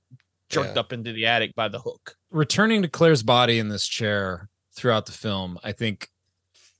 jerked 0.49 0.75
Yeah. 0.75 0.79
up 0.79 0.91
into 0.93 1.13
the 1.13 1.25
attic 1.25 1.55
by 1.55 1.67
the 1.67 1.79
hook. 1.79 2.15
Returning 2.31 2.81
to 2.81 2.87
Claire's 2.87 3.23
body 3.23 3.59
in 3.59 3.69
this 3.69 3.87
chair 3.87 4.49
throughout 4.75 5.05
the 5.05 5.11
film, 5.11 5.57
I 5.63 5.71
think 5.71 6.09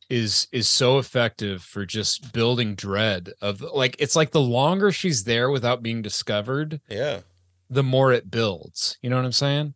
is 0.10 0.48
is 0.52 0.68
so 0.68 0.98
effective 0.98 1.62
for 1.62 1.86
just 1.86 2.34
building 2.34 2.74
dread 2.74 3.32
of 3.42 3.62
like 3.62 3.96
it's 4.00 4.16
like 4.16 4.32
the 4.32 4.42
longer 4.42 4.92
she's 4.92 5.24
there 5.24 5.50
without 5.52 5.84
being 5.84 6.02
discovered, 6.02 6.82
Yeah. 6.90 7.22
the 7.70 7.84
more 7.84 8.12
it 8.12 8.32
builds. 8.32 8.98
You 9.02 9.10
know 9.12 9.18
what 9.18 9.26
I'm 9.26 9.32
saying? 9.32 9.76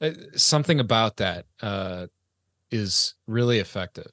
Uh, 0.00 0.12
something 0.34 0.80
about 0.80 1.18
that 1.18 1.44
uh, 1.60 2.06
is 2.70 3.14
really 3.26 3.58
effective. 3.58 4.10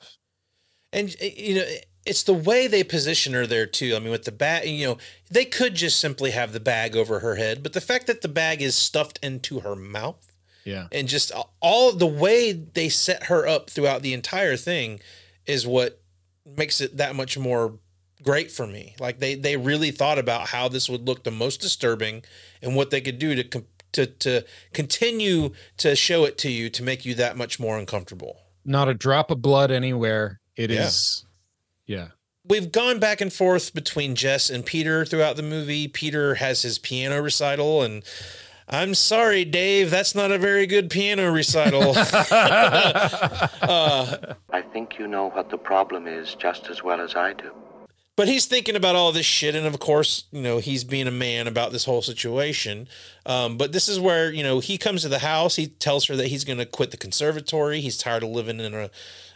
And 0.91 1.15
you 1.21 1.55
know, 1.55 1.65
it's 2.09 2.23
the 2.23 2.33
way 2.33 2.67
they 2.67 2.83
position 2.83 3.33
her 3.33 3.45
there 3.45 3.65
too. 3.67 3.95
I 3.95 3.99
mean, 3.99 4.09
with 4.11 4.25
the 4.25 4.31
bag, 4.31 4.67
you 4.67 4.87
know, 4.87 4.97
they 5.29 5.45
could 5.45 5.75
just 5.75 5.99
simply 5.99 6.31
have 6.31 6.51
the 6.53 6.59
bag 6.59 6.95
over 6.95 7.19
her 7.19 7.35
head, 7.35 7.61
but 7.63 7.73
the 7.73 7.81
fact 7.81 8.07
that 8.07 8.21
the 8.21 8.27
bag 8.27 8.61
is 8.61 8.75
stuffed 8.75 9.19
into 9.21 9.59
her 9.61 9.75
mouth 9.75 10.31
Yeah. 10.65 10.87
and 10.91 11.07
just 11.07 11.31
all 11.61 11.91
the 11.93 12.07
way 12.07 12.51
they 12.51 12.89
set 12.89 13.25
her 13.25 13.47
up 13.47 13.69
throughout 13.69 14.01
the 14.01 14.13
entire 14.13 14.57
thing 14.57 14.99
is 15.45 15.65
what 15.67 16.01
makes 16.45 16.81
it 16.81 16.97
that 16.97 17.15
much 17.15 17.37
more 17.37 17.79
great 18.23 18.51
for 18.51 18.65
me. 18.67 18.95
Like 18.99 19.19
they 19.19 19.35
they 19.35 19.55
really 19.55 19.91
thought 19.91 20.19
about 20.19 20.47
how 20.49 20.67
this 20.67 20.89
would 20.89 21.07
look 21.07 21.23
the 21.23 21.31
most 21.31 21.61
disturbing 21.61 22.23
and 22.61 22.75
what 22.75 22.89
they 22.89 23.01
could 23.01 23.19
do 23.19 23.41
to 23.43 23.63
to 23.93 24.05
to 24.05 24.45
continue 24.73 25.51
to 25.77 25.95
show 25.95 26.25
it 26.25 26.37
to 26.39 26.49
you 26.49 26.69
to 26.71 26.83
make 26.83 27.05
you 27.05 27.13
that 27.15 27.37
much 27.37 27.59
more 27.59 27.77
uncomfortable. 27.77 28.37
Not 28.65 28.87
a 28.89 28.93
drop 28.93 29.31
of 29.31 29.41
blood 29.41 29.71
anywhere. 29.71 30.39
It 30.57 30.69
is, 30.71 31.23
Yeah. 31.89 31.97
yeah. 31.97 32.07
we've 32.47 32.71
gone 32.71 32.99
back 32.99 33.21
and 33.21 33.33
forth 33.33 33.73
between 33.73 34.15
Jess 34.15 34.49
and 34.49 34.65
Peter 34.65 35.05
throughout 35.05 35.35
the 35.35 35.43
movie. 35.43 35.87
Peter 35.87 36.35
has 36.35 36.61
his 36.61 36.77
piano 36.77 37.21
recital, 37.21 37.81
and 37.81 38.03
I'm 38.67 38.93
sorry, 38.93 39.45
Dave, 39.45 39.89
that's 39.89 40.13
not 40.13 40.31
a 40.31 40.37
very 40.37 40.67
good 40.67 40.91
piano 40.91 41.31
recital. 41.31 41.81
uh, 41.97 41.97
I 44.51 44.61
think 44.61 44.99
you 44.99 45.07
know 45.07 45.31
what 45.31 45.49
the 45.49 45.57
problem 45.57 46.07
is 46.07 46.35
just 46.35 46.69
as 46.69 46.83
well 46.83 47.01
as 47.01 47.15
I 47.15 47.33
do. 47.33 47.51
but 48.15 48.27
he's 48.27 48.45
thinking 48.45 48.75
about 48.75 48.95
all 48.95 49.11
this 49.11 49.25
shit, 49.25 49.55
and 49.55 49.65
of 49.65 49.79
course, 49.79 50.25
you 50.31 50.41
know, 50.41 50.59
he's 50.59 50.83
being 50.83 51.07
a 51.07 51.11
man 51.11 51.47
about 51.47 51.71
this 51.71 51.85
whole 51.85 52.03
situation. 52.03 52.87
Um, 53.25 53.57
but 53.57 53.71
this 53.71 53.89
is 53.89 53.99
where 53.99 54.31
you 54.31 54.43
know 54.43 54.59
he 54.59 54.77
comes 54.77 55.01
to 55.01 55.09
the 55.09 55.19
house. 55.19 55.55
He 55.55 55.67
tells 55.67 56.05
her 56.05 56.15
that 56.17 56.27
he's 56.27 56.43
going 56.43 56.59
to 56.59 56.65
quit 56.65 56.91
the 56.91 56.97
conservatory. 56.97 57.81
He's 57.81 57.97
tired 57.97 58.21
of 58.21 58.29
living 58.29 58.59
in 58.59 58.75
a 58.75 58.91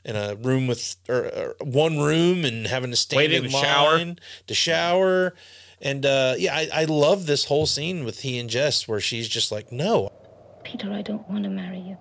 in 0.06 0.16
a 0.16 0.36
room 0.36 0.68
with 0.68 0.96
or, 1.08 1.26
or 1.28 1.56
one 1.62 2.00
room 2.00 2.44
and 2.46 2.68
having 2.68 2.92
to 2.92 2.98
stand 2.98 3.18
Waiting 3.32 3.38
in 3.46 3.52
to 3.52 3.58
shower. 3.58 3.98
line 3.98 4.20
to 4.48 4.54
shower. 4.54 5.34
And 5.82 6.06
uh, 6.06 6.36
yeah, 6.38 6.56
I, 6.56 6.70
I 6.74 6.84
love 6.86 7.26
this 7.26 7.46
whole 7.46 7.66
scene 7.66 8.06
with 8.06 8.22
he 8.22 8.40
and 8.40 8.50
Jess 8.50 8.88
where 8.88 9.00
she's 9.02 9.28
just 9.28 9.52
like, 9.52 9.72
no, 9.72 10.10
Peter, 10.64 10.92
I 10.92 11.02
don't 11.02 11.28
want 11.30 11.44
to 11.44 11.50
marry 11.50 11.80
you. 11.80 11.98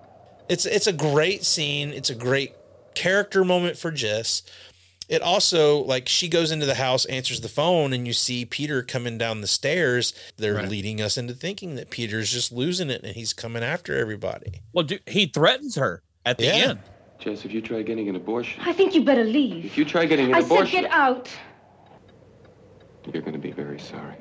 It's 0.49 0.65
it's 0.65 0.87
a 0.87 0.93
great 0.93 1.43
scene. 1.43 1.89
It's 1.89 2.09
a 2.09 2.15
great 2.15 2.53
character 2.95 3.43
moment 3.43 3.77
for 3.77 3.91
Jess. 3.91 4.43
It 5.09 5.21
also 5.21 5.79
like 5.83 6.07
she 6.07 6.29
goes 6.29 6.49
into 6.51 6.65
the 6.65 6.75
house, 6.75 7.03
answers 7.05 7.41
the 7.41 7.49
phone, 7.49 7.91
and 7.91 8.07
you 8.07 8.13
see 8.13 8.45
Peter 8.45 8.81
coming 8.83 9.17
down 9.17 9.41
the 9.41 9.47
stairs. 9.47 10.13
They're 10.37 10.55
Right. 10.55 10.69
leading 10.69 11.01
us 11.01 11.17
into 11.17 11.33
thinking 11.33 11.75
that 11.75 11.89
Peter's 11.89 12.31
just 12.31 12.51
losing 12.53 12.89
it 12.89 13.03
and 13.03 13.13
he's 13.15 13.33
coming 13.33 13.63
after 13.63 13.97
everybody. 13.97 14.61
Well, 14.71 14.85
dude, 14.85 15.01
he 15.07 15.25
threatens 15.25 15.75
her 15.75 16.03
at 16.25 16.37
the 16.37 16.45
Yeah. 16.45 16.51
end. 16.69 16.79
Jess, 17.23 17.45
if 17.45 17.53
you 17.53 17.61
try 17.61 17.81
getting 17.81 18.09
an 18.09 18.15
abortion, 18.15 18.61
I 18.65 18.73
think 18.73 18.93
you 18.93 19.03
better 19.03 19.23
leave. 19.23 19.63
if 19.65 19.77
you 19.77 19.85
try 19.85 20.05
getting 20.05 20.27
an 20.27 20.33
I 20.35 20.41
said 20.41 20.45
abortion, 20.51 20.81
get 20.81 20.91
out. 20.91 21.29
you're 23.13 23.21
going 23.21 23.33
to 23.33 23.39
be 23.39 23.51
very 23.51 23.79
sorry. 23.79 24.15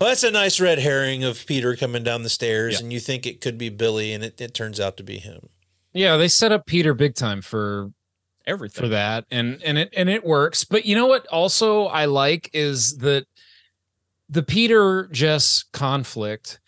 Well, 0.00 0.08
that's 0.10 0.22
a 0.22 0.30
nice 0.30 0.60
red 0.60 0.78
herring 0.78 1.24
of 1.24 1.44
Peter 1.46 1.76
coming 1.76 2.02
down 2.04 2.22
the 2.22 2.28
stairs, 2.30 2.74
Yeah. 2.74 2.84
and 2.84 2.92
you 2.92 3.00
think 3.00 3.26
it 3.26 3.40
could 3.40 3.58
be 3.58 3.68
Billy, 3.68 4.12
and 4.12 4.22
it, 4.24 4.40
it 4.40 4.54
turns 4.54 4.78
out 4.80 4.96
to 4.98 5.02
be 5.02 5.18
him. 5.18 5.48
Yeah, 5.92 6.16
they 6.16 6.28
set 6.28 6.52
up 6.52 6.64
Peter 6.66 6.94
big 6.94 7.14
time 7.16 7.42
for 7.42 7.90
Everything. 8.46 8.82
for 8.84 8.88
that, 8.88 9.26
and 9.30 9.60
and 9.64 9.76
it 9.76 9.92
and 9.96 10.08
it 10.08 10.24
works. 10.24 10.62
But 10.64 10.86
you 10.86 10.94
know 10.94 11.06
what? 11.06 11.26
Also, 11.26 11.86
I 11.86 12.04
like 12.04 12.48
is 12.52 12.98
that 12.98 13.26
the 14.28 14.42
Peter 14.44 15.08
Jess 15.10 15.64
conflict. 15.72 16.59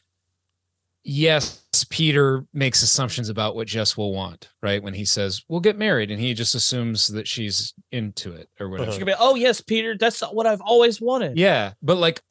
Yes, 1.05 1.65
Peter 1.91 2.47
makes 2.55 2.83
assumptions 2.83 3.29
about 3.29 3.57
what 3.57 3.67
Jess 3.67 3.97
will 3.97 4.13
want, 4.13 4.51
right? 4.63 4.83
When 4.83 4.95
he 4.95 5.05
says 5.05 5.43
we'll 5.49 5.61
get 5.61 5.77
married, 5.77 6.11
and 6.11 6.21
he 6.21 6.33
just 6.33 6.55
assumes 6.55 7.09
that 7.09 7.27
she's 7.27 7.75
into 7.91 8.33
it 8.33 8.49
or 8.61 8.69
whatever. 8.69 8.91
She's 8.91 8.99
gonna 8.99 9.13
be, 9.13 9.17
oh 9.19 9.35
yes, 9.35 9.61
Peter, 9.61 9.97
that's 9.99 10.21
what 10.21 10.47
I've 10.47 10.61
always 10.61 11.01
wanted. 11.01 11.37
Yeah, 11.37 11.73
but 11.83 11.97
like, 11.97 12.23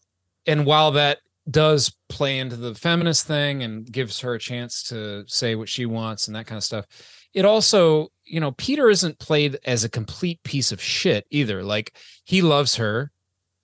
and 0.46 0.66
while 0.66 0.92
that 0.92 1.20
does 1.50 1.94
play 2.08 2.40
into 2.40 2.56
the 2.56 2.74
feminist 2.76 3.28
thing 3.28 3.64
and 3.64 3.92
gives 3.92 4.20
her 4.22 4.36
a 4.36 4.40
chance 4.40 4.84
to 4.84 5.26
say 5.28 5.56
what 5.56 5.68
she 5.68 5.86
wants 5.86 6.28
and 6.28 6.36
that 6.36 6.46
kind 6.48 6.58
of 6.58 6.64
stuff, 6.64 6.86
it 7.34 7.46
also, 7.46 8.10
you 8.24 8.40
know, 8.40 8.52
Peter 8.52 8.90
isn't 8.90 9.20
played 9.20 9.58
as 9.66 9.84
a 9.84 9.90
complete 9.90 10.42
piece 10.44 10.72
of 10.72 10.82
shit 10.82 11.26
either. 11.30 11.64
Like, 11.64 11.94
he 12.24 12.42
loves 12.42 12.76
her. 12.76 13.12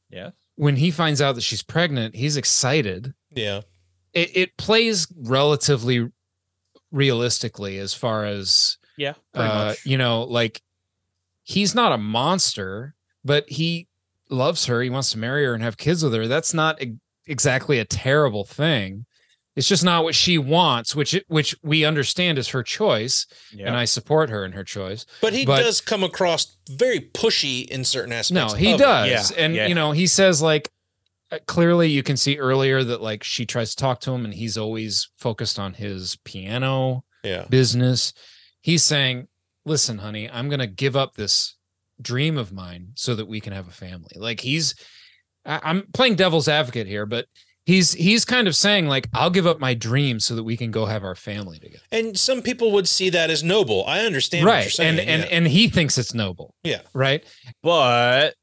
Yeah. 0.10 0.32
When 0.56 0.78
he 0.78 0.90
finds 0.90 1.22
out 1.22 1.36
that 1.36 1.42
she's 1.42 1.64
pregnant, 1.64 2.16
he's 2.16 2.36
excited. 2.36 3.14
Yeah. 3.32 3.62
It, 4.18 4.36
it 4.36 4.58
plays 4.58 5.08
relatively 5.16 6.10
realistically 6.92 7.78
as 7.78 7.94
far 7.94 8.26
as 8.26 8.78
Yeah, 8.98 9.14
uh, 9.34 9.76
you 9.84 9.98
know, 9.98 10.24
like 10.24 10.62
he's 11.44 11.76
not 11.76 11.92
a 11.92 11.98
monster, 11.98 12.96
but 13.24 13.48
he 13.50 13.88
loves 14.30 14.66
her. 14.66 14.82
He 14.82 14.90
wants 14.90 15.12
to 15.12 15.18
marry 15.18 15.46
her 15.46 15.54
and 15.54 15.64
have 15.64 15.78
kids 15.78 16.04
with 16.04 16.14
her. 16.14 16.28
That's 16.28 16.54
not 16.54 16.82
e- 16.82 16.96
exactly 17.26 17.80
a 17.80 17.86
terrible 17.86 18.44
thing. 18.44 19.06
It's 19.56 19.68
just 19.68 19.84
not 19.84 20.04
what 20.04 20.14
she 20.14 20.38
wants, 20.38 20.96
which 20.96 21.16
it, 21.16 21.26
which 21.28 21.56
we 21.64 21.84
understand 21.84 22.38
is 22.38 22.50
her 22.50 22.62
choice, 22.62 23.26
Yeah. 23.52 23.68
and 23.68 23.76
I 23.76 23.86
support 23.86 24.30
her 24.30 24.46
in 24.46 24.52
her 24.52 24.64
choice. 24.64 25.06
But 25.20 25.34
he 25.34 25.46
does 25.46 25.82
come 25.82 26.04
across 26.04 26.58
very 26.70 27.00
pushy 27.00 27.68
in 27.68 27.84
certain 27.84 28.14
aspects. 28.14 28.54
No, 28.54 28.58
he 28.58 28.74
of 28.74 28.80
it. 28.80 28.84
does, 28.84 29.32
and 29.32 29.56
you 29.56 29.74
know, 29.74 29.94
he 29.94 30.06
says 30.06 30.42
like 30.44 30.70
Uh, 31.32 31.40
clearly 31.46 31.90
you 31.90 32.04
can 32.04 32.16
see 32.18 32.38
earlier 32.38 32.84
that 32.84 33.02
like 33.02 33.24
she 33.24 33.46
tries 33.46 33.72
to 33.72 33.76
talk 33.76 34.00
to 34.02 34.12
him, 34.12 34.24
and 34.26 34.34
he's 34.34 34.58
always 34.58 35.10
focused 35.16 35.60
on 35.60 35.74
his 35.74 36.16
piano 36.24 37.04
Yeah. 37.24 37.46
business. 37.50 38.14
He's 38.62 38.84
saying, 38.84 39.28
"Listen, 39.66 39.98
honey, 39.98 40.30
I'm 40.30 40.48
going 40.50 40.60
to 40.60 40.68
give 40.68 40.96
up 40.96 41.16
this 41.16 41.56
dream 42.02 42.38
of 42.38 42.52
mine 42.54 42.90
so 42.96 43.14
that 43.16 43.28
we 43.28 43.40
can 43.42 43.54
have 43.54 43.68
a 43.68 43.72
family." 43.72 44.12
Like 44.16 44.40
he's, 44.40 44.74
I- 45.46 45.60
I'm 45.64 45.88
playing 45.94 46.16
devil's 46.16 46.48
advocate 46.48 46.88
here, 46.88 47.06
but 47.06 47.26
he's 47.66 47.92
he's 47.94 48.24
kind 48.24 48.48
of 48.48 48.56
saying 48.56 48.88
like, 48.88 49.10
"I'll 49.14 49.30
give 49.30 49.46
up 49.48 49.60
my 49.60 49.74
dream 49.74 50.22
so 50.22 50.34
that 50.36 50.44
we 50.44 50.56
can 50.56 50.72
go 50.72 50.86
have 50.86 51.04
our 51.04 51.16
family 51.16 51.60
together." 51.60 51.84
And 51.92 52.18
some 52.18 52.42
people 52.42 52.72
would 52.72 52.88
see 52.88 53.10
that 53.10 53.30
as 53.30 53.44
noble. 53.44 53.84
I 53.86 54.00
understand 54.06 54.46
what 54.46 54.52
you're 54.52 54.60
right, 54.62 54.72
saying. 54.72 55.00
and 55.00 55.10
and 55.10 55.22
yeah. 55.24 55.30
and 55.38 55.48
he 55.48 55.68
thinks 55.68 55.98
it's 55.98 56.14
noble. 56.14 56.56
Yeah. 56.64 56.82
right. 56.94 57.24
But 57.62 58.36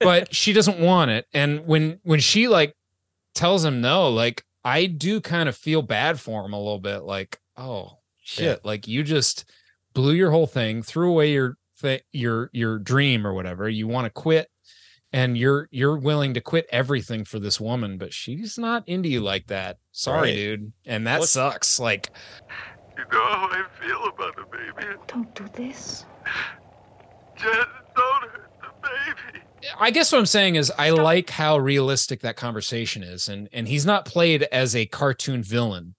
but 0.00 0.34
she 0.34 0.52
doesn't 0.52 0.78
want 0.80 1.10
it, 1.10 1.26
and 1.32 1.66
when 1.66 1.98
when 2.02 2.20
she 2.20 2.48
like 2.48 2.74
tells 3.34 3.64
him 3.64 3.80
no, 3.80 4.08
like 4.08 4.42
I 4.64 4.86
do 4.86 5.20
kind 5.20 5.48
of 5.48 5.56
feel 5.56 5.82
bad 5.82 6.18
for 6.20 6.44
him 6.44 6.52
a 6.52 6.58
little 6.58 6.80
bit. 6.80 7.02
Like, 7.02 7.38
oh 7.56 7.98
shit, 8.22 8.64
like 8.64 8.88
you 8.88 9.02
just 9.02 9.44
blew 9.94 10.12
your 10.14 10.30
whole 10.30 10.46
thing, 10.46 10.82
threw 10.82 11.10
away 11.10 11.32
your 11.32 11.56
th- 11.80 12.02
your 12.12 12.50
your 12.52 12.78
dream 12.78 13.26
or 13.26 13.32
whatever. 13.34 13.68
You 13.68 13.86
want 13.88 14.04
to 14.06 14.10
quit, 14.10 14.48
and 15.12 15.36
you're 15.38 15.68
you're 15.70 15.96
willing 15.98 16.34
to 16.34 16.40
quit 16.40 16.66
everything 16.70 17.24
for 17.24 17.38
this 17.38 17.60
woman, 17.60 17.96
but 17.98 18.12
she's 18.12 18.58
not 18.58 18.88
into 18.88 19.08
you 19.08 19.20
like 19.20 19.46
that. 19.48 19.78
Sorry, 19.92 20.30
Right. 20.30 20.34
dude, 20.36 20.72
and 20.84 21.06
that 21.06 21.22
sucks. 21.24 21.78
Like, 21.80 22.10
You 22.98 23.04
know 23.12 23.24
how 23.24 23.48
I 23.50 23.64
feel 23.80 24.04
about 24.06 24.36
the 24.36 24.44
baby. 24.50 24.94
Don't 25.06 25.34
do 25.34 25.46
this. 25.54 26.04
Jess, 27.36 27.66
don't 27.94 28.22
hurt 28.30 28.50
the 28.62 28.88
baby. 28.88 29.44
I 29.78 29.90
guess 29.90 30.12
what 30.12 30.18
I'm 30.18 30.26
saying 30.26 30.56
is 30.56 30.72
I 30.78 30.90
like 30.90 31.30
how 31.30 31.58
realistic 31.58 32.20
that 32.20 32.36
conversation 32.36 33.02
is, 33.02 33.28
and 33.28 33.48
and 33.52 33.68
he's 33.68 33.86
not 33.86 34.04
played 34.04 34.42
as 34.44 34.74
a 34.74 34.86
cartoon 34.86 35.42
villain. 35.42 35.94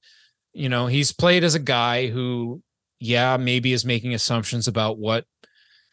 You 0.54 0.70
know, 0.70 0.88
he's 0.88 1.12
played 1.12 1.44
as 1.44 1.56
a 1.56 1.60
guy 1.60 2.08
who, 2.08 2.62
yeah, 3.00 3.38
maybe 3.38 3.74
is 3.74 3.86
making 3.86 4.14
assumptions 4.14 4.68
about 4.68 4.98
what 4.98 5.26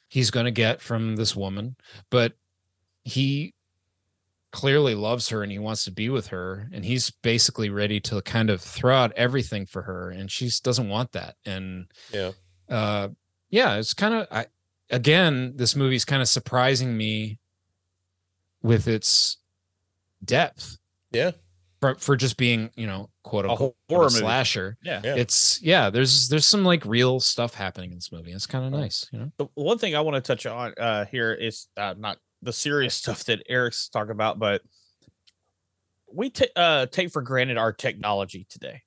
he's 0.08 0.30
going 0.30 0.46
to 0.46 0.52
get 0.52 0.80
from 0.80 1.16
this 1.16 1.36
woman, 1.36 1.76
but 2.10 2.32
he 3.04 3.54
clearly 4.52 4.94
loves 4.94 5.30
her 5.30 5.42
and 5.42 5.50
he 5.50 5.58
wants 5.58 5.84
to 5.84 5.90
be 5.90 6.08
with 6.08 6.28
her, 6.28 6.68
and 6.72 6.84
he's 6.84 7.10
basically 7.10 7.70
ready 7.70 8.00
to 8.00 8.22
kind 8.22 8.50
of 8.50 8.60
throw 8.60 8.94
out 8.94 9.12
everything 9.16 9.66
for 9.66 9.82
her, 9.82 10.10
and 10.10 10.30
she 10.30 10.50
doesn't 10.62 10.88
want 10.88 11.12
that, 11.12 11.36
and 11.44 11.86
yeah. 12.12 12.30
uh 12.68 13.08
yeah 13.50 13.76
it's 13.76 13.94
kind 13.94 14.14
of 14.14 14.26
i 14.30 14.46
again 14.90 15.52
this 15.56 15.76
movie's 15.76 16.04
kind 16.04 16.22
of 16.22 16.28
surprising 16.28 16.96
me 16.96 17.38
with 18.64 18.88
its 18.88 19.36
depth 20.24 20.78
Yeah. 21.12 21.32
for, 21.80 21.94
for 21.96 22.16
just 22.16 22.36
being 22.36 22.70
you 22.74 22.86
know 22.88 23.10
quote 23.22 23.44
A 23.44 23.50
unquote 23.50 23.76
horror 23.88 24.06
a 24.06 24.10
slasher 24.10 24.76
Yeah. 24.82 25.00
Yeah. 25.04 25.14
it's 25.16 25.62
yeah 25.62 25.90
there's 25.90 26.28
there's 26.28 26.46
some 26.46 26.64
like 26.64 26.84
real 26.84 27.20
stuff 27.20 27.54
happening 27.54 27.90
in 27.90 27.96
this 27.98 28.10
movie 28.10 28.32
it's 28.32 28.46
kind 28.46 28.64
of 28.64 28.72
nice 28.72 29.06
you 29.12 29.18
know 29.20 29.30
the 29.36 29.46
one 29.54 29.78
thing 29.78 29.94
I 29.94 30.00
want 30.00 30.16
to 30.16 30.20
touch 30.22 30.46
on 30.46 30.72
uh, 30.78 31.04
here 31.04 31.32
is 31.32 31.68
uh, 31.76 31.94
not 31.96 32.18
the 32.42 32.52
serious 32.52 32.94
stuff 33.02 33.24
that 33.24 33.42
Eric's 33.48 33.88
talking 33.88 34.10
about, 34.10 34.38
but 34.38 34.62
we 36.12 36.30
ta 36.30 36.44
uh, 36.56 36.86
take 36.86 37.10
for 37.12 37.22
granted 37.22 37.58
our 37.58 37.72
technology 37.72 38.46
today. 38.48 38.82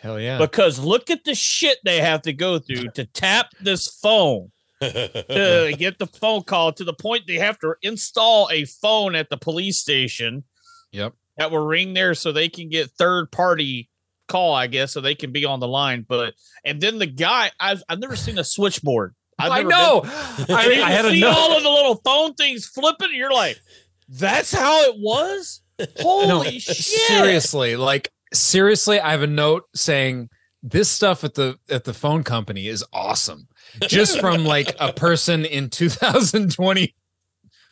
hell 0.00 0.20
yeah 0.20 0.38
Because 0.38 0.78
look 0.78 1.10
at 1.10 1.24
the 1.24 1.34
shit 1.34 1.78
they 1.84 2.00
have 2.00 2.22
to 2.22 2.32
go 2.32 2.58
through 2.58 2.90
to 2.94 3.04
tap 3.06 3.50
this 3.60 3.88
phone 4.02 4.50
to 4.82 5.74
get 5.78 5.98
the 5.98 6.06
phone 6.06 6.42
call 6.42 6.72
to 6.72 6.84
the 6.84 6.92
point 6.94 7.22
they 7.26 7.34
have 7.36 7.58
to 7.60 7.74
install 7.82 8.48
a 8.52 8.64
phone 8.64 9.14
at 9.14 9.30
the 9.30 9.36
police 9.36 9.78
station 9.78 10.44
yep 10.92 11.12
that 11.38 11.50
will 11.50 11.64
ring 11.66 11.94
there 11.94 12.14
so 12.14 12.32
they 12.32 12.48
can 12.48 12.68
get 12.68 12.90
third 12.92 13.30
party 13.30 13.90
call, 14.28 14.54
I 14.54 14.66
guess, 14.66 14.92
so 14.92 15.00
they 15.00 15.14
can 15.14 15.30
be 15.32 15.44
on 15.44 15.60
the 15.60 15.68
line. 15.68 16.04
But 16.08 16.34
and 16.64 16.80
then 16.80 16.98
the 16.98 17.06
guy, 17.06 17.50
I've 17.60 17.82
I've 17.88 17.98
never 18.00 18.16
seen 18.16 18.38
a 18.38 18.44
switchboard. 18.44 19.14
I 19.38 19.62
know. 19.62 20.00
been- 20.00 20.10
I- 20.56 20.66
you 20.66 20.82
I 20.82 20.90
had 20.90 21.04
a 21.04 21.10
see 21.10 21.20
note. 21.20 21.36
all 21.36 21.56
of 21.56 21.62
the 21.62 21.68
little 21.68 21.96
phone 22.04 22.32
things 22.34 22.66
flipping, 22.66 23.08
and 23.08 23.16
you're 23.16 23.32
like, 23.32 23.56
that's 24.08 24.52
how 24.52 24.80
it 24.84 24.94
was. 24.98 25.60
Holy 26.00 26.26
No, 26.26 26.42
shit! 26.44 26.74
seriously 26.74 27.76
like 27.76 28.10
seriously 28.32 28.98
i 28.98 29.10
have 29.10 29.20
a 29.22 29.26
note 29.26 29.64
saying 29.74 30.30
this 30.62 30.88
stuff 30.90 31.22
at 31.22 31.34
the 31.34 31.58
at 31.68 31.84
the 31.84 31.92
phone 31.92 32.22
company 32.24 32.66
is 32.66 32.82
awesome 32.94 33.46
just 33.82 34.20
from 34.20 34.44
like 34.44 34.74
a 34.78 34.92
person 34.92 35.44
in 35.44 35.70
2020 35.70 36.94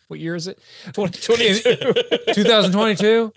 what 0.08 0.20
year 0.20 0.34
is 0.34 0.46
it? 0.46 0.58
2022 0.92 2.32
2022 2.34 3.32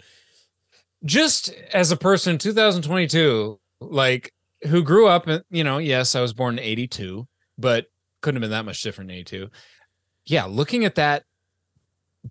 just 1.05 1.53
as 1.73 1.91
a 1.91 1.97
person 1.97 2.33
in 2.33 2.37
2022 2.39 3.59
like 3.79 4.33
who 4.67 4.83
grew 4.83 5.07
up 5.07 5.27
in 5.27 5.41
you 5.49 5.63
know 5.63 5.77
yes 5.77 6.15
i 6.15 6.21
was 6.21 6.33
born 6.33 6.57
in 6.57 6.63
82 6.63 7.27
but 7.57 7.85
couldn't 8.21 8.41
have 8.41 8.49
been 8.49 8.57
that 8.57 8.65
much 8.65 8.81
different 8.81 9.11
in 9.11 9.17
82 9.17 9.49
yeah 10.25 10.45
looking 10.45 10.85
at 10.85 10.95
that 10.95 11.23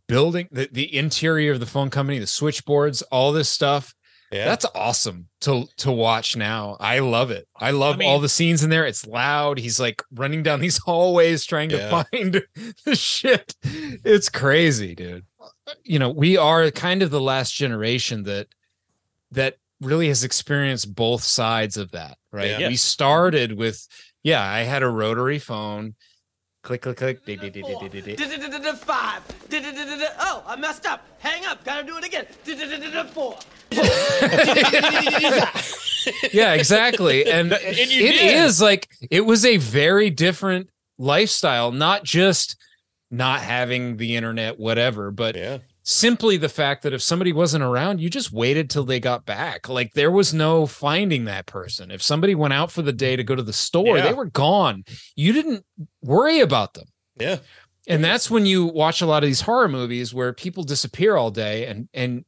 building 0.08 0.48
the, 0.50 0.68
the 0.70 0.94
interior 0.94 1.52
of 1.52 1.60
the 1.60 1.66
phone 1.66 1.90
company 1.90 2.18
the 2.18 2.26
switchboards 2.26 3.02
all 3.02 3.32
this 3.32 3.48
stuff 3.48 3.94
Yeah. 4.32 4.44
that's 4.46 4.66
awesome 4.74 5.28
to 5.42 5.66
to 5.78 5.92
watch 5.92 6.36
now 6.36 6.76
i 6.80 6.98
love 6.98 7.30
it 7.30 7.46
i 7.56 7.70
love 7.70 7.98
mean- 7.98 8.08
all 8.08 8.18
the 8.18 8.28
scenes 8.28 8.64
in 8.64 8.70
there 8.70 8.84
it's 8.84 9.06
loud 9.06 9.58
he's 9.58 9.78
like 9.78 10.02
running 10.12 10.42
down 10.42 10.60
these 10.60 10.78
hallways 10.78 11.44
trying 11.44 11.68
to 11.68 11.88
find 11.90 12.42
the 12.84 12.96
shit 12.96 13.54
it's 13.62 14.28
crazy 14.28 14.94
dude 14.96 15.24
you 15.84 15.98
know 15.98 16.10
we 16.10 16.36
are 16.36 16.70
kind 16.72 17.02
of 17.02 17.10
the 17.10 17.20
last 17.20 17.54
generation 17.54 18.24
that 18.24 18.48
that 19.30 19.58
really 19.80 20.08
has 20.08 20.24
experienced 20.24 20.94
both 20.94 21.22
sides 21.22 21.76
of 21.76 21.92
that 21.92 22.18
right 22.32 22.58
Yeah. 22.58 22.68
we 22.68 22.76
started 22.76 23.56
with 23.56 23.86
yeah 24.24 24.42
i 24.42 24.60
had 24.60 24.82
a 24.82 24.88
rotary 24.88 25.38
phone 25.38 25.94
click 26.62 26.82
click 26.82 26.96
click. 26.96 27.20
Five. 28.78 29.22
Oh, 30.18 30.42
I 30.46 30.56
messed 30.56 30.84
up. 30.84 31.06
Hang 31.18 31.46
up. 31.46 31.64
Gotta 31.64 31.84
do 31.86 31.96
it 31.96 32.04
again. 32.04 32.26
Four. 33.14 33.38
yeah, 36.32 36.54
exactly. 36.54 37.26
And, 37.26 37.52
And 37.52 37.76
it 37.76 37.90
you 37.90 38.06
is 38.08 38.60
like 38.60 38.88
it 39.10 39.26
was 39.26 39.44
a 39.44 39.56
very 39.58 40.10
different 40.10 40.68
lifestyle, 40.98 41.72
not 41.72 42.04
just 42.04 42.56
not 43.10 43.40
having 43.40 43.96
the 43.96 44.16
internet, 44.16 44.58
whatever, 44.58 45.10
but 45.10 45.36
Yeah. 45.36 45.58
simply 45.82 46.36
the 46.36 46.48
fact 46.48 46.82
that 46.82 46.92
if 46.92 47.02
somebody 47.02 47.32
wasn't 47.32 47.62
around, 47.62 48.00
you 48.00 48.10
just 48.10 48.32
waited 48.32 48.68
till 48.68 48.84
they 48.84 48.98
got 48.98 49.24
back. 49.24 49.68
Like 49.68 49.92
there 49.94 50.10
was 50.10 50.34
no 50.34 50.66
finding 50.66 51.24
that 51.26 51.46
person. 51.46 51.90
If 51.90 52.02
somebody 52.02 52.34
went 52.34 52.54
out 52.54 52.72
for 52.72 52.82
the 52.82 52.92
day 52.92 53.14
to 53.16 53.22
go 53.24 53.34
to 53.36 53.42
the 53.42 53.52
store, 53.52 53.96
Yeah. 53.98 54.06
they 54.08 54.12
were 54.12 54.24
gone. 54.26 54.84
You 55.14 55.32
didn't 55.32 55.64
worry 56.02 56.40
about 56.40 56.74
them. 56.74 56.86
Yeah. 57.18 57.38
And 57.88 58.02
that's 58.02 58.28
when 58.28 58.46
you 58.46 58.66
watch 58.66 59.00
a 59.00 59.06
lot 59.06 59.22
of 59.22 59.28
these 59.28 59.42
horror 59.42 59.68
movies 59.68 60.12
where 60.12 60.32
people 60.32 60.64
disappear 60.64 61.16
all 61.16 61.30
day 61.30 61.66
and 61.66 61.88
and 61.94 62.24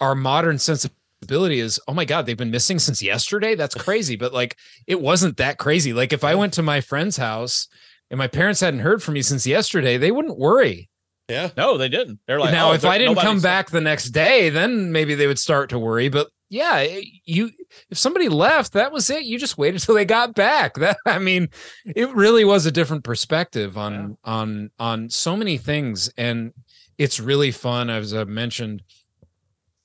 our 0.00 0.14
modern 0.14 0.58
sensibility 0.58 1.60
is, 1.60 1.78
oh 1.86 1.94
my 1.94 2.04
God, 2.04 2.26
they've 2.26 2.36
been 2.36 2.50
missing 2.50 2.78
since 2.78 3.02
yesterday. 3.02 3.54
That's 3.54 3.74
crazy. 3.84 4.16
but 4.16 4.32
like 4.32 4.56
it 4.86 5.00
wasn't 5.00 5.36
that 5.38 5.58
crazy. 5.58 5.92
Like 5.92 6.12
if 6.12 6.24
I 6.24 6.34
went 6.34 6.52
to 6.54 6.62
my 6.62 6.80
friend's 6.80 7.16
house 7.16 7.68
and 8.10 8.18
my 8.18 8.26
parents 8.28 8.60
hadn't 8.60 8.80
heard 8.80 9.02
from 9.02 9.14
me 9.14 9.22
since 9.22 9.46
yesterday, 9.46 9.96
they 9.98 10.10
wouldn't 10.10 10.38
worry. 10.38 10.88
Yeah. 11.28 11.50
No, 11.56 11.78
they 11.78 11.88
didn't. 11.88 12.18
They're 12.26 12.40
like, 12.40 12.50
now, 12.50 12.70
oh, 12.70 12.72
if 12.74 12.84
I 12.84 12.98
didn't 12.98 13.14
come 13.14 13.24
nobody's- 13.36 13.42
back 13.44 13.70
the 13.70 13.80
next 13.80 14.06
day, 14.10 14.50
then 14.50 14.90
maybe 14.90 15.14
they 15.14 15.28
would 15.28 15.38
start 15.38 15.70
to 15.70 15.78
worry. 15.78 16.08
But 16.08 16.28
yeah, 16.48 16.84
you 17.24 17.50
if 17.90 17.98
somebody 17.98 18.28
left, 18.28 18.72
that 18.72 18.90
was 18.90 19.08
it. 19.10 19.22
You 19.22 19.38
just 19.38 19.56
waited 19.56 19.80
till 19.82 19.94
they 19.94 20.04
got 20.04 20.34
back. 20.34 20.74
That 20.74 20.96
I 21.06 21.20
mean, 21.20 21.50
it 21.86 22.10
really 22.16 22.44
was 22.44 22.66
a 22.66 22.72
different 22.72 23.04
perspective 23.04 23.78
on 23.78 24.16
on 24.24 24.70
on 24.80 25.08
so 25.10 25.36
many 25.36 25.56
things, 25.56 26.12
and 26.16 26.52
it's 26.98 27.20
really 27.20 27.52
fun. 27.52 27.88
As 27.90 28.12
I 28.12 28.24
mentioned, 28.24 28.82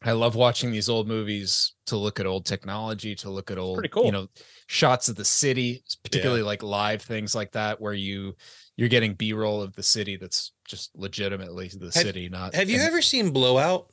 I 0.06 0.11
love 0.11 0.36
watching 0.36 0.72
these 0.72 0.88
old 0.88 1.07
movies 1.07 1.73
to 1.88 1.98
look 1.98 2.19
at 2.19 2.27
old 2.27 2.45
technology, 2.45 3.15
to 3.15 3.30
look 3.32 3.49
at 3.49 3.57
old, 3.57 3.90
cool. 3.91 4.06
you 4.06 4.11
know, 4.11 4.27
shots 4.68 5.10
of 5.10 5.15
the 5.15 5.26
city, 5.26 5.84
particularly 6.03 6.44
like 6.44 6.61
live 6.61 7.02
things 7.02 7.34
like 7.34 7.52
that, 7.53 7.82
where 7.82 7.94
you 7.94 8.36
you're 8.77 8.90
getting 8.90 9.14
B-roll 9.14 9.61
of 9.61 9.73
the 9.76 9.84
city 9.84 10.15
that's 10.15 10.52
just 10.68 10.95
legitimately 10.95 11.69
the 11.69 11.86
Have- 11.86 11.94
city, 11.94 12.30
not. 12.30 12.53
Have 12.53 12.69
you 12.69 12.77
and- 12.77 12.88
ever 12.88 13.02
seen 13.02 13.32
Blow 13.32 13.57
Out 13.57 13.90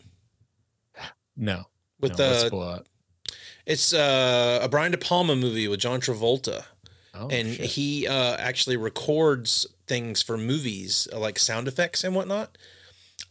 No. 1.37 1.65
with 2.01 2.19
no, 2.19 2.49
the? 2.49 2.85
It's 3.65 3.95
uh, 3.95 4.59
a 4.61 4.69
Brian 4.69 4.93
De 4.93 4.99
Palma 4.99 5.37
movie 5.37 5.69
with 5.69 5.81
John 5.81 6.01
Travolta. 6.01 6.65
Oh, 7.15 7.29
and 7.29 7.49
shit. 7.55 7.67
he 7.67 8.07
uh, 8.09 8.37
actually 8.37 8.77
records 8.77 9.67
things 9.87 10.23
for 10.23 10.37
movies 10.39 11.07
like 11.13 11.39
sound 11.39 11.69
effects 11.69 12.05
and 12.05 12.15
whatnot. 12.15 12.57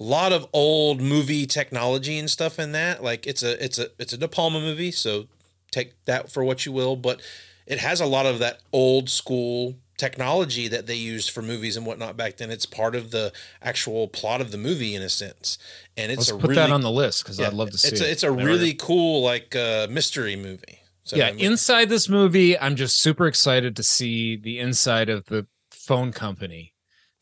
A 0.02 0.10
lot 0.10 0.32
of 0.34 0.48
old 0.52 1.00
movie 1.00 1.46
technology 1.46 2.18
and 2.18 2.28
stuff 2.28 2.58
in 2.58 2.72
that. 2.72 3.04
Like 3.04 3.28
it's 3.28 3.44
a 3.44 3.64
it's 3.64 3.78
a 3.78 3.88
it's 4.00 4.14
a 4.14 4.18
De 4.18 4.28
Palma 4.28 4.60
movie, 4.60 4.92
so 4.92 5.28
take 5.70 5.94
that 6.06 6.32
for 6.32 6.44
what 6.44 6.66
you 6.66 6.72
will. 6.72 6.96
But 6.96 7.22
it 7.68 7.78
has 7.78 8.02
a 8.02 8.08
lot 8.08 8.26
of 8.26 8.40
that 8.40 8.62
old 8.74 9.10
school 9.12 9.76
technology 9.98 10.68
that 10.68 10.88
they 10.88 10.96
used 10.96 11.30
for 11.30 11.44
movies 11.44 11.78
and 11.78 11.86
whatnot 11.86 12.18
back 12.18 12.38
then. 12.38 12.50
It's 12.50 12.66
part 12.66 12.96
of 12.96 13.12
the 13.12 13.32
actual 13.62 14.08
plot 14.08 14.42
of 14.42 14.50
the 14.52 14.58
movie 14.58 14.96
in 14.96 15.04
a 15.04 15.10
sense, 15.10 15.60
and 15.96 16.12
it's 16.12 16.22
Let's 16.22 16.32
a 16.32 16.36
put 16.38 16.50
really, 16.50 16.56
that 16.56 16.72
on 16.72 16.82
the 16.82 16.90
list 16.90 17.24
because 17.24 17.40
I'd 17.40 17.54
love 17.54 17.70
to 17.70 17.78
see 17.78 17.90
It's 17.90 18.02
it. 18.02 18.08
a, 18.08 18.12
it's 18.12 18.24
a 18.24 18.32
really 18.32 18.74
cool 18.74 19.22
like 19.22 19.56
uh, 19.56 19.86
mystery 19.92 20.36
movie. 20.36 20.80
So 21.04 21.16
yeah. 21.16 21.28
I 21.28 21.32
mean- 21.34 21.46
Inside 21.46 21.90
this 21.90 22.10
movie, 22.10 22.58
I'm 22.58 22.76
just 22.76 23.00
super 23.00 23.28
excited 23.28 23.76
to 23.76 23.84
see 23.84 24.36
the 24.36 24.58
inside 24.58 25.10
of 25.10 25.26
the 25.26 25.46
phone 25.70 26.12
company. 26.12 26.71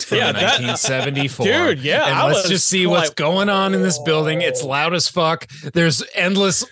From 0.03 0.17
Yeah, 0.17 0.31
that- 0.31 0.61
1974. 0.61 1.45
Dude, 1.45 1.79
yeah, 1.79 2.05
And 2.07 2.15
I 2.17 2.25
let's 2.25 2.47
just 2.47 2.67
see 2.67 2.85
what's 2.87 3.09
going 3.11 3.49
on 3.49 3.73
in 3.73 3.81
this 3.83 3.99
building. 3.99 4.41
It's 4.41 4.63
loud 4.63 4.93
as 4.93 5.07
fuck. 5.07 5.47
There's 5.73 6.03
endless 6.15 6.65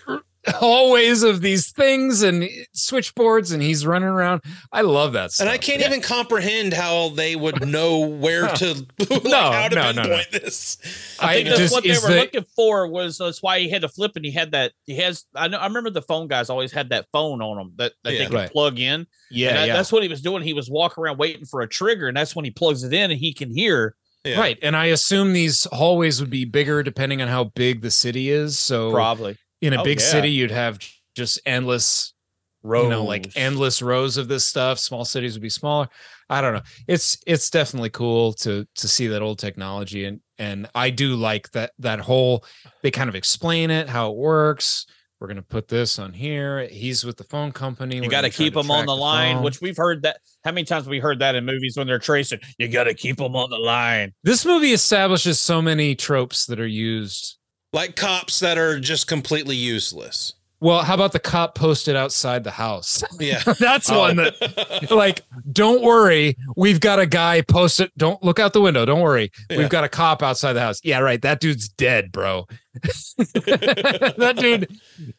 hallways 0.56 1.22
of 1.22 1.40
these 1.40 1.70
things 1.72 2.22
and 2.22 2.48
switchboards, 2.72 3.52
and 3.52 3.62
he's 3.62 3.86
running 3.86 4.08
around. 4.08 4.42
I 4.72 4.82
love 4.82 5.12
that 5.14 5.32
stuff. 5.32 5.46
And 5.46 5.52
I 5.52 5.58
can't 5.58 5.82
even 5.82 6.00
comprehend 6.00 6.72
how 6.72 7.10
they 7.10 7.36
would 7.36 7.66
know 7.68 7.98
where 8.06 8.48
to 8.48 8.74
like, 9.10 9.24
No, 9.24 9.52
how 9.52 9.68
to 9.68 9.74
no, 9.74 9.92
no, 9.92 10.02
no. 10.02 10.20
this. 10.32 10.78
I 11.20 11.34
think 11.34 11.46
I 11.46 11.50
that's 11.50 11.60
just- 11.60 11.74
what 11.74 11.84
they 11.84 11.90
were 11.90 12.14
the- 12.14 12.20
looking 12.20 12.44
for. 12.56 12.86
Was 12.88 13.18
that's 13.18 13.42
why 13.42 13.58
he 13.60 13.68
had 13.68 13.82
to 13.82 13.88
flip 13.88 14.12
and 14.16 14.24
he 14.24 14.30
had 14.30 14.52
that. 14.52 14.72
He 14.86 14.96
has. 14.96 15.24
I 15.34 15.48
know. 15.48 15.58
I 15.58 15.66
remember 15.66 15.90
the 15.90 16.02
phone 16.02 16.28
guys 16.28 16.50
always 16.50 16.72
had 16.72 16.90
that 16.90 17.06
phone 17.12 17.42
on 17.42 17.56
them 17.56 17.72
that, 17.76 17.92
that 18.04 18.12
Yeah. 18.12 18.18
they 18.20 18.26
could 18.26 18.34
Right. 18.34 18.50
plug 18.50 18.78
in. 18.78 19.06
Yeah, 19.30 19.52
that- 19.54 19.66
yeah. 19.68 19.76
that's 19.76 19.92
what 19.92 20.02
he 20.02 20.08
was 20.08 20.22
doing. 20.22 20.42
He 20.42 20.54
was 20.54 20.70
walking 20.70 21.02
around 21.02 21.18
waiting 21.18 21.44
for 21.44 21.60
a 21.60 21.68
trigger, 21.68 22.08
and 22.08 22.16
that's 22.16 22.34
when 22.36 22.44
he 22.44 22.50
plugs 22.50 22.82
it 22.84 22.92
in 22.92 23.10
and 23.10 23.18
he 23.20 23.32
can 23.34 23.50
hear. 23.50 23.94
Yeah. 24.24 24.40
Right. 24.40 24.58
And 24.62 24.76
I 24.76 24.86
assume 24.86 25.32
these 25.32 25.66
hallways 25.72 26.20
would 26.20 26.28
be 26.28 26.44
bigger 26.44 26.82
depending 26.82 27.22
on 27.22 27.28
how 27.28 27.44
big 27.54 27.82
the 27.82 27.90
city 27.90 28.30
is. 28.30 28.58
So 28.58 28.90
Probably 28.90 29.36
in 29.60 29.72
a 29.72 29.80
Oh, 29.80 29.84
big 29.84 30.00
yeah. 30.00 30.06
city, 30.06 30.30
you'd 30.30 30.50
have 30.50 30.78
just 31.14 31.40
endless 31.46 32.14
rows. 32.62 32.84
you 32.84 32.90
know, 32.90 33.04
like 33.04 33.28
endless 33.36 33.82
rows 33.82 34.16
of 34.16 34.28
this 34.28 34.44
stuff. 34.44 34.78
Small 34.78 35.04
cities 35.04 35.34
would 35.34 35.42
be 35.42 35.48
smaller. 35.50 35.88
I 36.30 36.40
don't 36.40 36.52
know. 36.54 36.62
It's 36.86 37.18
it's 37.26 37.50
definitely 37.50 37.90
cool 37.90 38.32
to 38.34 38.66
to 38.76 38.88
see 38.88 39.06
that 39.08 39.22
old 39.22 39.38
technology 39.38 40.04
and 40.04 40.20
and 40.38 40.68
I 40.74 40.90
do 40.90 41.14
like 41.16 41.50
that 41.52 41.72
that 41.78 42.00
whole 42.00 42.44
they 42.82 42.90
kind 42.90 43.08
of 43.08 43.14
explain 43.14 43.70
it 43.70 43.88
how 43.88 44.10
it 44.10 44.16
works. 44.16 44.86
We're 45.20 45.26
gonna 45.28 45.42
put 45.42 45.66
this 45.68 45.98
on 45.98 46.12
here. 46.12 46.68
He's 46.68 47.02
with 47.04 47.16
the 47.16 47.24
phone 47.24 47.50
company. 47.50 47.96
You 47.96 48.08
got 48.08 48.20
to 48.20 48.30
keep 48.30 48.54
them 48.54 48.70
on 48.70 48.84
track 48.84 48.86
the 48.86 48.94
line, 48.96 49.34
phone. 49.36 49.44
which 49.44 49.60
we've 49.60 49.76
heard 49.76 50.02
that. 50.02 50.18
How 50.44 50.52
many 50.52 50.64
times 50.64 50.84
have 50.84 50.90
we 50.90 51.00
heard 51.00 51.18
that 51.20 51.34
in 51.34 51.44
movies 51.44 51.76
when 51.76 51.86
they're 51.88 51.98
tracing? 51.98 52.38
You 52.58 52.68
got 52.68 52.84
to 52.84 52.94
keep 52.94 53.16
them 53.16 53.34
on 53.34 53.50
the 53.50 53.58
line. 53.58 54.12
this 54.22 54.44
movie 54.44 54.72
establishes 54.72 55.40
so 55.40 55.60
many 55.62 55.94
tropes 55.96 56.46
that 56.46 56.60
are 56.60 56.66
used. 56.68 57.37
Like 57.72 57.96
cops 57.96 58.40
that 58.40 58.56
are 58.58 58.80
just 58.80 59.06
completely 59.06 59.56
useless. 59.56 60.32
Well, 60.60 60.82
how 60.82 60.94
about 60.94 61.12
the 61.12 61.20
cop 61.20 61.54
posted 61.54 61.94
outside 61.94 62.42
the 62.42 62.50
house? 62.50 63.04
Yeah. 63.20 63.40
That's 63.60 63.90
Oh. 63.90 63.98
one 64.00 64.16
that 64.16 64.88
like 64.90 65.20
don't 65.52 65.82
worry 65.82 66.36
we've 66.56 66.80
got 66.80 66.98
a 66.98 67.06
guy 67.06 67.42
posted 67.42 67.90
don't 67.96 68.22
look 68.24 68.38
out 68.38 68.52
the 68.52 68.60
window 68.60 68.84
don't 68.84 69.00
worry 69.00 69.30
Yeah. 69.50 69.58
we've 69.58 69.68
got 69.68 69.84
a 69.84 69.88
cop 69.88 70.22
outside 70.22 70.52
the 70.54 70.60
house 70.60 70.80
yeah 70.84 70.98
right 71.00 71.20
that 71.22 71.40
dude's 71.40 71.68
dead 71.68 72.10
bro 72.12 72.46
that 72.82 74.34
dude 74.38 74.68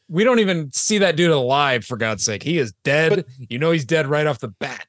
we 0.07 0.23
don't 0.23 0.39
even 0.39 0.71
see 0.71 0.97
that 0.99 1.15
dude 1.17 1.31
alive 1.31 1.84
for 1.84 1.97
god's 1.97 2.23
sake 2.23 2.43
he 2.43 2.57
is 2.57 2.73
dead 2.84 3.26
you 3.38 3.59
know 3.59 3.71
he's 3.71 3.85
dead 3.85 4.07
right 4.07 4.27
off 4.27 4.39
the 4.39 4.47
bat 4.47 4.85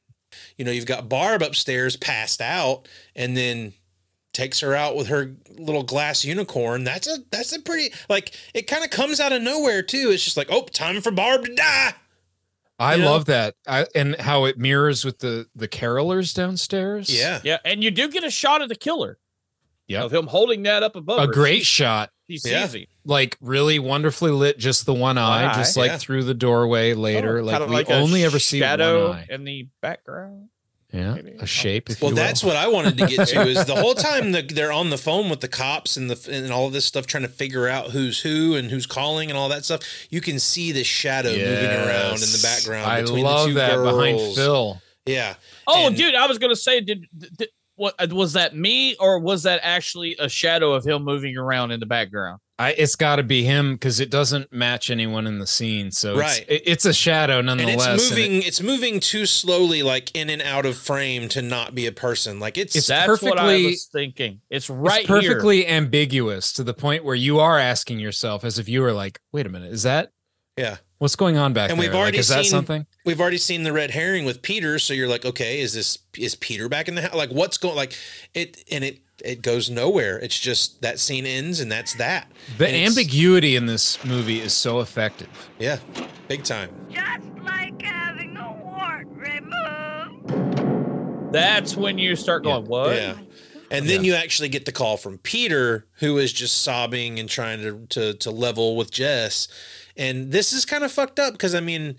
You 0.57 0.65
know, 0.65 0.71
you've 0.73 0.87
got 0.87 1.09
Barb 1.09 1.43
upstairs 1.43 1.97
passed 1.97 2.41
out 2.41 2.87
and 3.17 3.37
then 3.37 3.73
takes 4.33 4.61
her 4.61 4.75
out 4.75 4.97
with 4.97 5.09
her 5.09 5.35
little 5.59 5.83
glass 5.83 6.25
unicorn. 6.25 6.85
That's 6.85 7.07
a 7.09 7.19
that's 7.31 7.53
a 7.55 7.61
pretty 7.61 7.93
like 8.09 8.35
it 8.55 8.67
kind 8.67 8.85
of 8.85 8.91
comes 8.91 9.21
out 9.21 9.33
of 9.33 9.43
nowhere 9.43 9.83
too. 9.83 10.11
It's 10.13 10.25
just 10.25 10.37
like, 10.37 10.49
oh, 10.51 10.63
time 10.67 11.01
for 11.01 11.11
Barb 11.11 11.45
to 11.47 11.55
die. 11.55 11.93
i 12.79 12.95
You 12.95 13.03
know? 13.03 13.11
love 13.11 13.25
that 13.27 13.55
I, 13.67 13.87
and 13.95 14.15
how 14.17 14.45
it 14.47 14.59
mirrors 14.59 15.05
with 15.05 15.19
the 15.19 15.47
the 15.55 15.69
carolers 15.69 16.35
downstairs 16.35 17.11
Yeah. 17.11 17.41
Yeah, 17.45 17.59
and 17.65 17.83
you 17.83 17.91
do 17.91 18.09
get 18.09 18.25
a 18.25 18.31
shot 18.31 18.63
of 18.63 18.69
the 18.69 18.77
killer. 18.77 19.19
Yeah. 19.89 20.05
of 20.05 20.13
him 20.15 20.29
holding 20.29 20.63
that 20.63 20.85
up 20.85 20.95
above. 20.95 21.19
a 21.19 21.27
her. 21.27 21.33
great 21.33 21.61
She- 21.65 21.83
shot 21.83 22.11
She 22.31 22.39
Yeah. 22.49 22.65
sees 22.67 22.75
him. 22.83 22.87
like 23.05 23.37
really 23.41 23.81
wonderfully 23.81 24.31
lit 24.31 24.57
just 24.57 24.87
the 24.87 24.95
one 24.95 25.19
eye 25.19 25.47
One 25.47 25.55
just 25.57 25.77
like 25.77 25.91
yeah. 25.91 25.97
through 25.99 26.23
the 26.23 26.35
doorway 26.35 26.95
later 26.95 27.41
Oh, 27.41 27.43
like 27.43 27.89
we 27.89 27.95
a 27.95 27.97
only 27.99 28.23
ever 28.23 28.39
see 28.39 28.61
shadow 28.61 29.09
one 29.09 29.19
eye 29.19 29.27
in 29.29 29.43
the 29.43 29.67
background. 29.83 30.50
Yeah 30.93 31.15
maybe. 31.15 31.37
a 31.39 31.47
shape 31.47 31.89
if 31.91 32.01
Well, 32.03 32.11
you 32.11 32.17
will. 32.17 32.23
that's 32.23 32.43
what 32.43 32.57
I 32.57 32.67
wanted 32.69 32.99
to 32.99 33.07
get 33.07 33.29
to 33.29 33.43
is 33.43 33.65
the 33.65 33.77
whole 33.77 33.95
time 34.11 34.33
the, 34.33 34.43
they're 34.43 34.73
on 34.73 34.91
the 34.91 34.99
phone 34.99 35.31
with 35.31 35.41
the 35.41 35.49
cops 35.49 35.97
and 35.97 36.11
the 36.11 36.33
and 36.33 36.53
all 36.53 36.67
of 36.67 36.73
this 36.73 36.85
stuff 36.85 37.07
trying 37.07 37.23
to 37.23 37.29
figure 37.29 37.69
out 37.69 37.91
who's 37.91 38.21
who 38.21 38.55
and 38.57 38.71
who's 38.71 38.87
calling 38.87 39.31
and 39.31 39.39
all 39.39 39.49
that 39.51 39.65
stuff. 39.65 39.81
You 40.11 40.21
can 40.21 40.39
see 40.41 40.73
the 40.73 40.83
shadow 40.85 41.31
moving 41.31 41.71
around 41.71 42.15
in 42.15 42.21
the 42.33 42.41
background. 42.43 42.87
I 42.91 43.03
between 43.03 43.25
love 43.25 43.43
the 43.43 43.49
two 43.49 43.55
that 43.55 43.77
behind. 43.83 44.19
Phyl. 44.19 44.81
Yeah. 45.07 45.35
Oh, 45.67 45.87
And- 45.89 45.97
dude, 45.97 46.15
I 46.15 46.27
was 46.27 46.39
gonna 46.39 46.57
say, 46.57 46.81
did, 46.81 47.07
did 47.17 47.49
what 47.77 47.95
was 48.13 48.35
that 48.35 48.55
me 48.55 48.95
or 48.97 49.19
was 49.21 49.45
that 49.45 49.61
actually 49.63 50.15
a 50.19 50.29
shadow 50.29 50.73
of 50.75 50.85
him 50.85 51.03
moving 51.03 51.37
around 51.39 51.71
in 51.71 51.81
the 51.81 51.87
background? 51.87 52.41
I, 52.61 52.71
it's 52.77 52.95
got 52.95 53.17
to 53.17 53.23
be 53.23 53.43
him 53.45 53.75
because 53.75 54.01
it 54.01 54.11
doesn't 54.11 54.53
match 54.53 54.91
anyone 54.91 55.27
in 55.27 55.39
the 55.39 55.47
scene. 55.47 55.91
So 55.93 56.17
Right. 56.19 56.41
it's, 56.47 56.51
it- 56.51 56.63
it's 56.67 56.85
a 56.85 56.93
shadow 56.93 57.39
and 57.39 57.47
nonetheless. 57.47 58.03
it's 58.03 58.11
and 58.11 58.19
it- 58.19 58.23
moving 58.29 58.43
it's 58.47 58.61
moving 58.63 59.01
too 59.01 59.25
slowly 59.25 59.83
like 59.83 60.15
in 60.15 60.29
and 60.29 60.43
out 60.43 60.67
of 60.67 60.77
frame 60.77 61.29
to 61.31 61.41
not 61.43 61.75
be 61.75 61.87
a 61.87 61.93
person 61.93 62.39
like 62.39 62.59
it's, 62.59 62.77
It's 62.77 62.87
That's 62.87 63.23
what 63.23 63.39
I 63.39 63.43
perfectly- 63.47 63.67
was 63.67 63.89
thinking. 63.91 64.41
It's 64.51 64.69
right 64.69 65.01
it's 65.01 65.09
perfectly 65.09 65.67
ambiguous 65.67 66.53
to 66.53 66.63
the 66.63 66.75
point 66.75 67.05
where 67.05 67.15
you 67.15 67.41
are 67.41 67.59
asking 67.59 67.99
yourself 67.99 68.45
as 68.45 68.59
a 68.59 68.63
viewer, 68.63 68.93
like, 68.93 69.21
wait 69.33 69.47
a 69.47 69.49
minute, 69.49 69.73
is 69.73 69.83
that 69.85 70.11
yeah 70.57 70.77
what's 70.99 71.17
going 71.17 71.39
on 71.39 71.55
back 71.55 71.71
and 71.71 71.81
there? 71.81 71.89
we've 71.89 71.97
already 71.97 72.19
like, 72.19 72.21
is 72.21 72.29
that 72.29 72.43
seen 72.43 72.51
something? 72.51 72.85
we've 73.07 73.21
already 73.21 73.39
seen 73.39 73.63
the 73.63 73.73
red 73.73 73.93
herring 73.93 74.25
with 74.27 74.43
peter 74.43 74.79
so 74.81 74.93
you're 74.93 75.09
like 75.09 75.25
okay 75.25 75.61
is 75.61 75.73
this 75.73 75.97
is 76.19 76.35
peter 76.35 76.69
back 76.69 76.89
in 76.89 76.97
the 76.97 77.03
house 77.03 77.15
like 77.15 77.31
what's 77.31 77.57
going 77.57 77.77
like 77.77 77.95
it 78.35 78.63
and 78.71 78.85
it 78.85 78.99
it 79.25 79.43
goes 79.43 79.71
nowhere. 79.71 80.19
It's 80.19 80.39
just 80.39 80.83
that 80.83 80.99
scene 80.99 81.27
ends 81.27 81.61
and 81.61 81.71
that's 81.71 81.95
that. 81.95 82.31
The 82.59 82.67
And 82.69 82.77
ambiguity 82.77 83.57
in 83.57 83.67
this 83.67 84.03
movie 84.05 84.41
is 84.41 84.53
so 84.53 84.81
effective. 84.81 85.29
yeah 85.59 85.79
big 86.29 86.45
time. 86.45 86.71
Just 86.91 87.27
like 87.45 87.81
having 87.83 88.37
a 88.37 88.53
wart 88.65 89.07
removed. 89.11 91.33
That's 91.33 91.77
when 91.77 91.99
you 91.99 92.17
start 92.17 92.43
going, 92.45 92.67
what? 92.67 92.95
yeah. 92.97 93.15
And 93.73 93.89
then 93.89 94.03
you 94.03 94.15
actually 94.15 94.49
get 94.49 94.65
the 94.65 94.73
call 94.73 94.97
from 94.97 95.19
Peter, 95.19 95.87
who 96.01 96.19
is 96.19 96.33
just 96.33 96.63
sobbing 96.63 97.21
and 97.21 97.29
trying 97.29 97.61
to, 97.63 97.87
to 97.91 98.15
to 98.15 98.31
level 98.33 98.77
with 98.77 98.91
Jess, 98.91 99.47
And 99.97 100.33
this 100.33 100.53
is 100.53 100.65
kind 100.65 100.83
of 100.83 100.91
fucked 100.91 101.21
up 101.21 101.35
because 101.35 101.55
I 101.55 101.61
mean, 101.61 101.95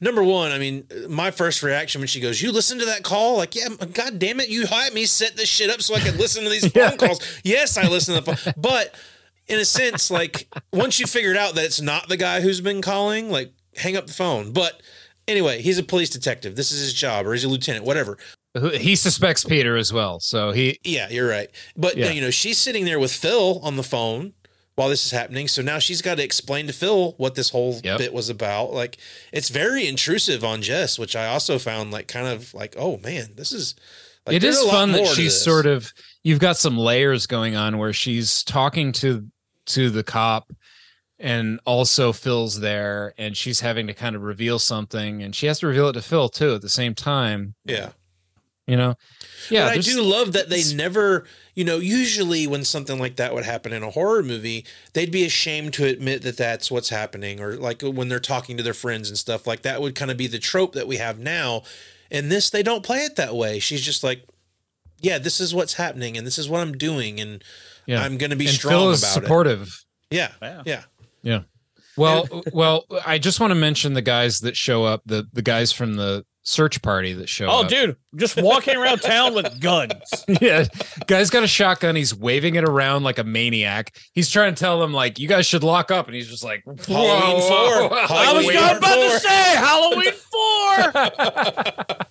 number 0.00 0.22
one, 0.22 0.52
I 0.52 0.58
mean, 0.58 0.86
my 1.08 1.30
first 1.30 1.62
reaction 1.62 2.00
when 2.00 2.08
she 2.08 2.20
goes, 2.20 2.40
"You 2.42 2.52
listen 2.52 2.78
to 2.78 2.84
that 2.86 3.02
call?" 3.02 3.36
Like, 3.36 3.54
yeah, 3.54 3.68
god 3.92 4.18
damn 4.18 4.40
it, 4.40 4.48
you 4.48 4.66
had 4.66 4.92
me 4.94 5.04
set 5.06 5.36
this 5.36 5.48
shit 5.48 5.70
up 5.70 5.82
so 5.82 5.94
I 5.94 6.00
could 6.00 6.16
listen 6.16 6.44
to 6.44 6.50
these 6.50 6.70
phone 6.72 6.96
calls. 6.96 7.20
Yes, 7.44 7.76
I 7.76 7.86
listen 7.88 8.14
to 8.14 8.20
the 8.22 8.36
phone, 8.36 8.54
but 8.56 8.94
in 9.48 9.58
a 9.58 9.64
sense, 9.64 10.10
like 10.10 10.48
once 10.72 11.00
you 11.00 11.06
figured 11.06 11.36
out 11.36 11.54
that 11.56 11.64
it's 11.64 11.80
not 11.80 12.08
the 12.08 12.16
guy 12.16 12.40
who's 12.40 12.60
been 12.60 12.82
calling, 12.82 13.30
like 13.30 13.52
hang 13.76 13.96
up 13.96 14.06
the 14.06 14.12
phone. 14.12 14.52
But 14.52 14.80
anyway, 15.28 15.60
he's 15.62 15.78
a 15.78 15.82
police 15.82 16.10
detective. 16.10 16.56
This 16.56 16.72
is 16.72 16.80
his 16.80 16.94
job, 16.94 17.26
or 17.26 17.32
he's 17.32 17.44
a 17.44 17.48
lieutenant, 17.48 17.84
whatever. 17.84 18.16
He 18.74 18.96
suspects 18.96 19.44
Peter 19.44 19.76
as 19.76 19.92
well, 19.92 20.18
so 20.18 20.50
he 20.50 20.78
Yeah, 20.82 21.08
you're 21.08 21.28
right. 21.28 21.48
But 21.76 21.96
Yeah. 21.96 22.10
you 22.10 22.20
know, 22.20 22.30
she's 22.30 22.58
sitting 22.58 22.84
there 22.84 22.98
with 22.98 23.12
Phyl 23.12 23.62
on 23.62 23.76
the 23.76 23.84
phone 23.84 24.32
while 24.80 24.88
this 24.88 25.04
is 25.04 25.12
happening. 25.12 25.46
So 25.46 25.60
now 25.60 25.78
she's 25.78 26.00
got 26.00 26.14
to 26.14 26.24
explain 26.24 26.66
to 26.66 26.72
Phyl 26.72 27.12
what 27.18 27.34
this 27.34 27.50
whole 27.50 27.82
bit 27.82 28.14
was 28.14 28.30
about. 28.30 28.72
Like 28.72 28.96
it's 29.30 29.50
very 29.50 29.86
intrusive 29.86 30.42
on 30.42 30.62
Jess, 30.62 30.98
which 30.98 31.14
I 31.14 31.26
also 31.26 31.58
found 31.58 31.90
like 31.90 32.08
kind 32.08 32.26
of 32.26 32.54
like, 32.54 32.76
oh 32.78 32.96
man, 32.96 33.34
this 33.36 33.52
is 33.52 33.74
like, 34.26 34.36
it 34.36 34.42
is 34.42 34.58
fun 34.62 34.92
that 34.92 35.06
she's 35.06 35.38
sort 35.38 35.66
of 35.66 35.92
you've 36.22 36.38
got 36.38 36.56
some 36.56 36.78
layers 36.78 37.26
going 37.26 37.56
on 37.56 37.76
where 37.76 37.92
she's 37.92 38.42
talking 38.42 38.92
to 38.92 39.26
to 39.66 39.90
the 39.90 40.02
cop 40.02 40.50
and 41.18 41.60
also 41.66 42.10
Phyl's 42.10 42.60
there 42.60 43.12
and 43.18 43.36
she's 43.36 43.60
having 43.60 43.86
to 43.86 43.92
kind 43.92 44.16
of 44.16 44.22
reveal 44.22 44.58
something 44.58 45.22
and 45.22 45.36
she 45.36 45.44
has 45.44 45.58
to 45.58 45.66
reveal 45.66 45.90
it 45.90 45.92
to 45.92 46.00
Phyl 46.00 46.32
too 46.32 46.54
at 46.54 46.62
the 46.62 46.70
same 46.70 46.94
time. 46.94 47.54
Yeah. 47.66 47.90
You 48.70 48.76
know? 48.76 48.94
Yeah. 49.50 49.64
but 49.68 49.78
I 49.78 49.80
do 49.80 50.00
love 50.02 50.32
that 50.34 50.48
they 50.48 50.62
never, 50.74 51.24
you 51.54 51.64
know, 51.64 51.78
usually 51.78 52.46
when 52.46 52.64
something 52.64 52.98
like 53.00 53.16
that 53.16 53.34
would 53.34 53.44
happen 53.44 53.72
in 53.72 53.82
a 53.82 53.90
horror 53.90 54.22
movie, 54.22 54.64
they'd 54.92 55.10
be 55.10 55.24
ashamed 55.24 55.74
to 55.74 55.84
admit 55.86 56.22
that 56.22 56.36
that's 56.36 56.70
what's 56.70 56.90
happening, 56.90 57.40
or 57.40 57.56
like 57.56 57.82
when 57.82 58.08
they're 58.08 58.20
talking 58.20 58.56
to 58.56 58.62
their 58.62 58.74
friends 58.74 59.08
and 59.08 59.18
stuff 59.18 59.46
like 59.46 59.62
that 59.62 59.80
would 59.80 59.94
kind 59.94 60.10
of 60.10 60.16
be 60.16 60.26
the 60.28 60.38
trope 60.38 60.72
that 60.74 60.86
we 60.86 60.98
have 60.98 61.18
now. 61.18 61.62
and 62.12 62.30
this, 62.30 62.50
they 62.50 62.62
don't 62.62 62.84
play 62.84 62.98
it 63.04 63.16
that 63.16 63.34
way. 63.34 63.58
She's 63.58 63.82
just 63.82 64.02
like, 64.04 64.24
yeah, 65.00 65.18
this 65.18 65.40
is 65.40 65.54
what's 65.54 65.74
happening, 65.74 66.16
and 66.16 66.26
this 66.26 66.38
is 66.38 66.48
what 66.48 66.60
I'm 66.60 66.76
doing, 66.78 67.20
and 67.20 67.42
Yeah. 67.86 68.02
I'm 68.02 68.18
going 68.18 68.30
to 68.30 68.36
be 68.36 68.46
and 68.46 68.54
strong 68.54 68.72
Phyl 68.74 68.92
is 68.92 69.02
about 69.02 69.12
supportive. 69.14 69.62
it. 70.10 70.16
Yeah, 70.16 70.62
yeah. 70.66 70.82
Yeah. 71.22 71.42
Well, 71.96 72.26
well, 72.52 72.84
I 73.04 73.18
just 73.18 73.40
want 73.40 73.50
to 73.50 73.54
mention 73.56 73.94
the 73.94 74.02
guys 74.02 74.40
that 74.40 74.56
show 74.56 74.84
up, 74.84 75.02
the 75.06 75.26
the 75.32 75.42
guys 75.42 75.72
from 75.72 75.94
the 75.96 76.24
search 76.42 76.80
party 76.82 77.12
that 77.12 77.28
show 77.28 77.46
Oh, 77.46 77.62
up. 77.62 77.68
dude, 77.68 77.96
just 78.16 78.40
walking 78.40 78.76
around 78.76 78.98
town 79.02 79.34
with 79.34 79.60
guns. 79.60 79.92
yeah, 80.40 80.64
guy's 81.06 81.30
got 81.30 81.42
a 81.42 81.46
shotgun. 81.46 81.96
He's 81.96 82.14
waving 82.14 82.54
it 82.54 82.64
around 82.64 83.02
like 83.02 83.18
a 83.18 83.24
maniac. 83.24 83.94
He's 84.14 84.30
trying 84.30 84.54
to 84.54 84.58
tell 84.58 84.80
them 84.80 84.92
like, 84.92 85.18
"You 85.18 85.28
guys 85.28 85.46
should 85.46 85.62
lock 85.62 85.90
up," 85.90 86.06
and 86.06 86.14
he's 86.14 86.28
just 86.28 86.42
like, 86.44 86.62
Halloween 86.64 86.78
"Whoa, 86.88 87.40
four. 87.40 87.88
whoa, 87.88 87.96
I 87.96 88.32
was 88.32 88.46
Halloween 88.50 88.56
about 88.56 88.82
four. 88.82 89.08
to 89.08 89.18
say 89.20 89.56
Halloween 89.56 90.12
four. 90.12 90.92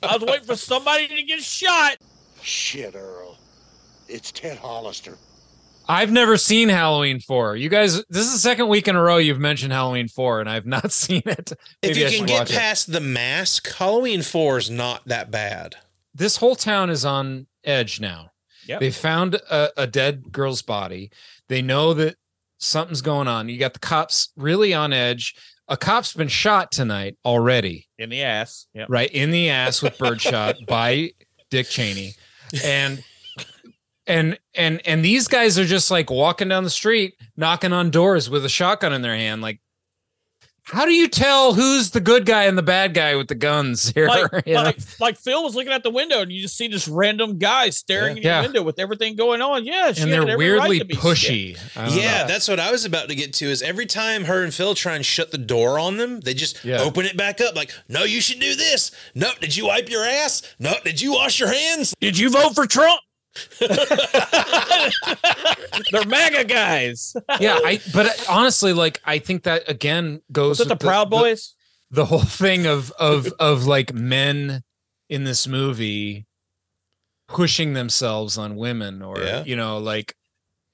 I 0.03 0.13
was 0.13 0.21
waiting 0.21 0.45
for 0.45 0.55
somebody 0.55 1.07
to 1.07 1.23
get 1.23 1.41
shot. 1.41 1.97
Shit, 2.41 2.95
Earl. 2.95 3.37
It's 4.07 4.31
Ted 4.31 4.57
Hollister. 4.57 5.17
I've 5.89 6.11
never 6.11 6.37
seen 6.37 6.69
Halloween 6.69 7.19
four. 7.19 7.55
You 7.55 7.67
guys, 7.67 7.95
this 8.05 8.25
is 8.27 8.33
the 8.33 8.37
second 8.39 8.67
week 8.67 8.87
in 8.87 8.95
a 8.95 9.01
row 9.01 9.17
you've 9.17 9.39
mentioned 9.39 9.73
Halloween 9.73 10.07
four, 10.07 10.39
and 10.39 10.47
I've 10.47 10.67
not 10.67 10.91
seen 10.93 11.23
it. 11.25 11.51
If 11.81 11.97
you 11.97 12.05
I 12.05 12.09
can 12.11 12.25
get 12.27 12.39
watch 12.41 12.51
it. 12.51 12.55
past 12.57 12.91
the 12.91 12.99
mask, 13.01 13.67
Halloween 13.75 14.21
four 14.21 14.59
is 14.59 14.69
not 14.69 15.03
that 15.07 15.31
bad. 15.31 15.75
this 16.13 16.37
whole 16.37 16.55
town 16.55 16.89
is 16.91 17.03
on 17.05 17.47
edge 17.63 17.99
now. 17.99 18.29
Yep. 18.67 18.79
They 18.81 18.91
found 18.91 19.33
a, 19.35 19.69
a 19.81 19.87
dead 19.87 20.31
girl's 20.31 20.61
body. 20.61 21.09
They 21.47 21.63
know 21.63 21.95
that 21.95 22.17
something's 22.59 23.01
going 23.01 23.27
on. 23.27 23.49
You 23.49 23.57
got 23.57 23.73
the 23.73 23.79
cops 23.79 24.29
really 24.37 24.75
on 24.75 24.93
edge. 24.93 25.33
A 25.67 25.75
cop's 25.77 26.13
been 26.13 26.27
shot 26.27 26.71
tonight 26.71 27.17
already, 27.25 27.87
In 27.97 28.09
the 28.09 28.21
ass. 28.21 28.67
Yep. 28.75 28.87
right 28.89 29.09
in 29.11 29.31
the 29.31 29.49
ass 29.49 29.81
with 29.81 29.97
birdshot 29.97 30.57
by 30.67 31.11
Dick 31.49 31.67
Cheney, 31.67 32.13
and 32.63 33.03
and 34.09 34.37
and 34.55 34.81
and 34.85 35.05
these 35.05 35.27
guys 35.29 35.57
are 35.57 35.65
just 35.65 35.89
like 35.91 36.09
walking 36.09 36.49
down 36.49 36.63
the 36.65 36.69
street, 36.69 37.13
knocking 37.37 37.71
on 37.71 37.91
doors 37.91 38.29
with 38.29 38.43
a 38.43 38.49
shotgun 38.49 38.91
in 38.91 39.01
their 39.01 39.15
hand. 39.15 39.41
Like, 39.41 39.61
how 40.63 40.85
do 40.85 40.91
you 40.93 41.07
tell 41.07 41.53
who's 41.55 41.89
the 41.91 41.99
good 41.99 42.27
guy 42.27 42.43
and 42.43 42.55
the 42.55 42.61
bad 42.61 42.93
guy 42.93 43.15
with 43.15 43.27
the 43.27 43.33
guns 43.33 43.89
here? 43.89 44.05
Like, 44.07 44.29
You 44.45 44.53
know? 44.53 44.63
like, 44.63 44.77
like 44.99 45.17
Phyl 45.19 45.43
was 45.43 45.55
looking 45.55 45.71
out 45.73 45.81
the 45.81 45.89
window 45.89 46.21
and 46.21 46.31
you 46.31 46.41
just 46.43 46.55
see 46.57 46.67
this 46.67 46.87
random 46.87 47.39
guy 47.39 47.71
staring 47.71 48.17
in 48.17 48.23
Yeah. 48.23 48.35
your 48.41 48.49
window 48.49 48.61
with 48.61 48.77
everything 48.77 49.15
going 49.15 49.41
on. 49.41 49.65
Yeah, 49.65 49.91
she 49.93 50.03
and 50.03 50.11
they're 50.13 50.27
every 50.29 50.49
right 50.51 50.69
weirdly 50.69 50.95
pushy. 50.95 51.57
scared. 51.57 51.71
I 51.75 51.89
don't 51.89 51.97
Yeah, 51.97 52.21
know. 52.21 52.27
that's 52.27 52.47
what 52.47 52.59
I 52.59 52.69
was 52.71 52.85
about 52.85 53.09
to 53.09 53.15
get 53.15 53.33
to. 53.35 53.45
Is 53.47 53.63
every 53.63 53.87
time 53.87 54.25
her 54.25 54.43
and 54.43 54.51
Phyl 54.53 54.75
try 54.75 54.95
and 54.95 55.03
shut 55.03 55.31
the 55.31 55.39
door 55.39 55.79
on 55.79 55.97
them, 55.97 56.19
they 56.19 56.35
just 56.35 56.63
Yeah. 56.63 56.81
open 56.81 57.05
it 57.05 57.17
back 57.17 57.41
up. 57.41 57.55
Like, 57.55 57.71
no, 57.87 58.03
you 58.03 58.21
should 58.21 58.39
do 58.39 58.53
this. 58.55 58.91
No, 59.15 59.31
did 59.41 59.55
you 59.55 59.65
wipe 59.67 59.89
your 59.89 60.05
ass? 60.05 60.43
No, 60.59 60.73
did 60.83 61.01
you 61.01 61.13
wash 61.13 61.39
your 61.39 61.51
hands? 61.51 61.95
Did 61.99 62.15
you 62.17 62.29
vote 62.29 62.53
for 62.53 62.67
Trump? 62.67 62.99
They're 65.91 66.05
MAGA 66.05 66.45
guys. 66.45 67.15
yeah, 67.39 67.59
I 67.63 67.79
but 67.93 68.25
honestly, 68.29 68.73
like 68.73 69.01
I 69.05 69.19
think 69.19 69.43
that 69.43 69.69
again 69.69 70.21
goes 70.31 70.59
Was 70.59 70.61
it 70.61 70.67
the 70.69 70.73
with 70.75 70.81
Proud 70.81 71.09
Boys? 71.09 71.55
The, 71.91 72.05
whole 72.05 72.21
thing 72.21 72.65
of 72.67 72.91
of 72.99 73.27
of 73.39 73.65
like 73.65 73.93
men 73.93 74.63
in 75.09 75.23
this 75.23 75.47
movie 75.47 76.27
pushing 77.27 77.73
themselves 77.73 78.37
on 78.37 78.55
women, 78.55 79.01
or 79.01 79.19
Yeah. 79.19 79.43
you 79.43 79.55
know, 79.55 79.77
like 79.79 80.15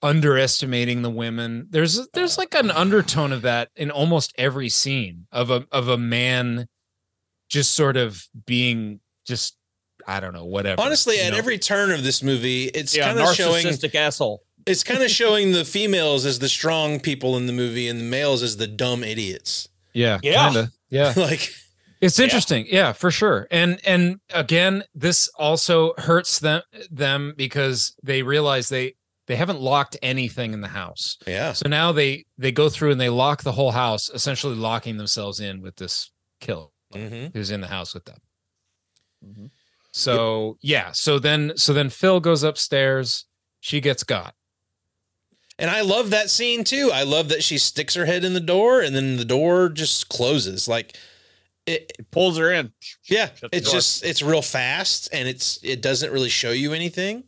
underestimating 0.02 1.02
the 1.02 1.10
women. 1.10 1.68
There's 1.70 2.08
there's 2.14 2.38
like 2.38 2.54
an 2.54 2.70
undertone 2.72 3.32
of 3.32 3.42
that 3.44 3.70
in 3.76 3.92
almost 3.92 4.34
every 4.38 4.70
scene 4.70 5.28
of 5.32 5.50
a 5.50 5.66
of 5.72 5.88
a 5.88 5.98
man 5.98 6.68
just 7.50 7.74
sort 7.74 7.96
of 7.96 8.28
being 8.46 9.00
just 9.26 9.56
I 10.08 10.20
don't 10.20 10.34
know 10.34 10.46
whatever. 10.46 10.82
Honestly, 10.82 11.20
at 11.20 11.32
know? 11.32 11.38
every 11.38 11.58
turn 11.58 11.92
of 11.92 12.04
this 12.04 12.22
movie, 12.24 12.66
it's 12.66 12.96
Yeah, 12.96 13.08
kind 13.14 13.20
of 13.20 13.36
showing 13.36 13.66
narcissistic 13.66 13.96
asshole. 13.96 14.44
it's 14.66 14.84
kind 14.84 15.02
of 15.04 15.10
showing 15.10 15.52
the 15.52 15.66
females 15.66 16.26
as 16.26 16.40
the 16.40 16.50
strong 16.50 17.00
people 17.00 17.38
in 17.38 17.48
the 17.48 17.54
movie 17.54 17.88
and 17.88 18.00
the 18.00 18.04
males 18.06 18.42
as 18.44 18.58
the 18.58 18.68
dumb 18.68 19.04
idiots. 19.04 19.68
yeah, 19.94 20.20
Yeah. 20.24 20.36
kind 20.36 20.56
of 20.58 20.72
yeah. 20.90 21.14
like 21.18 21.50
It's 22.02 22.20
interesting, 22.20 22.68
yeah. 22.70 22.92
for 22.94 23.10
sure. 23.10 23.48
And 23.50 23.80
and 23.86 24.20
again, 24.34 24.84
this 24.94 25.28
also 25.40 25.94
hurts 25.98 26.40
them 26.40 26.62
them 26.92 27.34
because 27.36 27.96
they 28.04 28.22
realize 28.22 28.70
they 28.70 28.96
they 29.28 29.36
haven't 29.38 29.60
locked 29.60 29.98
anything 30.04 30.54
in 30.54 30.62
the 30.62 30.68
house. 30.68 31.18
Yeah. 31.26 31.54
So 31.54 31.68
now 31.68 31.92
they 31.92 32.26
they 32.38 32.52
go 32.52 32.70
through 32.70 32.92
and 32.92 33.02
they 33.02 33.10
lock 33.10 33.42
the 33.42 33.54
whole 33.54 33.72
house, 33.72 34.08
essentially 34.14 34.56
locking 34.56 34.98
themselves 34.98 35.40
in 35.40 35.62
with 35.62 35.78
this 35.78 36.12
kill 36.42 36.74
Mhm. 36.94 37.34
who's 37.34 37.50
in 37.50 37.62
the 37.62 37.68
house 37.68 37.96
with 37.96 38.06
them. 38.06 38.20
Mhm. 39.26 39.50
So 39.98 40.58
yeah, 40.62 40.92
so 40.92 41.20
then 41.20 41.54
so 41.56 41.72
then 41.72 41.88
Phyl 41.90 42.22
goes 42.22 42.44
upstairs, 42.44 43.26
she 43.62 43.80
gets 43.80 44.04
got. 44.04 44.36
And 45.58 45.72
I 45.72 45.82
love 45.82 46.10
that 46.10 46.30
scene 46.30 46.66
too. 46.66 46.92
I 46.94 47.04
love 47.04 47.30
that 47.30 47.42
she 47.44 47.58
sticks 47.58 47.94
her 47.94 48.06
head 48.06 48.26
in 48.26 48.34
the 48.34 48.42
door 48.42 48.82
and 48.82 48.94
then 48.94 49.16
the 49.16 49.24
door 49.24 49.70
just 49.70 50.10
closes. 50.10 50.68
Like 50.68 50.98
it, 51.66 51.94
It 51.98 52.12
pulls 52.12 52.38
her 52.38 52.52
in. 52.52 52.74
yeah, 53.06 53.30
it's 53.54 53.70
door. 53.70 53.80
just 53.80 54.04
it's 54.04 54.22
real 54.22 54.42
fast 54.42 55.08
and 55.14 55.30
it's 55.30 55.60
it 55.64 55.82
doesn't 55.82 56.12
really 56.12 56.28
show 56.30 56.52
you 56.52 56.74
anything. 56.74 57.24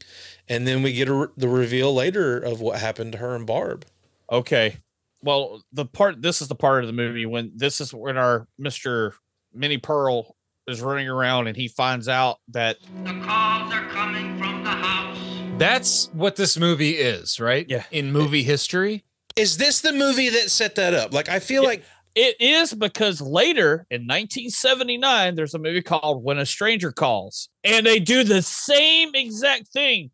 And 0.49 0.67
then 0.67 0.83
we 0.83 0.91
get 0.91 1.07
a, 1.07 1.29
the 1.37 1.47
reveal 1.47 1.93
later 1.95 2.37
of 2.37 2.59
what 2.59 2.79
happened 2.79 3.13
to 3.13 3.17
her 3.19 3.33
and 3.33 3.47
Barb. 3.47 3.85
Okay. 4.29 4.77
Well, 5.21 5.63
the 5.71 5.85
part 5.85 6.21
this 6.21 6.41
is 6.41 6.49
the 6.49 6.55
part 6.55 6.83
of 6.83 6.87
the 6.87 6.93
movie 6.93 7.25
when 7.25 7.53
this 7.55 7.79
is 7.79 7.93
when 7.93 8.17
our 8.17 8.47
Mr. 8.59 9.13
Minnie 9.53 9.77
Pearl 9.77 10.35
is 10.67 10.81
running 10.81 11.07
around 11.07 11.47
and 11.47 11.55
he 11.55 11.67
finds 11.69 12.09
out 12.09 12.39
that 12.49 12.77
The 13.03 13.11
calls 13.23 13.71
are 13.73 13.87
coming 13.89 14.37
from 14.37 14.63
the 14.65 14.69
house. 14.69 15.17
That's 15.57 16.07
what 16.13 16.35
this 16.35 16.57
movie 16.57 16.91
is, 16.97 17.39
right? 17.39 17.65
Yeah. 17.69 17.83
In 17.91 18.11
movie 18.11 18.43
history. 18.43 19.05
Is 19.37 19.57
this 19.57 19.79
the 19.81 19.93
movie 19.93 20.29
that 20.29 20.51
set 20.51 20.75
that 20.75 20.93
up? 20.93 21.13
Like 21.13 21.29
I 21.29 21.39
feel 21.39 21.63
Yeah. 21.63 21.69
like 21.69 21.85
it 22.15 22.35
is 22.41 22.73
because 22.73 23.21
later 23.21 23.85
in 23.89 24.01
1979 24.01 25.35
there's 25.35 25.53
a 25.53 25.59
movie 25.59 25.81
called 25.81 26.23
When 26.23 26.37
a 26.37 26.45
Stranger 26.45 26.91
Calls 26.91 27.47
and 27.63 27.85
they 27.85 27.99
do 27.99 28.23
the 28.25 28.41
same 28.41 29.15
exact 29.15 29.69
thing. 29.69 30.11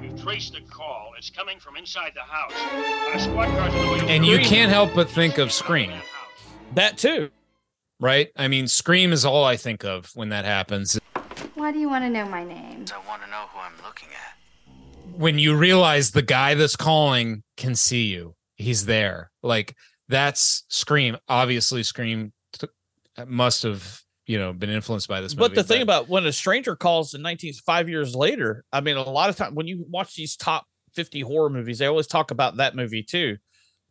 We've 0.00 0.18
traced 0.22 0.54
the 0.54 0.60
call. 0.62 1.12
It's 1.18 1.28
coming 1.28 1.58
from 1.60 1.76
inside 1.76 2.12
the 2.14 2.22
house. 2.22 3.22
Squad 3.22 3.48
cars 3.48 3.74
on 3.74 3.86
the 3.86 3.92
way. 4.04 4.14
And 4.16 4.24
you 4.24 4.38
can't 4.38 4.70
help 4.72 4.94
but 4.94 5.10
think 5.10 5.36
of 5.36 5.52
Scream. 5.52 5.92
That 6.74 6.96
too. 6.96 7.30
Right? 8.00 8.28
I 8.36 8.48
mean, 8.48 8.66
Scream 8.66 9.12
is 9.12 9.24
all 9.24 9.44
I 9.44 9.56
think 9.56 9.84
of 9.84 10.10
when 10.14 10.30
that 10.30 10.44
happens. 10.44 10.98
Why 11.54 11.70
do 11.70 11.78
you 11.78 11.88
want 11.88 12.04
to 12.04 12.10
know 12.10 12.26
my 12.26 12.42
name? 12.42 12.86
I 12.92 13.06
want 13.06 13.22
to 13.22 13.30
know 13.30 13.44
who 13.52 13.60
I'm 13.60 13.74
looking 13.84 14.08
at. 14.08 15.16
When 15.16 15.38
you 15.38 15.56
realize 15.56 16.10
the 16.10 16.22
guy 16.22 16.54
that's 16.54 16.76
calling 16.76 17.42
can 17.56 17.74
see 17.74 18.04
you, 18.04 18.34
he's 18.56 18.86
there. 18.86 19.30
Like 19.42 19.76
that's 20.08 20.64
Scream. 20.68 21.18
Obviously, 21.28 21.82
Scream 21.82 22.32
t- 22.52 22.68
must 23.26 23.62
have 23.62 24.00
you 24.26 24.38
know 24.38 24.52
been 24.52 24.70
influenced 24.70 25.08
by 25.08 25.20
this 25.20 25.34
movie. 25.34 25.48
But 25.48 25.54
the 25.54 25.64
thing 25.64 25.82
about 25.82 26.08
when 26.08 26.24
a 26.24 26.32
stranger 26.32 26.76
calls 26.76 27.14
in 27.14 27.22
19 27.22 27.52
five 27.66 27.88
years 27.88 28.14
later, 28.14 28.64
I 28.72 28.80
mean, 28.80 28.96
a 28.96 29.02
lot 29.02 29.28
of 29.28 29.36
time 29.36 29.54
when 29.54 29.66
you 29.66 29.84
watch 29.88 30.14
these 30.14 30.36
top 30.36 30.64
50 30.94 31.20
horror 31.20 31.50
movies, 31.50 31.78
they 31.78 31.86
always 31.86 32.06
talk 32.06 32.30
about 32.30 32.56
that 32.56 32.74
movie 32.74 33.02
too. 33.02 33.36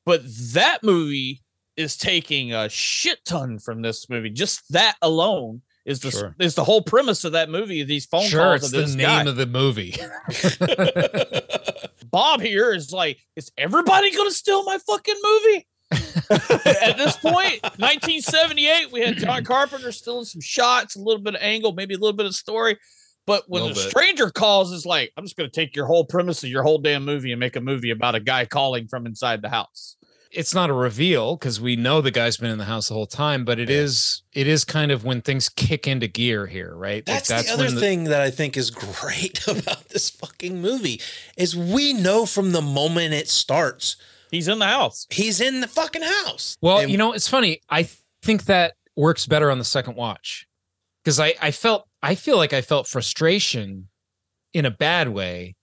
But 0.06 0.22
that 0.54 0.80
movie 0.84 1.44
is 1.80 1.96
taking 1.98 2.54
a 2.54 2.68
shit 2.70 3.20
ton 3.26 3.58
from 3.58 3.82
this 3.82 4.10
movie. 4.10 4.30
Just 4.30 4.72
that 4.74 4.96
alone 5.02 5.62
is 5.86 6.02
the 6.02 6.12
Sure. 6.12 6.36
is 6.40 6.54
the 6.56 6.64
whole 6.64 6.82
premise 6.82 7.24
of 7.24 7.32
that 7.32 7.50
movie. 7.50 7.84
These 7.84 8.06
phone 8.06 8.26
Sure, 8.28 8.42
calls 8.42 8.56
it's 8.58 8.66
of 8.66 8.72
the 8.72 8.82
this 8.82 8.96
name 8.96 9.06
guy. 9.06 9.24
of 9.24 9.36
the 9.38 9.46
movie. 9.46 9.96
Bob 12.12 12.42
here 12.42 12.74
is 12.74 12.92
like, 12.92 13.20
is 13.36 13.52
everybody 13.58 14.16
gonna 14.16 14.32
steal 14.32 14.64
my 14.64 14.78
fucking 14.80 15.16
movie? 15.24 15.68
At 16.32 16.98
this 16.98 17.18
point, 17.18 17.64
1978, 17.64 18.92
we 18.92 19.02
had 19.02 19.18
John 19.18 19.44
Carpenter 19.44 19.92
stealing 19.92 20.26
some 20.26 20.42
shots, 20.42 20.96
a 20.96 21.00
little 21.00 21.22
bit 21.22 21.36
of 21.36 21.42
angle, 21.42 21.74
maybe 21.74 21.96
a 21.96 21.98
little 21.98 22.16
bit 22.16 22.26
of 22.28 22.36
story. 22.36 22.78
But 23.26 23.44
when 23.48 23.68
bit. 23.68 23.78
stranger 23.78 24.30
calls, 24.30 24.72
is 24.72 24.86
like, 24.86 25.12
I'm 25.18 25.24
just 25.24 25.36
gonna 25.38 25.50
take 25.50 25.76
your 25.76 25.86
whole 25.86 26.04
premise 26.06 26.44
of 26.44 26.50
your 26.50 26.64
whole 26.64 26.78
damn 26.80 27.06
movie 27.06 27.32
and 27.32 27.40
make 27.40 27.56
a 27.56 27.62
movie 27.62 27.92
about 27.92 28.16
a 28.16 28.20
guy 28.20 28.46
calling 28.46 28.88
from 28.88 29.06
inside 29.06 29.42
the 29.42 29.50
house. 29.50 29.96
It's 30.32 30.54
not 30.54 30.70
a 30.70 30.74
reveal 30.74 31.36
because 31.36 31.60
we 31.60 31.76
know 31.76 32.02
the 32.02 32.12
guy's 32.12 32.38
been 32.38 32.52
in 32.52 32.58
the 32.60 32.66
house 32.66 32.88
the 32.90 32.94
whole 32.94 33.08
time, 33.08 33.46
but 33.46 33.60
it 33.60 33.70
is 33.70 34.24
it 34.34 34.48
is 34.48 34.64
kind 34.64 34.92
of 34.92 35.04
when 35.04 35.22
things 35.22 35.50
kick 35.50 35.88
into 35.88 36.08
gear 36.08 36.46
here, 36.48 36.76
right? 36.76 37.08
Like, 37.08 37.24
That's, 37.24 37.48
the 37.48 37.54
other 37.54 37.66
when 37.66 37.78
thing 37.80 38.04
that 38.06 38.22
I 38.22 38.30
think 38.30 38.56
is 38.56 38.70
great 38.72 39.46
about 39.48 39.90
this 39.90 40.10
fucking 40.10 40.62
movie 40.62 41.02
is 41.38 41.56
we 41.56 41.94
know 41.94 42.26
from 42.26 42.52
the 42.52 42.62
moment 42.62 43.14
it 43.14 43.28
starts. 43.28 43.96
He's 44.32 44.48
in 44.48 44.60
the 44.60 44.68
house. 44.68 45.08
He's 45.10 45.42
in 45.42 45.62
the 45.62 45.68
fucking 45.68 46.04
house. 46.04 46.56
Well, 46.62 46.80
And- 46.80 46.92
you 46.92 46.98
know, 46.98 47.14
it's 47.14 47.28
funny. 47.28 47.62
I 47.70 47.84
th- 47.84 47.98
think 48.22 48.46
that 48.46 48.76
works 48.96 49.26
better 49.26 49.50
on 49.50 49.58
the 49.58 49.66
second 49.66 49.96
watch 49.96 50.48
because 51.04 51.20
I 51.20 51.34
I 51.42 51.52
felt 51.52 51.88
I 52.04 52.14
feel 52.16 52.38
like 52.38 52.54
I 52.54 52.62
felt 52.62 52.88
frustration 52.88 53.88
in 54.54 54.66
a 54.66 54.72
bad 54.72 55.10
way 55.10 55.56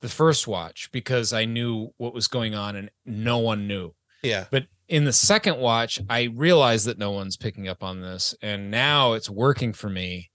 the 0.00 0.08
first 0.08 0.46
watch 0.46 0.88
because 0.92 1.32
I 1.32 1.44
knew 1.44 1.90
what 1.98 2.14
was 2.14 2.28
going 2.28 2.54
on 2.54 2.76
and 2.76 2.90
no 3.04 3.38
one 3.38 3.66
knew. 3.66 3.92
Yeah. 4.24 4.46
But 4.50 4.66
in 4.88 5.04
the 5.04 5.12
second 5.12 5.58
watch, 5.58 6.00
I 6.10 6.24
realized 6.34 6.86
that 6.86 6.98
no 6.98 7.10
one's 7.10 7.36
picking 7.36 7.68
up 7.68 7.82
on 7.82 8.00
this, 8.00 8.34
and 8.42 8.70
now 8.70 9.14
it's 9.14 9.30
working 9.30 9.72
for 9.72 9.88
me. 9.88 10.30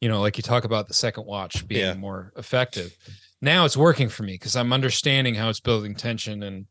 You 0.00 0.08
know, 0.08 0.20
like 0.20 0.36
you 0.36 0.42
talk 0.42 0.64
about 0.64 0.88
the 0.88 0.94
second 0.94 1.24
watch 1.26 1.66
being 1.66 1.80
Yeah. 1.80 1.94
more 1.94 2.32
effective. 2.36 2.96
Now 3.40 3.64
it's 3.64 3.76
working 3.76 4.08
for 4.08 4.22
me 4.22 4.32
because 4.34 4.56
I'm 4.56 4.72
understanding 4.72 5.34
how 5.34 5.48
it's 5.48 5.60
building 5.60 5.94
tension 5.94 6.42
and 6.42 6.66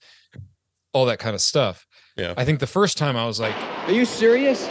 all 0.93 1.05
that 1.05 1.19
kind 1.19 1.33
of 1.33 1.41
stuff. 1.41 1.85
Yeah. 2.17 2.33
I 2.37 2.45
think 2.45 2.59
the 2.59 2.67
first 2.67 2.97
time 2.97 3.15
I 3.17 3.25
was 3.25 3.39
like, 3.39 3.55
Are 3.87 3.91
you 3.91 4.05
serious? 4.05 4.67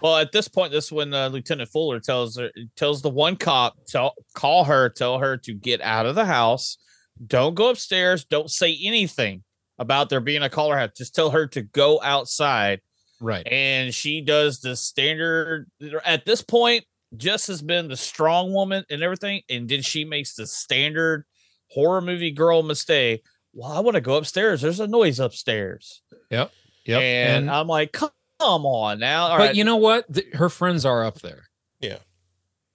Well, 0.00 0.16
at 0.16 0.32
this 0.32 0.48
point, 0.48 0.72
this 0.72 0.86
is 0.86 0.92
when 0.92 1.14
uh, 1.14 1.28
Lieutenant 1.28 1.70
Fuller 1.70 2.00
tells 2.00 2.36
her, 2.36 2.50
tells 2.76 3.02
the 3.02 3.08
one 3.10 3.36
cop, 3.36 3.76
tell, 3.86 4.14
call 4.34 4.64
her, 4.64 4.88
tell 4.88 5.18
her 5.20 5.36
to 5.38 5.54
get 5.54 5.80
out 5.80 6.06
of 6.06 6.16
the 6.16 6.24
house. 6.24 6.78
Don't 7.24 7.54
go 7.54 7.70
upstairs. 7.70 8.24
Don't 8.24 8.50
say 8.50 8.76
anything 8.82 9.44
about 9.78 10.08
there 10.10 10.20
being 10.20 10.42
a 10.42 10.50
caller 10.50 10.76
house. 10.76 10.90
Just 10.96 11.14
tell 11.14 11.30
her 11.30 11.46
to 11.48 11.62
go 11.62 12.00
outside. 12.02 12.80
right. 13.20 13.46
And 13.46 13.94
she 13.94 14.20
does 14.20 14.60
the 14.60 14.76
standard. 14.76 15.66
At 16.04 16.24
this 16.24 16.42
point, 16.42 16.84
Jess 17.16 17.46
has 17.48 17.60
been 17.62 17.88
the 17.88 17.96
strong 17.96 18.52
woman 18.52 18.84
and 18.90 19.02
everything, 19.02 19.42
and 19.50 19.68
then 19.68 19.82
she 19.82 20.04
makes 20.04 20.34
the 20.34 20.46
standard 20.46 21.24
horror 21.70 22.00
movie 22.00 22.30
girl 22.30 22.62
mistake. 22.62 23.22
Well, 23.54 23.70
I 23.70 23.80
want 23.80 23.96
to 23.96 24.00
go 24.00 24.14
upstairs. 24.16 24.62
There's 24.62 24.80
a 24.80 24.86
noise 24.86 25.20
upstairs, 25.20 26.02
Yep. 26.30 26.50
Yep. 26.86 27.00
and, 27.02 27.50
I'm 27.50 27.66
like, 27.68 27.92
come 27.92 28.10
on 28.40 28.98
now. 28.98 29.24
All 29.28 29.36
but 29.38 29.44
right. 29.48 29.54
you 29.54 29.64
know 29.64 29.76
what? 29.76 30.10
Th- 30.12 30.32
her 30.34 30.48
friends 30.48 30.84
are 30.86 31.04
up 31.04 31.20
there. 31.20 31.44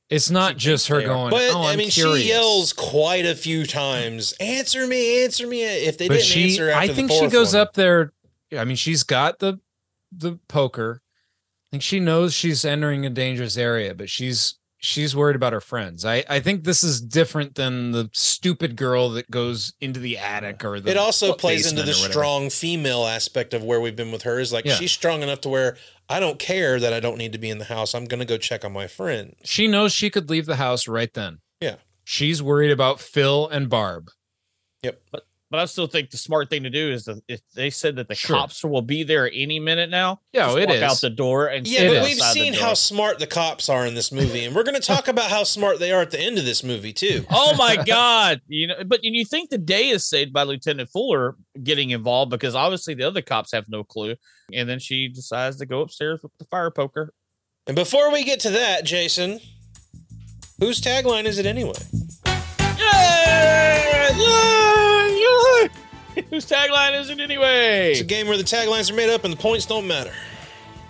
Yeah. 0.09 0.15
It's 0.15 0.29
not 0.29 0.53
She 0.53 0.57
just 0.57 0.88
her 0.88 0.99
they 0.99 1.05
going. 1.05 1.29
But 1.31 1.51
oh, 1.53 1.61
I 1.61 1.71
I'm 1.71 1.77
mean, 1.77 1.89
curious." 1.89 2.21
she 2.21 2.29
yells 2.29 2.73
quite 2.73 3.25
a 3.25 3.35
few 3.35 3.65
times. 3.65 4.34
Answer 4.39 4.88
me, 4.88 5.23
answer 5.23 5.47
me. 5.47 5.63
If 5.63 5.97
they 5.97 6.07
but 6.07 6.15
didn't 6.15 6.25
she, 6.27 6.51
answer 6.51 6.69
after 6.69 6.91
I 6.91 6.93
think 6.95 7.09
the 7.09 7.15
she 7.19 7.27
goes 7.27 7.53
one. 7.53 7.61
up 7.61 7.73
there. 7.73 8.13
I 8.57 8.63
mean, 8.63 8.77
she's 8.77 9.03
got 9.03 9.39
the 9.39 9.59
the 10.11 10.39
poker. 10.47 11.01
I 11.03 11.67
think 11.71 11.84
she 11.84 11.99
knows 11.99 12.34
she's 12.34 12.63
entering 12.63 13.05
a 13.05 13.09
dangerous 13.09 13.57
area, 13.57 13.93
but 13.93 14.09
she's 14.09 14.56
she's 14.79 15.15
worried 15.15 15.35
about 15.35 15.53
her 15.53 15.61
friends. 15.61 16.05
I 16.05 16.23
I 16.29 16.39
think 16.39 16.63
this 16.63 16.83
is 16.83 17.01
different 17.01 17.55
than 17.55 17.91
the 17.91 18.09
stupid 18.13 18.75
girl 18.75 19.09
that 19.11 19.29
goes 19.31 19.73
into 19.81 19.99
the 19.99 20.17
attic 20.17 20.63
or 20.63 20.79
the. 20.79 20.91
It 20.91 20.97
also 20.97 21.33
plays 21.33 21.69
into 21.69 21.83
the 21.83 21.93
strong 21.93 22.49
female 22.49 23.05
aspect 23.05 23.53
of 23.53 23.63
where 23.63 23.81
we've 23.81 23.95
been 23.95 24.11
with 24.11 24.23
her. 24.23 24.39
Is 24.39 24.53
like 24.53 24.65
Yeah. 24.65 24.75
she's 24.75 24.91
strong 24.91 25.23
enough 25.23 25.41
to 25.41 25.49
where 25.49 25.77
I 26.09 26.19
don't 26.19 26.39
care 26.39 26.79
that 26.79 26.93
I 26.93 26.99
don't 26.99 27.17
need 27.17 27.33
to 27.33 27.37
be 27.37 27.49
in 27.49 27.57
the 27.57 27.65
house. 27.65 27.93
I'm 27.93 28.05
gonna 28.05 28.25
go 28.25 28.37
check 28.37 28.63
on 28.63 28.71
my 28.73 28.87
friend. 28.87 29.35
She 29.43 29.67
knows 29.67 29.91
she 29.93 30.09
could 30.09 30.29
leave 30.29 30.45
the 30.45 30.55
house 30.57 30.87
right 30.87 31.13
then. 31.13 31.39
Yeah. 31.59 31.75
She's 32.03 32.41
worried 32.41 32.71
about 32.71 32.99
Phyl 32.99 33.49
and 33.51 33.69
Barb. 33.69 34.09
Yep. 34.83 35.01
but 35.11 35.23
but 35.49 35.59
I 35.59 35.65
still 35.65 35.87
think 35.87 36.09
the 36.09 36.17
smart 36.17 36.49
thing 36.49 36.63
to 36.63 36.69
do 36.69 36.91
is 36.91 37.05
that 37.05 37.21
if 37.27 37.41
they 37.55 37.69
said 37.69 37.95
that 37.95 38.07
the 38.07 38.15
Sure. 38.15 38.35
cops 38.35 38.63
will 38.63 38.81
be 38.81 39.03
there 39.03 39.29
any 39.33 39.59
minute 39.59 39.89
now, 39.89 40.19
Yeah, 40.33 40.47
just 40.47 40.57
it 40.57 40.67
walk 40.67 40.75
is. 40.77 40.83
out 40.83 41.01
the 41.01 41.09
door 41.09 41.47
and 41.47 41.67
Yeah, 41.67 41.87
but 41.89 42.03
we've 42.03 42.17
seen 42.19 42.53
how 42.53 42.73
smart 42.73 43.19
the 43.19 43.27
cops 43.27 43.69
are 43.69 43.85
in 43.85 43.95
this 43.95 44.11
movie, 44.11 44.43
and 44.45 44.55
we're 44.55 44.63
going 44.63 44.75
to 44.79 44.81
talk 44.85 45.07
about 45.07 45.29
how 45.29 45.43
smart 45.43 45.79
they 45.79 45.91
are 45.91 46.01
at 46.01 46.11
the 46.11 46.19
end 46.19 46.37
of 46.37 46.45
this 46.45 46.63
movie 46.63 46.93
too. 46.93 47.25
oh 47.31 47.55
my 47.57 47.75
god 47.85 48.41
you 48.47 48.67
know 48.67 48.75
but 48.85 48.99
you 49.03 49.23
think 49.25 49.49
the 49.49 49.57
day 49.57 49.87
is 49.89 50.07
saved 50.07 50.33
by 50.33 50.43
lieutenant 50.43 50.89
fuller 50.89 51.35
getting 51.63 51.89
involved 51.91 52.29
because 52.31 52.55
obviously 52.55 52.93
the 52.93 53.03
other 53.03 53.21
cops 53.21 53.51
have 53.51 53.65
no 53.69 53.83
clue 53.83 54.15
and 54.53 54.67
then 54.69 54.79
she 54.79 55.07
decides 55.07 55.57
to 55.57 55.65
go 55.65 55.81
upstairs 55.81 56.19
with 56.23 56.31
the 56.39 56.45
fire 56.45 56.71
poker 56.71 57.13
And 57.67 57.75
before 57.75 58.11
we 58.11 58.23
get 58.23 58.39
to 58.41 58.49
that, 58.51 58.85
Jason, 58.85 59.39
whose 60.59 60.79
tagline 60.81 61.25
is 61.25 61.37
it 61.37 61.45
anyway? 61.45 61.73
Yay! 62.79 64.09
Yay! 64.17 64.73
Yay! 65.38 65.69
whose 66.31 66.45
tagline 66.45 66.99
is 66.99 67.09
it 67.11 67.19
anyway 67.19 67.91
It's 67.91 68.01
a 68.01 68.03
game 68.03 68.27
where 68.27 68.38
the 68.38 68.43
taglines 68.43 68.89
are 68.91 68.95
made 68.95 69.09
up 69.09 69.23
and 69.23 69.31
the 69.34 69.38
points 69.38 69.65
don't 69.68 69.85
matter. 69.88 70.11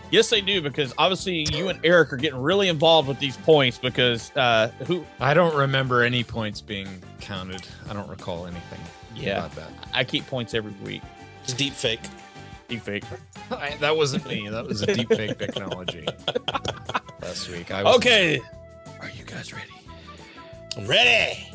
yes 0.09 0.29
they 0.29 0.39
do 0.41 0.61
because 0.61 0.93
obviously 0.97 1.45
you 1.51 1.67
and 1.67 1.79
eric 1.83 2.13
are 2.13 2.17
getting 2.17 2.39
really 2.41 2.69
involved 2.69 3.09
with 3.09 3.19
these 3.19 3.35
points 3.37 3.77
because 3.77 4.31
uh 4.37 4.69
who 4.85 5.05
I 5.19 5.33
don't 5.33 5.53
remember 5.55 6.01
any 6.03 6.23
points 6.23 6.61
being 6.61 6.87
counted. 7.19 7.61
I 7.89 7.93
don't 7.93 8.07
recall 8.09 8.45
anything 8.47 8.79
Yeah. 9.15 9.39
about 9.39 9.55
that. 9.57 9.71
i 9.93 10.03
keep 10.05 10.25
points 10.27 10.53
every 10.53 10.71
week 10.83 11.01
It's 11.43 11.51
a 11.53 11.57
deep 11.57 11.73
fake. 11.73 11.99
deep 12.69 12.81
fake 12.81 13.03
I, 13.51 13.75
that 13.81 13.95
wasn't 13.97 14.25
me. 14.27 14.47
That 14.49 14.65
was 14.65 14.81
a 14.81 14.93
deep 14.93 15.09
fake 15.09 15.37
technology 15.37 16.05
last 17.21 17.49
week. 17.49 17.71
I 17.71 17.83
was 17.83 17.95
okay 17.97 18.39
are 19.01 19.09
you 19.09 19.25
guys 19.25 19.51
ready 19.53 19.71
I'm 20.77 20.87
ready. 20.87 21.49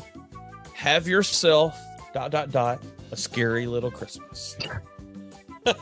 have 0.75 1.07
yourself 1.07 1.75
dot 2.13 2.31
dot 2.31 2.51
dot 2.51 2.83
a 3.11 3.17
scary 3.17 3.65
little 3.67 3.91
christmas 3.91 4.55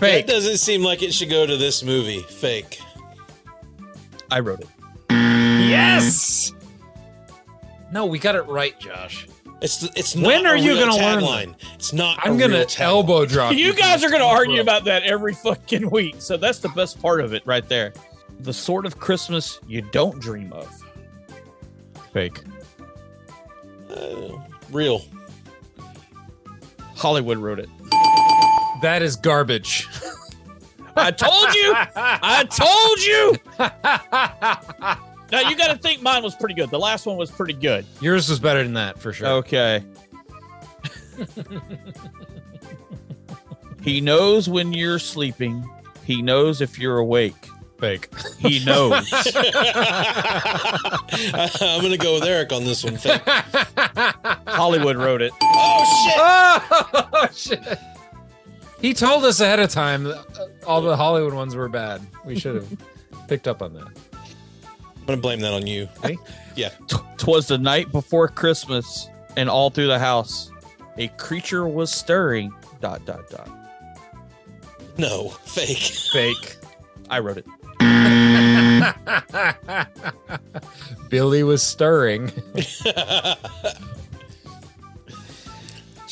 That 0.00 0.24
doesn't 0.26 0.56
seem 0.58 0.82
like 0.82 1.02
it 1.02 1.12
should 1.12 1.28
go 1.28 1.44
to 1.46 1.56
this 1.58 1.82
movie. 1.82 2.20
Fake. 2.20 2.80
i 4.30 4.40
wrote 4.40 4.60
it 4.60 4.68
Yes. 5.10 6.52
No, 7.92 8.06
we 8.06 8.18
got 8.18 8.34
it 8.36 8.42
right, 8.42 8.78
Josh. 8.80 9.26
It's 9.60 9.82
it's 9.96 10.16
not 10.16 10.26
When 10.26 10.46
are 10.46 10.54
a 10.54 10.58
you 10.60 10.72
real 10.74 10.86
gonna 10.86 10.96
learn 11.02 11.22
tagline. 11.22 11.54
It's 11.74 11.92
not. 11.92 12.18
I'm 12.22 12.36
a 12.36 12.38
gonna 12.38 12.54
real 12.54 12.64
tagline. 12.64 12.80
elbow 12.80 13.26
drop. 13.26 13.52
you 13.56 13.74
guys 13.74 14.02
are 14.02 14.08
going 14.08 14.22
to 14.22 14.26
argue 14.26 14.54
Bro. 14.56 14.62
about 14.62 14.84
that 14.84 15.02
every 15.02 15.34
fucking 15.34 15.90
week. 15.90 16.16
So 16.18 16.36
that's 16.38 16.60
the 16.60 16.70
best 16.70 17.00
part 17.02 17.20
of 17.20 17.34
it 17.34 17.42
right 17.46 17.68
there. 17.68 17.92
The 18.40 18.52
sort 18.54 18.86
of 18.86 18.98
Christmas 18.98 19.60
you 19.68 19.82
don't 19.82 20.18
dream 20.20 20.52
of. 20.54 20.66
fake. 22.12 22.40
Uh, 23.90 24.38
real. 24.70 25.02
Hollywood 26.94 27.38
wrote 27.38 27.58
it. 27.58 27.68
That 28.82 29.00
is 29.02 29.16
garbage. 29.16 29.88
I 30.96 31.10
told 31.10 31.54
you. 31.54 31.72
I 31.96 32.44
told 32.44 33.00
you. 33.00 33.36
now 35.32 35.48
you 35.48 35.56
got 35.56 35.68
to 35.68 35.78
think 35.78 36.02
mine 36.02 36.22
was 36.22 36.34
pretty 36.34 36.54
good. 36.54 36.70
The 36.70 36.78
last 36.78 37.06
one 37.06 37.16
was 37.16 37.30
pretty 37.30 37.54
good. 37.54 37.86
Yours 38.00 38.28
was 38.28 38.38
better 38.38 38.62
than 38.62 38.74
that 38.74 38.98
for 38.98 39.12
sure. 39.12 39.28
Okay. 39.28 39.84
he 43.82 44.00
knows 44.00 44.48
when 44.48 44.72
you're 44.72 44.98
sleeping. 44.98 45.68
He 46.04 46.22
knows 46.22 46.60
if 46.60 46.78
you're 46.78 46.98
awake. 46.98 47.48
Fake. 47.80 48.08
He 48.40 48.64
knows. 48.64 49.10
I'm 51.60 51.82
gonna 51.82 51.96
go 51.96 52.14
with 52.14 52.24
Eric 52.24 52.52
on 52.52 52.64
this 52.64 52.82
one. 52.84 52.96
Fake. 52.96 53.20
Hollywood 54.46 54.96
wrote 54.96 55.22
it. 55.22 55.32
Oh 55.42 55.84
shit! 56.04 56.16
oh 57.12 57.28
shit. 57.34 57.78
He 58.80 58.94
told 58.94 59.24
us 59.24 59.40
ahead 59.40 59.60
of 59.60 59.70
time 59.70 60.04
that 60.04 60.18
uh, 60.38 60.46
all 60.66 60.80
the 60.80 60.96
Hollywood 60.96 61.34
ones 61.34 61.54
were 61.54 61.68
bad. 61.68 62.00
We 62.24 62.38
should 62.38 62.54
have 62.54 62.68
picked 63.28 63.46
up 63.46 63.60
on 63.62 63.74
that. 63.74 63.88
I'm 64.14 65.06
gonna 65.06 65.20
blame 65.20 65.40
that 65.40 65.52
on 65.52 65.66
you. 65.66 65.88
Me? 66.04 66.18
Yeah. 66.56 66.70
Twas 67.18 67.46
the 67.48 67.58
night 67.58 67.92
before 67.92 68.28
Christmas, 68.28 69.08
and 69.36 69.50
all 69.50 69.68
through 69.70 69.88
the 69.88 69.98
house, 69.98 70.50
a 70.96 71.08
creature 71.08 71.68
was 71.68 71.90
stirring. 71.90 72.52
Dot 72.80 73.04
dot 73.04 73.28
dot. 73.28 73.50
No. 74.96 75.28
Fake. 75.28 75.92
Fake. 76.12 76.56
I 77.10 77.18
wrote 77.18 77.36
it. 77.36 77.46
Billy 81.08 81.42
was 81.42 81.62
stirring. 81.62 82.30
It's 82.54 82.84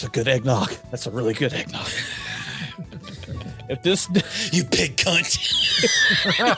a 0.04 0.08
good 0.12 0.28
eggnog. 0.28 0.70
That's 0.90 1.06
a 1.06 1.10
really 1.10 1.34
good 1.34 1.52
eggnog. 1.52 1.88
if 3.68 3.82
this 3.82 4.08
you 4.52 4.64
big 4.64 4.96
cunt. 4.96 5.38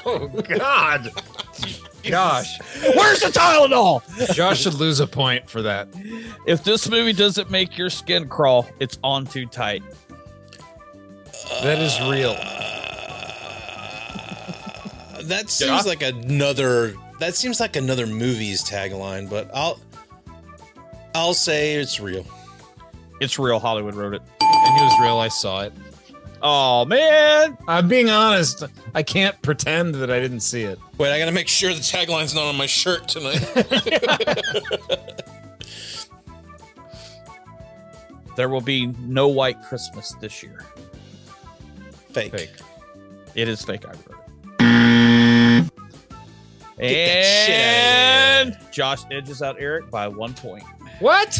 oh 0.07 0.29
God. 0.29 1.11
Gosh. 2.03 2.59
Where's 2.95 3.21
the 3.21 3.29
Tylenol? 3.29 4.03
Josh 4.35 4.63
should 4.63 4.75
lose 4.75 5.01
a 5.01 5.07
point 5.07 5.49
for 5.49 5.63
that. 5.63 5.89
If 6.47 6.65
this 6.65 6.89
movie 6.89 7.13
doesn't 7.13 7.51
make 7.51 7.77
your 7.77 7.91
skin 7.91 8.29
crawl, 8.29 8.69
it's 8.79 8.99
on 9.03 9.27
too 9.27 9.47
tight. 9.47 9.83
That 11.63 11.79
is 11.79 12.01
real. 12.01 12.37
That 15.25 15.51
seems 15.51 15.87
like 15.87 16.03
another. 16.03 16.95
That 17.19 17.35
seems 17.35 17.61
like 17.61 17.77
another 17.77 18.07
movie's 18.07 18.63
tagline, 18.63 19.29
but 19.29 19.51
I'll. 19.55 19.79
I'll 21.15 21.35
say 21.35 21.75
it's 21.75 21.99
real. 22.01 22.25
It's 23.21 23.39
real. 23.39 23.59
Hollywood 23.59 23.95
wrote 23.95 24.15
it. 24.15 24.23
and 24.41 24.81
it 24.81 24.85
was 24.85 25.01
real. 25.01 25.19
I 25.19 25.29
saw 25.29 25.63
it. 25.63 25.73
Oh 26.43 26.85
man, 26.87 27.59
I'm 27.69 27.89
being 27.89 28.09
honest. 28.09 28.65
I 28.95 29.03
can't 29.03 29.41
pretend 29.43 29.95
that 29.97 30.11
I 30.11 30.21
didn't 30.21 30.41
see 30.41 30.63
it. 30.63 30.79
Wait, 30.97 31.13
I 31.13 31.19
gotta 31.19 31.33
make 31.33 31.49
sure 31.49 31.75
the 31.75 31.81
tagline's 31.81 32.35
not 32.35 32.45
on 32.45 32.57
my 32.57 32.67
shirt 32.67 33.09
tonight. 33.09 33.45
There 38.37 38.49
will 38.49 38.63
be 38.63 38.87
no 38.87 39.29
white 39.29 39.63
Christmas 39.63 40.15
this 40.21 40.43
year. 40.43 40.65
Fake. 42.13 42.33
Fake. 42.33 42.53
It 43.35 43.49
is 43.49 43.63
fake. 43.63 43.85
I 43.85 43.91
wrote 43.91 44.20
And 46.81 48.57
Josh 48.71 49.01
edges 49.11 49.43
out 49.43 49.57
Eric 49.59 49.91
by 49.91 50.09
one 50.09 50.35
point. 50.35 50.65
What? 50.99 51.39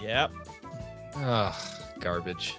Yep. 0.00 0.32
Ugh, 1.16 1.54
garbage. 2.00 2.56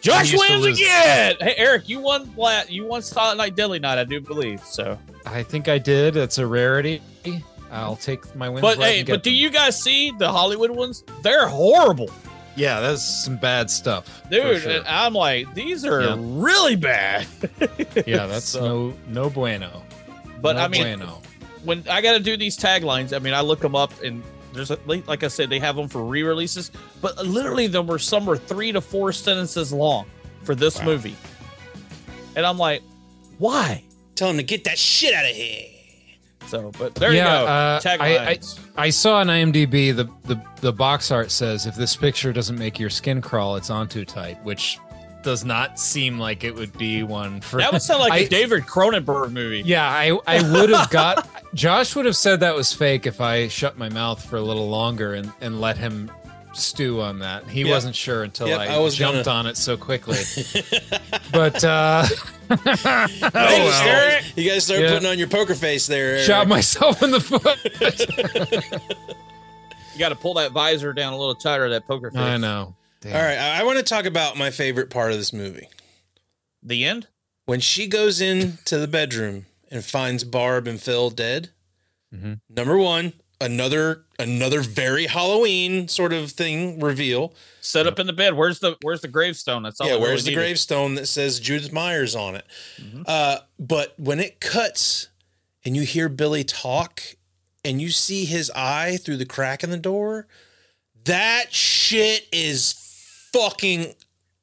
Josh 0.00 0.32
You 0.32 0.38
used 0.38 0.50
to 0.50 0.60
wins 0.60 0.78
again. 0.78 1.36
Hey 1.40 1.54
Eric, 1.56 1.88
you 1.88 2.00
won 2.00 2.26
flat. 2.26 2.70
You 2.70 2.84
won 2.86 3.00
Silent 3.02 3.38
Night 3.38 3.56
Deadly 3.56 3.78
Night, 3.78 3.98
I 3.98 4.04
do 4.04 4.20
believe. 4.20 4.62
So, 4.64 4.98
I 5.24 5.42
think 5.42 5.68
I 5.68 5.78
did. 5.78 6.16
It's 6.16 6.36
a 6.38 6.46
rarity. 6.46 7.00
I'll 7.70 7.96
take 7.96 8.34
my 8.36 8.48
wins. 8.48 8.60
but 8.62 8.78
I 8.80 8.86
hey, 8.88 9.02
but 9.02 9.22
do 9.22 9.30
them. 9.30 9.36
you 9.38 9.50
guys 9.50 9.80
see 9.82 10.12
the 10.18 10.30
Hollywood 10.30 10.70
ones? 10.70 11.04
They're 11.22 11.48
horrible, 11.48 12.10
Yeah, 12.54 12.80
that's 12.80 13.02
some 13.24 13.36
bad 13.36 13.70
stuff, 13.70 14.22
dude. 14.30 14.60
sure. 14.62 14.82
I'm 14.86 15.14
like, 15.14 15.52
these 15.54 15.84
are 15.84 16.02
Yeah. 16.02 16.16
really 16.18 16.76
bad. 16.76 17.26
Yeah, 18.06 18.26
that's 18.26 18.44
So- 18.46 18.60
no 19.08 19.22
no 19.24 19.30
bueno. 19.30 19.82
But 20.42 20.56
No 20.56 20.62
I 20.62 20.68
mean, 20.68 20.98
bueno. 20.98 21.22
When 21.64 21.84
I 21.88 22.00
got 22.00 22.12
to 22.12 22.20
do 22.20 22.36
these 22.36 22.56
taglines, 22.56 23.14
I 23.14 23.18
mean, 23.18 23.34
I 23.34 23.40
look 23.40 23.60
them 23.60 23.74
up 23.74 24.02
and 24.02 24.22
there's 24.52 24.70
a, 24.70 24.78
like 24.86 25.06
like 25.08 25.22
I 25.24 25.28
said, 25.28 25.50
they 25.50 25.58
have 25.58 25.76
them 25.76 25.88
for 25.88 26.04
re-releases, 26.04 26.70
but 27.00 27.26
literally 27.26 27.66
there 27.66 27.82
were 27.82 27.98
some 27.98 28.24
were 28.26 28.36
three 28.36 28.72
to 28.72 28.80
four 28.80 29.12
sentences 29.12 29.72
long 29.72 30.06
for 30.42 30.54
this 30.54 30.82
movie, 30.82 31.16
and 32.36 32.46
I'm 32.46 32.58
like, 32.58 32.82
why? 33.38 33.84
Tell 34.14 34.30
him 34.30 34.36
to 34.36 34.42
get 34.42 34.64
that 34.64 34.78
shit 34.78 35.12
out 35.12 35.24
of 35.24 35.34
here. 35.34 35.66
So, 36.46 36.70
but 36.78 36.94
there 36.94 37.12
yeah, 37.12 37.40
you 37.40 37.46
go. 37.46 37.52
uh, 37.52 37.80
I, 38.00 38.18
I. 38.18 38.38
I 38.76 38.90
saw 38.90 39.16
on 39.16 39.28
IMDb 39.28 39.94
the, 39.94 40.08
the 40.24 40.40
the 40.60 40.72
box 40.72 41.10
art 41.10 41.30
says 41.30 41.66
if 41.66 41.74
this 41.74 41.96
picture 41.96 42.32
doesn't 42.32 42.58
make 42.58 42.78
your 42.78 42.90
skin 42.90 43.20
crawl, 43.20 43.56
it's 43.56 43.70
on 43.70 43.88
too 43.88 44.04
tight, 44.04 44.42
which 44.44 44.78
does 45.24 45.44
not 45.44 45.78
seem 45.80 46.18
like 46.18 46.44
it 46.44 46.54
would 46.54 46.76
be 46.78 47.02
one 47.02 47.40
for 47.40 47.56
that 47.56 47.72
would 47.72 47.82
sound 47.82 48.00
like 48.00 48.12
I- 48.14 48.18
a 48.18 48.28
David 48.28 48.62
Cronenberg 48.64 49.32
movie. 49.32 49.62
Yeah, 49.64 49.88
I 49.88 50.16
I 50.26 50.42
would 50.52 50.70
have 50.70 50.90
got 50.90 51.28
Josh 51.54 51.96
would 51.96 52.06
have 52.06 52.16
said 52.16 52.40
that 52.40 52.54
was 52.54 52.72
fake 52.72 53.06
if 53.06 53.20
I 53.20 53.48
shut 53.48 53.76
my 53.78 53.88
mouth 53.88 54.24
for 54.24 54.36
a 54.36 54.42
little 54.42 54.68
longer 54.68 55.14
and 55.14 55.32
and 55.40 55.60
let 55.60 55.76
him 55.76 56.10
stew 56.52 57.00
on 57.00 57.18
that. 57.18 57.44
He 57.48 57.62
Yep. 57.62 57.70
wasn't 57.70 57.96
sure 57.96 58.22
until 58.22 58.46
Yep, 58.46 58.60
I, 58.60 58.66
I 58.76 58.78
was 58.78 58.94
jumped 58.94 59.24
gonna- 59.24 59.38
on 59.40 59.46
it 59.48 59.56
so 59.56 59.76
quickly. 59.76 60.18
but 61.32 61.64
uh 61.64 62.06
oh, 62.50 62.56
well. 63.34 63.88
Eric. 63.88 64.24
You 64.36 64.48
guys 64.48 64.64
start 64.64 64.80
Yeah. 64.80 64.92
putting 64.92 65.08
on 65.08 65.18
your 65.18 65.26
poker 65.28 65.54
face 65.56 65.86
there. 65.88 66.12
Eric. 66.16 66.26
shot 66.26 66.46
myself 66.46 67.02
in 67.02 67.10
the 67.10 67.20
foot. 67.20 67.58
You 69.92 69.98
got 69.98 70.08
to 70.10 70.16
pull 70.16 70.34
that 70.34 70.50
visor 70.52 70.92
down 70.92 71.12
a 71.12 71.16
little 71.16 71.34
tighter. 71.36 71.68
That 71.70 71.86
poker 71.86 72.10
face. 72.10 72.18
I 72.20 72.36
know. 72.36 72.74
Damn. 73.04 73.14
All 73.16 73.22
right, 73.22 73.38
I, 73.38 73.60
I 73.60 73.62
want 73.64 73.78
to 73.78 73.84
talk 73.84 74.04
about 74.06 74.36
my 74.36 74.50
favorite 74.50 74.90
part 74.90 75.12
of 75.12 75.18
this 75.18 75.32
movie. 75.32 75.68
The 76.62 76.84
end. 76.84 77.06
When 77.44 77.60
she 77.60 77.86
goes 77.86 78.20
into 78.20 78.78
the 78.78 78.88
bedroom 78.88 79.44
and 79.70 79.84
finds 79.84 80.24
Barb 80.24 80.66
and 80.66 80.78
Phyl 80.80 81.14
dead. 81.14 81.50
Mhm. 82.14 82.40
Number 82.48 82.78
one, 82.78 83.12
another 83.40 84.04
another 84.18 84.60
very 84.62 85.06
Halloween 85.06 85.86
sort 85.88 86.12
of 86.14 86.30
thing 86.30 86.80
reveal. 86.80 87.34
Set 87.60 87.86
up 87.86 87.98
in 87.98 88.06
the 88.06 88.12
bed. 88.14 88.34
Where's 88.34 88.60
the 88.60 88.76
Where's 88.80 89.02
the 89.02 89.08
gravestone? 89.08 89.62
That's 89.64 89.80
all. 89.80 89.86
yeah, 89.88 89.94
I 89.94 89.96
really 89.96 90.08
where's 90.08 90.24
the 90.24 90.30
needed. 90.30 90.40
gravestone 90.40 90.94
that 90.94 91.06
says 91.06 91.38
Judith 91.40 91.72
Myers 91.72 92.14
on 92.16 92.36
it? 92.36 92.46
Mm-hmm. 92.80 93.02
Uh, 93.06 93.38
but 93.58 93.92
when 93.98 94.20
it 94.20 94.40
cuts 94.40 95.08
and 95.64 95.76
you 95.76 95.82
hear 95.82 96.08
Billy 96.08 96.44
talk 96.44 97.02
and 97.62 97.82
you 97.82 97.90
see 97.90 98.24
his 98.24 98.50
eye 98.54 98.96
through 98.96 99.16
the 99.18 99.26
crack 99.26 99.62
in 99.62 99.70
the 99.70 99.76
door, 99.76 100.26
that 101.04 101.52
shit 101.52 102.26
is 102.32 102.72
fucking 103.34 103.94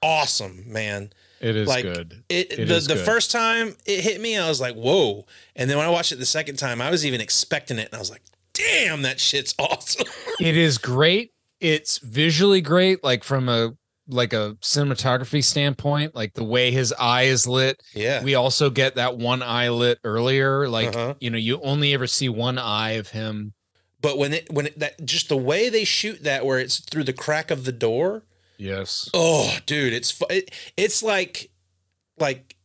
awesome, 0.01 0.63
man. 0.72 1.11
It 1.39 1.55
is 1.55 1.68
like 1.68 1.84
good. 1.84 2.23
It, 2.30 2.51
It 2.51 2.68
the 2.68 2.80
the 2.80 2.93
good. 2.95 3.05
first 3.05 3.31
time 3.31 3.76
it 3.85 4.01
hit 4.01 4.22
me, 4.22 4.38
I 4.38 4.47
was 4.47 4.61
like, 4.61 4.76
"Whoa!" 4.76 5.26
And 5.55 5.69
then 5.69 5.77
when 5.77 5.88
I 5.88 5.89
watched 5.89 6.11
it 6.11 6.18
the 6.18 6.26
second 6.26 6.57
time, 6.57 6.81
I 6.81 6.91
was 6.91 7.05
even 7.05 7.19
expecting 7.22 7.80
it, 7.80 7.85
and 7.88 7.95
I 7.95 7.99
was 7.99 8.11
like, 8.11 8.22
"Damn, 8.53 9.01
that 9.01 9.19
shit's 9.19 9.55
awesome." 9.59 10.05
It 10.39 10.55
is 10.55 10.77
great. 10.77 11.31
It's 11.59 11.97
visually 11.99 12.61
great, 12.61 13.03
like 13.03 13.23
from 13.23 13.49
a 13.49 13.73
like 14.07 14.34
a 14.34 14.55
cinematography 14.61 15.43
standpoint, 15.43 16.13
like 16.15 16.34
the 16.34 16.43
way 16.43 16.69
his 16.72 16.93
eye 16.99 17.23
is 17.23 17.47
lit. 17.47 17.81
Yeah. 17.93 18.22
We 18.23 18.35
also 18.35 18.69
get 18.69 18.95
that 18.95 19.18
one 19.18 19.41
eye 19.41 19.69
lit 19.69 19.99
earlier. 20.03 20.68
Like, 20.68 20.89
Uh-huh. 20.89 21.13
you 21.22 21.30
know, 21.30 21.38
you 21.38 21.61
only 21.61 21.93
ever 21.93 22.07
see 22.07 22.27
one 22.27 22.57
eye 22.57 22.91
of 22.93 23.09
him. 23.09 23.53
But 24.01 24.18
when 24.18 24.34
it 24.34 24.51
when 24.51 24.65
it, 24.68 24.80
that 24.80 25.05
just 25.05 25.30
the 25.30 25.38
way 25.38 25.69
they 25.69 25.85
shoot 25.85 26.23
that, 26.23 26.45
where 26.45 26.59
it's 26.59 26.80
through 26.81 27.05
the 27.05 27.13
crack 27.13 27.51
of 27.51 27.63
the 27.63 27.72
door, 27.72 28.23
Yes. 28.61 29.09
oh, 29.13 29.57
dude, 29.65 29.93
it's 29.93 30.21
it, 30.29 30.51
it's 30.77 31.01
like 31.03 31.49
like. 32.19 32.55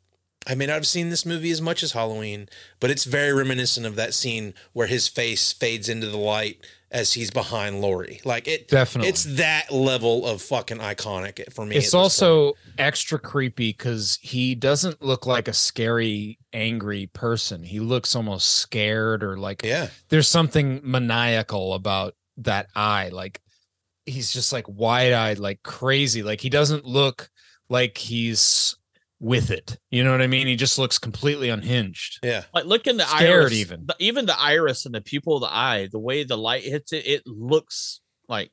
I 0.48 0.54
may 0.54 0.66
not 0.66 0.74
have 0.74 0.86
seen 0.86 1.10
this 1.10 1.26
movie 1.26 1.50
as 1.50 1.60
much 1.60 1.82
as 1.82 1.90
Halloween, 1.90 2.48
but 2.78 2.88
it's 2.88 3.02
very 3.02 3.32
reminiscent 3.32 3.84
of 3.84 3.96
that 3.96 4.14
scene 4.14 4.54
where 4.74 4.86
his 4.86 5.08
face 5.08 5.52
fades 5.52 5.88
into 5.88 6.06
the 6.06 6.16
light 6.18 6.64
as 6.88 7.14
he's 7.14 7.32
behind 7.32 7.80
Laurie. 7.80 8.20
Like 8.24 8.46
it, 8.46 8.68
Definitely. 8.68 9.08
it's 9.08 9.24
that 9.24 9.72
level 9.72 10.24
of 10.24 10.40
fucking 10.40 10.78
iconic 10.78 11.52
for 11.52 11.66
me. 11.66 11.74
It's 11.74 11.94
also 11.94 12.52
extra 12.78 13.18
creepy 13.18 13.70
because 13.70 14.20
he 14.22 14.54
doesn't 14.54 15.02
look 15.02 15.26
like 15.26 15.48
a 15.48 15.52
scary, 15.52 16.38
angry 16.52 17.06
person. 17.12 17.64
He 17.64 17.80
looks 17.80 18.14
almost 18.14 18.48
scared 18.48 19.24
or 19.24 19.36
like 19.36 19.64
Yeah. 19.64 19.88
there's 20.10 20.28
something 20.28 20.80
maniacal 20.84 21.74
about 21.74 22.14
that 22.36 22.68
eye. 22.76 23.08
Like 23.08 23.40
he's 24.06 24.32
just 24.32 24.52
like 24.52 24.66
wide 24.68 25.12
eyed, 25.12 25.38
like 25.38 25.62
crazy. 25.62 26.22
Like 26.22 26.40
he 26.40 26.48
doesn't 26.48 26.84
look 26.84 27.28
like 27.68 27.98
he's 27.98 28.74
with 29.20 29.50
it. 29.50 29.78
You 29.90 30.04
know 30.04 30.12
what 30.12 30.22
I 30.22 30.26
mean? 30.26 30.46
He 30.46 30.56
just 30.56 30.78
looks 30.78 30.98
completely 30.98 31.48
unhinged. 31.48 32.20
Yeah. 32.22 32.44
Like 32.54 32.64
look 32.66 32.86
in 32.86 32.96
the 32.96 33.04
Scared 33.04 33.42
iris, 33.44 33.52
even. 33.54 33.86
the- 33.86 33.96
even 33.98 34.26
the 34.26 34.38
iris 34.40 34.86
and 34.86 34.94
the 34.94 35.00
pupil 35.00 35.36
of 35.36 35.42
the 35.42 35.54
eye, 35.54 35.88
the 35.90 35.98
way 35.98 36.22
the 36.24 36.36
light 36.38 36.62
hits 36.64 36.92
it, 36.92 37.06
it 37.06 37.26
looks 37.26 38.00
like 38.28 38.50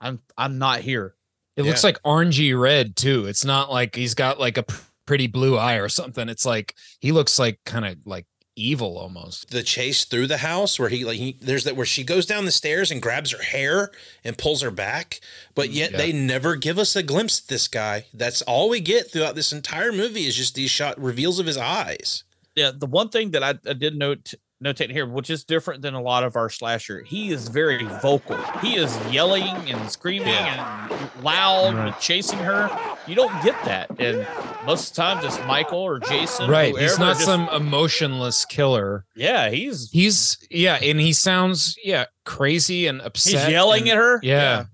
I'm 0.00 0.20
I'm 0.36 0.58
not 0.58 0.80
here. 0.80 1.14
It 1.56 1.64
looks 1.64 1.84
like 1.84 2.02
orangey 2.04 2.58
red 2.58 2.96
too. 2.96 3.26
It's 3.26 3.44
not 3.44 3.70
like 3.70 3.94
he's 3.94 4.14
got 4.14 4.40
like 4.40 4.56
a 4.56 4.62
p- 4.62 4.74
pretty 5.04 5.26
blue 5.26 5.58
eye 5.58 5.74
or 5.76 5.88
something. 5.90 6.28
It's 6.28 6.46
like 6.46 6.74
he 7.00 7.12
looks 7.12 7.38
like 7.38 7.60
kind 7.66 7.84
of 7.84 7.96
like 8.06 8.24
evil 8.56 8.98
almost. 8.98 9.50
the 9.50 9.62
chase 9.62 10.04
through 10.04 10.26
the 10.26 10.38
house 10.38 10.78
where 10.78 10.88
he 10.88 11.04
like 11.04 11.18
he, 11.18 11.36
there's 11.40 11.64
that 11.64 11.76
where 11.76 11.86
she 11.86 12.02
goes 12.04 12.26
down 12.26 12.44
the 12.44 12.50
stairs 12.50 12.90
and 12.90 13.00
grabs 13.00 13.30
her 13.30 13.42
hair 13.42 13.90
and 14.24 14.36
pulls 14.36 14.60
her 14.60 14.70
back 14.70 15.20
but 15.54 15.68
mm, 15.70 15.74
yet 15.74 15.92
Yeah. 15.92 15.98
they 15.98 16.12
never 16.12 16.56
give 16.56 16.78
us 16.78 16.94
a 16.96 17.02
glimpse 17.02 17.40
at 17.40 17.48
this 17.48 17.68
guy 17.68 18.06
that's 18.12 18.42
all 18.42 18.68
we 18.68 18.80
get 18.80 19.10
throughout 19.10 19.34
this 19.36 19.52
entire 19.52 19.92
movie 19.92 20.26
is 20.26 20.36
just 20.36 20.54
these 20.54 20.70
shot 20.70 21.00
reveals 21.00 21.38
of 21.38 21.46
his 21.46 21.56
eyes 21.56 22.24
Yeah, 22.56 22.72
the 22.76 22.86
one 22.86 23.08
thing 23.08 23.30
that 23.30 23.42
I, 23.42 23.50
I 23.68 23.72
did 23.72 23.96
note 23.96 24.34
notate 24.62 24.90
here, 24.90 25.06
which 25.06 25.30
is 25.30 25.44
different 25.44 25.82
than 25.82 25.94
a 25.94 26.02
lot 26.02 26.22
of 26.22 26.36
our 26.36 26.50
slasher, 26.50 27.02
he 27.02 27.30
is 27.32 27.48
very 27.48 27.84
vocal. 28.02 28.36
He 28.60 28.76
is 28.76 28.96
yelling 29.10 29.42
and 29.70 29.90
screaming 29.90 30.28
and 30.28 31.22
loud 31.22 31.74
and 31.74 31.94
chasing 31.98 32.38
her. 32.40 32.68
You 33.06 33.14
don't 33.14 33.42
get 33.42 33.54
that, 33.64 33.90
and 33.98 34.26
most 34.66 34.90
of 34.90 34.96
the 34.96 35.02
time, 35.02 35.22
just 35.22 35.44
Michael 35.46 35.78
or 35.80 35.98
Jason, 35.98 36.50
right. 36.50 36.76
He's 36.76 36.98
not 36.98 37.14
just- 37.14 37.24
some 37.24 37.48
emotionless 37.48 38.44
killer. 38.44 39.06
Yeah, 39.16 39.48
he's 39.50 39.90
He's 39.90 40.36
yeah, 40.50 40.78
and 40.82 41.00
he 41.00 41.12
sounds 41.12 41.76
yeah 41.82 42.04
crazy 42.24 42.86
and 42.86 43.00
upset. 43.00 43.44
He's 43.44 43.52
yelling 43.52 43.82
and- 43.82 43.90
at 43.90 43.96
her? 43.96 44.20
Yeah. 44.22 44.40
Yeah. 44.40 44.64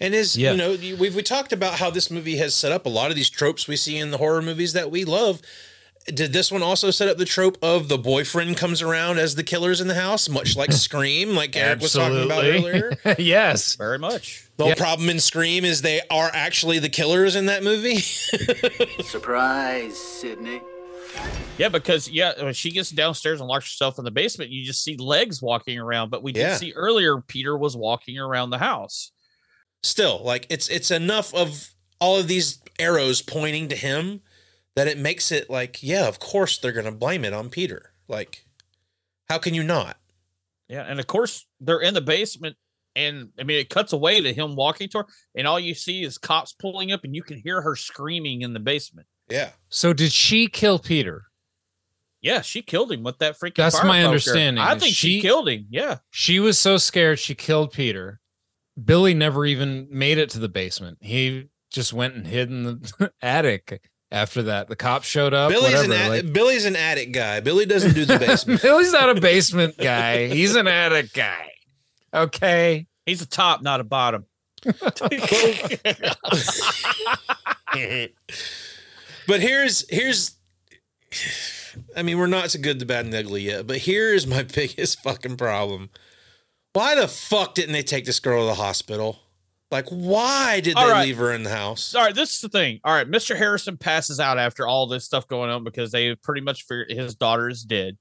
and 0.00 0.14
is 0.14 0.36
Yeah. 0.36 0.52
you 0.52 0.56
know 0.58 0.70
we've 0.98 1.14
we 1.14 1.22
talked 1.22 1.52
about 1.52 1.74
how 1.78 1.90
this 1.90 2.10
movie 2.10 2.36
has 2.36 2.54
set 2.54 2.72
up 2.72 2.86
a 2.86 2.88
lot 2.88 3.10
of 3.10 3.16
these 3.16 3.28
tropes 3.30 3.66
we 3.68 3.76
see 3.76 3.96
in 3.98 4.10
the 4.10 4.18
horror 4.18 4.40
movies 4.42 4.72
that 4.74 4.90
we 4.90 5.04
love 5.04 5.40
did 6.06 6.32
this 6.32 6.50
one 6.50 6.62
also 6.62 6.90
set 6.90 7.08
up 7.08 7.16
the 7.16 7.24
trope 7.24 7.56
of 7.62 7.88
the 7.88 7.98
boyfriend 7.98 8.56
comes 8.56 8.82
around 8.82 9.18
as 9.18 9.34
the 9.36 9.42
killer's 9.42 9.80
in 9.80 9.88
the 9.88 9.94
house, 9.94 10.28
much 10.28 10.56
like 10.56 10.72
Scream, 10.72 11.34
like 11.34 11.54
Eric 11.56 11.80
was 11.80 11.92
talking 11.92 12.22
about 12.24 12.44
earlier? 12.44 12.98
yes. 13.18 13.76
Very 13.76 13.98
much. 13.98 14.48
The 14.56 14.64
whole 14.64 14.74
problem 14.74 15.08
in 15.08 15.20
Scream 15.20 15.64
is 15.64 15.82
they 15.82 16.00
are 16.10 16.30
actually 16.32 16.78
the 16.78 16.88
killers 16.88 17.36
in 17.36 17.46
that 17.46 17.62
movie. 17.62 17.98
Surprise, 19.02 19.96
Sidney. 19.98 20.60
Yeah, 21.58 21.68
because 21.68 22.08
yeah, 22.08 22.42
when 22.42 22.54
she 22.54 22.70
gets 22.70 22.90
downstairs 22.90 23.40
and 23.40 23.48
locks 23.48 23.66
herself 23.70 23.98
in 23.98 24.04
the 24.04 24.10
basement, 24.10 24.50
you 24.50 24.64
just 24.64 24.82
see 24.82 24.96
legs 24.96 25.42
walking 25.42 25.78
around. 25.78 26.10
But 26.10 26.22
we 26.22 26.32
did 26.32 26.40
Yeah. 26.40 26.56
see 26.56 26.72
earlier 26.72 27.20
Peter 27.20 27.56
was 27.56 27.76
walking 27.76 28.18
around 28.18 28.50
the 28.50 28.58
house. 28.58 29.12
Still, 29.82 30.22
like 30.24 30.46
it's 30.48 30.68
it's 30.68 30.90
enough 30.90 31.34
of 31.34 31.70
all 32.00 32.16
of 32.18 32.28
these 32.28 32.60
arrows 32.78 33.20
pointing 33.20 33.68
to 33.68 33.76
him 33.76 34.22
that 34.76 34.86
it 34.88 34.98
makes 34.98 35.30
it 35.32 35.50
like, 35.50 35.82
yeah, 35.82 36.08
of 36.08 36.18
course 36.18 36.58
they're 36.58 36.72
gonna 36.72 36.92
blame 36.92 37.24
it 37.24 37.32
on 37.32 37.50
Peter. 37.50 37.92
Like, 38.08 38.44
how 39.28 39.38
can 39.38 39.54
you 39.54 39.62
not? 39.62 39.96
Yeah, 40.68 40.82
and 40.82 40.98
of 41.00 41.06
course 41.06 41.46
they're 41.60 41.80
in 41.80 41.94
the 41.94 42.00
basement, 42.00 42.56
and 42.96 43.30
I 43.38 43.42
mean 43.44 43.58
it 43.58 43.68
cuts 43.70 43.92
away 43.92 44.20
to 44.20 44.32
him 44.32 44.56
walking 44.56 44.88
to 44.90 44.98
her, 44.98 45.06
and 45.34 45.46
all 45.46 45.60
you 45.60 45.74
see 45.74 46.02
is 46.02 46.18
cops 46.18 46.52
pulling 46.52 46.92
up, 46.92 47.04
and 47.04 47.14
you 47.14 47.22
can 47.22 47.38
hear 47.38 47.60
her 47.62 47.76
screaming 47.76 48.42
in 48.42 48.52
the 48.52 48.60
basement. 48.60 49.06
Yeah. 49.28 49.50
So 49.68 49.92
did 49.92 50.12
she 50.12 50.46
kill 50.48 50.78
Peter? 50.78 51.24
Yeah, 52.20 52.40
she 52.40 52.62
killed 52.62 52.92
him 52.92 53.02
with 53.02 53.18
that 53.18 53.36
freaking. 53.38 53.56
That's 53.56 53.78
fire 53.78 53.88
my 53.88 53.98
poker. 53.98 54.08
understanding, 54.08 54.62
I 54.62 54.78
think 54.78 54.94
she, 54.94 55.16
she- 55.16 55.20
killed 55.20 55.48
him. 55.48 55.66
Yeah, 55.70 55.98
She 56.10 56.38
was 56.40 56.58
so 56.58 56.76
scared 56.76 57.18
she 57.18 57.34
killed 57.34 57.72
Peter. 57.72 58.20
Billy 58.82 59.12
never 59.12 59.44
even 59.44 59.86
made 59.90 60.16
it 60.18 60.30
to 60.30 60.38
the 60.38 60.48
basement. 60.48 60.98
He 61.02 61.48
just 61.70 61.92
went 61.92 62.14
and 62.14 62.26
hid 62.26 62.48
in 62.50 62.62
the 62.64 63.12
attic 63.22 63.82
after 64.12 64.42
that. 64.44 64.68
The 64.68 64.76
cops 64.76 65.08
showed 65.08 65.34
up. 65.34 65.50
Billy's 65.50 65.72
whatever, 65.72 65.92
an 65.92 65.98
ad- 66.00 66.08
like- 66.10 66.32
Billy's 66.32 66.64
an 66.64 66.76
attic 66.76 67.12
guy. 67.12 67.40
Billy 67.40 67.66
doesn't 67.66 67.94
do 67.94 68.04
the 68.04 68.18
basement. 68.20 68.62
Billy's 68.62 68.92
not 68.92 69.16
a 69.16 69.20
basement 69.20 69.76
guy. 69.78 70.28
He's 70.28 70.54
an 70.54 70.68
attic 70.68 71.12
guy. 71.12 71.50
Okay. 72.14 72.86
he's 73.06 73.22
a 73.22 73.26
top, 73.26 73.62
not 73.62 73.80
a 73.80 73.84
bottom. 73.84 74.26
but 79.26 79.40
here's 79.40 79.88
here's 79.88 80.36
I 81.96 82.02
mean, 82.02 82.18
we're 82.18 82.26
not 82.26 82.50
so 82.50 82.60
good, 82.60 82.78
the 82.78 82.86
bad, 82.86 83.04
and 83.04 83.12
the 83.14 83.18
ugly 83.20 83.42
yet, 83.42 83.66
but 83.66 83.78
here's 83.78 84.26
my 84.26 84.42
biggest 84.54 85.00
fucking 85.02 85.36
problem. 85.36 85.90
Why 86.74 86.94
the 86.94 87.08
fuck 87.08 87.54
didn't 87.54 87.72
they 87.72 87.82
take 87.82 88.04
this 88.04 88.20
girl 88.20 88.42
to 88.42 88.46
the 88.46 88.54
hospital? 88.54 89.20
Like, 89.72 89.88
why 89.88 90.60
did 90.60 90.76
All 90.76 90.86
they 90.86 90.92
right. 90.92 91.06
leave 91.06 91.16
her 91.16 91.32
in 91.32 91.42
the 91.42 91.50
house? 91.50 91.94
All 91.94 92.04
right, 92.04 92.14
this 92.14 92.34
is 92.34 92.40
the 92.42 92.48
thing. 92.50 92.78
All 92.84 92.94
right, 92.94 93.10
Mr. 93.10 93.34
Harrison 93.36 93.76
passes 93.78 94.20
out 94.20 94.38
after 94.38 94.66
all 94.68 94.86
this 94.86 95.04
stuff 95.04 95.26
going 95.26 95.50
on 95.50 95.64
because 95.64 95.90
they 95.90 96.14
pretty 96.14 96.42
much 96.42 96.64
figured 96.64 96.90
his 96.92 97.14
daughter 97.14 97.48
is 97.48 97.62
dead 97.64 97.96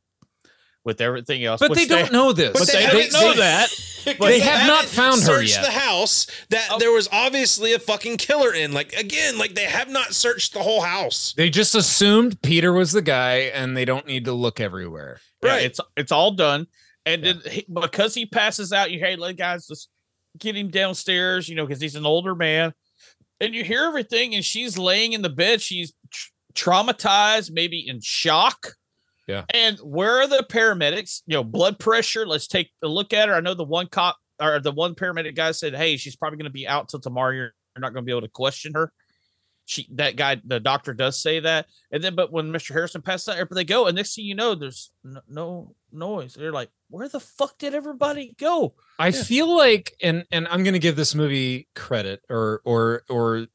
with 0.83 0.99
everything 0.99 1.43
else. 1.45 1.59
But 1.59 1.69
which 1.69 1.79
they 1.79 1.85
don't 1.87 2.11
know 2.11 2.33
this. 2.33 2.53
But 2.53 2.67
they, 2.71 2.83
haven't- 2.83 3.11
don't 3.11 3.21
know 3.21 3.33
they- 3.35 3.39
that. 3.39 3.69
Because 4.03 4.27
They 4.27 4.39
have 4.39 4.65
not 4.67 4.85
haven't 4.85 4.89
found 4.89 5.21
her 5.21 5.27
searched 5.27 5.53
yet. 5.57 5.63
the 5.63 5.69
house 5.71 6.25
that 6.49 6.67
Oh. 6.71 6.79
there 6.79 6.91
was 6.91 7.07
obviously 7.11 7.73
a 7.73 7.77
fucking 7.79 8.17
killer 8.17 8.51
in. 8.51 8.71
Like 8.73 8.93
again, 8.93 9.37
like 9.37 9.53
they 9.53 9.65
have 9.65 9.89
not 9.89 10.15
searched 10.15 10.53
the 10.53 10.63
whole 10.63 10.81
house. 10.81 11.35
They 11.37 11.51
just 11.51 11.75
assumed 11.75 12.41
Peter 12.41 12.73
was 12.73 12.93
the 12.93 13.03
guy 13.03 13.51
and 13.53 13.77
they 13.77 13.85
don't 13.85 14.07
need 14.07 14.25
to 14.25 14.33
look 14.33 14.59
everywhere. 14.59 15.19
Yeah, 15.43 15.49
Right. 15.51 15.65
it's 15.65 15.79
it's 15.95 16.11
all 16.11 16.31
done. 16.31 16.65
And 17.05 17.23
then 17.23 17.41
he, 17.47 17.63
because 17.71 18.15
he 18.15 18.25
passes 18.25 18.73
out, 18.73 18.89
you 18.89 18.97
hey, 18.99 19.17
like 19.17 19.37
guys, 19.37 19.67
just 19.67 19.87
get 20.37 20.55
him 20.55 20.69
downstairs, 20.69 21.47
you 21.49 21.55
know, 21.55 21.65
because 21.65 21.81
he's 21.81 21.95
an 21.95 22.05
older 22.05 22.35
man. 22.35 22.73
And 23.39 23.55
you 23.55 23.63
hear 23.63 23.85
everything, 23.85 24.35
and 24.35 24.45
she's 24.45 24.77
laying 24.77 25.13
in 25.13 25.21
the 25.21 25.29
bed. 25.29 25.61
She's 25.61 25.93
tr- 26.11 26.29
traumatized, 26.53 27.51
maybe 27.51 27.87
in 27.87 27.99
shock. 28.01 28.73
Yeah. 29.27 29.45
And 29.49 29.77
where 29.79 30.21
are 30.21 30.27
the 30.27 30.45
paramedics? 30.49 31.21
You 31.25 31.37
know, 31.37 31.43
blood 31.43 31.79
pressure. 31.79 32.27
Let's 32.27 32.47
take 32.47 32.69
a 32.83 32.87
look 32.87 33.13
at 33.13 33.29
her. 33.29 33.35
I 33.35 33.39
know 33.39 33.53
the 33.53 33.63
one 33.63 33.87
cop 33.87 34.17
or 34.39 34.59
the 34.59 34.71
one 34.71 34.93
paramedic 34.93 35.35
guy 35.35 35.51
said, 35.51 35.75
"Hey, 35.75 35.97
she's 35.97 36.15
probably 36.15 36.37
going 36.37 36.45
to 36.45 36.51
be 36.51 36.67
out 36.67 36.89
till 36.89 36.99
tomorrow. 36.99 37.31
You're, 37.31 37.53
you're 37.75 37.81
not 37.81 37.93
going 37.93 38.03
to 38.03 38.05
be 38.05 38.11
able 38.11 38.21
to 38.21 38.27
question 38.27 38.73
her." 38.75 38.91
She, 39.65 39.87
that 39.93 40.17
guy, 40.17 40.41
the 40.43 40.59
doctor 40.59 40.93
does 40.93 41.21
say 41.21 41.39
that. 41.39 41.67
And 41.91 42.03
then, 42.03 42.13
but 42.13 42.31
when 42.31 42.51
Mr. 42.51 42.73
Harrison 42.73 43.01
passed 43.01 43.29
out, 43.29 43.47
they 43.51 43.63
go, 43.63 43.87
and 43.87 43.95
next 43.95 44.15
thing 44.15 44.25
you 44.25 44.35
know, 44.35 44.53
there's 44.53 44.91
no, 45.03 45.21
no 45.29 45.75
noise. 45.93 46.33
They're 46.33 46.51
like, 46.51 46.69
"Where 46.91 47.09
the 47.09 47.19
fuck 47.19 47.57
did 47.57 47.73
everybody 47.73 48.35
go?" 48.37 48.75
I 48.99 49.07
Yeah. 49.07 49.23
feel 49.23 49.55
like 49.55 49.95
and 50.01 50.25
and 50.31 50.47
I'm 50.47 50.63
going 50.63 50.73
to 50.73 50.79
give 50.79 50.95
this 50.95 51.15
movie 51.15 51.67
credit 51.75 52.21
or 52.29 52.61
or 52.65 53.03
or 53.09 53.47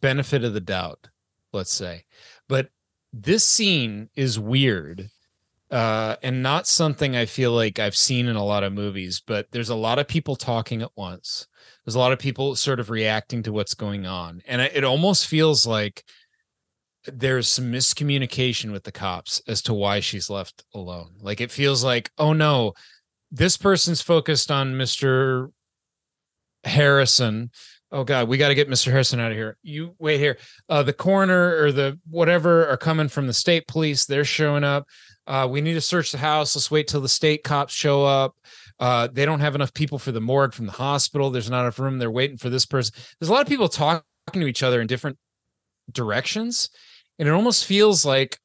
benefit 0.00 0.44
of 0.44 0.54
the 0.54 0.60
doubt, 0.60 1.08
let's 1.52 1.72
say. 1.72 2.04
But 2.48 2.70
this 3.12 3.44
scene 3.44 4.10
is 4.14 4.38
weird. 4.38 5.10
Uh 5.70 6.16
and 6.22 6.42
not 6.42 6.66
something 6.66 7.16
I 7.16 7.24
feel 7.26 7.52
like 7.52 7.78
I've 7.78 7.96
seen 7.96 8.28
in 8.28 8.36
a 8.36 8.44
lot 8.44 8.62
of 8.62 8.72
movies, 8.72 9.22
but 9.26 9.50
there's 9.50 9.70
a 9.70 9.74
lot 9.74 9.98
of 9.98 10.06
people 10.06 10.36
talking 10.36 10.82
at 10.82 10.90
once. 10.94 11.46
There's 11.84 11.94
a 11.94 11.98
lot 11.98 12.12
of 12.12 12.18
people 12.18 12.54
sort 12.54 12.80
of 12.80 12.90
reacting 12.90 13.42
to 13.44 13.52
what's 13.52 13.74
going 13.74 14.06
on. 14.06 14.42
And 14.46 14.60
it 14.60 14.84
almost 14.84 15.26
feels 15.26 15.66
like 15.66 16.04
there's 17.06 17.48
some 17.48 17.72
miscommunication 17.72 18.72
with 18.72 18.84
the 18.84 18.92
cops 18.92 19.42
as 19.46 19.62
to 19.62 19.74
why 19.74 20.00
she's 20.00 20.30
left 20.30 20.64
alone. 20.74 21.12
Like 21.20 21.40
it 21.40 21.50
feels 21.50 21.84
like, 21.84 22.10
oh 22.18 22.32
no, 22.32 22.74
this 23.30 23.56
person's 23.56 24.00
focused 24.00 24.50
on 24.50 24.74
Mr. 24.74 25.50
Harrison. 26.64 27.50
Oh 27.92 28.04
God, 28.04 28.28
we 28.28 28.38
got 28.38 28.48
to 28.48 28.54
get 28.54 28.68
Mr. 28.68 28.90
Harrison 28.90 29.20
out 29.20 29.30
of 29.30 29.36
here. 29.36 29.56
You 29.62 29.94
wait 29.98 30.18
here. 30.18 30.38
Uh, 30.68 30.82
the 30.82 30.92
coroner 30.92 31.62
or 31.62 31.72
the 31.72 31.98
whatever 32.08 32.66
are 32.68 32.76
coming 32.76 33.08
from 33.08 33.26
the 33.26 33.32
state 33.32 33.66
police. 33.68 34.06
They're 34.06 34.24
showing 34.24 34.64
up. 34.64 34.86
Uh, 35.26 35.48
we 35.50 35.60
need 35.60 35.74
to 35.74 35.80
search 35.80 36.12
the 36.12 36.18
house. 36.18 36.54
Let's 36.54 36.70
wait 36.70 36.86
till 36.86 37.00
the 37.00 37.08
state 37.08 37.44
cops 37.44 37.72
show 37.72 38.04
up. 38.04 38.34
Uh, 38.78 39.08
they 39.10 39.24
don't 39.24 39.40
have 39.40 39.54
enough 39.54 39.72
people 39.72 39.98
for 39.98 40.12
the 40.12 40.20
morgue 40.20 40.52
from 40.52 40.66
the 40.66 40.72
hospital. 40.72 41.30
There's 41.30 41.50
not 41.50 41.60
enough 41.62 41.78
room. 41.78 41.98
They're 41.98 42.10
waiting 42.10 42.36
for 42.36 42.50
this 42.50 42.66
person. 42.66 42.94
There's 43.18 43.28
a 43.28 43.32
lot 43.32 43.42
of 43.42 43.48
people 43.48 43.68
talking 43.68 44.02
to 44.32 44.46
each 44.46 44.62
other 44.62 44.80
in 44.80 44.86
different 44.86 45.16
directions, 45.90 46.70
and 47.18 47.28
it 47.28 47.32
almost 47.32 47.64
feels 47.64 48.04
like 48.04 48.38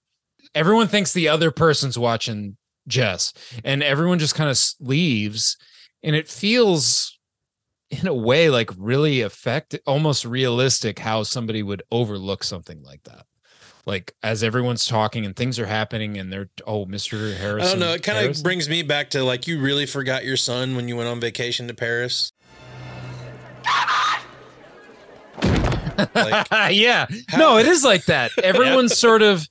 everyone 0.55 0.87
thinks 0.87 1.13
the 1.13 1.29
other 1.29 1.51
person's 1.51 1.97
watching 1.97 2.57
Jess, 2.87 3.33
and 3.63 3.83
everyone 3.83 4.19
just 4.19 4.35
kind 4.35 4.49
of 4.49 4.59
leaves, 4.79 5.57
and 6.03 6.15
it 6.15 6.27
feels 6.27 7.17
in 7.91 8.07
a 8.07 8.13
way 8.13 8.49
like 8.49 8.69
really 8.77 9.21
affect 9.21 9.77
almost 9.87 10.23
realistic 10.23 10.99
how 10.99 11.23
somebody 11.23 11.63
would 11.63 11.81
overlook 11.91 12.43
something 12.43 12.83
like 12.83 13.01
that 13.03 13.25
like 13.85 14.13
as 14.21 14.43
everyone's 14.43 14.85
talking 14.85 15.25
and 15.25 15.35
things 15.35 15.57
are 15.57 15.65
happening 15.65 16.17
and 16.17 16.31
they're 16.31 16.49
oh 16.67 16.85
mr 16.85 17.35
harrison 17.35 17.67
I 17.67 17.71
don't 17.71 17.79
know. 17.79 17.93
It 17.93 18.03
kind 18.03 18.29
of 18.29 18.43
brings 18.43 18.69
me 18.69 18.83
back 18.83 19.09
to 19.11 19.23
like 19.23 19.47
you 19.47 19.59
really 19.59 19.87
forgot 19.87 20.23
your 20.23 20.37
son 20.37 20.75
when 20.75 20.87
you 20.87 20.95
went 20.95 21.09
on 21.09 21.19
vacation 21.19 21.67
to 21.67 21.73
Paris. 21.73 22.31
yeah. 26.71 27.07
no 27.37 27.57
it 27.57 27.65
is 27.65 27.83
like 27.83 28.05
that. 28.05 28.31
Everyone's 28.43 28.97
sort 28.97 29.21
of 29.21 29.47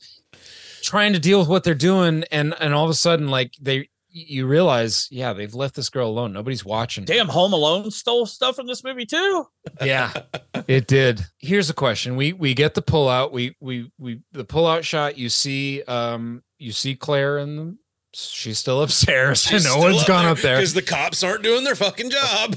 trying 0.82 1.12
to 1.12 1.18
deal 1.18 1.38
with 1.38 1.48
what 1.48 1.64
they're 1.64 1.74
doing 1.74 2.24
and 2.30 2.54
and 2.60 2.74
all 2.74 2.84
of 2.84 2.90
a 2.90 2.94
sudden 2.94 3.28
like 3.28 3.52
they 3.60 3.88
you 4.10 4.46
realize 4.46 5.06
yeah 5.10 5.32
they've 5.32 5.54
left 5.54 5.74
this 5.74 5.90
girl 5.90 6.08
alone. 6.08 6.32
Nobody's 6.32 6.64
watching 6.64 7.04
Damn, 7.04 7.28
Home 7.28 7.52
Alone 7.52 7.90
stole 7.90 8.26
stuff 8.26 8.56
from 8.56 8.66
this 8.66 8.82
movie 8.82 9.06
too. 9.06 9.46
yeah 9.82 10.12
it 10.66 10.86
did. 10.86 11.24
Here's 11.38 11.70
a 11.70 11.74
question. 11.74 12.16
We 12.16 12.32
we 12.32 12.54
get 12.54 12.74
the 12.74 12.82
pullout. 12.82 13.32
We 13.32 13.56
we 13.60 13.90
we 13.98 14.20
the 14.32 14.44
pullout 14.44 14.82
shot 14.82 15.18
you 15.18 15.28
see 15.28 15.82
um 15.82 16.42
you 16.58 16.72
see 16.72 16.94
claire 16.94 17.38
and 17.38 17.58
the, 17.58 17.76
she's 18.14 18.58
still 18.58 18.82
upstairs. 18.82 19.42
She's 19.42 19.64
no 19.64 19.72
still 19.72 19.82
one's 19.82 20.04
gone 20.04 20.26
up 20.26 20.38
there. 20.38 20.56
because 20.56 20.74
the 20.74 20.82
cops 20.82 21.22
aren't 21.22 21.42
doing 21.42 21.64
their 21.64 21.76
fucking 21.76 22.10
job. 22.10 22.56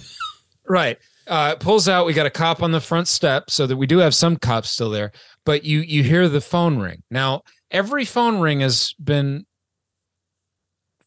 right 0.68 0.97
uh 1.27 1.56
pulls 1.56 1.88
out 1.88 2.06
we 2.06 2.14
got 2.14 2.26
a 2.26 2.30
cop 2.31 2.61
on 2.64 2.72
the 2.72 2.81
front 2.81 3.07
step 3.07 3.49
so 3.49 3.68
that 3.68 3.77
we 3.77 3.85
do 3.88 3.99
have 3.99 4.15
some 4.15 4.35
cops 4.38 4.72
still 4.72 4.89
there 4.89 5.11
but 5.45 5.64
you 5.64 5.80
you 5.80 6.03
hear 6.03 6.27
the 6.30 6.41
phone 6.41 6.77
ring. 6.80 7.03
Now 7.11 7.41
every 7.69 8.06
phone 8.06 8.39
ring 8.39 8.60
has 8.61 8.93
been 9.03 9.45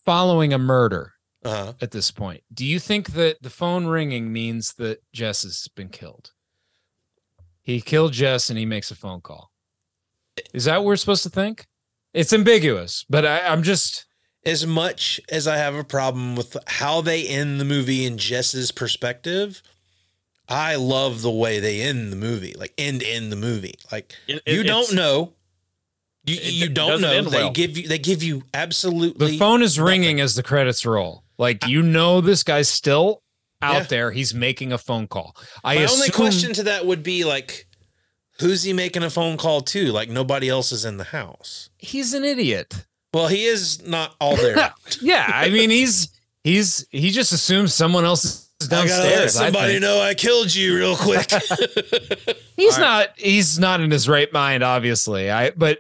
following 0.05 0.53
a 0.53 0.59
murder 0.59 1.13
Uh-huh. 1.45 1.73
at 1.81 1.91
this 1.91 2.11
point. 2.11 2.43
Do 2.53 2.65
you 2.65 2.79
think 2.79 3.13
that 3.13 3.43
the 3.43 3.51
phone 3.51 3.87
ringing 3.87 4.33
means 4.33 4.75
that 4.79 4.99
jess 5.13 5.43
has 5.43 5.69
been 5.75 5.89
killed? 5.89 6.31
He 7.63 7.81
killed 7.81 8.13
jess 8.13 8.51
and 8.51 8.59
he 8.59 8.67
makes 8.67 8.91
a 8.91 8.95
phone 8.95 9.21
call. 9.21 9.51
Is 10.53 10.65
that 10.65 10.79
what 10.79 10.87
we're 10.87 10.97
supposed 10.97 11.23
to 11.25 11.31
think? 11.31 11.67
It's 12.13 12.33
ambiguous 12.33 13.05
but 13.11 13.25
I, 13.27 13.41
i'm 13.49 13.63
just 13.63 14.07
As 14.47 14.67
much 14.67 15.21
as 15.31 15.47
I 15.49 15.57
have 15.57 15.75
a 15.75 15.85
problem 15.85 16.37
with 16.37 16.57
how 16.67 17.01
they 17.01 17.27
end 17.27 17.59
the 17.59 17.65
movie 17.65 18.05
in 18.05 18.19
Jess's 18.19 18.71
perspective, 18.73 19.63
I 20.49 20.77
love 20.77 21.23
the 21.23 21.31
way 21.31 21.59
they 21.61 21.81
end 21.81 22.13
the 22.13 22.17
movie, 22.17 22.55
like 22.59 22.73
end 22.77 23.03
in 23.03 23.31
the 23.31 23.37
movie. 23.37 23.75
Like 23.91 24.15
It- 24.27 24.43
you 24.47 24.63
don't 24.63 24.93
know, 24.95 25.33
you 26.27 26.37
it 26.37 26.53
you 26.53 26.69
don't 26.69 27.01
know. 27.01 27.11
end 27.13 27.29
They 27.29 27.39
well. 27.45 27.51
give 27.53 27.77
you 27.79 27.89
they 27.89 27.99
give 27.99 28.23
you 28.23 28.45
absolutely 28.53 29.29
the 29.33 29.39
phone 29.39 29.63
is 29.63 29.77
nothing. 29.79 29.89
ringing 29.91 30.21
as 30.21 30.35
the 30.35 30.43
credits 30.43 30.85
roll 30.87 31.23
like 31.39 31.67
you 31.67 31.83
know 31.83 32.21
this 32.21 32.43
guy's 32.43 32.69
still 32.69 33.23
out 33.61 33.75
Yeah. 33.75 33.83
there 33.85 34.11
he's 34.11 34.33
making 34.35 34.73
a 34.73 34.79
phone 34.79 35.07
call 35.07 35.35
i 35.63 35.75
My 35.77 35.83
assume 35.83 35.97
only 36.01 36.11
question 36.11 36.53
to 36.55 36.63
that 36.65 36.87
would 36.87 37.03
be 37.03 37.25
like, 37.25 37.67
Who's 38.41 38.65
he 38.65 38.73
making 38.73 39.03
a 39.05 39.11
phone 39.11 39.37
call 39.37 39.61
to? 39.61 39.93
Like 39.93 40.09
nobody 40.09 40.49
else 40.49 40.73
is 40.73 40.85
in 40.85 40.97
the 40.97 41.05
house. 41.05 41.71
He's 41.79 42.15
an 42.15 42.25
idiot. 42.25 42.85
Well, 43.13 43.29
he 43.29 43.45
is 43.45 43.87
not 43.87 44.17
all 44.21 44.35
there. 44.35 44.73
yeah, 45.01 45.31
I 45.33 45.51
mean 45.51 45.71
he's 45.71 46.09
he's 46.43 46.85
he 46.91 47.11
just 47.13 47.33
assumes 47.33 47.73
someone 47.75 48.05
else 48.05 48.44
is 48.65 48.73
I 48.73 48.87
gotta 48.87 49.03
let 49.03 49.09
downstairs. 49.11 49.37
I 49.37 49.45
somebody 49.47 49.79
know 49.79 50.01
I 50.01 50.15
killed 50.15 50.55
you 50.55 50.77
real 50.77 50.97
quick. 50.97 51.31
He's 52.57 52.79
not 52.79 53.09
he's 53.17 53.59
not 53.59 53.81
in 53.81 53.91
his 53.91 54.09
right 54.09 54.33
mind, 54.33 54.63
obviously. 54.63 55.31
I 55.31 55.51
but 55.51 55.79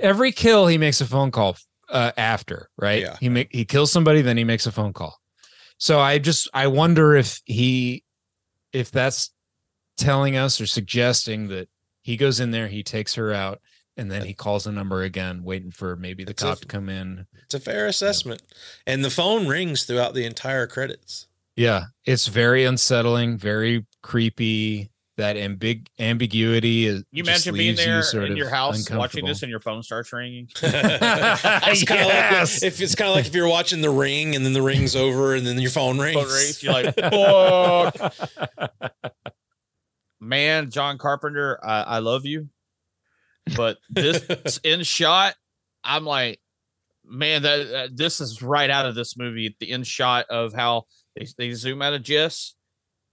every 0.00 0.32
kill 0.32 0.66
he 0.66 0.78
makes 0.78 1.00
a 1.00 1.06
phone 1.06 1.30
call 1.30 1.56
uh, 1.90 2.12
after, 2.16 2.68
right? 2.78 3.02
Yeah. 3.02 3.16
He 3.20 3.28
make 3.28 3.48
he 3.52 3.64
kills 3.64 3.92
somebody, 3.92 4.22
then 4.22 4.36
he 4.36 4.44
makes 4.44 4.66
a 4.66 4.72
phone 4.72 4.92
call. 4.92 5.18
So 5.78 6.00
I 6.00 6.18
just 6.18 6.48
I 6.54 6.68
wonder 6.68 7.14
if 7.14 7.40
he 7.44 8.02
if 8.72 8.90
that's 8.90 9.30
telling 9.98 10.36
us 10.36 10.60
or 10.60 10.66
suggesting 10.66 11.48
that 11.48 11.68
he 12.02 12.16
goes 12.16 12.40
in 12.40 12.50
there, 12.50 12.68
he 12.68 12.82
takes 12.82 13.14
her 13.14 13.32
out, 13.32 13.60
and 13.96 14.10
then 14.10 14.24
he 14.24 14.32
calls 14.34 14.64
the 14.64 14.72
number 14.72 15.02
again, 15.02 15.42
waiting 15.44 15.70
for 15.70 15.96
maybe 15.96 16.24
the 16.24 16.30
It's 16.30 16.42
cop 16.42 16.58
a- 16.58 16.60
to 16.62 16.66
come 16.66 16.88
in. 16.88 17.26
it's 17.44 17.54
a 17.54 17.60
fair 17.60 17.86
assessment. 17.86 18.42
And 18.86 19.04
the 19.04 19.10
phone 19.10 19.46
rings 19.46 19.84
throughout 19.84 20.14
the 20.14 20.24
entire 20.24 20.66
credits. 20.66 21.26
Yeah, 21.56 21.84
it's 22.04 22.26
very 22.28 22.64
unsettling, 22.64 23.38
very 23.38 23.86
creepy. 24.02 24.90
That 25.16 25.36
ambig 25.36 25.86
ambiguity 25.98 26.84
is. 26.84 27.02
You 27.10 27.22
just 27.22 27.46
imagine 27.46 27.54
being 27.54 27.68
leaves 27.68 27.80
you 27.80 27.86
there 27.86 28.02
sort 28.02 28.24
in 28.24 28.36
your 28.36 28.50
house 28.50 28.90
watching 28.90 29.24
this 29.24 29.42
and 29.42 29.48
your 29.48 29.60
phone 29.60 29.82
starts 29.82 30.12
ringing. 30.12 30.46
It's 30.62 31.84
kind 31.84 32.02
of 32.02 32.06
Yes. 32.08 32.62
like 32.62 32.68
if 32.68 32.82
it's 32.82 32.94
kind 32.94 33.08
of 33.08 33.16
like 33.16 33.24
if 33.26 33.34
you're 33.34 33.48
watching 33.48 33.80
The 33.80 33.88
Ring 33.88 34.36
and 34.36 34.44
then 34.44 34.52
the 34.52 34.60
ring's 34.60 34.94
over 34.94 35.34
and 35.34 35.46
then 35.46 35.58
your 35.58 35.70
phone 35.70 35.98
rings. 35.98 36.16
Phone 36.16 36.26
rings, 36.28 36.62
you're 36.62 36.72
like, 36.74 36.94
fuck. 37.96 38.14
Man, 40.20 40.70
John 40.70 40.98
Carpenter, 40.98 41.58
I, 41.64 41.82
I 41.82 41.98
love 42.00 42.26
you, 42.26 42.48
but 43.56 43.78
this 43.88 44.58
in 44.64 44.82
shot, 44.82 45.34
I'm 45.84 46.04
like, 46.04 46.40
man, 47.04 47.42
that 47.42 47.74
uh, 47.74 47.88
this 47.90 48.20
is 48.20 48.42
right 48.42 48.68
out 48.68 48.86
of 48.86 48.94
this 48.94 49.16
movie. 49.16 49.56
The 49.60 49.70
in 49.70 49.82
shot 49.82 50.26
of 50.28 50.52
how 50.52 50.84
they, 51.16 51.26
they 51.38 51.52
zoom 51.52 51.82
out 51.82 51.94
of 51.94 52.02
Jess, 52.02 52.54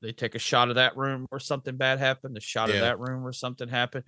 they 0.02 0.12
take 0.12 0.36
a 0.36 0.40
shot 0.40 0.70
of 0.70 0.76
that 0.76 0.98
room 0.98 1.26
where 1.30 1.40
something 1.40 1.78
bad 1.78 2.00
happened, 2.00 2.38
a 2.38 2.42
shot 2.42 2.70
Yeah. 2.70 2.76
of 2.76 2.82
that 2.82 3.00
room 3.00 3.24
where 3.24 3.34
something 3.34 3.68
happened. 3.70 4.04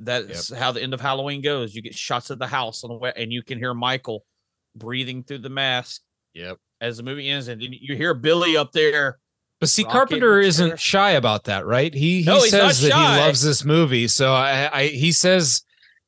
That's 0.00 0.52
how 0.52 0.72
the 0.72 0.82
end 0.82 0.94
of 0.94 1.00
Halloween 1.00 1.42
goes. 1.42 1.74
You 1.74 1.82
get 1.82 1.94
shots 1.94 2.30
of 2.30 2.38
the 2.38 2.46
house 2.46 2.82
on 2.82 2.90
the 2.90 2.96
way, 2.96 3.12
and 3.16 3.32
you 3.32 3.42
can 3.42 3.58
hear 3.58 3.72
Michael 3.74 4.24
breathing 4.74 5.22
through 5.22 5.38
the 5.38 5.48
mask. 5.50 6.00
Yep. 6.34 6.58
As 6.80 6.96
the 6.96 7.02
movie 7.04 7.28
ends, 7.28 7.46
and 7.48 7.60
then 7.62 7.68
you 7.72 7.94
hear 7.94 8.14
Billy 8.14 8.56
up 8.56 8.72
there. 8.72 9.18
But 9.60 9.68
see, 9.68 9.84
Carpenter 9.84 10.40
isn't 10.40 10.80
shy 10.80 11.12
about 11.12 11.44
that, 11.44 11.66
right? 11.66 11.94
He 11.94 12.18
he 12.22 12.24
No, 12.24 12.40
says 12.40 12.80
that 12.80 12.90
shy. 12.90 13.14
he 13.14 13.20
loves 13.20 13.42
this 13.42 13.64
movie, 13.64 14.08
so 14.08 14.32
I, 14.32 14.68
I 14.72 14.86
he 14.88 15.12
says 15.12 15.62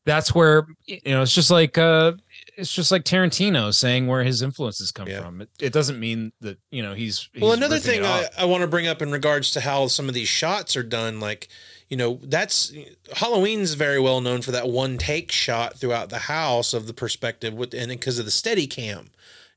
that's 0.06 0.35
where 0.35 0.66
you 0.86 0.98
know 1.06 1.23
it's 1.23 1.35
just 1.35 1.52
like 1.52 1.78
uh 1.78 2.12
it's 2.56 2.72
just 2.72 2.90
like 2.90 3.05
Tarantino 3.05 3.72
saying 3.72 4.06
where 4.06 4.22
his 4.24 4.43
influences 4.43 4.93
come 4.93 5.09
from. 5.09 5.40
It, 5.40 5.51
it 5.60 5.72
doesn't 5.72 5.98
mean 5.98 6.32
that 6.40 6.59
you 6.70 6.82
know 6.82 6.94
he's, 6.94 7.28
he's 7.32 7.43
well, 7.43 7.52
another 7.52 7.78
thing 7.78 8.05
I. 8.05 8.26
I 8.39 8.44
want 8.44 8.62
to 8.62 8.68
bring 8.68 8.86
up 8.86 9.02
in 9.02 9.10
regards 9.10 9.51
to 9.52 9.60
how 9.60 9.86
some 9.86 10.09
of 10.09 10.14
these 10.14 10.28
shots 10.28 10.76
are 10.76 10.82
done, 10.82 11.20
like, 11.20 11.48
you 11.89 11.97
know, 11.97 12.20
that's 12.22 12.72
Halloween's 13.14 13.74
very 13.74 14.01
well 14.01 14.20
known 14.20 14.43
for 14.43 14.51
that 14.52 14.68
one 14.68 14.98
take 14.98 15.32
shot 15.32 15.78
throughout 15.78 16.10
the 16.10 16.20
house 16.20 16.74
of 16.74 16.86
the 16.86 16.94
perspective 16.94 17.55
with, 17.55 17.74
and 17.74 17.89
because 17.90 18.18
of 18.18 18.24
the 18.24 18.31
steady 18.31 18.66
cam. 18.66 19.10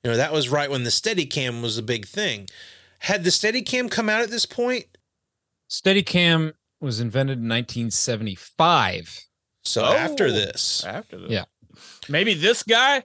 You 0.03 0.11
know, 0.11 0.17
that 0.17 0.31
was 0.31 0.49
right 0.49 0.69
when 0.69 0.83
the 0.83 0.91
steady 0.91 1.25
cam 1.25 1.61
was 1.61 1.77
a 1.77 1.83
big 1.83 2.05
thing. 2.05 2.47
Had 2.99 3.23
the 3.23 3.31
steady 3.31 3.61
cam 3.61 3.89
come 3.89 4.09
out 4.09 4.21
at 4.21 4.29
this 4.29 4.45
point? 4.45 4.85
Steadicam 5.69 6.53
was 6.79 6.99
invented 6.99 7.39
in 7.39 7.49
1975. 7.49 9.25
So 9.63 9.83
Oh, 9.83 9.93
after 9.93 10.31
this. 10.31 10.83
After 10.85 11.17
this. 11.17 11.31
Yeah. 11.31 11.45
Maybe 12.09 12.33
this 12.33 12.63
guy 12.63 13.03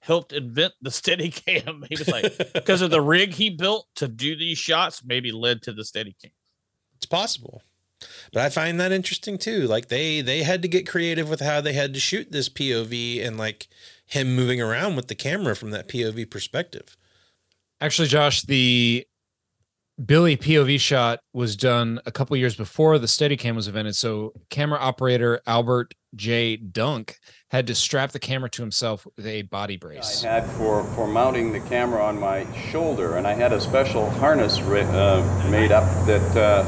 helped 0.00 0.32
invent 0.32 0.74
the 0.82 0.90
steady 0.90 1.30
cam. 1.30 1.84
He 1.88 1.96
was 1.96 2.08
like, 2.08 2.52
because 2.52 2.82
of 2.82 2.90
the 2.90 3.00
rig 3.00 3.32
he 3.32 3.50
built 3.50 3.86
to 3.96 4.08
do 4.08 4.36
these 4.36 4.58
shots, 4.58 5.02
maybe 5.04 5.32
led 5.32 5.62
to 5.62 5.72
the 5.72 5.84
steady 5.84 6.14
cam. 6.20 6.32
It's 6.96 7.06
possible. 7.06 7.62
But 8.32 8.42
I 8.42 8.50
find 8.50 8.78
that 8.80 8.92
interesting 8.92 9.38
too. 9.38 9.66
Like 9.66 9.88
they 9.88 10.20
they 10.20 10.42
had 10.42 10.62
to 10.62 10.68
get 10.68 10.86
creative 10.86 11.30
with 11.30 11.40
how 11.40 11.60
they 11.60 11.72
had 11.72 11.94
to 11.94 12.00
shoot 12.00 12.30
this 12.30 12.48
POV 12.48 13.24
and 13.24 13.38
like 13.38 13.68
him 14.06 14.36
moving 14.36 14.60
around 14.60 14.96
with 14.96 15.08
the 15.08 15.14
camera 15.14 15.56
from 15.56 15.70
that 15.70 15.88
POV 15.88 16.30
perspective. 16.30 16.96
Actually, 17.80 18.08
Josh, 18.08 18.42
the 18.42 19.06
Billy 20.04 20.36
POV 20.36 20.80
shot 20.80 21.20
was 21.32 21.56
done 21.56 22.00
a 22.04 22.10
couple 22.10 22.36
years 22.36 22.56
before 22.56 22.98
the 22.98 23.06
Steadicam 23.06 23.54
was 23.54 23.68
invented. 23.68 23.96
So 23.96 24.32
camera 24.50 24.78
operator 24.78 25.40
Albert 25.46 25.94
J. 26.14 26.56
Dunk 26.56 27.18
had 27.50 27.66
to 27.66 27.74
strap 27.74 28.12
the 28.12 28.18
camera 28.18 28.50
to 28.50 28.62
himself 28.62 29.06
with 29.16 29.26
a 29.26 29.42
body 29.42 29.76
brace. 29.76 30.24
I 30.24 30.40
had 30.40 30.46
for, 30.52 30.84
for 30.94 31.06
mounting 31.06 31.52
the 31.52 31.60
camera 31.60 32.04
on 32.04 32.18
my 32.18 32.46
shoulder, 32.70 33.16
and 33.16 33.26
I 33.26 33.34
had 33.34 33.52
a 33.52 33.60
special 33.60 34.10
harness 34.10 34.58
uh, 34.58 35.48
made 35.50 35.72
up 35.72 35.84
that 36.06 36.36
uh, 36.36 36.62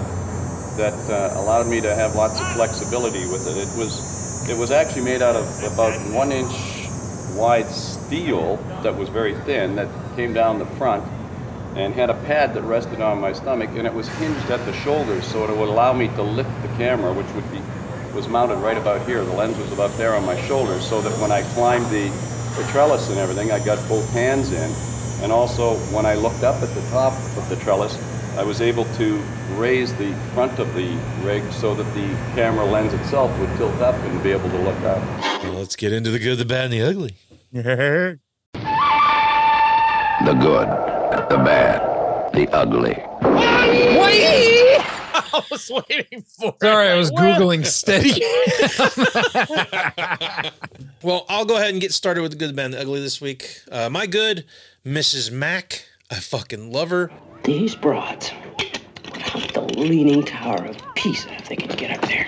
that 0.77 0.94
uh, 1.10 1.40
allowed 1.40 1.66
me 1.66 1.81
to 1.81 1.94
have 1.94 2.14
lots 2.14 2.39
of 2.40 2.52
flexibility 2.52 3.27
with 3.27 3.47
it. 3.47 3.56
It 3.56 3.78
was 3.78 4.48
it 4.48 4.56
was 4.56 4.70
actually 4.70 5.02
made 5.02 5.23
out 5.23 5.35
of 5.35 5.73
about 5.73 5.93
one 6.12 6.31
inch 6.31 6.52
wide 7.36 7.66
steel 7.66 8.56
that 8.82 8.97
was 8.97 9.09
very 9.09 9.35
thin 9.40 9.77
that 9.77 9.89
came 10.16 10.32
down 10.32 10.59
the 10.59 10.66
front 10.77 11.05
and 11.77 11.93
had 11.93 12.09
a 12.09 12.14
pad 12.24 12.55
that 12.55 12.62
rested 12.62 13.01
on 13.02 13.20
my 13.20 13.32
stomach 13.32 13.68
and 13.74 13.86
it 13.86 13.93
was 13.93 14.09
hinged 14.16 14.51
at 14.51 14.64
the 14.64 14.73
shoulders 14.73 15.27
so 15.27 15.44
it 15.44 15.55
would 15.55 15.68
allow 15.68 15.93
me 15.93 16.09
to 16.09 16.23
lift 16.23 16.51
the 16.62 16.68
camera 16.78 17.12
which 17.12 17.27
would 17.35 17.51
be 17.52 17.60
was 18.17 18.29
mounted 18.29 18.57
right 18.57 18.79
about 18.79 19.07
here 19.07 19.23
the 19.23 19.33
lens 19.33 19.59
was 19.59 19.71
about 19.73 19.91
there 19.99 20.15
on 20.15 20.25
my 20.25 20.41
shoulder 20.47 20.81
so 20.81 21.03
that 21.03 21.13
when 21.21 21.31
i 21.31 21.43
climbed 21.53 21.85
the, 21.87 22.09
the 22.57 22.67
trellis 22.73 23.11
and 23.11 23.19
everything 23.19 23.53
i 23.53 23.63
got 23.63 23.77
both 23.91 24.11
hands 24.15 24.53
in 24.53 25.23
and 25.23 25.31
also 25.31 25.75
when 25.95 26.07
i 26.07 26.15
looked 26.15 26.43
up 26.43 26.63
at 26.63 26.75
the 26.75 26.81
top 26.91 27.13
of 27.37 27.47
the 27.51 27.57
trellis 27.57 27.99
i 28.39 28.43
was 28.43 28.63
able 28.63 28.87
to 28.95 29.19
raise 29.57 29.95
the 29.97 30.15
front 30.33 30.59
of 30.59 30.73
the 30.75 30.89
rig 31.23 31.43
so 31.53 31.75
that 31.75 31.85
the 31.93 32.09
camera 32.35 32.65
lens 32.65 32.95
itself 32.95 33.31
would 33.39 33.55
tilt 33.59 33.75
up 33.83 33.95
and 33.95 34.23
be 34.23 34.31
able 34.33 34.49
to 34.49 34.59
look 34.63 34.81
up 34.81 35.03
Well, 35.45 35.53
let's 35.53 35.77
get 35.77 35.93
into 35.93 36.11
the 36.11 36.19
good, 36.19 36.39
the 36.39 36.47
bad, 36.47 36.65
and 36.65 36.73
the 36.73 36.83
ugly. 36.83 37.17
The 40.25 40.33
good, 40.33 40.67
the 41.29 41.37
bad, 41.45 42.33
the 42.33 42.49
ugly. 42.49 42.97
I 45.37 45.43
was 45.51 45.71
waiting 45.71 46.23
for 46.23 46.55
Sorry, 46.63 46.89
I 46.89 46.97
was 46.97 47.11
Googling 47.11 47.67
steady. 47.67 48.23
Well, 51.03 51.25
I'll 51.29 51.45
go 51.45 51.57
ahead 51.57 51.71
and 51.71 51.81
get 51.81 51.93
started 51.93 52.23
with 52.23 52.33
the 52.33 52.37
good, 52.37 52.49
the 52.49 52.55
bad, 52.55 52.65
and 52.65 52.75
the 52.75 52.81
ugly 52.81 53.01
this 53.01 53.21
week. 53.21 53.61
Uh, 53.71 53.89
my 53.89 54.07
good, 54.07 54.45
Mrs. 54.85 55.31
Mac. 55.31 55.85
I 56.11 56.17
fucking 56.17 56.73
love 56.73 56.91
her. 56.91 57.13
These 57.45 57.77
broads 57.77 58.33
would 58.59 59.53
the 59.53 59.61
leaning 59.79 60.25
tower 60.25 60.65
of 60.65 60.77
Pisa 60.97 61.33
if 61.35 61.49
they 61.49 61.55
can 61.55 61.77
get 61.77 61.93
up 61.93 62.09
there. 62.09 62.27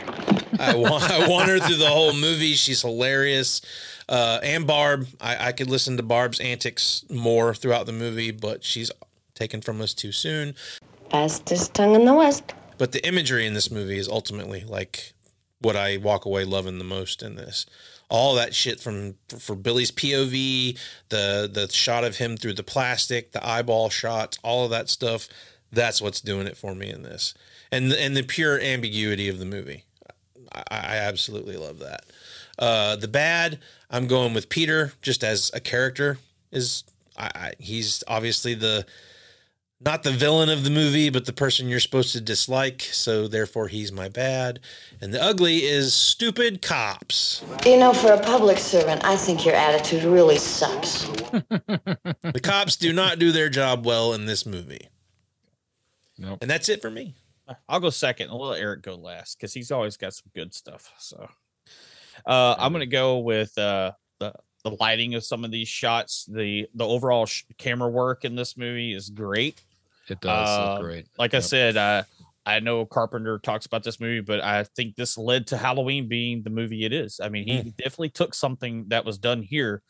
I 0.61 0.77
want, 0.77 1.11
I 1.11 1.27
want 1.29 1.49
her 1.49 1.59
through 1.59 1.77
the 1.77 1.89
whole 1.89 2.13
movie. 2.13 2.53
She's 2.55 2.83
hilarious. 2.83 3.61
Uh, 4.09 4.39
and 4.43 4.67
Barb, 4.67 5.09
I, 5.21 5.49
I 5.49 5.53
could 5.53 5.69
listen 5.69 5.97
to 5.97 6.03
Barb's 6.03 6.39
antics 6.39 7.05
more 7.11 7.55
throughout 7.55 7.87
the 7.87 7.93
movie, 7.93 8.31
but 8.31 8.63
she's 8.65 8.91
taken 9.35 9.61
from 9.61 9.81
us 9.81 9.93
too 9.93 10.13
soon. 10.13 10.55
Fastest 11.11 11.75
tongue 11.75 11.95
in 11.95 12.05
the 12.05 12.15
West. 12.15 12.55
But 12.79 12.93
the 12.93 13.07
imagery 13.07 13.47
in 13.47 13.55
this 13.55 13.71
movie 13.71 13.99
is 13.99 14.09
ultimately 14.09 14.65
like 14.65 15.13
what 15.61 15.77
I 15.77 15.97
walk 15.97 16.25
away 16.25 16.45
loving 16.45 16.79
the 16.79 16.85
most 16.85 17.23
in 17.23 17.35
this. 17.35 17.67
All 18.09 18.35
that 18.37 18.55
shit 18.55 18.81
from 18.81 19.17
for 19.39 19.55
Billy's 19.55 19.91
POV, 19.91 20.79
the 21.11 21.51
the 21.53 21.69
shot 21.69 22.05
of 22.05 22.17
him 22.17 22.37
through 22.37 22.55
the 22.55 22.63
plastic, 22.63 23.33
the 23.33 23.47
eyeball 23.47 23.91
shots, 23.91 24.39
all 24.43 24.65
of 24.65 24.71
that 24.71 24.89
stuff. 24.89 25.29
That's 25.71 26.01
what's 26.01 26.23
doing 26.23 26.47
it 26.47 26.57
for 26.57 26.75
me 26.75 26.91
in 26.91 27.03
this, 27.03 27.35
and 27.71 27.93
and 27.93 28.17
the 28.17 28.23
pure 28.23 28.59
ambiguity 28.59 29.29
of 29.29 29.39
the 29.39 29.45
movie. 29.45 29.85
I, 30.51 30.63
I 30.71 30.97
absolutely 30.97 31.59
love 31.59 31.81
that. 31.81 32.05
Uh, 32.59 32.97
the 32.97 33.09
bad, 33.09 33.59
I'm 33.91 34.07
going 34.07 34.33
with 34.33 34.49
Peter 34.49 34.95
just 35.03 35.23
as 35.23 35.51
a 35.53 35.61
character. 35.61 36.19
Is 36.51 36.85
I, 37.19 37.31
I 37.35 37.53
he's 37.59 38.03
obviously 38.09 38.55
the 38.55 38.87
not 39.81 40.03
the 40.03 40.11
villain 40.11 40.49
of 40.49 40.65
the 40.65 40.71
movie, 40.71 41.09
but 41.09 41.25
the 41.25 41.33
person 41.33 41.69
you're 41.69 41.79
supposed 41.79 42.13
to 42.13 42.21
dislike. 42.21 42.83
So 42.83 43.29
therefore, 43.29 43.69
he's 43.69 43.93
my 43.93 44.09
bad. 44.09 44.61
And 45.01 45.15
the 45.15 45.23
ugly 45.23 45.59
is 45.59 45.95
stupid 45.95 46.63
cops. 46.63 47.45
You 47.65 47.79
know, 47.79 47.93
for 47.93 48.13
a 48.13 48.21
public 48.21 48.59
servant, 48.59 49.05
I 49.05 49.17
think 49.17 49.47
your 49.47 49.55
attitude 49.55 50.05
really 50.05 50.39
sucks. 50.39 51.09
The 52.23 52.41
cops 52.41 52.77
do 52.77 52.93
not 52.93 53.19
do 53.19 53.33
their 53.33 53.49
job 53.49 53.85
well 53.85 54.13
in 54.13 54.27
this 54.27 54.47
movie. 54.47 54.89
Nope. 56.19 56.39
And 56.41 56.51
that's 56.51 56.69
it 56.69 56.83
for 56.83 56.91
me. 56.91 57.15
I'll 57.69 57.81
go 57.81 57.91
second. 57.91 58.31
I'll 58.31 58.41
let 58.41 58.61
Eric 58.61 58.83
go 58.83 58.95
last 58.95 59.39
because 59.39 59.55
he's 59.55 59.71
always 59.71 59.97
got 59.97 60.15
some 60.15 60.31
good 60.35 60.55
stuff. 60.55 60.93
So 60.99 61.29
uh, 62.27 62.55
I'm 62.59 62.73
gonna 62.73 62.87
go 62.87 63.19
with 63.19 63.57
uh, 63.59 63.93
the 64.19 64.35
the 64.65 64.77
lighting 64.81 65.15
of 65.15 65.25
some 65.25 65.45
of 65.45 65.51
these 65.51 65.69
shots. 65.69 66.27
The 66.27 66.69
the 66.75 66.87
overall 66.87 67.27
sh- 67.27 67.45
camera 67.57 67.89
work 67.89 68.25
in 68.25 68.35
this 68.35 68.57
movie 68.57 68.93
is 68.93 69.11
great. 69.11 69.63
It 70.11 70.21
does 70.21 70.59
look 70.59 70.79
Uh, 70.79 70.83
great. 70.83 71.07
Like 71.19 71.35
I 71.35 71.41
said, 71.41 71.77
uh, 71.77 72.03
I 72.47 72.61
know 72.61 72.87
Carpenter 72.87 73.39
talks 73.39 73.67
about 73.67 73.83
this 73.83 74.01
movie, 74.01 74.21
but 74.21 74.41
I 74.41 74.65
think 74.65 74.97
this 74.97 75.19
led 75.19 75.47
to 75.49 75.57
Halloween 75.59 76.09
being 76.09 76.43
the 76.43 76.51
movie 76.51 76.85
it 76.85 76.93
is. 76.93 77.21
I 77.23 77.29
mean, 77.29 77.47
he 77.47 77.59
Mm. 77.59 77.77
definitely 77.77 78.09
took 78.11 78.35
something 78.35 78.87
that 78.89 79.05
was 79.05 79.19
done 79.19 79.43
here, 79.43 79.83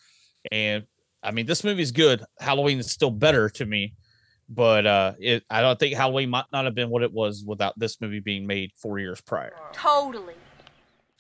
and 0.51 0.85
I 1.23 1.31
mean, 1.33 1.47
this 1.47 1.63
movie 1.65 1.83
is 1.83 1.93
good. 1.93 2.25
Halloween 2.41 2.79
is 2.79 2.91
still 2.91 3.11
better 3.11 3.49
to 3.51 3.67
me, 3.67 3.95
but 4.49 4.87
uh, 4.87 5.13
it, 5.21 5.45
I 5.51 5.61
don't 5.61 5.79
think 5.79 5.95
Halloween 5.97 6.31
might 6.31 6.47
not 6.53 6.65
have 6.65 6.75
been 6.75 6.91
what 6.91 7.03
it 7.03 7.13
was 7.13 7.45
without 7.45 7.79
this 7.79 8.01
movie 8.01 8.21
being 8.21 8.47
made 8.47 8.73
four 8.77 8.99
years 8.99 9.21
prior. 9.21 9.55
Totally. 9.73 10.35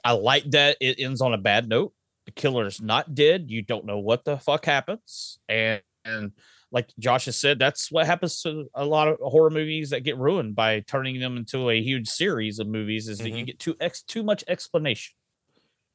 I 0.05 0.13
like 0.13 0.45
that 0.53 0.77
it 0.81 1.01
ends 1.01 1.21
on 1.21 1.35
a 1.35 1.39
bad 1.39 1.69
note. 1.69 1.93
The 2.27 2.33
killer's 2.33 2.81
not 2.81 3.15
dead. 3.15 3.47
You 3.51 3.63
don't 3.63 3.85
know 3.85 3.99
what 3.99 4.25
the 4.25 4.39
fuck 4.39 4.65
happens. 4.65 5.39
And, 5.49 5.83
and 6.05 6.33
like 6.71 6.89
Josh 6.99 7.25
has 7.27 7.39
said, 7.39 7.59
that's 7.59 7.91
what 7.91 8.07
happens 8.07 8.43
to 8.43 8.67
a 8.75 8.85
lot 8.85 9.09
of 9.09 9.19
horror 9.21 9.51
movies 9.51 9.91
that 9.91 10.05
get 10.05 10.19
ruined 10.19 10.55
by 10.55 10.81
turning 10.81 11.19
them 11.19 11.37
into 11.37 11.71
a 11.71 11.83
huge 11.83 12.09
series 12.09 12.59
of 12.59 12.67
movies 12.67 13.09
is 13.09 13.19
that 13.19 13.29
you 13.29 13.37
mm-hmm. 13.37 13.45
get 13.45 13.59
too 13.59 13.75
ex 13.81 14.03
too 14.03 14.23
much 14.23 14.45
explanation 14.49 15.15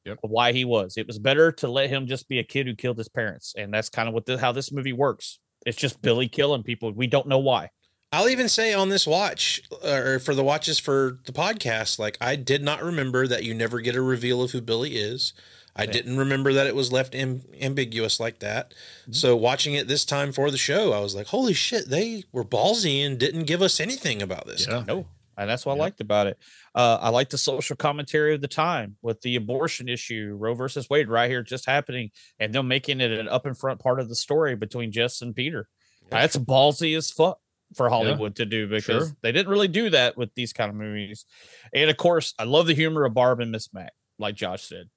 of 0.06 0.18
why 0.22 0.52
he 0.52 0.64
was. 0.64 0.96
It 0.96 1.06
was 1.06 1.18
better 1.18 1.52
to 1.52 1.68
let 1.68 1.90
him 1.90 2.06
just 2.06 2.28
be 2.28 2.38
a 2.38 2.44
kid 2.44 2.66
who 2.66 2.74
killed 2.74 2.98
his 2.98 3.08
parents. 3.08 3.54
And 3.56 3.72
that's 3.72 3.88
kind 3.88 4.08
of 4.08 4.14
what 4.14 4.26
the, 4.26 4.36
how 4.36 4.52
this 4.52 4.72
movie 4.72 4.92
works. 4.92 5.38
It's 5.64 5.78
just 5.78 6.02
Billy 6.02 6.28
killing 6.28 6.62
people. 6.62 6.92
We 6.92 7.06
don't 7.06 7.28
know 7.28 7.38
why. 7.38 7.70
I'll 8.12 8.28
even 8.28 8.48
say 8.48 8.72
on 8.72 8.90
this 8.90 9.08
watch, 9.08 9.62
or 9.84 10.20
for 10.20 10.34
the 10.34 10.44
watches 10.44 10.78
for 10.78 11.18
the 11.24 11.32
podcast, 11.32 11.98
like 11.98 12.16
I 12.20 12.36
did 12.36 12.62
not 12.62 12.82
remember 12.82 13.26
that 13.26 13.42
you 13.42 13.54
never 13.54 13.80
get 13.80 13.96
a 13.96 14.02
reveal 14.02 14.42
of 14.42 14.52
who 14.52 14.60
Billy 14.60 14.96
is. 14.96 15.32
I 15.76 15.86
didn't 15.86 16.16
remember 16.16 16.52
that 16.52 16.66
it 16.68 16.74
was 16.76 16.92
left 16.92 17.14
am- 17.16 17.42
ambiguous 17.60 18.20
like 18.20 18.38
that. 18.38 18.74
So 19.10 19.34
watching 19.34 19.74
it 19.74 19.88
this 19.88 20.04
time 20.04 20.30
for 20.32 20.50
the 20.50 20.56
show, 20.58 20.92
I 20.92 21.00
was 21.00 21.14
like, 21.16 21.26
"Holy 21.28 21.52
shit!" 21.54 21.88
They 21.90 22.24
were 22.32 22.44
ballsy 22.44 23.04
and 23.04 23.18
didn't 23.18 23.44
give 23.44 23.60
us 23.60 23.80
anything 23.80 24.22
about 24.22 24.46
this. 24.46 24.66
guy. 24.66 24.84
No, 24.86 25.06
and 25.36 25.50
that's 25.50 25.66
what 25.66 25.72
I 25.74 25.78
liked 25.78 26.00
about 26.00 26.28
it. 26.28 26.38
Uh, 26.76 26.98
I 27.00 27.08
like 27.08 27.30
the 27.30 27.38
social 27.38 27.74
commentary 27.74 28.34
of 28.34 28.40
the 28.40 28.46
time 28.48 28.96
with 29.02 29.20
the 29.22 29.34
abortion 29.34 29.88
issue, 29.88 30.36
Roe 30.38 30.54
versus 30.54 30.88
Wade, 30.88 31.08
right 31.08 31.28
here 31.28 31.42
just 31.42 31.66
happening, 31.66 32.10
and 32.38 32.52
them 32.54 32.68
making 32.68 33.00
it 33.00 33.10
an 33.10 33.28
up 33.28 33.44
in 33.46 33.54
front 33.54 33.80
part 33.80 33.98
of 33.98 34.08
the 34.08 34.14
story 34.14 34.54
between 34.54 34.92
Jess 34.92 35.22
and 35.22 35.34
Peter. 35.34 35.68
That's 36.10 36.36
ballsy 36.36 36.96
as 36.96 37.10
fuck 37.10 37.40
for 37.74 37.88
Hollywood 37.88 38.36
to 38.36 38.46
do 38.46 38.68
because 38.68 38.84
Sure. 39.08 39.16
they 39.22 39.32
didn't 39.32 39.50
really 39.50 39.66
do 39.66 39.90
that 39.90 40.16
with 40.16 40.32
these 40.36 40.52
kind 40.52 40.70
of 40.70 40.76
movies. 40.76 41.24
And 41.72 41.90
of 41.90 41.96
course, 41.96 42.32
I 42.38 42.44
love 42.44 42.68
the 42.68 42.74
humor 42.74 43.04
of 43.04 43.14
Barb 43.14 43.40
and 43.40 43.50
Miss 43.50 43.72
Mac, 43.72 43.92
like 44.20 44.36
Josh 44.36 44.62
said. 44.62 44.90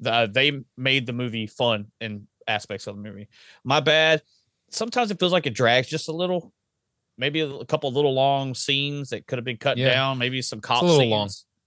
The, 0.00 0.28
they 0.32 0.60
made 0.76 1.06
the 1.06 1.12
movie 1.12 1.46
fun 1.46 1.86
in 2.00 2.26
aspects 2.46 2.86
of 2.86 2.96
the 2.96 3.02
movie. 3.02 3.28
My 3.64 3.80
bad. 3.80 4.22
Sometimes 4.70 5.10
it 5.10 5.20
feels 5.20 5.32
like 5.32 5.46
it 5.46 5.54
drags 5.54 5.88
just 5.88 6.08
a 6.08 6.12
little. 6.12 6.52
Maybe 7.16 7.40
a, 7.40 7.48
a 7.48 7.64
couple 7.66 7.92
little 7.92 8.12
long 8.12 8.54
scenes 8.54 9.10
that 9.10 9.26
could 9.26 9.38
have 9.38 9.44
been 9.44 9.56
cut 9.56 9.78
Yeah. 9.78 9.94
down. 9.94 10.18
Maybe 10.18 10.42
some 10.42 10.60
cop 10.60 10.82
little 10.82 10.98
scenes. 10.98 11.10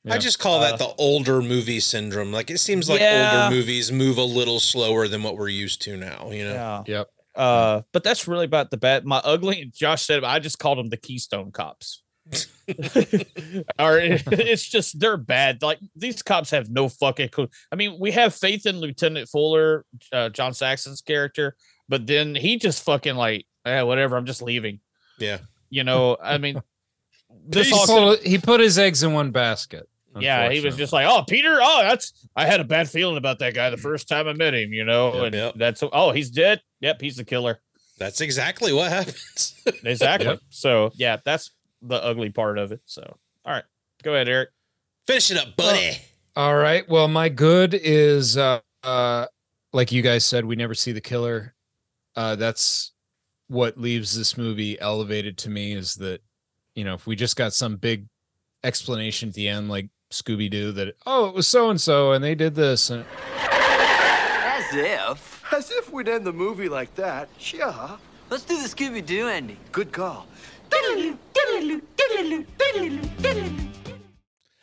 long. 0.05 0.13
I 0.13 0.17
just 0.17 0.39
call 0.39 0.59
Uh, 0.61 0.71
that 0.71 0.79
the 0.79 0.93
older 0.97 1.41
movie 1.41 1.79
syndrome. 1.79 2.31
Like 2.33 2.49
it 2.49 2.59
seems 2.59 2.89
like 2.89 2.99
Yeah. 2.99 3.43
older 3.45 3.55
movies 3.55 3.91
move 3.91 4.17
a 4.17 4.23
little 4.23 4.59
slower 4.59 5.07
than 5.07 5.23
what 5.23 5.37
we're 5.37 5.47
used 5.49 5.81
to 5.83 5.95
now. 5.97 6.29
You 6.31 6.45
know. 6.45 6.53
Yeah. 6.53 6.83
Yep. 6.85 7.07
Uh, 7.35 7.81
but 7.93 8.03
that's 8.03 8.27
really 8.27 8.45
about 8.45 8.71
the 8.71 8.77
bad. 8.77 9.05
My 9.05 9.17
ugly, 9.23 9.71
Josh 9.73 10.03
said, 10.03 10.23
I 10.23 10.39
just 10.39 10.59
called 10.59 10.79
them 10.79 10.89
the 10.89 10.97
Keystone 10.97 11.51
Cops. 11.51 12.03
or 13.79 13.97
it's 13.99 14.67
just 14.67 14.99
they're 14.99 15.17
bad. 15.17 15.61
Like 15.61 15.79
these 15.95 16.21
cops 16.21 16.51
have 16.51 16.69
no 16.69 16.89
fucking 16.89 17.29
clue. 17.29 17.49
I 17.71 17.75
mean, 17.75 17.97
we 17.99 18.11
have 18.11 18.33
faith 18.33 18.65
in 18.65 18.79
Lieutenant 18.79 19.29
Fuller, 19.29 19.85
uh, 20.11 20.29
John 20.29 20.53
Saxon's 20.53 21.01
character, 21.01 21.55
but 21.87 22.05
then 22.07 22.35
he 22.35 22.57
just 22.57 22.83
fucking 22.83 23.15
like, 23.15 23.45
eh, 23.65 23.81
whatever. 23.81 24.17
I'm 24.17 24.25
just 24.25 24.41
leaving. 24.41 24.79
Yeah. 25.17 25.39
You 25.69 25.83
know, 25.83 26.17
I 26.21 26.37
mean, 26.37 26.61
this 27.47 27.69
he, 27.69 27.73
all 27.73 27.85
pulled- 27.85 28.19
he 28.19 28.37
put 28.37 28.59
his 28.59 28.77
eggs 28.77 29.03
in 29.03 29.13
one 29.13 29.31
basket. 29.31 29.87
yeah, 30.19 30.49
he 30.49 30.61
was 30.61 30.75
just 30.75 30.93
like, 30.93 31.05
"Oh, 31.07 31.23
Peter, 31.27 31.59
oh, 31.61 31.81
that's 31.83 32.27
I 32.35 32.45
had 32.45 32.59
a 32.59 32.63
bad 32.63 32.89
feeling 32.89 33.17
about 33.17 33.39
that 33.39 33.53
guy 33.53 33.69
the 33.69 33.77
first 33.77 34.09
time 34.09 34.27
I 34.27 34.33
met 34.33 34.53
him, 34.55 34.73
you 34.73 34.83
know." 34.83 35.23
and 35.23 35.53
that's 35.55 35.83
oh, 35.83 36.11
he's 36.11 36.31
dead. 36.31 36.61
Yep, 36.81 37.01
he's 37.01 37.17
the 37.17 37.23
killer. 37.23 37.61
That's 37.97 38.21
exactly 38.21 38.73
what 38.73 38.91
happens. 38.91 39.53
Exactly. 39.83 40.27
Yep. 40.27 40.39
So 40.49 40.91
yeah, 40.95 41.17
that's 41.25 41.51
the 41.87 42.03
ugly 42.03 42.29
part 42.29 42.57
of 42.57 42.71
it. 42.71 42.81
So 42.85 43.17
all 43.45 43.53
right, 43.53 43.63
go 44.03 44.13
ahead, 44.13 44.29
Eric. 44.29 44.49
Finish 45.05 45.31
it 45.31 45.37
up, 45.37 45.55
buddy. 45.55 45.97
All 46.35 46.55
right. 46.55 46.87
Well, 46.87 47.07
my 47.07 47.29
good 47.29 47.73
is 47.73 48.37
uh, 48.37 48.59
uh 48.83 49.27
like 49.73 49.91
you 49.91 50.01
guys 50.01 50.25
said, 50.25 50.45
we 50.45 50.55
never 50.55 50.73
see 50.73 50.91
the 50.91 51.01
killer. 51.01 51.55
Uh 52.15 52.35
that's 52.35 52.91
what 53.47 53.77
leaves 53.77 54.15
this 54.15 54.37
movie 54.37 54.79
elevated 54.79 55.37
to 55.37 55.49
me 55.49 55.73
is 55.73 55.95
that, 55.95 56.21
you 56.75 56.83
know, 56.83 56.93
if 56.93 57.07
we 57.07 57.15
just 57.15 57.35
got 57.37 57.53
some 57.53 57.77
big 57.77 58.05
explanation 58.63 59.29
at 59.29 59.35
the 59.35 59.47
end, 59.47 59.69
like 59.69 59.87
Scooby 60.11 60.49
Doo, 60.49 60.71
that 60.73 60.95
oh, 61.05 61.27
it 61.27 61.33
was 61.35 61.47
so 61.47 61.69
and 61.69 61.79
so 61.79 62.11
and 62.11 62.23
they 62.23 62.35
did 62.35 62.55
this 62.55 62.89
and 62.89 63.05
As 63.39 64.65
if. 64.73 65.43
As 65.53 65.71
if 65.71 65.91
we'd 65.91 66.09
end 66.09 66.25
the 66.25 66.33
movie 66.33 66.67
like 66.67 66.93
that. 66.95 67.29
Sure. 67.37 67.97
Let's 68.29 68.43
do 68.43 68.61
the 68.61 68.67
Scooby 68.67 69.05
Doo 69.05 69.27
ending. 69.27 69.57
Good 69.71 69.93
call. 69.93 70.27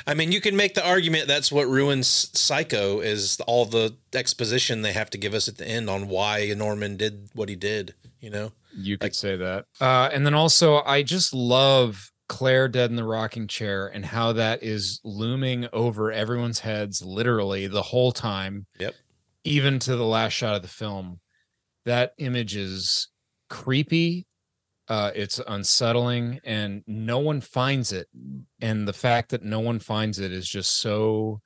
I 0.06 0.12
mean, 0.14 0.32
you 0.32 0.40
can 0.40 0.55
make 0.55 0.74
the 0.74 0.86
argument 0.86 1.28
that's 1.28 1.51
what 1.51 1.66
ruins 1.66 2.31
Psycho 2.39 3.01
is 3.01 3.40
all 3.47 3.64
the 3.64 3.97
exposition 4.12 4.82
they 4.82 4.93
have 4.93 5.09
to 5.10 5.18
give 5.18 5.32
us 5.32 5.48
at 5.48 5.56
the 5.56 5.66
end 5.66 5.89
on 5.89 6.09
why 6.09 6.52
Norman 6.56 6.97
did 6.97 7.31
what 7.35 7.48
he 7.48 7.56
did. 7.56 7.94
You 8.20 8.31
know, 8.31 8.52
you 8.76 8.98
could 8.98 9.14
say 9.14 9.36
that. 9.36 9.64
Uh, 9.81 10.10
and 10.12 10.26
then 10.26 10.35
also, 10.35 10.82
I 10.82 11.02
just 11.02 11.32
love 11.32 12.10
Claire 12.28 12.68
dead 12.68 12.90
in 12.90 12.97
the 12.97 13.05
rocking 13.05 13.47
chair 13.47 13.86
and 13.86 14.05
how 14.05 14.32
that 14.32 14.62
is 14.62 15.01
looming 15.05 15.68
over 15.72 16.12
everyone's 16.12 16.60
heads, 16.60 17.02
literally 17.02 17.66
the 17.66 17.82
whole 17.82 18.12
time. 18.12 18.66
Yep. 18.78 18.94
Even 19.44 19.78
to 19.81 19.97
the 19.97 20.06
last 20.06 20.32
shot 20.32 20.56
of 20.56 20.62
the 20.62 20.68
film, 20.68 21.20
that 21.85 22.14
image 22.18 22.56
is 22.56 23.09
creepy. 23.51 24.26
Uh, 24.89 25.11
it's 25.15 25.40
unsettling, 25.47 26.40
and 26.44 26.82
no 26.86 27.19
one 27.19 27.40
finds 27.40 27.90
it. 27.93 28.06
And 28.61 28.86
the 28.86 28.93
fact 28.93 29.31
that 29.31 29.43
no 29.43 29.61
one 29.61 29.78
finds 29.78 30.19
it 30.19 30.31
is 30.32 30.48
just 30.48 30.77
so 30.78 31.40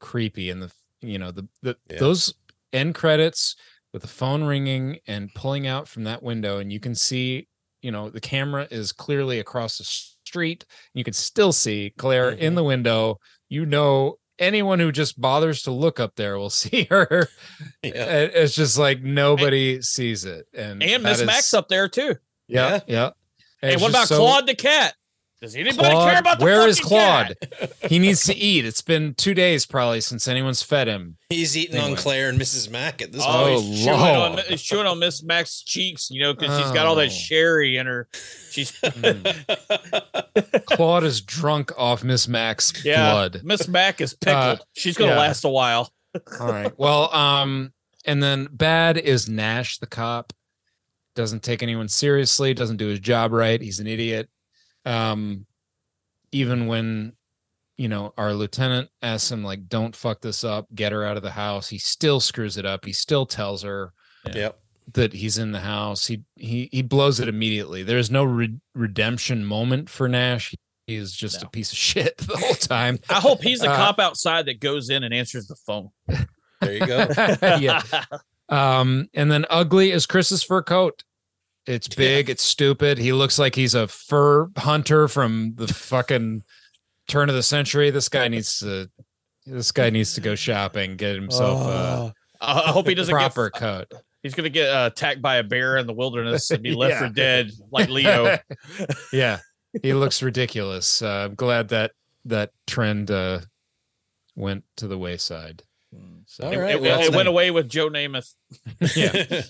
creepy. 0.00 0.50
And 0.50 0.62
the 0.62 0.72
you 1.00 1.18
know 1.18 1.30
the 1.30 1.46
the 1.62 1.76
Yeah. 1.90 1.98
those 2.00 2.34
end 2.72 2.94
credits 2.94 3.56
with 3.92 4.02
the 4.02 4.08
phone 4.08 4.44
ringing 4.44 4.98
and 5.06 5.32
pulling 5.34 5.66
out 5.66 5.88
from 5.88 6.04
that 6.04 6.22
window 6.22 6.58
and 6.58 6.72
you 6.72 6.78
can 6.78 6.94
see 6.94 7.48
you 7.82 7.90
know 7.90 8.08
the 8.10 8.20
camera 8.20 8.68
is 8.70 8.92
clearly 8.92 9.40
across 9.40 9.78
the 9.78 9.84
street 9.84 10.64
you 10.94 11.02
can 11.02 11.12
still 11.14 11.52
see 11.52 11.92
claire 11.98 12.30
in 12.30 12.54
the 12.54 12.62
window 12.62 13.18
you 13.48 13.66
know 13.66 14.16
anyone 14.38 14.78
who 14.78 14.92
just 14.92 15.20
bothers 15.20 15.62
to 15.62 15.72
look 15.72 15.98
up 15.98 16.14
there 16.14 16.38
will 16.38 16.50
see 16.64 16.86
her 16.90 17.26
It- 17.82 17.96
it's 17.96 18.54
just 18.54 18.78
like 18.78 19.02
nobody 19.02 19.80
sees 19.82 20.24
it 20.24 20.46
and 20.54 20.80
And 20.82 21.02
Miss 21.02 21.18
is- 21.20 21.26
Mac's 21.26 21.52
up 21.54 21.68
there 21.68 21.88
too. 21.88 22.14
Yeah 22.50 22.80
yeah, 22.86 23.10
Hey, 23.60 23.76
what 23.76 23.90
about 23.90 24.08
so- 24.08 24.18
Claude 24.18 24.46
the 24.46 24.54
cat? 24.54 24.94
Does 25.42 25.54
anybody 25.56 25.78
Claude, 25.78 26.10
care 26.10 26.20
about 26.20 26.38
the 26.38 26.44
where 26.44 26.68
is 26.68 26.78
Claude? 26.80 27.34
cat? 27.50 27.72
he 27.88 27.98
needs 27.98 28.24
to 28.26 28.36
eat. 28.36 28.66
It's 28.66 28.82
been 28.82 29.14
two 29.14 29.32
days 29.32 29.64
probably 29.64 30.02
since 30.02 30.28
anyone's 30.28 30.62
fed 30.62 30.86
him. 30.86 31.16
he's 31.30 31.56
eating 31.56 31.76
Anyway. 31.76 31.92
on 31.92 31.96
Claire 31.96 32.28
and 32.28 32.38
Mrs. 32.38 32.70
Mac 32.70 33.00
at 33.00 33.10
this 33.10 33.22
Oh, 33.26 33.54
point. 33.54 33.62
he's 33.64 33.84
chewing 33.86 33.98
on, 33.98 34.38
he's 34.48 34.60
chewing 34.62 34.86
on 34.86 34.98
Miss 34.98 35.22
Mac's 35.22 35.62
cheeks, 35.62 36.10
you 36.10 36.20
know, 36.20 36.34
because 36.34 36.60
she's 36.60 36.70
got 36.72 36.84
all 36.84 36.94
that 36.96 37.06
Oh. 37.06 37.08
sherry 37.08 37.78
in 37.78 37.86
her. 37.86 38.06
She's 38.50 38.70
Claude 40.66 41.04
is 41.04 41.20
drunk 41.22 41.72
off 41.78 42.04
Miss 42.04 42.28
Mac's 42.28 42.84
yeah. 42.84 43.10
blood. 43.10 43.40
Miss 43.42 43.66
Mac 43.68 44.00
is 44.02 44.14
pickled. 44.14 44.58
Uh, 44.60 44.64
she's 44.74 44.96
gonna 44.96 45.12
yeah. 45.12 45.18
last 45.18 45.44
a 45.44 45.48
while. 45.48 45.90
All 46.38 46.48
right. 46.48 46.78
Well, 46.78 47.12
um, 47.14 47.72
and 48.04 48.22
then 48.22 48.48
bad 48.52 48.98
is 48.98 49.28
Nash 49.28 49.78
the 49.78 49.86
cop. 49.86 50.32
Doesn't 51.20 51.42
take 51.42 51.62
anyone 51.62 51.86
seriously, 51.86 52.54
doesn't 52.54 52.78
do 52.78 52.86
his 52.86 52.98
job 52.98 53.30
right. 53.32 53.60
He's 53.60 53.78
an 53.78 53.86
idiot. 53.86 54.30
Um, 54.86 55.44
even 56.32 56.66
when 56.66 57.12
you 57.76 57.88
know 57.88 58.14
our 58.16 58.32
lieutenant 58.32 58.88
asks 59.02 59.30
him, 59.30 59.44
like, 59.44 59.68
don't 59.68 59.94
fuck 59.94 60.22
this 60.22 60.44
up, 60.44 60.66
get 60.74 60.92
her 60.92 61.04
out 61.04 61.18
of 61.18 61.22
the 61.22 61.32
house, 61.32 61.68
he 61.68 61.76
still 61.76 62.20
screws 62.20 62.56
it 62.56 62.64
up. 62.64 62.86
He 62.86 62.94
still 62.94 63.26
tells 63.26 63.60
her 63.64 63.92
Yep. 64.34 64.58
that 64.94 65.12
he's 65.12 65.36
in 65.36 65.52
the 65.52 65.60
house. 65.60 66.06
He 66.06 66.22
he 66.36 66.70
he 66.72 66.80
blows 66.80 67.20
it 67.20 67.28
immediately. 67.28 67.82
There's 67.82 68.10
no 68.10 68.24
re- 68.24 68.56
redemption 68.74 69.44
moment 69.44 69.90
for 69.90 70.08
Nash. 70.08 70.54
He 70.86 70.94
is 70.96 71.12
just 71.12 71.42
a 71.42 71.50
piece 71.50 71.70
of 71.70 71.76
shit 71.76 72.16
the 72.16 72.38
whole 72.38 72.54
time. 72.54 72.98
I 73.10 73.20
hope 73.20 73.42
he's 73.42 73.60
the 73.60 73.70
Uh, 73.70 73.76
cop 73.76 73.98
outside 74.00 74.46
that 74.46 74.58
goes 74.58 74.88
in 74.88 75.04
and 75.04 75.12
answers 75.12 75.48
the 75.48 75.56
phone. 75.66 75.90
There 76.62 76.72
you 76.72 76.86
go. 76.86 77.06
yeah. 77.60 77.82
Um, 78.48 79.08
and 79.14 79.30
then 79.30 79.46
ugly 79.48 79.92
is 79.92 80.06
Chris's 80.06 80.42
fur 80.42 80.60
coat. 80.60 81.04
It's 81.70 81.88
big, 81.88 82.28
it's 82.28 82.42
stupid. 82.42 82.98
He 82.98 83.12
looks 83.12 83.38
like 83.38 83.54
he's 83.54 83.74
a 83.74 83.86
fur 83.86 84.48
hunter 84.56 85.06
from 85.08 85.54
the 85.56 85.68
fucking 85.68 86.42
turn 87.08 87.28
of 87.28 87.34
the 87.34 87.42
century. 87.42 87.90
This 87.90 88.08
guy 88.08 88.28
needs 88.28 88.58
to 88.60 88.90
this 89.46 89.72
guy 89.72 89.90
needs 89.90 90.14
to 90.14 90.20
go 90.20 90.34
shopping, 90.34 90.96
get 90.96 91.14
himself 91.14 91.60
Oh. 91.62 92.12
I 92.40 92.52
I 92.52 92.70
hope 92.72 92.88
he 92.88 92.94
doesn't 92.94 93.12
proper 93.12 93.50
get 93.50 93.60
coat. 93.60 93.92
He's 94.22 94.34
gonna 94.34 94.48
get 94.50 94.68
uh, 94.68 94.90
attacked 94.92 95.22
by 95.22 95.36
a 95.36 95.42
bear 95.42 95.76
in 95.76 95.86
the 95.86 95.92
wilderness 95.94 96.50
and 96.50 96.62
be 96.62 96.74
left 96.74 96.92
Yeah. 97.00 97.08
for 97.08 97.14
dead, 97.14 97.50
like 97.70 97.88
Leo. 97.88 98.36
yeah. 99.12 99.38
he 99.82 99.92
looks 99.94 100.22
ridiculous. 100.22 101.02
Uh, 101.02 101.26
I'm 101.28 101.34
glad 101.34 101.68
that 101.68 101.92
that 102.26 102.50
trend 102.66 103.10
uh, 103.10 103.40
went 104.34 104.64
to 104.76 104.88
the 104.88 104.98
wayside. 104.98 105.62
So 106.26 106.44
All 106.46 106.52
It, 106.52 106.58
it- 106.76 106.80
well, 106.82 107.00
it 107.00 107.14
went 107.14 107.28
away 107.28 107.50
with 107.50 107.68
Joe 107.68 107.88
Namath. 107.90 108.34
yeah, 108.96 109.42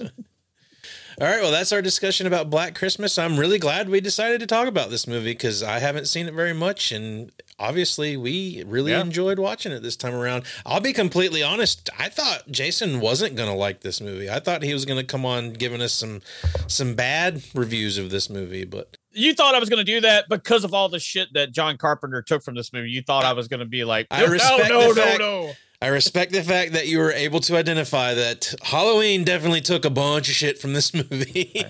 All 1.20 1.26
right, 1.26 1.42
well, 1.42 1.50
that's 1.50 1.70
our 1.70 1.82
discussion 1.82 2.26
about 2.26 2.48
Black 2.48 2.74
Christmas. 2.74 3.18
I'm 3.18 3.36
really 3.38 3.58
glad 3.58 3.90
we 3.90 4.00
decided 4.00 4.40
to 4.40 4.46
talk 4.46 4.66
about 4.66 4.88
this 4.88 5.06
movie 5.06 5.32
because 5.32 5.62
I 5.62 5.78
haven't 5.78 6.06
seen 6.06 6.26
it 6.26 6.32
very 6.32 6.54
much, 6.54 6.92
and 6.92 7.30
obviously, 7.58 8.16
we 8.16 8.62
really 8.66 8.92
Yeah. 8.92 9.02
enjoyed 9.02 9.38
watching 9.38 9.70
it 9.70 9.82
this 9.82 9.96
time 9.96 10.14
around. 10.14 10.44
I'll 10.64 10.80
be 10.80 10.94
completely 10.94 11.42
honest; 11.42 11.90
I 11.98 12.08
thought 12.08 12.50
Jason 12.50 13.00
wasn't 13.00 13.36
going 13.36 13.50
to 13.50 13.54
like 13.54 13.82
this 13.82 14.00
movie. 14.00 14.30
I 14.30 14.40
thought 14.40 14.62
he 14.62 14.72
was 14.72 14.86
going 14.86 14.98
to 14.98 15.04
come 15.04 15.26
on 15.26 15.52
giving 15.52 15.82
us 15.82 15.92
some 15.92 16.22
some 16.68 16.94
bad 16.94 17.42
reviews 17.52 17.98
of 17.98 18.08
this 18.08 18.30
movie, 18.30 18.64
but 18.64 18.96
You 19.12 19.34
thought 19.34 19.54
I 19.54 19.58
was 19.58 19.68
going 19.68 19.84
to 19.84 19.92
do 19.92 20.00
that 20.00 20.26
because 20.30 20.64
of 20.64 20.72
all 20.72 20.88
the 20.88 21.00
shit 21.00 21.34
that 21.34 21.52
John 21.52 21.76
Carpenter 21.76 22.22
took 22.22 22.42
from 22.42 22.54
this 22.54 22.72
movie. 22.72 22.88
You 22.90 23.02
thought 23.02 23.26
I 23.26 23.34
was 23.34 23.46
going 23.46 23.60
to 23.60 23.66
be 23.66 23.84
like, 23.84 24.06
I 24.10 24.20
no, 24.24 24.28
respect 24.32 24.68
no, 24.70 24.80
no, 24.80 24.94
fact- 24.94 25.18
no. 25.18 25.52
I 25.82 25.86
respect 25.88 26.32
the 26.32 26.42
fact 26.42 26.72
that 26.74 26.88
you 26.88 26.98
were 26.98 27.10
able 27.12 27.40
to 27.40 27.56
identify 27.56 28.12
that 28.12 28.54
Halloween 28.62 29.24
definitely 29.24 29.62
took 29.62 29.86
a 29.86 29.90
bunch 29.90 30.28
of 30.28 30.34
shit 30.34 30.58
from 30.58 30.74
this 30.74 30.92
movie. 30.94 31.64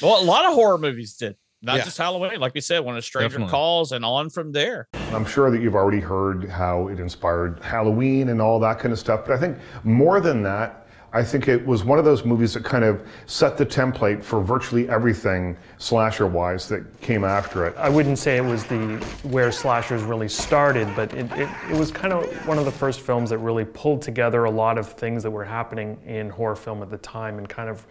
Well, 0.00 0.22
a 0.22 0.24
lot 0.24 0.44
of 0.44 0.54
horror 0.54 0.78
movies 0.78 1.14
did, 1.16 1.34
not 1.62 1.78
Yeah. 1.78 1.84
just 1.84 1.98
Halloween. 1.98 2.38
Like 2.38 2.54
we 2.54 2.60
said, 2.60 2.84
when 2.84 2.96
a 2.96 3.02
stranger 3.02 3.28
Definitely. 3.30 3.50
calls 3.50 3.90
and 3.90 4.04
on 4.04 4.30
from 4.30 4.52
there. 4.52 4.86
I'm 5.12 5.24
sure 5.26 5.50
that 5.50 5.60
you've 5.60 5.74
already 5.74 5.98
heard 5.98 6.48
how 6.48 6.86
it 6.86 7.00
inspired 7.00 7.58
Halloween 7.60 8.28
and 8.28 8.40
all 8.40 8.60
that 8.60 8.78
kind 8.78 8.92
of 8.92 9.00
stuff, 9.00 9.22
but 9.26 9.34
I 9.34 9.38
think 9.40 9.58
more 9.82 10.20
than 10.20 10.44
that, 10.44 10.85
I 11.16 11.24
think 11.24 11.48
it 11.48 11.64
was 11.64 11.82
one 11.82 11.98
of 11.98 12.04
those 12.04 12.26
movies 12.26 12.52
that 12.52 12.62
kind 12.62 12.84
of 12.84 13.00
set 13.24 13.56
the 13.56 13.64
template 13.64 14.22
for 14.22 14.42
virtually 14.42 14.86
everything 14.90 15.56
slasher 15.78 16.26
wise 16.26 16.68
that 16.68 16.84
came 17.00 17.24
after 17.24 17.66
it. 17.66 17.74
I 17.78 17.88
wouldn't 17.88 18.18
say 18.18 18.36
it 18.36 18.44
was 18.44 18.64
the 18.64 18.98
where 19.22 19.50
slashers 19.50 20.02
really 20.02 20.28
started, 20.28 20.94
but 20.94 21.14
it, 21.14 21.32
it, 21.32 21.48
it 21.70 21.76
was 21.78 21.90
kind 21.90 22.12
of 22.12 22.26
one 22.46 22.58
of 22.58 22.66
the 22.66 22.70
first 22.70 23.00
films 23.00 23.30
that 23.30 23.38
really 23.38 23.64
pulled 23.64 24.02
together 24.02 24.44
a 24.44 24.50
lot 24.50 24.76
of 24.76 24.92
things 24.92 25.22
that 25.22 25.30
were 25.30 25.44
happening 25.44 25.98
in 26.04 26.28
horror 26.28 26.54
film 26.54 26.82
at 26.82 26.90
the 26.90 26.98
time 26.98 27.38
and 27.38 27.48
kind 27.48 27.70
of 27.70 27.86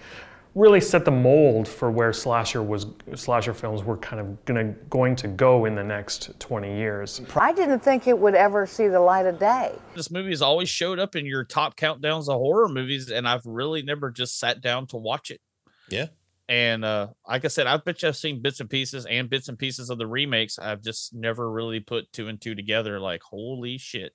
really 0.56 0.80
set 0.80 1.04
the 1.04 1.12
mold 1.12 1.68
for 1.68 1.92
where 1.92 2.14
slasher 2.14 2.64
was 2.64 2.88
slasher 3.14 3.54
films 3.54 3.84
were 3.84 3.98
kind 3.98 4.22
of 4.22 4.46
gonna 4.46 4.74
going 4.90 5.16
to 5.18 5.28
go 5.28 5.66
in 5.66 5.76
the 5.76 5.84
next 5.84 6.40
20 6.40 6.76
years. 6.76 7.22
I 7.36 7.52
didn't 7.52 7.82
think 7.82 8.08
it 8.08 8.18
would 8.18 8.36
ever 8.36 8.66
see 8.66 8.88
the 8.88 9.02
light 9.02 9.26
of 9.26 9.38
day. 9.38 9.74
This 9.96 10.10
movie 10.10 10.30
has 10.30 10.42
always 10.42 10.70
showed 10.70 10.98
up 10.98 11.16
in 11.16 11.26
your 11.26 11.44
top 11.44 11.76
countdowns 11.76 12.30
of 12.30 12.36
horror 12.36 12.70
movies, 12.70 13.12
and 13.12 13.28
I've 13.28 13.46
really 13.46 13.84
never 13.84 14.10
just 14.10 14.40
sat 14.40 14.62
down 14.62 14.88
to 14.88 14.98
watch 14.98 15.30
it. 15.30 15.42
yeah. 15.90 16.08
And 16.48 16.86
uh, 16.86 17.08
like 17.28 17.44
I 17.44 17.48
said, 17.48 17.66
I 17.66 17.76
bet 17.78 18.04
you 18.04 18.10
I've 18.10 18.16
seen 18.16 18.40
bits 18.40 18.60
and 18.60 18.70
pieces 18.70 19.08
and 19.08 19.32
bits 19.32 19.50
and 19.50 19.58
pieces 19.58 19.90
of 19.90 19.98
the 19.98 20.06
remakes. 20.06 20.60
I've 20.60 20.84
just 20.84 21.12
never 21.12 21.52
really 21.52 21.80
put 21.80 22.14
two 22.14 22.28
and 22.28 22.40
two 22.40 22.54
together. 22.54 23.00
Like, 23.00 23.24
holy 23.24 23.80
shit! 23.80 24.14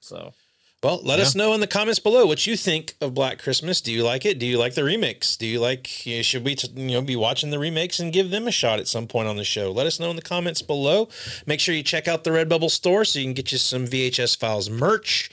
So 0.00 0.32
Well, 0.82 1.00
let 1.02 1.20
us 1.20 1.34
know 1.34 1.52
in 1.52 1.60
the 1.60 1.66
comments 1.66 1.98
below 1.98 2.24
what 2.24 2.46
you 2.46 2.56
think 2.56 2.94
of 3.02 3.12
Black 3.12 3.38
Christmas. 3.38 3.82
Do 3.82 3.92
you 3.92 4.02
like 4.02 4.24
it? 4.24 4.38
Do 4.38 4.46
you 4.46 4.56
like 4.56 4.74
the 4.74 4.80
remix? 4.80 5.36
Do 5.36 5.46
you 5.46 5.60
like? 5.60 6.06
you 6.06 6.16
know, 6.16 6.22
Should 6.22 6.42
we, 6.42 6.54
t- 6.54 6.72
you 6.74 6.92
know, 6.92 7.02
be 7.02 7.16
watching 7.16 7.50
the 7.50 7.58
remakes 7.58 8.00
and 8.00 8.10
give 8.10 8.30
them 8.30 8.48
a 8.48 8.50
shot 8.50 8.78
at 8.78 8.88
some 8.88 9.06
point 9.06 9.28
on 9.28 9.36
the 9.36 9.44
show? 9.44 9.70
Let 9.70 9.86
us 9.86 10.00
know 10.00 10.08
in 10.08 10.16
the 10.16 10.22
comments 10.22 10.62
below. 10.62 11.10
Make 11.44 11.60
sure 11.60 11.74
you 11.74 11.82
check 11.82 12.08
out 12.08 12.24
the 12.24 12.30
Redbubble 12.30 12.70
store 12.70 13.04
so 13.04 13.18
you 13.18 13.26
can 13.26 13.34
get 13.34 13.52
you 13.52 13.58
some 13.58 13.86
VHS 13.86 14.38
Files 14.38 14.70
merch. 14.70 15.30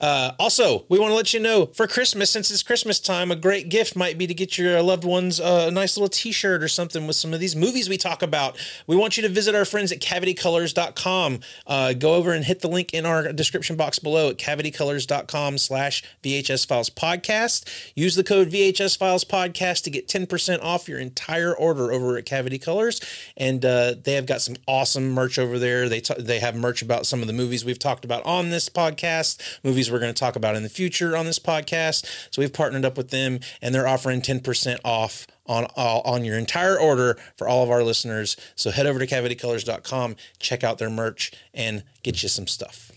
Uh, 0.00 0.32
also, 0.38 0.86
we 0.88 0.98
want 0.98 1.10
to 1.10 1.14
let 1.14 1.34
you 1.34 1.40
know 1.40 1.66
for 1.66 1.86
Christmas, 1.86 2.30
since 2.30 2.50
it's 2.50 2.62
Christmas 2.62 2.98
time, 2.98 3.30
a 3.30 3.36
great 3.36 3.68
gift 3.68 3.94
might 3.96 4.16
be 4.16 4.26
to 4.26 4.34
get 4.34 4.56
your 4.56 4.80
loved 4.82 5.04
ones 5.04 5.38
uh, 5.38 5.66
a 5.68 5.70
nice 5.70 5.96
little 5.96 6.08
t 6.08 6.32
shirt 6.32 6.62
or 6.62 6.68
something 6.68 7.06
with 7.06 7.16
some 7.16 7.34
of 7.34 7.40
these 7.40 7.54
movies 7.54 7.88
we 7.88 7.98
talk 7.98 8.22
about. 8.22 8.56
We 8.86 8.96
want 8.96 9.16
you 9.16 9.22
to 9.24 9.28
visit 9.28 9.54
our 9.54 9.64
friends 9.64 9.92
at 9.92 10.00
cavitycolors.com. 10.00 11.40
Uh, 11.66 11.92
go 11.92 12.14
over 12.14 12.32
and 12.32 12.44
hit 12.44 12.60
the 12.60 12.68
link 12.68 12.94
in 12.94 13.04
our 13.04 13.32
description 13.32 13.76
box 13.76 13.98
below 13.98 14.30
at 14.30 14.38
cavitycolors.com 14.38 15.58
slash 15.58 16.02
VHS 16.22 16.66
Files 16.66 16.88
Podcast. 16.88 17.92
Use 17.94 18.14
the 18.14 18.24
code 18.24 18.48
VHS 18.48 18.96
Files 18.96 19.24
Podcast 19.24 19.82
to 19.84 19.90
get 19.90 20.08
10% 20.08 20.62
off 20.62 20.88
your 20.88 20.98
entire 20.98 21.54
order 21.54 21.92
over 21.92 22.16
at 22.16 22.24
Cavity 22.24 22.58
Colors. 22.58 23.00
And 23.36 23.64
uh, 23.64 23.94
they 24.02 24.14
have 24.14 24.26
got 24.26 24.40
some 24.40 24.56
awesome 24.66 25.10
merch 25.10 25.38
over 25.38 25.58
there. 25.58 25.88
They, 25.88 26.00
t- 26.00 26.14
they 26.18 26.40
have 26.40 26.54
merch 26.56 26.80
about 26.80 27.06
some 27.06 27.20
of 27.20 27.26
the 27.26 27.32
movies 27.32 27.64
we've 27.64 27.78
talked 27.78 28.04
about 28.04 28.24
on 28.24 28.50
this 28.50 28.68
podcast, 28.68 29.40
movies 29.62 29.89
we're 29.90 29.98
going 30.00 30.12
to 30.14 30.18
talk 30.18 30.36
about 30.36 30.56
in 30.56 30.62
the 30.62 30.68
future 30.68 31.16
on 31.16 31.26
this 31.26 31.38
podcast. 31.38 32.04
So 32.30 32.40
we've 32.42 32.52
partnered 32.52 32.84
up 32.84 32.96
with 32.96 33.10
them 33.10 33.40
and 33.62 33.74
they're 33.74 33.88
offering 33.88 34.20
10% 34.22 34.78
off 34.84 35.26
on 35.46 35.66
all 35.76 36.00
on 36.02 36.24
your 36.24 36.38
entire 36.38 36.78
order 36.78 37.18
for 37.36 37.48
all 37.48 37.62
of 37.64 37.70
our 37.70 37.82
listeners. 37.82 38.36
So 38.54 38.70
head 38.70 38.86
over 38.86 38.98
to 38.98 39.06
cavitycolors.com, 39.06 40.16
check 40.38 40.62
out 40.64 40.78
their 40.78 40.90
merch 40.90 41.32
and 41.52 41.84
get 42.02 42.22
you 42.22 42.28
some 42.28 42.46
stuff. 42.46 42.90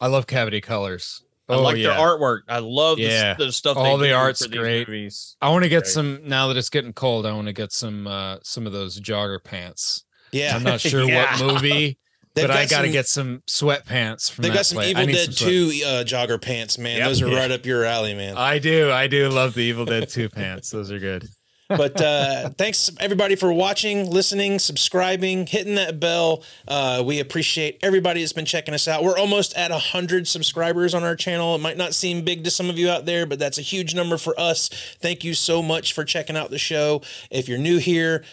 I 0.00 0.06
love 0.08 0.26
Cavity 0.26 0.60
Colors. 0.60 1.22
I 1.48 1.54
Oh, 1.54 1.62
like 1.62 1.76
yeah. 1.78 1.88
their 1.88 1.98
artwork. 1.98 2.40
I 2.48 2.58
love 2.60 2.96
the, 2.96 3.02
Yeah, 3.04 3.34
the 3.34 3.50
stuff. 3.52 3.76
all 3.76 3.98
they 3.98 4.08
the 4.08 4.12
do 4.12 4.16
art's 4.18 4.44
for 4.46 4.50
great. 4.52 4.86
movies. 4.88 5.36
I 5.42 5.50
want 5.50 5.64
to 5.64 5.68
get 5.68 5.82
Great. 5.82 5.92
some 5.92 6.20
now 6.24 6.46
that 6.48 6.56
it's 6.56 6.70
getting 6.70 6.92
cold. 6.92 7.26
I 7.26 7.32
want 7.32 7.48
to 7.48 7.52
get 7.52 7.72
some 7.72 8.06
uh 8.06 8.36
some 8.44 8.66
of 8.68 8.72
those 8.72 9.00
jogger 9.00 9.42
pants. 9.42 10.04
Yeah. 10.32 10.54
I'm 10.54 10.62
not 10.62 10.80
sure 10.80 11.02
Yeah. 11.02 11.36
what 11.42 11.54
movie, 11.54 11.98
They've 12.34 12.46
but 12.46 12.56
I 12.56 12.62
got 12.64 12.70
got 12.70 12.82
to 12.82 12.90
get 12.90 13.08
some 13.08 13.42
sweatpants 13.48 14.30
from 14.30 14.42
They've 14.42 14.52
that 14.52 14.58
got 14.58 14.66
some 14.66 14.76
place. 14.76 14.90
Evil 14.90 15.06
Dead 15.06 15.34
some 15.34 15.48
2 15.48 15.70
uh, 15.84 16.04
jogger 16.04 16.40
pants, 16.40 16.78
man. 16.78 16.98
Yep. 16.98 17.08
Those 17.08 17.22
are 17.22 17.28
Yeah. 17.28 17.38
right 17.38 17.50
up 17.56 17.66
your 17.66 17.84
alley, 17.84 18.14
man. 18.14 18.36
I 18.36 18.58
do. 18.58 18.90
I 18.90 19.08
do 19.08 19.28
love 19.28 19.54
the 19.54 19.62
Evil 19.62 19.84
Dead 19.84 20.08
2 20.08 20.28
pants. 20.28 20.70
Those 20.70 20.92
are 20.92 20.98
good. 21.00 21.28
but 21.68 22.00
uh, 22.00 22.48
thanks 22.58 22.90
everybody 22.98 23.36
for 23.36 23.52
watching, 23.52 24.08
listening, 24.10 24.58
subscribing, 24.58 25.46
hitting 25.46 25.74
that 25.76 25.98
bell. 26.00 26.42
Uh, 26.66 27.02
we 27.04 27.20
appreciate 27.20 27.78
everybody 27.82 28.20
that's 28.20 28.32
been 28.32 28.44
checking 28.44 28.74
us 28.74 28.86
out. 28.88 29.02
We're 29.04 29.18
almost 29.18 29.56
at 29.56 29.70
hundred 29.72 30.26
subscribers 30.28 30.94
on 30.94 31.02
our 31.04 31.14
channel. 31.16 31.54
It 31.54 31.60
might 31.60 31.76
not 31.76 31.94
seem 31.94 32.24
big 32.24 32.42
to 32.44 32.50
some 32.50 32.70
of 32.70 32.78
you 32.78 32.90
out 32.90 33.06
there, 33.06 33.24
but 33.26 33.38
that's 33.38 33.58
a 33.58 33.62
huge 33.62 33.94
number 33.94 34.18
for 34.18 34.38
us. 34.38 34.68
Thank 35.00 35.22
you 35.24 35.34
so 35.34 35.62
much 35.62 35.92
for 35.92 36.04
checking 36.04 36.36
out 36.36 36.50
the 36.50 36.58
show. 36.58 37.02
If 37.30 37.48
you're 37.48 37.58
new 37.58 37.78
here. 37.78 38.24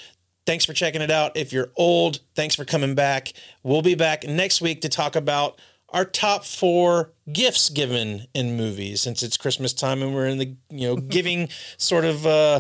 Thanks 0.48 0.64
for 0.64 0.72
checking 0.72 1.02
it 1.02 1.12
out. 1.12 1.36
If 1.36 1.52
you're 1.52 1.72
old, 1.76 2.22
thanks 2.34 2.56
for 2.56 2.64
coming 2.64 2.96
back. 2.96 3.34
We'll 3.64 3.82
be 3.82 3.96
back 3.96 4.24
next 4.24 4.62
week 4.62 4.80
to 4.80 4.90
talk 4.90 5.18
about 5.18 5.60
our 5.90 6.06
top 6.06 6.46
four 6.46 7.12
gifts 7.34 7.70
given 7.70 8.28
in 8.34 8.58
movies 8.58 9.00
since 9.00 9.24
it's 9.24 9.38
christmas 9.38 9.72
time 9.72 10.02
and 10.02 10.14
we're 10.14 10.28
in 10.28 10.38
the 10.38 10.54
you 10.70 10.86
know 10.86 10.96
giving 11.16 11.48
sort 11.78 12.04
of 12.04 12.26
uh 12.26 12.60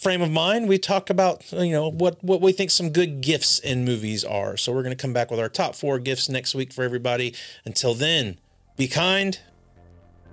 frame 0.00 0.22
of 0.22 0.30
mind 0.30 0.66
we 0.66 0.78
talk 0.78 1.10
about 1.10 1.52
you 1.52 1.70
know 1.70 1.90
what 1.90 2.22
what 2.24 2.40
we 2.40 2.50
think 2.50 2.70
some 2.70 2.88
good 2.88 3.20
gifts 3.20 3.58
in 3.58 3.84
movies 3.84 4.24
are 4.24 4.56
so 4.56 4.72
we're 4.72 4.82
going 4.82 4.96
to 4.96 5.00
come 5.00 5.12
back 5.12 5.30
with 5.30 5.38
our 5.38 5.50
top 5.50 5.74
four 5.74 5.98
gifts 5.98 6.30
next 6.30 6.54
week 6.54 6.72
for 6.72 6.82
everybody 6.82 7.34
until 7.66 7.92
then 7.92 8.38
be 8.78 8.88
kind 8.88 9.38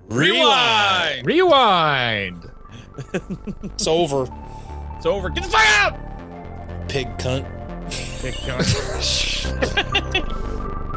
rewind 0.08 1.26
Rewind. 1.26 2.50
it's 3.64 3.86
over 3.86 4.26
It's 4.96 5.06
over. 5.06 5.28
Get 5.30 5.44
the 5.44 5.50
fuck 5.50 5.66
out! 5.78 6.19
Pig 6.90 7.08
cunt 7.18 7.46
Big 8.22 8.34
gun. 8.46 8.60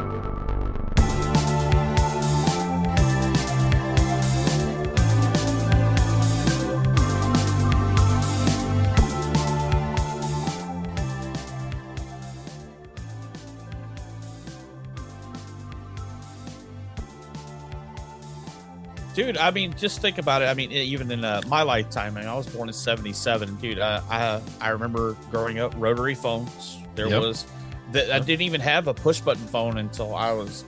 Dude, 19.14 19.36
I 19.38 19.50
mean, 19.50 19.74
just 19.76 20.00
think 20.00 20.18
about 20.18 20.42
it. 20.42 20.46
I 20.46 20.54
mean, 20.54 20.72
even 20.72 21.10
in 21.10 21.24
uh, 21.24 21.40
my 21.46 21.62
lifetime, 21.62 22.16
I, 22.16 22.20
mean, 22.20 22.28
I 22.28 22.34
was 22.34 22.46
born 22.46 22.68
in 22.68 22.72
'77. 22.72 23.54
Dude, 23.56 23.78
uh, 23.78 24.00
I 24.10 24.40
I 24.60 24.70
remember 24.70 25.16
growing 25.30 25.60
up 25.60 25.72
rotary 25.76 26.14
phones. 26.14 26.78
There 26.96 27.08
Yep. 27.08 27.22
was, 27.22 27.46
that 27.92 28.10
I 28.10 28.18
didn't 28.18 28.42
even 28.42 28.60
have 28.60 28.88
a 28.88 28.94
push 28.94 29.20
button 29.20 29.46
phone 29.46 29.78
until 29.78 30.14
I 30.14 30.32
was 30.32 30.64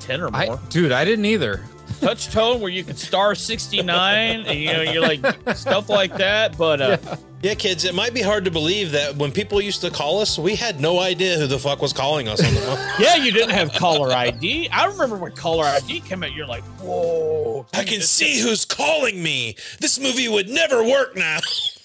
ten 0.00 0.20
or 0.20 0.30
I, 0.34 0.46
more. 0.46 0.60
dude, 0.68 0.92
I 0.92 1.04
didn't 1.04 1.26
either. 1.26 1.64
Touch 2.00 2.28
tone 2.28 2.60
where 2.60 2.70
you 2.70 2.84
could 2.84 2.98
star 2.98 3.34
69, 3.34 4.46
and 4.46 4.58
you 4.58 4.72
know, 4.72 4.82
you're 4.82 5.02
like 5.02 5.20
stuff 5.56 5.88
like 5.88 6.16
that. 6.16 6.56
But 6.56 6.80
uh, 6.80 6.98
yeah 7.02 7.16
kids 7.40 7.84
it 7.84 7.94
might 7.94 8.14
be 8.14 8.20
hard 8.22 8.44
to 8.44 8.50
believe 8.50 8.92
that 8.92 9.16
when 9.16 9.32
people 9.32 9.60
used 9.60 9.80
to 9.80 9.90
call 9.90 10.20
us 10.20 10.38
we 10.38 10.54
had 10.54 10.80
no 10.80 11.00
idea 11.00 11.36
who 11.38 11.46
the 11.46 11.58
fuck 11.58 11.80
was 11.80 11.92
calling 11.92 12.28
us 12.28 12.44
on 12.44 12.54
the 12.54 12.60
phone 12.60 12.78
yeah, 13.00 13.16
you 13.16 13.32
didn't 13.32 13.50
have 13.50 13.72
caller 13.72 14.12
ID. 14.12 14.68
I 14.68 14.86
remember 14.86 15.16
when 15.16 15.32
caller 15.32 15.64
ID 15.64 16.00
came 16.00 16.22
out. 16.22 16.32
You're 16.32 16.46
like, 16.46 16.64
whoa! 16.80 17.66
I 17.72 17.84
can 17.84 18.00
see 18.00 18.40
who's 18.40 18.64
calling 18.64 19.22
me. 19.22 19.56
This 19.78 19.98
movie 19.98 20.28
would 20.28 20.48
never 20.48 20.84
work 20.84 21.16
now. 21.16 21.38